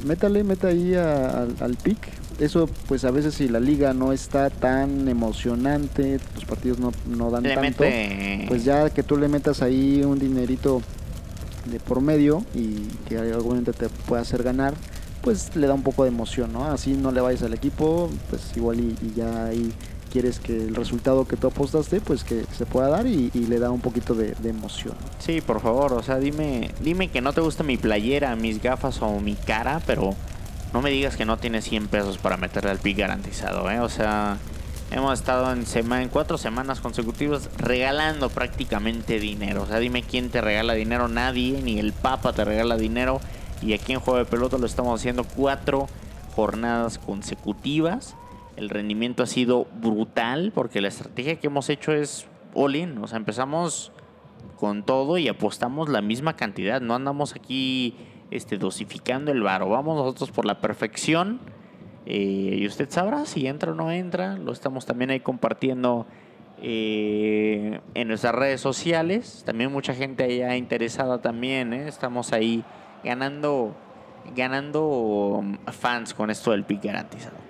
métale, 0.05 0.45
meta 0.45 0.69
ahí 0.69 0.95
a- 0.95 1.43
al, 1.43 1.57
al 1.61 1.75
pick. 1.77 1.99
Eso 2.39 2.69
pues 2.87 3.05
a 3.05 3.11
veces 3.11 3.35
si 3.35 3.49
la 3.49 3.61
liga 3.61 3.95
no 3.95 4.13
está 4.13 4.51
tan 4.51 5.09
emocionante, 5.09 6.21
los 6.35 6.45
partidos 6.45 6.79
no, 6.79 6.93
no 7.09 7.31
dan 7.31 7.45
Le 7.45 7.55
tanto, 7.55 7.83
mete. 7.83 8.45
pues 8.49 8.63
ya 8.65 8.91
que 8.91 9.03
tú 9.03 9.17
le 9.17 9.27
metas 9.29 9.63
ahí 9.63 10.03
un 10.05 10.19
dinerito 10.19 10.83
de 11.71 11.81
por 11.81 12.01
medio 12.03 12.45
y 12.55 12.75
que 13.09 13.17
argumento 13.19 13.73
te 13.73 13.89
pueda 13.89 14.21
hacer 14.23 14.43
ganar, 14.43 14.75
pues 15.23 15.57
le 15.57 15.67
da 15.67 15.73
un 15.75 15.83
poco 15.83 16.03
de 16.05 16.11
emoción, 16.11 16.53
¿no? 16.53 16.65
Así 16.67 16.93
no 16.93 17.11
le 17.11 17.21
vayas 17.23 17.43
al 17.43 17.55
equipo, 17.55 18.11
pues 18.31 18.43
igual 18.55 18.81
y, 18.81 18.95
y 19.03 19.15
ya 19.17 19.47
ahí 19.47 19.73
quieres 20.07 20.41
que 20.41 20.57
el 20.57 20.75
resultado 20.75 21.27
que 21.27 21.37
tú 21.37 21.49
apostaste, 21.49 22.01
pues 22.01 22.25
que 22.25 22.45
se 22.57 22.67
pueda 22.67 22.89
dar 22.89 23.07
y, 23.07 23.31
le 23.35 23.59
da 23.59 23.71
un 23.71 23.81
poquito 23.81 24.15
de, 24.15 24.35
emoción. 24.49 24.95
Sí, 25.19 25.41
por 25.41 25.61
favor, 25.61 25.93
o 25.93 26.03
sea, 26.03 26.19
dime, 26.19 26.71
dime 26.81 27.09
que 27.09 27.21
no 27.21 27.33
te 27.33 27.41
gusta 27.41 27.63
mi 27.63 27.77
playera, 27.77 28.35
mis 28.37 28.63
gafas 28.63 29.01
o 29.03 29.21
mi 29.21 29.35
cara, 29.35 29.81
pero 29.87 30.15
no 30.73 30.83
me 30.83 30.91
digas 30.91 31.17
que 31.17 31.25
no 31.25 31.37
tienes 31.37 31.65
100 31.65 31.89
pesos 31.89 32.19
para 32.19 32.37
meterle 32.37 32.71
al 32.71 32.79
pick 32.79 32.99
garantizado, 32.99 33.71
¿eh? 33.71 33.81
O 33.81 33.89
sea, 33.89 34.39
hemos 34.91 35.19
estado 35.19 35.53
en, 35.53 35.67
sema- 35.67 36.03
en 36.03 36.09
cuatro 36.09 36.39
semanas 36.39 36.81
consecutivas 36.81 37.51
regalando 37.59 38.29
prácticamente 38.31 39.19
dinero. 39.19 39.63
O 39.63 39.67
sea, 39.67 39.79
dime 39.79 40.03
quién 40.03 40.31
te 40.31 40.41
regala 40.41 40.75
dinero, 40.75 41.09
nadie, 41.09 41.61
ni 41.63 41.79
el 41.79 41.93
Papa 41.93 42.33
te 42.33 42.45
regala 42.45 42.77
dinero. 42.77 43.21
Y 43.63 43.73
aquí 43.73 43.93
en 43.93 44.01
Juego 44.01 44.19
de 44.19 44.27
Pelota 44.27 44.59
lo 44.59 44.67
estamos 44.67 45.01
haciendo 45.01 45.25
cuatro 45.25 45.89
jornadas 46.35 46.99
consecutivas. 46.99 48.15
El 48.57 48.71
rendimiento 48.71 49.23
ha 49.23 49.27
sido 49.27 49.67
brutal 49.81 50.51
porque 50.55 50.81
la 50.81 50.89
estrategia 50.89 51.37
que 51.37 51.47
hemos 51.47 51.69
hecho 51.69 51.93
es 51.93 52.27
all-in. 52.55 52.99
O 52.99 53.07
sea, 53.07 53.19
empezamos 53.19 53.93
con 54.57 54.83
todo 54.83 55.19
y 55.19 55.29
apostamos 55.29 55.89
la 55.89 56.01
misma 56.01 56.37
cantidad. 56.37 56.81
No 56.81 56.95
andamos 56.95 57.35
aquí 57.35 57.95
este, 58.31 58.59
dosificando 58.59 59.31
el 59.31 59.43
varo. 59.43 59.69
Vamos 59.69 59.97
nosotros 59.97 60.31
por 60.31 60.47
la 60.47 60.61
perfección. 60.61 61.41
eh, 62.07 62.59
y 62.61 62.67
usted 62.67 62.89
sabrá 62.89 63.27
si 63.27 63.47
entra 63.47 63.73
o 63.73 63.75
no 63.75 63.91
entra. 63.91 64.39
Lo 64.39 64.53
estamos 64.53 64.87
también 64.87 65.11
ahí 65.11 65.21
compartiendo 65.21 66.07
eh, 66.63 67.81
en 67.95 68.09
nuestras 68.09 68.35
redes 68.35 68.61
sociales. 68.61 69.43
También 69.45 69.71
mucha 69.71 69.95
gente 69.95 70.25
allá 70.25 70.57
interesada 70.57 71.21
también. 71.21 71.73
¿eh? 71.75 71.89
Estamos 71.89 72.33
ahí 72.33 72.65
ganando, 73.05 73.77
ganando 74.35 74.87
um, 74.87 75.59
fans 75.67 76.15
con 76.15 76.31
esto 76.31 76.53
del 76.53 76.65
pick 76.65 76.85
garantizado. 76.85 77.46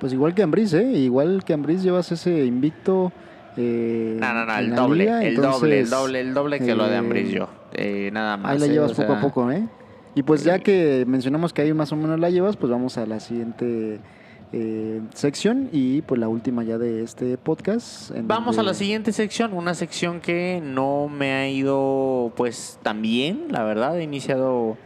Pues 0.00 0.12
igual 0.12 0.34
que 0.34 0.42
Ambris, 0.42 0.72
¿eh? 0.74 0.90
Igual 0.92 1.44
que 1.44 1.52
Ambris 1.52 1.82
llevas 1.82 2.10
ese 2.10 2.44
invicto. 2.46 3.12
eh, 3.56 4.16
No, 4.18 4.32
no, 4.32 4.46
no, 4.46 4.58
el 4.58 4.74
doble, 4.74 5.04
liga, 5.04 5.22
el 5.24 5.36
doble, 5.36 5.80
el 5.80 5.90
doble, 5.90 6.20
el 6.20 6.34
doble 6.34 6.58
que 6.58 6.74
lo 6.74 6.86
de 6.86 6.94
eh, 6.94 6.98
Ambris 6.98 7.30
yo. 7.30 7.48
Eh, 7.74 8.10
nada 8.12 8.36
más. 8.36 8.52
Ahí 8.52 8.58
la 8.58 8.66
eh, 8.66 8.70
llevas 8.70 8.92
poco 8.92 9.12
a 9.12 9.20
poco, 9.20 9.50
¿eh? 9.52 9.66
Y 10.14 10.22
pues 10.22 10.42
ya 10.42 10.56
eh, 10.56 10.60
que 10.62 11.04
mencionamos 11.06 11.52
que 11.52 11.62
ahí 11.62 11.72
más 11.72 11.92
o 11.92 11.96
menos 11.96 12.18
la 12.18 12.30
llevas, 12.30 12.56
pues 12.56 12.70
vamos 12.72 12.98
a 12.98 13.06
la 13.06 13.20
siguiente 13.20 14.00
eh, 14.52 15.00
sección 15.14 15.68
y 15.70 16.02
pues 16.02 16.18
la 16.18 16.28
última 16.28 16.64
ya 16.64 16.78
de 16.78 17.02
este 17.04 17.38
podcast. 17.38 18.10
Vamos 18.24 18.58
a 18.58 18.62
la 18.62 18.74
siguiente 18.74 19.12
sección, 19.12 19.52
una 19.52 19.74
sección 19.74 20.20
que 20.20 20.60
no 20.64 21.08
me 21.08 21.32
ha 21.34 21.48
ido 21.48 22.32
pues 22.36 22.78
tan 22.82 23.02
bien, 23.02 23.46
la 23.50 23.62
verdad, 23.62 23.98
he 24.00 24.02
iniciado 24.02 24.76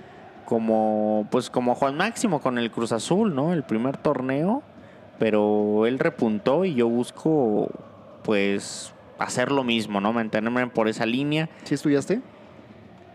como 0.44 1.26
pues 1.30 1.48
como 1.48 1.74
Juan 1.74 1.96
Máximo 1.96 2.40
con 2.40 2.58
el 2.58 2.70
Cruz 2.70 2.92
Azul, 2.92 3.34
¿no? 3.34 3.54
El 3.54 3.62
primer 3.62 3.96
torneo, 3.96 4.62
pero 5.18 5.86
él 5.86 5.98
repuntó 5.98 6.64
y 6.64 6.74
yo 6.74 6.88
busco 6.88 7.68
pues 8.22 8.94
hacer 9.18 9.52
lo 9.52 9.64
mismo, 9.64 10.00
¿no? 10.00 10.12
Mantenerme 10.12 10.66
por 10.68 10.88
esa 10.88 11.06
línea. 11.06 11.48
¿Sí 11.64 11.74
estudiaste? 11.74 12.20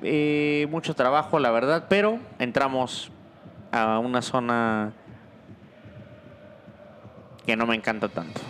Eh, 0.01 0.67
mucho 0.71 0.95
trabajo, 0.95 1.39
la 1.39 1.51
verdad, 1.51 1.85
pero 1.89 2.19
entramos 2.39 3.11
a 3.71 3.99
una 3.99 4.21
zona 4.21 4.93
que 7.45 7.55
no 7.55 7.65
me 7.65 7.75
encanta 7.75 8.07
tanto. 8.07 8.41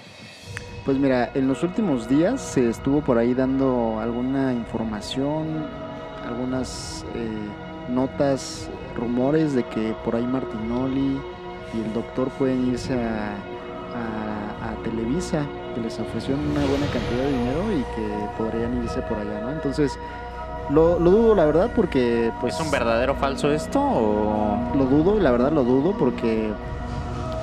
Pues 0.86 0.98
mira, 0.98 1.32
en 1.34 1.48
los 1.48 1.64
últimos 1.64 2.08
días 2.08 2.42
se 2.42 2.70
estuvo 2.70 3.02
por 3.02 3.18
ahí 3.18 3.34
dando 3.34 4.00
alguna 4.00 4.54
información, 4.54 5.66
algunas 6.26 7.06
eh, 7.16 7.90
notas, 7.90 8.70
rumores 8.96 9.54
de 9.54 9.64
que 9.64 9.94
por 10.04 10.16
ahí 10.16 10.26
Martinoli 10.26 11.20
y 11.74 11.82
el 11.82 11.94
doctor 11.94 12.30
pueden 12.30 12.68
irse 12.68 12.94
a, 12.94 13.32
a- 13.96 14.70
a 14.72 14.84
Televisa, 14.84 15.46
que 15.76 15.82
les 15.82 16.00
ofrecieron 16.00 16.40
una 16.52 16.62
buena 16.66 16.86
cantidad 16.88 17.24
de 17.24 17.32
dinero 17.32 17.64
y 17.72 17.84
que 17.96 18.08
podrían 18.38 18.82
irse 18.84 19.02
por 19.04 19.18
allá, 19.18 19.42
¿no? 19.42 19.52
Entonces, 19.52 19.98
lo, 20.70 21.00
lo 21.00 21.12
dudo, 21.12 21.36
la 21.36 21.46
verdad, 21.46 21.72
porque 21.76 22.32
pues... 22.42 22.56
¿Es 22.56 22.62
un 22.62 22.72
verdadero 22.72 23.16
falso 23.16 23.52
esto 23.52 23.80
o...? 23.82 24.58
Lo 24.76 24.86
dudo, 24.86 25.20
la 25.20 25.32
verdad 25.32 25.52
lo 25.52 25.64
dudo, 25.64 25.94
porque 25.98 26.52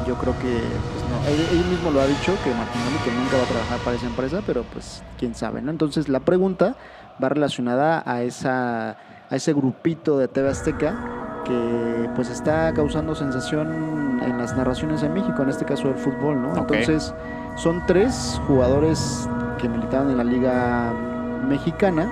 yo 0.06 0.14
creo 0.14 0.32
que, 0.38 0.60
pues 0.92 1.04
no, 1.10 1.28
él, 1.28 1.58
él 1.60 1.64
mismo 1.68 1.90
lo 1.90 2.00
ha 2.00 2.06
dicho, 2.06 2.32
que 2.44 2.50
Martinelli 2.50 2.98
que 3.04 3.10
nunca 3.10 3.36
va 3.36 3.42
a 3.42 3.46
trabajar 3.46 3.78
para 3.80 3.96
esa 3.96 4.06
empresa, 4.06 4.40
pero 4.46 4.62
pues 4.72 5.02
quién 5.18 5.34
sabe, 5.34 5.60
¿no? 5.62 5.70
Entonces 5.72 6.08
la 6.08 6.20
pregunta 6.20 6.76
va 7.22 7.28
relacionada 7.28 8.02
a, 8.06 8.22
esa, 8.22 8.90
a 8.90 8.96
ese 9.36 9.52
grupito 9.52 10.18
de 10.18 10.28
TV 10.28 10.48
Azteca 10.50 10.94
que 11.44 12.08
pues 12.14 12.30
está 12.30 12.72
causando 12.74 13.14
sensación 13.16 14.05
en 14.26 14.38
las 14.38 14.56
narraciones 14.56 15.02
en 15.02 15.14
México, 15.14 15.42
en 15.42 15.48
este 15.48 15.64
caso 15.64 15.88
del 15.88 15.96
fútbol, 15.96 16.42
¿no? 16.42 16.56
Entonces 16.56 17.14
son 17.56 17.82
tres 17.86 18.40
jugadores 18.46 19.28
que 19.58 19.68
militaban 19.68 20.10
en 20.10 20.18
la 20.18 20.24
liga 20.24 20.92
mexicana, 21.48 22.10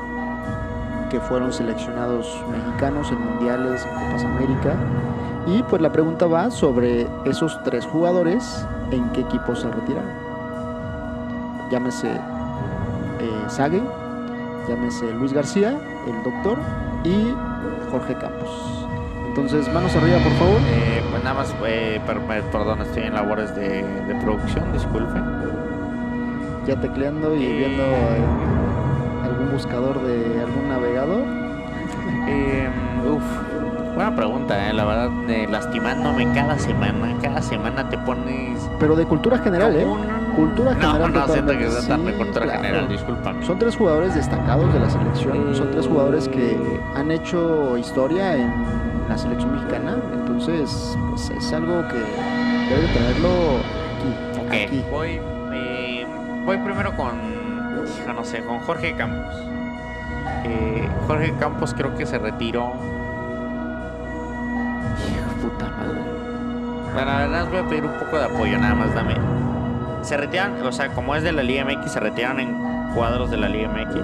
que 1.10 1.20
fueron 1.20 1.52
seleccionados 1.52 2.42
mexicanos 2.50 3.10
en 3.10 3.20
mundiales, 3.20 3.84
en 3.84 4.06
Copas 4.06 4.24
América. 4.24 4.74
Y 5.46 5.62
pues 5.64 5.82
la 5.82 5.92
pregunta 5.92 6.26
va 6.26 6.50
sobre 6.50 7.06
esos 7.24 7.62
tres 7.64 7.84
jugadores, 7.84 8.66
¿en 8.90 9.10
qué 9.10 9.20
equipo 9.20 9.54
se 9.54 9.70
retiraron? 9.70 10.10
Llámese 11.70 12.12
eh, 12.12 13.44
Sague, 13.48 13.82
llámese 14.68 15.12
Luis 15.12 15.32
García, 15.32 15.76
el 16.06 16.22
doctor, 16.22 16.58
y 17.04 17.34
Jorge 17.90 18.14
Campos. 18.14 18.73
Entonces, 19.36 19.72
manos 19.72 19.94
arriba, 19.96 20.18
por 20.18 20.32
favor. 20.34 20.60
Eh, 20.68 21.02
pues 21.10 21.24
nada 21.24 21.34
más, 21.34 21.52
eh, 21.66 22.00
per- 22.06 22.20
per- 22.20 22.44
perdón, 22.44 22.82
estoy 22.82 23.02
en 23.02 23.14
labores 23.14 23.52
de, 23.56 23.82
de 23.82 24.14
producción, 24.22 24.72
disculpe. 24.72 25.20
Ya 26.68 26.76
tecleando 26.76 27.34
y 27.34 27.44
Eh, 27.44 27.52
viendo 27.58 27.82
eh, 27.82 28.24
algún 29.24 29.50
buscador 29.52 30.00
de 30.02 30.40
algún 30.40 30.68
navegador. 30.68 31.24
Eh, 32.26 32.68
uf, 33.06 33.22
buena 33.94 34.14
pregunta, 34.16 34.70
eh, 34.70 34.72
la 34.72 34.84
verdad, 34.84 35.10
eh, 35.28 35.46
lastimándome 35.50 36.26
cada 36.32 36.58
semana, 36.58 37.14
cada 37.20 37.42
semana 37.42 37.88
te 37.90 37.98
pones... 37.98 38.58
Pero 38.80 38.96
de 38.96 39.04
cultura 39.04 39.38
general, 39.38 39.74
¿eh? 39.76 39.86
Cultura 40.34 40.72
no, 40.74 40.80
general 40.80 41.12
No, 41.12 41.26
siento 41.28 41.52
que 41.52 41.66
tan 41.86 42.04
de 42.06 42.12
Sí, 42.12 42.18
cultura 42.18 42.44
claro. 42.46 42.62
general, 42.62 42.88
discúlpame. 42.88 43.44
Son 43.44 43.58
tres 43.58 43.76
jugadores 43.76 44.14
destacados 44.14 44.72
de 44.72 44.80
la 44.80 44.88
selección. 44.88 45.54
Son 45.54 45.70
tres 45.70 45.86
jugadores 45.86 46.28
que 46.28 46.56
han 46.94 47.10
hecho 47.10 47.76
historia 47.76 48.36
en 48.36 48.50
la 49.08 49.18
selección 49.18 49.52
mexicana. 49.52 49.96
Entonces, 50.12 50.96
pues 51.10 51.30
es 51.30 51.52
algo 51.52 51.86
que 51.88 51.98
debe 51.98 52.82
de 52.82 52.88
tenerlo 52.88 53.28
aquí. 54.46 54.64
Aquí. 54.64 54.84
voy, 54.90 55.20
eh, 55.52 56.06
voy 56.44 56.58
primero 56.58 56.94
con, 56.96 57.12
no 58.14 58.24
sé, 58.24 58.44
con 58.44 58.60
Jorge 58.60 58.94
Campos. 58.94 59.34
Eh, 60.44 60.88
Jorge 61.06 61.34
Campos 61.38 61.74
creo 61.74 61.94
que 61.94 62.06
se 62.06 62.18
retiró. 62.18 62.72
Hijo, 65.08 65.48
puta 65.48 65.66
madre. 65.70 66.00
Bueno, 66.92 67.10
la 67.10 67.18
verdad 67.18 67.48
voy 67.48 67.58
a 67.58 67.68
pedir 67.68 67.84
un 67.84 67.98
poco 67.98 68.18
de 68.18 68.24
apoyo, 68.24 68.58
nada 68.58 68.74
más 68.74 68.94
dame. 68.94 69.16
Se 70.02 70.16
retiran, 70.16 70.62
o 70.62 70.72
sea, 70.72 70.88
como 70.90 71.14
es 71.16 71.22
de 71.22 71.32
la 71.32 71.42
Liga 71.42 71.64
MX, 71.64 71.92
se 71.92 72.00
retiran 72.00 72.38
en 72.38 72.54
cuadros 72.94 73.30
de 73.30 73.38
la 73.38 73.48
Liga 73.48 73.68
MX. 73.68 73.96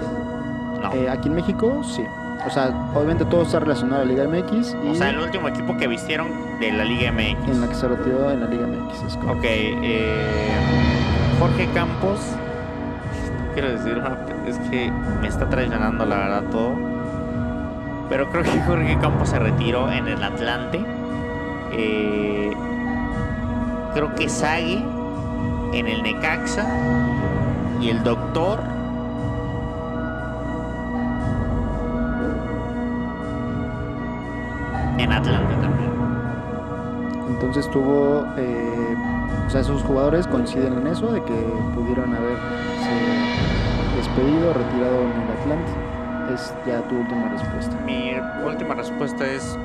No. 0.81 0.93
Eh, 0.93 1.09
aquí 1.09 1.27
en 1.29 1.35
México, 1.35 1.83
sí. 1.83 2.03
O 2.45 2.49
sea, 2.49 2.69
obviamente 2.93 3.25
todo 3.25 3.43
está 3.43 3.59
relacionado 3.59 4.01
a 4.01 4.05
la 4.05 4.11
Liga 4.11 4.27
MX 4.27 4.75
y 4.83 4.89
o 4.89 4.95
sea, 4.95 5.09
el 5.09 5.19
último 5.19 5.47
equipo 5.47 5.77
que 5.77 5.87
vistieron 5.87 6.27
de 6.59 6.71
la 6.71 6.83
Liga 6.83 7.11
MX. 7.11 7.49
en 7.49 7.61
la 7.61 7.67
que 7.67 7.75
se 7.75 7.87
retiró 7.87 8.31
en 8.31 8.39
la 8.39 8.47
Liga 8.47 8.65
MX. 8.67 9.03
es. 9.03 9.15
Ok, 9.27 9.43
eh, 9.43 10.49
Jorge 11.39 11.67
Campos. 11.73 12.19
no 13.37 13.53
Quiero 13.53 13.69
decir, 13.69 14.01
es 14.47 14.57
que 14.69 14.91
me 15.21 15.27
está 15.27 15.49
traicionando 15.49 16.05
la 16.05 16.15
verdad 16.15 16.43
todo. 16.51 16.71
Pero 18.09 18.29
creo 18.29 18.43
que 18.43 18.59
Jorge 18.61 18.97
Campos 18.99 19.29
se 19.29 19.39
retiró 19.39 19.91
en 19.91 20.07
el 20.07 20.21
Atlante. 20.23 20.83
Eh, 21.71 22.51
creo 23.93 24.13
que 24.15 24.27
Sague 24.27 24.83
en 25.73 25.87
el 25.87 26.03
Necaxa. 26.03 26.65
Y 27.79 27.89
el 27.89 28.03
Doctor. 28.03 28.59
En 35.01 35.11
Atlante 35.11 35.53
también. 35.55 35.91
Entonces 37.29 37.69
tuvo, 37.71 38.23
eh, 38.37 38.95
o 39.47 39.49
sea, 39.49 39.61
esos 39.61 39.81
jugadores 39.81 40.27
coinciden 40.27 40.73
en 40.77 40.87
eso, 40.87 41.11
de 41.11 41.23
que 41.23 41.33
pudieron 41.73 42.13
haberse 42.13 42.91
despedido, 43.97 44.53
retirado 44.53 45.01
en 45.01 45.21
el 45.21 45.31
Atlante. 45.39 45.71
Es 46.35 46.53
ya 46.67 46.81
tu 46.87 46.97
última 46.97 47.29
respuesta. 47.29 47.75
Mi 47.83 48.13
última 48.45 48.75
respuesta 48.75 49.25
es 49.25 49.57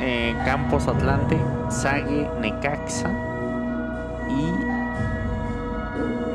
eh, 0.00 0.34
Campos 0.44 0.88
Atlante, 0.88 1.38
Sague 1.68 2.28
Necaxa 2.40 3.08
y 4.28 4.52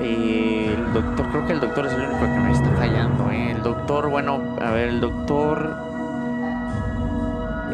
eh, 0.02 0.76
el 0.78 0.94
doctor, 0.94 1.28
creo 1.32 1.46
que 1.48 1.54
el 1.54 1.60
doctor 1.60 1.86
es 1.86 1.94
el 1.94 2.02
único 2.02 2.22
que 2.22 2.40
me 2.40 2.52
está 2.54 2.70
fallando. 2.78 3.30
eh. 3.30 3.52
El 3.52 3.62
doctor, 3.62 4.08
bueno, 4.10 4.40
a 4.62 4.72
ver, 4.72 4.88
el 4.90 5.02
doctor... 5.02 5.95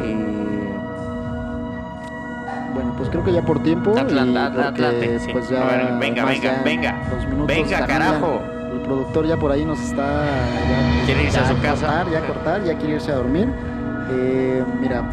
eh, 0.03 0.15
Bueno, 2.73 2.93
pues 2.97 3.09
creo 3.09 3.23
que 3.23 3.33
ya 3.33 3.41
por 3.41 3.61
tiempo. 3.63 3.93
Atlanta, 3.97 4.45
Atlante, 4.47 5.19
sí. 5.19 5.29
pues 5.31 5.49
ya 5.49 5.61
A 5.61 5.65
ver, 5.65 5.93
venga, 5.99 6.25
venga, 6.25 6.61
venga. 6.63 6.95
Venga, 7.45 7.85
carajo. 7.85 8.41
El 8.73 8.79
productor 8.81 9.27
ya 9.27 9.37
por 9.37 9.51
ahí 9.51 9.65
nos 9.65 9.79
está. 9.81 10.23
Ya, 10.25 11.05
Quiere 11.05 11.23
irse 11.23 11.37
ya 11.39 11.45
a 11.45 11.49
su 11.49 11.61
casa. 11.61 11.85
cortar, 11.87 12.09
ya 12.11 12.19
cortar, 12.27 12.63
ya 12.63 12.77
quiere 12.77 12.95
irse 12.95 13.11
a 13.11 13.15
dormir. 13.15 13.49
Eh, 14.11 14.63
mira, 14.79 15.03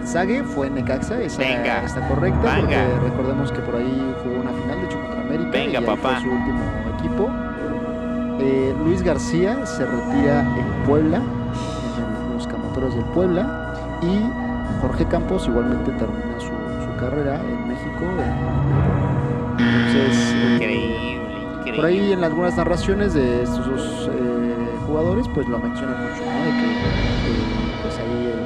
el 0.00 0.06
Sague 0.06 0.42
fue 0.42 0.68
en 0.68 0.74
Necaxa, 0.76 1.20
esa 1.20 1.38
Venga. 1.38 1.82
está 1.84 2.06
correcta, 2.08 2.40
Venga. 2.54 2.60
porque 2.60 3.10
recordemos 3.10 3.52
que 3.52 3.58
por 3.60 3.76
ahí 3.76 4.14
jugó 4.22 4.40
una 4.40 4.50
final, 4.50 4.80
de 4.80 4.86
hecho 4.86 4.98
contra 5.00 5.20
América. 5.20 5.50
Venga, 5.52 5.72
y 5.72 5.76
ahí 5.76 5.84
papá. 5.84 6.08
Fue 6.14 6.20
su 6.22 6.30
último 6.30 6.60
equipo. 6.98 7.30
Eh, 8.40 8.74
Luis 8.84 9.02
García 9.02 9.66
se 9.66 9.84
retira 9.84 10.40
en 10.40 10.86
Puebla, 10.86 11.20
del 12.94 13.04
Puebla. 13.06 13.74
Y 14.02 14.80
Jorge 14.80 15.04
Campos 15.06 15.46
igualmente 15.48 15.90
termina 15.92 16.38
su, 16.38 16.46
su 16.46 16.96
carrera 16.98 17.36
en 17.40 17.68
México. 17.68 18.04
en- 18.04 18.68
entonces, 19.58 20.32
eh, 20.34 20.54
increíble, 20.54 21.38
increíble. 21.54 21.76
por 21.76 21.84
ahí 21.86 22.12
en 22.12 22.24
algunas 22.24 22.56
narraciones 22.56 23.14
de 23.14 23.42
estos 23.42 23.66
dos 23.66 24.10
eh, 24.12 24.54
jugadores, 24.86 25.26
pues 25.34 25.48
lo 25.48 25.58
mencionan 25.58 25.96
mucho, 26.00 26.22
¿no? 26.24 26.44
De 26.44 26.50
que 26.50 26.70
eh, 26.70 27.78
pues 27.82 27.98
ahí 27.98 28.32
el, 28.32 28.38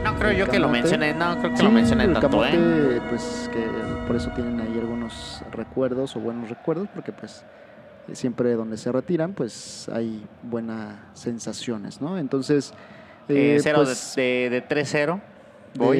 el- 0.00 0.04
No 0.04 0.14
creo 0.18 0.32
yo 0.32 0.46
que 0.50 0.58
lo 0.58 0.68
mencionen, 0.68 1.18
no 1.18 1.36
creo 1.38 1.50
que 1.50 1.56
Sí, 1.58 1.62
lo 1.64 1.70
mencionen 1.70 2.08
el 2.10 2.18
tanto, 2.20 2.44
¿eh? 2.44 2.50
camote, 2.52 3.02
pues 3.10 3.50
que 3.52 3.66
por 4.06 4.16
eso 4.16 4.30
tienen 4.30 4.60
ahí 4.60 4.78
algunos 4.78 5.42
recuerdos 5.52 6.16
o 6.16 6.20
buenos 6.20 6.48
recuerdos, 6.48 6.88
porque 6.94 7.12
pues 7.12 7.44
siempre 8.12 8.52
donde 8.54 8.76
se 8.78 8.90
retiran, 8.92 9.32
pues 9.34 9.90
hay 9.92 10.24
buenas 10.42 10.94
sensaciones, 11.12 12.00
¿no? 12.00 12.16
Entonces, 12.18 12.72
Eh, 13.28 13.56
eh, 13.56 13.58
cero 13.60 13.80
pues, 13.84 14.14
de, 14.16 14.50
de, 14.50 14.60
de 14.60 14.68
3-0. 14.68 15.20
Voy. 15.76 15.98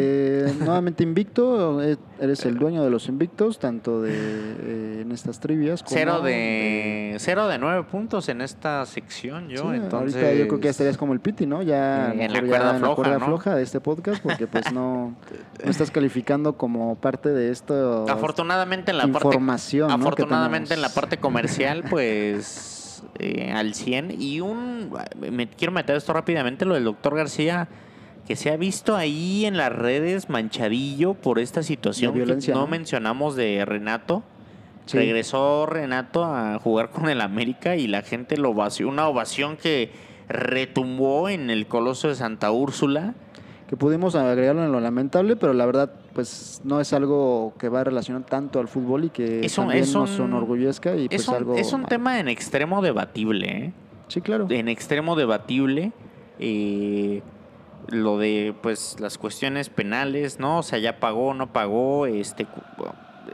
Nuevamente 0.59 1.03
invicto, 1.03 1.83
eh, 1.83 1.97
eres 2.21 2.45
el 2.45 2.59
dueño 2.59 2.83
de 2.83 2.91
los 2.91 3.09
invictos, 3.09 3.59
tanto 3.59 4.01
de 4.03 4.13
eh, 4.15 4.99
en 5.03 5.13
estas 5.13 5.41
trivias 5.41 5.83
como 5.83 5.95
Cero 5.97 6.21
de, 6.21 7.17
cero 7.19 7.49
de 7.49 7.59
nueve 7.59 7.83
puntos 7.85 8.29
en 8.29 8.41
esta 8.41 8.85
sección, 8.87 9.49
yo. 9.49 9.63
Sí, 9.71 9.77
entonces, 9.77 10.23
Ahorita 10.23 10.35
yo 10.35 10.49
creo 10.49 10.61
que 10.61 10.65
ya 10.65 10.71
estarías 10.71 10.97
como 10.97 11.13
el 11.13 11.21
Piti, 11.21 11.47
¿no? 11.47 11.63
Ya, 11.63 12.13
En 12.13 12.33
la 12.33 12.41
ya 12.41 12.47
cuerda 12.47 12.71
en 12.71 12.73
la 12.73 12.79
floja, 12.79 12.95
cuerda 12.95 13.19
¿no? 13.19 13.27
floja 13.27 13.55
de 13.55 13.63
este 13.63 13.81
podcast, 13.81 14.23
porque 14.23 14.47
pues 14.47 14.73
no, 14.73 15.17
no 15.65 15.71
estás 15.71 15.91
calificando 15.91 16.57
como 16.57 16.97
parte 16.97 17.31
de 17.31 17.51
esto. 17.51 18.07
Afortunadamente 18.09 18.91
en 18.91 18.99
la 18.99 19.07
información, 19.07 19.89
parte 19.89 19.99
¿no? 19.99 20.09
afortunadamente 20.09 20.75
en 20.75 20.83
la 20.83 20.89
parte 20.89 21.19
comercial 21.19 21.85
pues 21.89 22.73
eh, 23.19 23.53
al 23.53 23.75
100 23.75 24.21
y 24.21 24.41
un 24.41 24.91
me 25.19 25.49
quiero 25.49 25.73
meter 25.73 25.97
esto 25.97 26.13
rápidamente 26.13 26.65
lo 26.65 26.75
del 26.75 26.85
doctor 26.85 27.17
García 27.17 27.69
que 28.27 28.37
se 28.37 28.51
ha 28.51 28.57
visto 28.57 28.97
ahí 28.97 29.45
en 29.45 29.57
las 29.57 29.73
redes 29.73 30.29
manchadillo 30.29 31.15
por 31.15 31.39
esta 31.39 31.63
situación 31.63 32.15
violencia, 32.15 32.53
que 32.53 32.59
no, 32.59 32.65
¿no? 32.65 32.71
mencionamos 32.71 33.37
de 33.37 33.65
Renato 33.65 34.23
Sí. 34.87 34.99
regresó 34.99 35.67
Renato 35.67 36.25
a 36.25 36.61
jugar 36.61 36.91
con 36.91 37.09
el 37.09 37.21
América 37.21 37.75
y 37.75 37.89
la 37.89 38.03
gente 38.03 38.37
lo 38.37 38.55
vació 38.55 38.89
una 38.89 39.09
ovación 39.09 39.57
que 39.57 39.91
retumbó 40.29 41.29
en 41.29 41.51
el 41.51 41.67
Coloso 41.67 42.07
de 42.09 42.15
Santa 42.15 42.53
Úrsula 42.53 43.15
Que 43.69 43.77
pudimos 43.77 44.15
agregarlo 44.15 44.65
en 44.65 44.71
lo 44.71 44.79
lamentable, 44.79 45.35
pero 45.35 45.55
la 45.55 45.67
verdad, 45.67 45.91
pues 46.17 46.63
no 46.65 46.81
es 46.81 46.95
algo 46.95 47.53
que 47.59 47.69
va 47.69 47.85
relacionado 47.85 48.25
tanto 48.25 48.59
al 48.59 48.69
fútbol 48.69 49.05
y 49.05 49.11
que 49.11 49.45
Es 49.45 49.59
un- 49.59 49.67
también 49.67 49.85
es 49.85 49.93
nos 49.95 50.19
un- 50.19 50.29
enorgullezca 50.31 50.97
y 50.97 51.09
pues 51.09 51.21
es 51.21 51.29
un, 51.29 51.35
algo. 51.35 51.55
es 51.57 51.73
un 51.75 51.83
mal. 51.83 51.89
tema 51.91 52.19
en 52.19 52.29
extremo 52.29 52.81
debatible 52.81 53.49
¿eh? 53.49 53.73
Sí, 54.09 54.23
claro. 54.23 54.47
en 54.49 54.69
extremo 54.69 55.15
debatible 55.15 55.93
eh, 56.39 57.23
lo 57.89 58.17
de 58.19 58.55
pues 58.63 58.97
las 58.99 59.19
cuestiones 59.19 59.69
penales, 59.69 60.41
¿no? 60.41 60.59
O 60.61 60.63
sea, 60.63 60.79
ya 60.79 60.99
pagó, 61.01 61.35
no 61.35 61.53
pagó, 61.53 62.07
este 62.07 62.47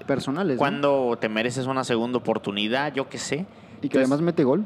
Personales. 0.06 0.56
¿no? 0.56 0.59
cuando 0.59 1.16
te 1.20 1.28
mereces 1.28 1.66
una 1.66 1.84
segunda 1.84 2.18
oportunidad, 2.18 2.92
yo 2.94 3.09
qué 3.09 3.18
sé. 3.18 3.34
Y 3.36 3.38
que 3.38 3.46
Entonces, 3.98 4.00
además 4.00 4.20
mete 4.22 4.42
gol. 4.44 4.64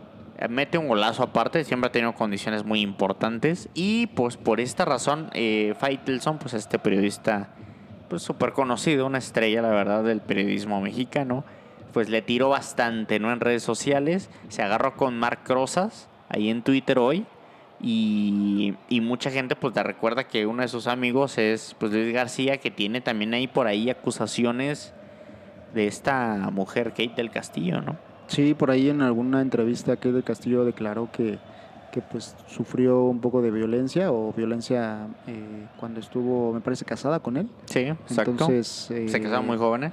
Mete 0.48 0.78
un 0.78 0.88
golazo 0.88 1.22
aparte, 1.22 1.64
siempre 1.64 1.88
ha 1.88 1.92
tenido 1.92 2.14
condiciones 2.14 2.64
muy 2.64 2.80
importantes. 2.80 3.68
Y 3.74 4.06
pues 4.08 4.36
por 4.36 4.60
esta 4.60 4.84
razón, 4.84 5.28
eh, 5.34 5.74
Faitelson, 5.78 6.38
pues 6.38 6.54
este 6.54 6.78
periodista, 6.78 7.50
pues 8.08 8.22
súper 8.22 8.52
conocido, 8.52 9.06
una 9.06 9.18
estrella, 9.18 9.62
la 9.62 9.70
verdad, 9.70 10.04
del 10.04 10.20
periodismo 10.20 10.80
mexicano, 10.80 11.44
pues 11.92 12.08
le 12.08 12.22
tiró 12.22 12.50
bastante, 12.50 13.18
¿no? 13.18 13.32
En 13.32 13.40
redes 13.40 13.62
sociales. 13.62 14.30
Se 14.48 14.62
agarró 14.62 14.96
con 14.96 15.18
Marc 15.18 15.48
Rosas, 15.48 16.08
ahí 16.28 16.50
en 16.50 16.62
Twitter 16.62 16.98
hoy. 16.98 17.26
Y, 17.80 18.74
y 18.88 19.02
mucha 19.02 19.30
gente 19.30 19.54
pues 19.54 19.74
le 19.74 19.82
recuerda 19.82 20.24
que 20.24 20.46
uno 20.46 20.62
de 20.62 20.68
sus 20.68 20.86
amigos 20.86 21.36
es 21.36 21.74
pues 21.78 21.92
Luis 21.92 22.12
García, 22.12 22.58
que 22.58 22.70
tiene 22.70 23.00
también 23.00 23.34
ahí 23.34 23.46
por 23.46 23.66
ahí 23.66 23.90
acusaciones 23.90 24.94
de 25.74 25.86
esta 25.86 26.50
mujer, 26.52 26.90
Kate 26.90 27.12
del 27.16 27.30
Castillo, 27.30 27.82
¿no? 27.82 27.96
Sí, 28.28 28.54
por 28.54 28.70
ahí 28.70 28.88
en 28.88 29.02
alguna 29.02 29.40
entrevista 29.40 29.96
que 29.96 30.10
de 30.10 30.22
Castillo 30.22 30.64
declaró 30.64 31.10
que, 31.12 31.38
que 31.92 32.02
pues 32.02 32.36
sufrió 32.48 33.04
un 33.04 33.20
poco 33.20 33.40
de 33.42 33.50
violencia 33.50 34.12
o 34.12 34.32
violencia 34.32 35.06
eh, 35.26 35.66
cuando 35.78 36.00
estuvo, 36.00 36.52
me 36.52 36.60
parece, 36.60 36.84
casada 36.84 37.20
con 37.20 37.36
él. 37.36 37.48
Sí, 37.66 37.80
exacto. 37.80 38.30
Entonces, 38.30 38.90
eh, 38.90 39.08
Se 39.08 39.20
casaron 39.20 39.46
muy 39.46 39.56
jóvenes. 39.56 39.92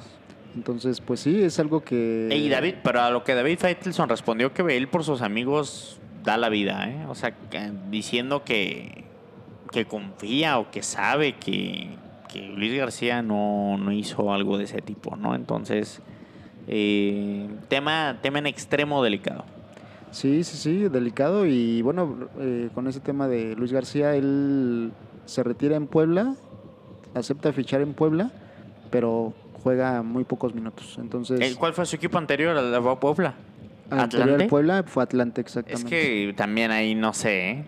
Entonces, 0.55 1.01
pues 1.01 1.19
sí, 1.21 1.41
es 1.41 1.59
algo 1.59 1.83
que... 1.83 2.29
Y 2.31 2.47
David, 2.49 2.75
pero 2.83 3.01
a 3.01 3.09
lo 3.09 3.23
que 3.23 3.33
David 3.33 3.57
Faitelson 3.59 4.07
respondió 4.09 4.53
que 4.53 4.61
él 4.77 4.87
por 4.87 5.03
sus 5.03 5.21
amigos 5.21 5.99
da 6.23 6.37
la 6.37 6.49
vida, 6.49 6.87
¿eh? 6.89 7.05
O 7.09 7.15
sea, 7.15 7.31
que- 7.31 7.71
diciendo 7.89 8.43
que, 8.43 9.03
que 9.71 9.85
confía 9.85 10.59
o 10.59 10.69
que 10.69 10.83
sabe 10.83 11.33
que, 11.37 11.89
que 12.31 12.41
Luis 12.49 12.77
García 12.77 13.21
no, 13.23 13.77
no 13.79 13.91
hizo 13.91 14.31
algo 14.31 14.57
de 14.59 14.65
ese 14.65 14.81
tipo, 14.81 15.15
¿no? 15.15 15.33
Entonces, 15.33 16.01
eh, 16.67 17.47
tema, 17.67 18.19
tema 18.21 18.39
en 18.39 18.45
extremo 18.47 19.03
delicado. 19.03 19.45
Sí, 20.13 20.43
sí, 20.43 20.57
sí, 20.57 20.89
delicado. 20.89 21.45
Y 21.45 21.81
bueno, 21.81 22.29
eh, 22.39 22.69
con 22.73 22.87
ese 22.87 22.99
tema 22.99 23.27
de 23.27 23.55
Luis 23.55 23.71
García, 23.73 24.15
él 24.15 24.91
se 25.25 25.43
retira 25.43 25.75
en 25.75 25.87
Puebla, 25.87 26.35
acepta 27.15 27.51
fichar 27.51 27.81
en 27.81 27.93
Puebla, 27.93 28.31
pero 28.91 29.33
juega 29.63 30.03
muy 30.03 30.23
pocos 30.23 30.53
minutos. 30.53 30.97
Entonces, 30.99 31.39
¿El- 31.41 31.57
¿Cuál 31.57 31.73
fue 31.73 31.85
su 31.85 31.95
equipo 31.95 32.17
anterior 32.17 32.55
al 32.57 32.97
Puebla? 32.99 33.33
anterior 33.89 34.41
al. 34.41 34.47
Puebla 34.47 34.83
fue 34.85 35.03
Atlante, 35.03 35.41
Es 35.41 35.47
exactamente. 35.47 35.89
que 35.89 36.33
también 36.37 36.71
ahí 36.71 36.95
no 36.95 37.13
sé, 37.13 37.49
¿eh? 37.51 37.65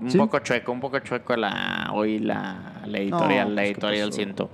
Un 0.00 0.10
Sí. 0.10 0.18
poco 0.18 0.38
chueco, 0.40 0.72
un 0.72 0.80
poco 0.80 0.98
chueco 0.98 1.34
la 1.36 1.90
hoy 1.94 2.18
la, 2.18 2.82
la 2.86 2.98
editorial, 2.98 3.48
No, 3.48 3.54
la 3.54 3.62
pues, 3.62 3.66
¿qué 3.68 3.70
editorial 3.72 4.12
siento. 4.12 4.50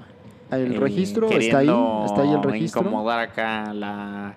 el 0.52 0.74
eh, 0.74 0.78
registro 0.78 1.28
está 1.30 1.58
ahí, 1.58 1.68
está 2.06 2.22
ahí 2.22 2.32
el 2.32 2.42
registro. 2.42 2.82
incomodar 2.82 3.18
acá 3.18 3.72
la 3.74 4.34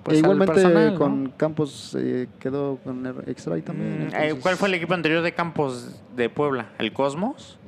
E 0.00 0.02
pues, 0.04 0.18
al 0.18 0.24
igualmente 0.24 0.54
personal, 0.54 0.92
¿no? 0.94 0.98
con 0.98 1.32
Campos 1.36 1.96
eh, 1.98 2.26
quedó 2.38 2.78
con 2.82 3.04
el 3.06 3.14
extra 3.28 3.54
ahí 3.54 3.62
también. 3.62 3.90
Mm, 3.98 4.02
eh, 4.02 4.04
entonces- 4.12 4.34
¿Cuál 4.42 4.56
fue 4.56 4.68
el 4.68 4.74
equipo 4.74 4.94
anterior 4.94 5.22
de 5.22 5.32
Campos 5.32 6.00
de 6.16 6.28
Puebla? 6.30 6.70
¿El 6.78 6.92
Cosmos? 6.92 7.58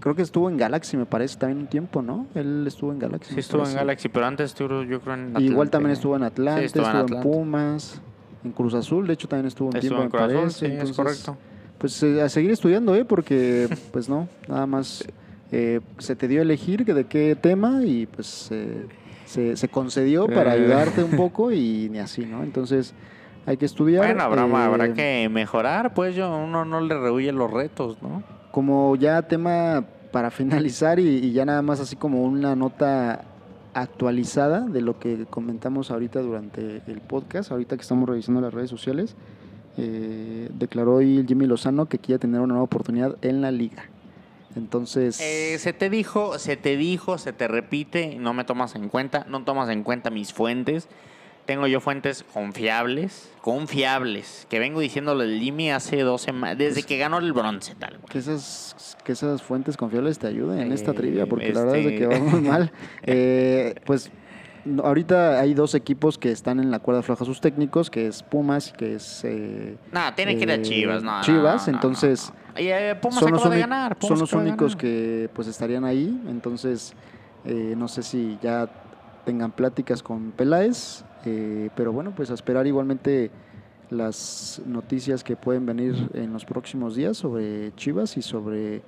Creo 0.00 0.14
que 0.14 0.22
estuvo 0.22 0.50
en 0.50 0.56
Galaxy, 0.58 0.96
me 0.98 1.06
parece, 1.06 1.38
también 1.38 1.60
un 1.60 1.66
tiempo, 1.66 2.02
¿no? 2.02 2.26
Él 2.34 2.64
estuvo 2.66 2.92
en 2.92 2.98
Galaxy. 2.98 3.32
Sí, 3.34 3.40
estuvo 3.40 3.66
en. 3.66 3.74
Galaxy, 3.74 4.08
pero 4.10 4.26
antes 4.26 4.50
estuvo 4.50 4.82
yo 4.82 5.00
creo 5.00 5.14
en 5.14 5.28
Igual 5.30 5.46
Atlante. 5.68 5.70
también 5.70 5.90
estuvo 5.92 6.14
en 6.16 6.22
Atlante, 6.24 6.60
Sí, 6.60 6.66
estuvo 6.66 6.86
estuvo, 6.86 7.16
en. 7.16 7.22
Pumas, 7.22 8.00
en 8.44 8.52
Cruz 8.52 8.74
Azul, 8.74 9.06
de 9.06 9.14
hecho 9.14 9.28
también 9.28 9.46
estuvo 9.46 9.70
un 9.70 9.76
Estuvo 9.76 9.98
tiempo, 10.00 10.18
en 10.18 10.22
me 10.22 10.28
Cruz 10.28 10.36
Azul, 10.36 10.40
parece. 10.42 10.58
sí, 10.58 10.64
es 10.66 10.72
entonces, 10.72 10.96
correcto. 10.96 11.36
Pues 11.78 12.02
eh, 12.02 12.20
a 12.22 12.28
seguir 12.28 12.50
estudiando, 12.50 12.94
¿eh? 12.94 13.04
Porque, 13.06 13.66
pues 13.92 14.08
no, 14.08 14.28
nada 14.46 14.66
más 14.66 15.04
eh, 15.50 15.80
se 15.98 16.14
te 16.14 16.28
dio 16.28 16.40
a 16.40 16.42
elegir 16.42 16.84
que 16.84 16.92
de 16.92 17.04
qué 17.06 17.34
tema 17.34 17.82
y 17.82 18.04
pues 18.04 18.48
eh, 18.50 18.86
se, 19.34 19.56
se 19.56 19.68
concedió 19.68 20.26
para 20.26 20.54
Eh. 20.56 20.60
ayudarte 20.60 21.02
un 21.04 21.12
poco 21.16 21.52
y 21.52 21.88
ni 21.90 21.98
así, 21.98 22.24
¿no? 22.24 22.42
Entonces 22.42 22.94
hay 23.46 23.56
que 23.56 23.66
estudiar. 23.66 24.04
Bueno, 24.06 24.22
habrá, 24.22 24.46
eh, 24.46 24.54
habrá 24.64 24.94
que 24.94 25.28
mejorar, 25.30 25.92
pues 25.94 26.14
yo 26.14 26.34
uno 26.36 26.64
no 26.64 26.80
le 26.80 26.96
rehuye 26.98 27.32
los 27.32 27.50
retos, 27.50 27.98
¿no? 28.02 28.22
como 28.50 28.94
ya 28.94 29.20
tema 29.22 29.84
para 30.12 30.30
finalizar 30.30 31.00
y, 31.00 31.08
y 31.08 31.32
ya 31.32 31.44
nada 31.44 31.60
más 31.60 31.80
así 31.80 31.96
como 31.96 32.22
una 32.22 32.54
nota 32.54 33.24
actualizada 33.74 34.60
de 34.60 34.80
lo 34.80 35.00
que 35.00 35.26
comentamos 35.28 35.90
ahorita 35.90 36.20
durante 36.20 36.80
el 36.86 37.00
podcast, 37.00 37.50
ahorita 37.50 37.74
que 37.76 37.82
estamos 37.82 38.08
revisando 38.08 38.40
las 38.40 38.54
redes 38.54 38.70
sociales, 38.70 39.16
eh, 39.76 40.48
declaró 40.54 40.94
hoy 40.94 41.24
Jimmy 41.26 41.46
Lozano 41.46 41.86
que 41.86 41.98
quiere 41.98 42.20
tener 42.20 42.40
una 42.40 42.52
nueva 42.54 42.62
oportunidad 42.62 43.16
en 43.22 43.40
la 43.40 43.50
liga. 43.50 43.82
Entonces, 44.56 45.20
Eh, 45.20 45.56
se 45.58 45.72
te 45.72 45.90
dijo, 45.90 46.38
se 46.38 46.56
te 46.56 46.76
dijo, 46.76 47.18
se 47.18 47.32
te 47.32 47.48
repite, 47.48 48.16
no 48.18 48.32
me 48.34 48.44
tomas 48.44 48.74
en 48.76 48.88
cuenta, 48.88 49.26
no 49.28 49.42
tomas 49.44 49.68
en 49.70 49.82
cuenta 49.82 50.10
mis 50.10 50.32
fuentes. 50.32 50.88
Tengo 51.46 51.66
yo 51.66 51.80
fuentes 51.80 52.24
confiables, 52.32 53.30
confiables, 53.42 54.46
que 54.48 54.58
vengo 54.58 54.80
diciéndole 54.80 55.24
al 55.24 55.38
Jimmy 55.40 55.70
hace 55.70 56.00
dos 56.00 56.22
semanas, 56.22 56.56
desde 56.56 56.84
que 56.84 56.96
ganó 56.96 57.18
el 57.18 57.32
bronce, 57.34 57.74
tal. 57.74 57.98
güey. 57.98 58.08
que 58.08 58.18
esas, 58.18 58.96
que 59.04 59.12
esas 59.12 59.42
fuentes 59.42 59.76
confiables 59.76 60.18
te 60.18 60.26
ayuden 60.28 60.60
en 60.60 60.72
esta 60.72 60.92
Eh, 60.92 60.94
trivia, 60.94 61.26
porque 61.26 61.52
la 61.52 61.60
verdad 61.60 61.76
es 61.76 61.84
de 61.84 61.94
este- 61.94 61.98
que 61.98 62.06
vamos 62.06 62.40
mal. 62.42 62.72
Eh, 63.02 63.74
pues 63.84 64.10
ahorita 64.82 65.38
hay 65.40 65.52
dos 65.52 65.74
equipos 65.74 66.16
que 66.16 66.30
están 66.30 66.60
en 66.60 66.70
la 66.70 66.78
cuerda 66.78 67.02
floja 67.02 67.24
sus 67.26 67.40
técnicos, 67.42 67.90
que 67.90 68.06
es 68.06 68.22
Pumas, 68.22 68.72
que 68.72 68.94
es... 68.94 69.22
eh, 69.24 69.76
No, 69.92 70.14
tiene 70.14 70.36
que 70.36 70.44
ir 70.44 70.50
a 70.50 70.54
eh, 70.54 70.62
Chivas, 70.62 71.02
no. 71.02 71.18
no, 71.18 71.22
Chivas, 71.22 71.66
no, 71.66 71.72
no, 71.72 71.76
entonces, 71.78 72.32
no. 72.34 72.43
Y, 72.56 72.68
eh, 72.68 72.96
Pumas 73.00 73.20
son 73.20 73.32
los, 73.32 73.40
acaba 73.40 73.54
de 73.54 73.60
ganar. 73.60 73.96
Pumas 73.96 74.18
son 74.18 74.20
los 74.20 74.32
únicos 74.32 74.76
que 74.76 75.28
pues 75.34 75.48
estarían 75.48 75.84
ahí, 75.84 76.20
entonces 76.28 76.94
eh, 77.44 77.74
no 77.76 77.88
sé 77.88 78.02
si 78.02 78.38
ya 78.42 78.68
tengan 79.24 79.52
pláticas 79.52 80.02
con 80.02 80.32
Peláez, 80.32 81.04
eh, 81.24 81.70
pero 81.74 81.92
bueno, 81.92 82.12
pues 82.14 82.30
a 82.30 82.34
esperar 82.34 82.66
igualmente 82.66 83.30
las 83.90 84.60
noticias 84.66 85.24
que 85.24 85.36
pueden 85.36 85.66
venir 85.66 86.10
en 86.14 86.32
los 86.32 86.44
próximos 86.44 86.94
días 86.96 87.16
sobre 87.16 87.74
Chivas 87.76 88.16
y 88.16 88.22
sobre 88.22 88.82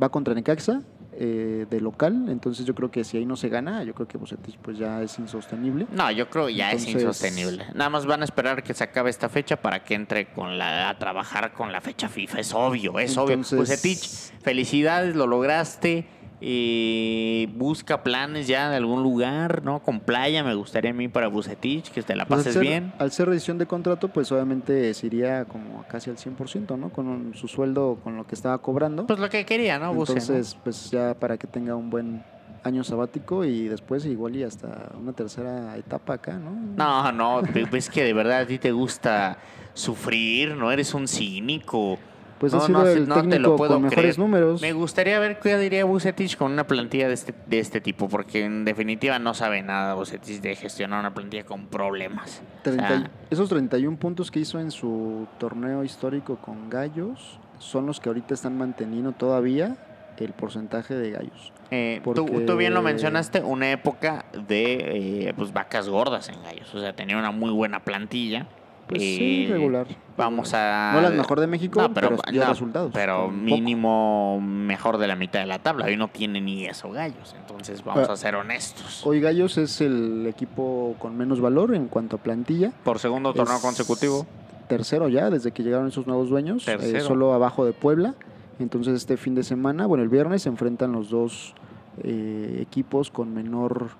va 0.00 0.08
contra 0.08 0.34
Necaxa 0.34 0.82
eh, 1.20 1.66
de 1.68 1.80
local, 1.80 2.26
entonces 2.28 2.64
yo 2.64 2.76
creo 2.76 2.92
que 2.92 3.02
si 3.02 3.16
ahí 3.16 3.26
no 3.26 3.34
se 3.34 3.48
gana, 3.48 3.82
yo 3.82 3.92
creo 3.92 4.06
que 4.06 4.16
Bucetich 4.18 4.56
pues 4.58 4.78
ya 4.78 5.02
es 5.02 5.18
insostenible. 5.18 5.88
No, 5.90 6.08
yo 6.12 6.30
creo 6.30 6.48
ya 6.48 6.70
es 6.70 6.86
insostenible. 6.86 7.64
Nada 7.74 7.90
más 7.90 8.06
van 8.06 8.20
a 8.20 8.24
esperar 8.24 8.62
que 8.62 8.72
se 8.72 8.84
acabe 8.84 9.10
esta 9.10 9.28
fecha 9.28 9.56
para 9.60 9.82
que 9.82 9.94
entre 9.94 10.26
con 10.32 10.58
la 10.58 10.88
a 10.88 10.98
trabajar 10.98 11.52
con 11.52 11.72
la 11.72 11.80
fecha 11.80 12.08
FIFA. 12.08 12.38
Es 12.38 12.54
obvio, 12.54 13.00
es 13.00 13.10
Entonces- 13.16 13.52
obvio. 13.52 13.58
Bucetich, 13.60 14.32
felicidades, 14.42 15.16
lo 15.16 15.26
lograste. 15.26 16.06
Eh, 16.40 17.48
busca 17.56 18.02
planes 18.02 18.46
ya 18.46 18.70
de 18.70 18.76
algún 18.76 19.02
lugar, 19.02 19.62
¿no? 19.64 19.80
Con 19.80 20.00
playa, 20.00 20.44
me 20.44 20.54
gustaría 20.54 20.92
a 20.92 20.94
mí 20.94 21.08
para 21.08 21.28
Bucetich, 21.28 21.90
que 21.90 22.02
te 22.02 22.14
la 22.14 22.26
Pues, 22.26 22.38
pases 22.40 22.46
al 22.48 22.52
ser, 22.54 22.62
bien. 22.62 22.92
Al 22.98 23.10
ser 23.10 23.26
revisión 23.28 23.58
de 23.58 23.66
contrato, 23.66 24.08
pues 24.08 24.30
obviamente 24.30 24.94
se 24.94 25.06
iría 25.06 25.44
como 25.46 25.84
casi 25.88 26.10
al 26.10 26.16
100%, 26.18 26.76
¿no? 26.76 26.90
Con 26.90 27.08
un- 27.08 27.34
su 27.34 27.48
sueldo, 27.48 27.98
con 28.04 28.16
lo 28.16 28.24
que 28.26 28.34
estaba 28.34 28.58
cobrando. 28.58 29.06
Pues 29.06 29.18
lo 29.18 29.28
que 29.28 29.44
quería, 29.44 29.78
¿no? 29.78 29.92
Buce, 29.92 30.14
¿no? 30.14 30.18
Entonces, 30.20 30.56
pues 30.62 30.90
ya 30.90 31.14
para 31.14 31.36
que 31.36 31.46
tenga 31.46 31.74
un 31.74 31.90
buen 31.90 32.22
año 32.64 32.84
sabático 32.84 33.44
y 33.44 33.68
después 33.68 34.04
igual 34.04 34.36
y 34.36 34.42
hasta 34.42 34.92
una 35.00 35.12
tercera 35.12 35.76
etapa 35.76 36.14
acá, 36.14 36.34
¿no? 36.38 36.50
No, 36.76 37.12
no, 37.12 37.42
es 37.76 37.88
que 37.90 38.04
de 38.04 38.12
verdad 38.12 38.40
a 38.40 38.46
ti 38.46 38.58
te 38.58 38.72
gusta 38.72 39.38
sufrir, 39.74 40.54
¿no? 40.54 40.70
Eres 40.70 40.94
un 40.94 41.08
cínico. 41.08 41.98
Pues 42.38 42.52
No, 42.52 42.58
ha 42.60 42.66
sido 42.66 42.78
no, 42.78 42.86
el 42.86 43.08
no 43.08 43.14
te 43.16 43.20
técnico 43.22 43.38
lo 43.50 43.56
puedo 43.56 43.72
con 43.74 43.82
mejores 43.82 44.00
creer. 44.00 44.18
números. 44.18 44.60
Me 44.62 44.72
gustaría 44.72 45.18
ver 45.18 45.38
qué 45.40 45.56
diría 45.58 45.84
Bucetich 45.84 46.36
con 46.36 46.52
una 46.52 46.66
plantilla 46.66 47.08
de 47.08 47.14
este, 47.14 47.34
de 47.46 47.58
este 47.58 47.80
tipo, 47.80 48.08
porque 48.08 48.44
en 48.44 48.64
definitiva 48.64 49.18
no 49.18 49.34
sabe 49.34 49.62
nada 49.62 49.94
Bucetich 49.94 50.40
de 50.40 50.54
gestionar 50.56 51.00
una 51.00 51.14
plantilla 51.14 51.44
con 51.44 51.66
problemas. 51.66 52.42
O 52.60 52.64
sea, 52.70 52.74
30 52.74 53.10
esos 53.30 53.48
31 53.48 53.96
puntos 53.98 54.30
que 54.30 54.40
hizo 54.40 54.58
en 54.60 54.70
su 54.70 55.26
torneo 55.38 55.84
histórico 55.84 56.36
con 56.36 56.70
Gallos 56.70 57.38
son 57.58 57.86
los 57.86 58.00
que 58.00 58.08
ahorita 58.08 58.34
están 58.34 58.56
manteniendo 58.56 59.12
todavía 59.12 59.76
el 60.18 60.32
porcentaje 60.32 60.94
de 60.94 61.10
Gallos. 61.12 61.52
eh, 61.70 62.00
tú, 62.02 62.26
porque- 62.26 62.40
tú 62.40 62.56
bien 62.56 62.74
lo 62.74 62.82
mencionaste, 62.82 63.40
una 63.42 63.70
época 63.70 64.24
de 64.48 65.28
eh, 65.28 65.34
pues, 65.36 65.52
vacas 65.52 65.88
gordas 65.88 66.28
en 66.28 66.42
gallos. 66.42 66.74
O 66.74 66.80
sea, 66.80 66.92
tenía 66.94 67.16
una 67.18 67.30
muy 67.30 67.50
buena 67.50 67.84
plantilla. 67.84 68.46
Pues 68.88 69.02
Eh, 69.02 69.16
sí, 69.18 69.46
regular. 69.50 69.86
Vamos 70.16 70.54
a. 70.54 70.92
No 70.94 71.00
la 71.02 71.10
mejor 71.10 71.38
de 71.40 71.46
México, 71.46 71.80
No, 71.80 71.92
pero, 71.92 72.16
dio 72.32 72.42
no, 72.42 72.48
resultados. 72.48 72.90
Pero 72.94 73.24
poco. 73.26 73.32
mínimo 73.32 74.40
mejor 74.40 74.98
de 74.98 75.06
la 75.06 75.14
mitad 75.14 75.40
de 75.40 75.46
la 75.46 75.58
tabla. 75.58 75.84
Hoy 75.86 75.96
no 75.96 76.08
tiene 76.08 76.40
ni 76.40 76.64
eso 76.64 76.90
gallos. 76.90 77.34
Entonces 77.38 77.84
vamos 77.84 78.08
Ah, 78.08 78.12
a 78.12 78.16
ser 78.16 78.34
honestos. 78.34 79.06
Hoy 79.06 79.20
Gallos 79.20 79.58
es 79.58 79.80
el 79.80 80.26
equipo 80.26 80.96
con 80.98 81.16
menos 81.16 81.40
valor 81.40 81.74
en 81.74 81.86
cuanto 81.88 82.16
a 82.16 82.18
plantilla. 82.18 82.72
Por 82.84 82.98
segundo 82.98 83.34
torneo 83.34 83.56
Es 83.56 83.62
consecutivo. 83.62 84.26
Tercero 84.68 85.08
ya, 85.08 85.30
desde 85.30 85.52
que 85.52 85.62
llegaron 85.62 85.88
esos 85.88 86.06
nuevos 86.06 86.28
dueños. 86.30 86.66
eh, 86.66 86.72
Tercero. 86.72 87.04
solo 87.04 87.32
abajo 87.34 87.64
de 87.64 87.72
Puebla. 87.72 88.14
Entonces 88.58 88.94
este 88.94 89.16
fin 89.16 89.34
de 89.34 89.42
semana, 89.44 89.86
bueno, 89.86 90.02
el 90.02 90.08
viernes 90.10 90.42
se 90.42 90.48
enfrentan 90.48 90.92
los 90.92 91.10
dos 91.10 91.54
eh, 92.02 92.58
equipos 92.62 93.10
con 93.10 93.32
menor 93.34 93.90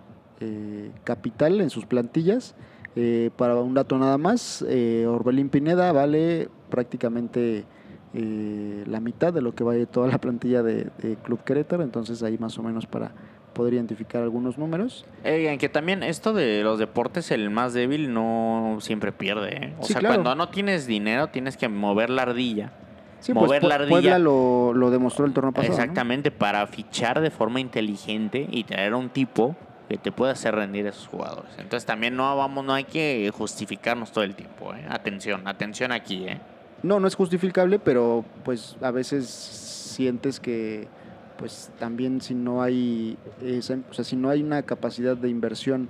eh, 0.40 0.90
capital 1.04 1.60
en 1.60 1.70
sus 1.70 1.84
plantillas. 1.86 2.54
Eh, 3.00 3.30
para 3.36 3.54
un 3.54 3.74
dato 3.74 3.96
nada 3.96 4.18
más, 4.18 4.64
eh, 4.68 5.06
Orbelín 5.06 5.50
Pineda 5.50 5.92
vale 5.92 6.48
prácticamente 6.68 7.64
eh, 8.12 8.82
la 8.86 8.98
mitad 8.98 9.32
de 9.32 9.40
lo 9.40 9.54
que 9.54 9.62
vale 9.62 9.86
toda 9.86 10.08
la 10.08 10.18
plantilla 10.18 10.64
de, 10.64 10.88
de 10.98 11.14
Club 11.22 11.44
Querétaro. 11.44 11.84
Entonces 11.84 12.24
ahí 12.24 12.38
más 12.38 12.58
o 12.58 12.62
menos 12.64 12.86
para 12.86 13.12
poder 13.52 13.74
identificar 13.74 14.20
algunos 14.22 14.58
números. 14.58 15.04
Oigan, 15.24 15.58
que 15.58 15.68
también 15.68 16.02
esto 16.02 16.32
de 16.32 16.62
los 16.64 16.80
deportes, 16.80 17.30
el 17.30 17.50
más 17.50 17.72
débil 17.72 18.12
no 18.12 18.78
siempre 18.80 19.12
pierde. 19.12 19.66
¿eh? 19.66 19.74
O 19.78 19.84
Sí, 19.84 19.92
sea, 19.92 20.00
claro. 20.00 20.16
cuando 20.16 20.34
no 20.34 20.48
tienes 20.48 20.86
dinero, 20.88 21.28
tienes 21.28 21.56
que 21.56 21.68
mover 21.68 22.10
la 22.10 22.22
ardilla. 22.22 22.72
Sí, 23.20 23.32
Mover 23.32 23.60
pues 23.60 23.68
la 23.68 23.74
ardilla. 23.76 23.90
Puebla 23.90 24.18
lo, 24.18 24.72
lo 24.74 24.90
demostró 24.90 25.24
el 25.24 25.32
torneo 25.32 25.52
pasado. 25.52 25.76
¿no? 25.76 25.80
Exactamente, 25.82 26.30
para 26.32 26.66
fichar 26.66 27.20
de 27.20 27.30
forma 27.30 27.60
inteligente 27.60 28.46
y 28.50 28.64
traer 28.64 28.92
a 28.92 28.96
un 28.96 29.08
tipo 29.08 29.56
que 29.88 29.96
te 29.96 30.12
pueda 30.12 30.32
hacer 30.32 30.54
rendir 30.54 30.86
a 30.86 30.90
esos 30.90 31.06
jugadores. 31.06 31.50
Entonces 31.58 31.86
también 31.86 32.14
no 32.14 32.36
vamos, 32.36 32.64
no 32.64 32.74
hay 32.74 32.84
que 32.84 33.30
justificarnos 33.34 34.12
todo 34.12 34.24
el 34.24 34.34
tiempo. 34.34 34.74
¿eh? 34.74 34.84
Atención, 34.88 35.48
atención 35.48 35.92
aquí. 35.92 36.24
¿eh? 36.28 36.38
No, 36.82 37.00
no 37.00 37.08
es 37.08 37.14
justificable, 37.14 37.78
pero 37.78 38.24
pues 38.44 38.76
a 38.82 38.90
veces 38.90 39.26
sientes 39.28 40.40
que 40.40 40.86
pues 41.38 41.70
también 41.78 42.20
si 42.20 42.34
no 42.34 42.62
hay 42.62 43.16
esa- 43.42 43.78
o 43.90 43.94
sea, 43.94 44.04
si 44.04 44.16
no 44.16 44.28
hay 44.28 44.42
una 44.42 44.62
capacidad 44.62 45.16
de 45.16 45.28
inversión 45.28 45.88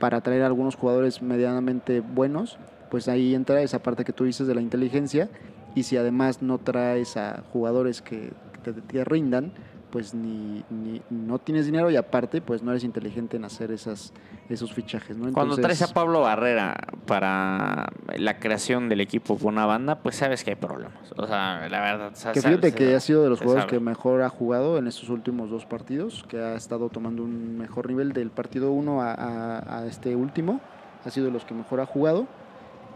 para 0.00 0.20
traer 0.22 0.42
a 0.42 0.46
algunos 0.46 0.74
jugadores 0.74 1.22
medianamente 1.22 2.00
buenos, 2.00 2.58
pues 2.90 3.08
ahí 3.08 3.34
entra 3.34 3.60
esa 3.62 3.80
parte 3.82 4.04
que 4.04 4.12
tú 4.12 4.24
dices 4.24 4.46
de 4.46 4.54
la 4.54 4.60
inteligencia 4.62 5.28
y 5.74 5.82
si 5.82 5.96
además 5.96 6.40
no 6.42 6.58
traes 6.58 7.16
a 7.16 7.42
jugadores 7.52 8.00
que 8.02 8.32
te, 8.62 8.72
te 8.72 9.04
rindan, 9.04 9.52
pues 9.94 10.12
ni, 10.12 10.64
ni- 10.70 11.00
no 11.08 11.38
tienes 11.38 11.66
dinero 11.66 11.88
y 11.88 11.94
aparte 11.94 12.40
pues 12.42 12.64
no 12.64 12.72
eres 12.72 12.82
inteligente 12.82 13.36
en 13.36 13.44
hacer 13.44 13.70
esas 13.70 14.12
esos 14.48 14.72
fichajes, 14.74 15.16
¿no? 15.16 15.32
Cuando 15.32 15.56
traes 15.56 15.80
a 15.82 15.94
Pablo 15.94 16.22
Barrera 16.22 16.74
para 17.06 17.86
la 18.16 18.38
creación 18.40 18.88
del 18.88 19.00
equipo 19.00 19.38
por 19.38 19.52
una 19.52 19.66
banda, 19.66 20.00
pues 20.00 20.16
sabes 20.16 20.42
que 20.42 20.50
hay 20.50 20.56
problemas. 20.56 21.12
O 21.16 21.26
sea, 21.28 21.68
la 21.68 21.80
verdad. 21.80 22.10
o 22.12 22.16
sea, 22.16 22.32
Que 22.32 22.40
sabes- 22.40 22.58
fíjate 22.60 22.74
que 22.76 22.96
ha 22.96 23.00
sido 23.00 23.22
de 23.22 23.30
los 23.30 23.38
jugadores 23.38 23.66
sabe. 23.66 23.78
que 23.78 23.80
mejor 23.84 24.22
ha 24.22 24.28
jugado 24.28 24.78
en 24.78 24.88
estos 24.88 25.08
últimos 25.10 25.48
dos 25.48 25.64
partidos, 25.64 26.24
que 26.28 26.38
ha 26.38 26.56
estado 26.56 26.88
tomando 26.88 27.22
un 27.22 27.56
mejor 27.56 27.86
nivel 27.86 28.12
del 28.12 28.30
partido 28.30 28.72
1 28.72 29.00
a, 29.00 29.12
a- 29.14 29.78
a 29.78 29.86
este 29.86 30.16
último, 30.16 30.60
ha 31.04 31.10
sido 31.10 31.26
de 31.26 31.32
los 31.32 31.44
que 31.44 31.54
mejor 31.54 31.80
ha 31.80 31.86
jugado, 31.86 32.26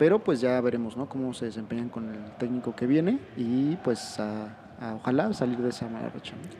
pero 0.00 0.18
pues 0.18 0.40
ya 0.40 0.60
veremos 0.60 0.96
¿no? 0.96 1.08
cómo 1.08 1.32
se 1.32 1.44
desempeñan 1.46 1.88
con 1.90 2.12
el 2.12 2.32
técnico 2.38 2.74
que 2.74 2.86
viene 2.88 3.20
y 3.36 3.76
pues 3.76 4.18
a 4.18 4.48
ojalá 4.80 5.32
salir 5.32 5.58
de 5.58 5.70
esa. 5.70 5.88
¿no? 5.88 5.98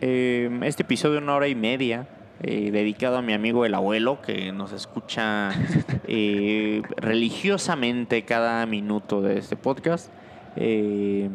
Eh, 0.00 0.60
este 0.62 0.82
episodio 0.82 1.18
una 1.18 1.34
hora 1.34 1.48
y 1.48 1.54
media, 1.54 2.06
eh, 2.40 2.70
dedicado 2.70 3.16
a 3.18 3.22
mi 3.22 3.32
amigo 3.32 3.64
el 3.64 3.74
abuelo, 3.74 4.20
que 4.22 4.52
nos 4.52 4.72
escucha 4.72 5.50
eh, 6.06 6.82
religiosamente 6.96 8.24
cada 8.24 8.64
minuto 8.66 9.20
de 9.22 9.38
este 9.38 9.56
podcast. 9.56 10.10
Eh, 10.56 11.30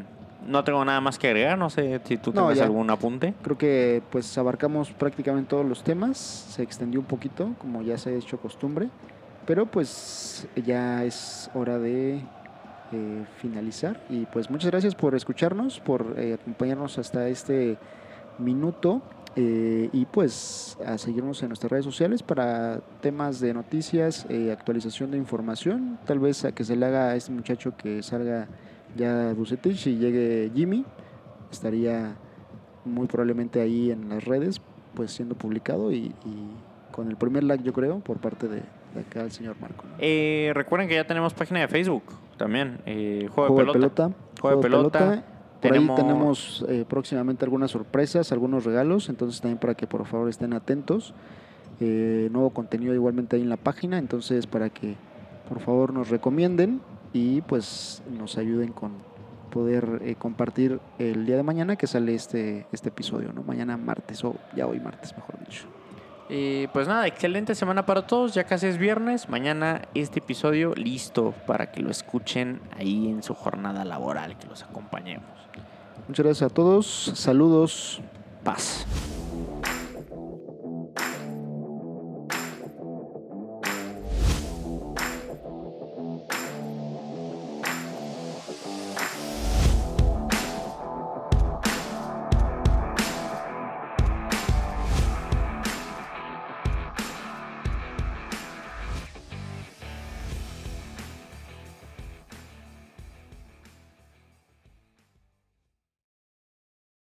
no 0.47 0.64
tengo 0.64 0.84
nada 0.84 0.99
más 1.01 1.19
que 1.19 1.27
agregar, 1.27 1.57
no 1.57 1.69
sé 1.69 2.01
si 2.03 2.18
tú 2.18 2.31
No, 2.34 2.51
ya. 2.51 2.64
algún 2.65 2.89
apunte. 2.89 3.34
Creo 3.41 3.57
que 3.57 4.01
pues 4.10 4.38
abarcamos 4.38 4.91
prácticamente 4.91 5.49
todos 5.49 5.65
los 5.65 5.84
temas, 5.84 6.18
se 6.18 6.64
extendió 6.64 6.99
un 6.99 7.05
poquito, 7.05 7.51
como 7.60 7.81
ya 7.81 7.97
se 7.97 8.10
ha 8.10 8.14
hecho 8.14 8.38
costumbre, 8.39 8.89
pero 9.45 9.65
pues 9.65 10.47
ya 10.65 11.03
es 11.05 11.49
hora 11.53 11.80
de 11.80 12.22
eh, 12.93 13.25
finalizar. 13.37 13.99
Y 14.09 14.25
pues 14.27 14.49
muchas 14.51 14.69
gracias 14.69 14.93
por 14.93 15.15
escucharnos, 15.15 15.79
por 15.79 16.13
eh, 16.17 16.37
acompañarnos 16.39 16.99
hasta 16.99 17.27
este 17.27 17.77
minuto 18.37 19.01
eh, 19.35 19.89
y 19.91 20.05
pues 20.05 20.77
a 20.85 20.99
seguirnos 20.99 21.41
en 21.41 21.49
nuestras 21.49 21.71
redes 21.71 21.85
sociales 21.85 22.21
para 22.21 22.81
temas 23.01 23.39
de 23.39 23.53
noticias, 23.53 24.27
actualización 24.51 25.09
de 25.09 25.17
información, 25.17 25.97
tal 26.05 26.19
vez 26.19 26.45
a 26.45 26.51
que 26.51 26.63
se 26.63 26.75
le 26.75 26.85
haga 26.85 27.09
a 27.09 27.15
este 27.15 27.31
muchacho 27.31 27.75
que 27.75 28.03
salga 28.03 28.47
ya 28.95 29.33
Bucetich 29.33 29.87
y 29.87 29.97
llegue 29.97 30.51
Jimmy, 30.53 30.85
estaría 31.51 32.15
muy 32.85 33.07
probablemente 33.07 33.59
ahí 33.59 33.89
en 33.89 34.09
las 34.09 34.23
redes, 34.23 34.61
pues 34.93 35.11
siendo 35.11 35.33
publicado 35.33 35.91
y, 35.91 36.13
y 36.25 36.51
con 36.91 37.07
el 37.09 37.15
primer 37.15 37.43
like, 37.43 37.63
yo 37.63 37.73
creo, 37.73 37.99
por 38.01 38.17
parte 38.19 38.47
de, 38.47 38.61
de 38.93 39.01
acá 39.01 39.21
el 39.21 39.31
señor 39.31 39.55
Marco. 39.59 39.85
Eh, 39.99 40.51
recuerden 40.55 40.87
que 40.89 40.95
ya 40.95 41.05
tenemos 41.07 41.33
página 41.33 41.59
de 41.61 41.67
Facebook 41.67 42.03
también, 42.37 42.79
eh, 42.85 43.27
Juego, 43.33 43.53
Juego 43.55 43.71
de 43.73 43.79
Pelota. 43.79 44.11
Juego 44.41 44.57
de 44.57 44.61
pelota. 44.69 45.23
Por 45.61 45.71
Tenemos- 45.71 45.97
ahí 45.99 46.05
tenemos 46.05 46.65
eh, 46.67 46.85
próximamente 46.87 47.45
algunas 47.45 47.71
sorpresas, 47.71 48.31
algunos 48.33 48.65
regalos, 48.65 49.07
entonces 49.09 49.39
también 49.39 49.59
para 49.59 49.75
que 49.75 49.87
por 49.87 50.05
favor 50.05 50.27
estén 50.29 50.53
atentos. 50.53 51.13
Eh, 51.79 52.27
nuevo 52.31 52.49
contenido 52.49 52.93
igualmente 52.93 53.35
ahí 53.37 53.41
en 53.41 53.49
la 53.49 53.57
página, 53.57 53.97
entonces 53.97 54.45
para 54.45 54.69
que 54.69 54.95
por 55.47 55.59
favor 55.61 55.93
nos 55.93 56.09
recomienden 56.09 56.81
y 57.13 57.41
pues 57.41 58.03
nos 58.17 58.37
ayuden 58.37 58.73
con 58.73 58.91
poder 59.51 60.01
eh, 60.03 60.15
compartir 60.15 60.79
el 60.99 61.25
día 61.25 61.37
de 61.37 61.43
mañana 61.43 61.75
que 61.77 61.87
sale 61.87 62.13
este, 62.15 62.65
este 62.71 62.89
episodio, 62.89 63.31
¿no? 63.33 63.43
Mañana 63.43 63.77
martes 63.77 64.23
o 64.25 64.35
ya 64.55 64.67
hoy 64.67 64.79
martes, 64.79 65.15
mejor 65.15 65.39
dicho. 65.39 65.65
Pues 66.27 66.87
nada, 66.87 67.05
excelente 67.07 67.55
semana 67.55 67.85
para 67.85 68.07
todos. 68.07 68.33
Ya 68.33 68.43
casi 68.43 68.67
es 68.67 68.77
viernes. 68.77 69.29
Mañana 69.29 69.81
este 69.93 70.19
episodio 70.19 70.73
listo 70.75 71.33
para 71.45 71.71
que 71.71 71.81
lo 71.81 71.91
escuchen 71.91 72.61
ahí 72.77 73.07
en 73.09 73.23
su 73.23 73.33
jornada 73.35 73.85
laboral, 73.85 74.37
que 74.37 74.47
los 74.47 74.63
acompañemos. 74.63 75.27
Muchas 76.07 76.25
gracias 76.25 76.51
a 76.51 76.53
todos, 76.53 77.11
saludos. 77.15 78.01
Paz. 78.43 78.85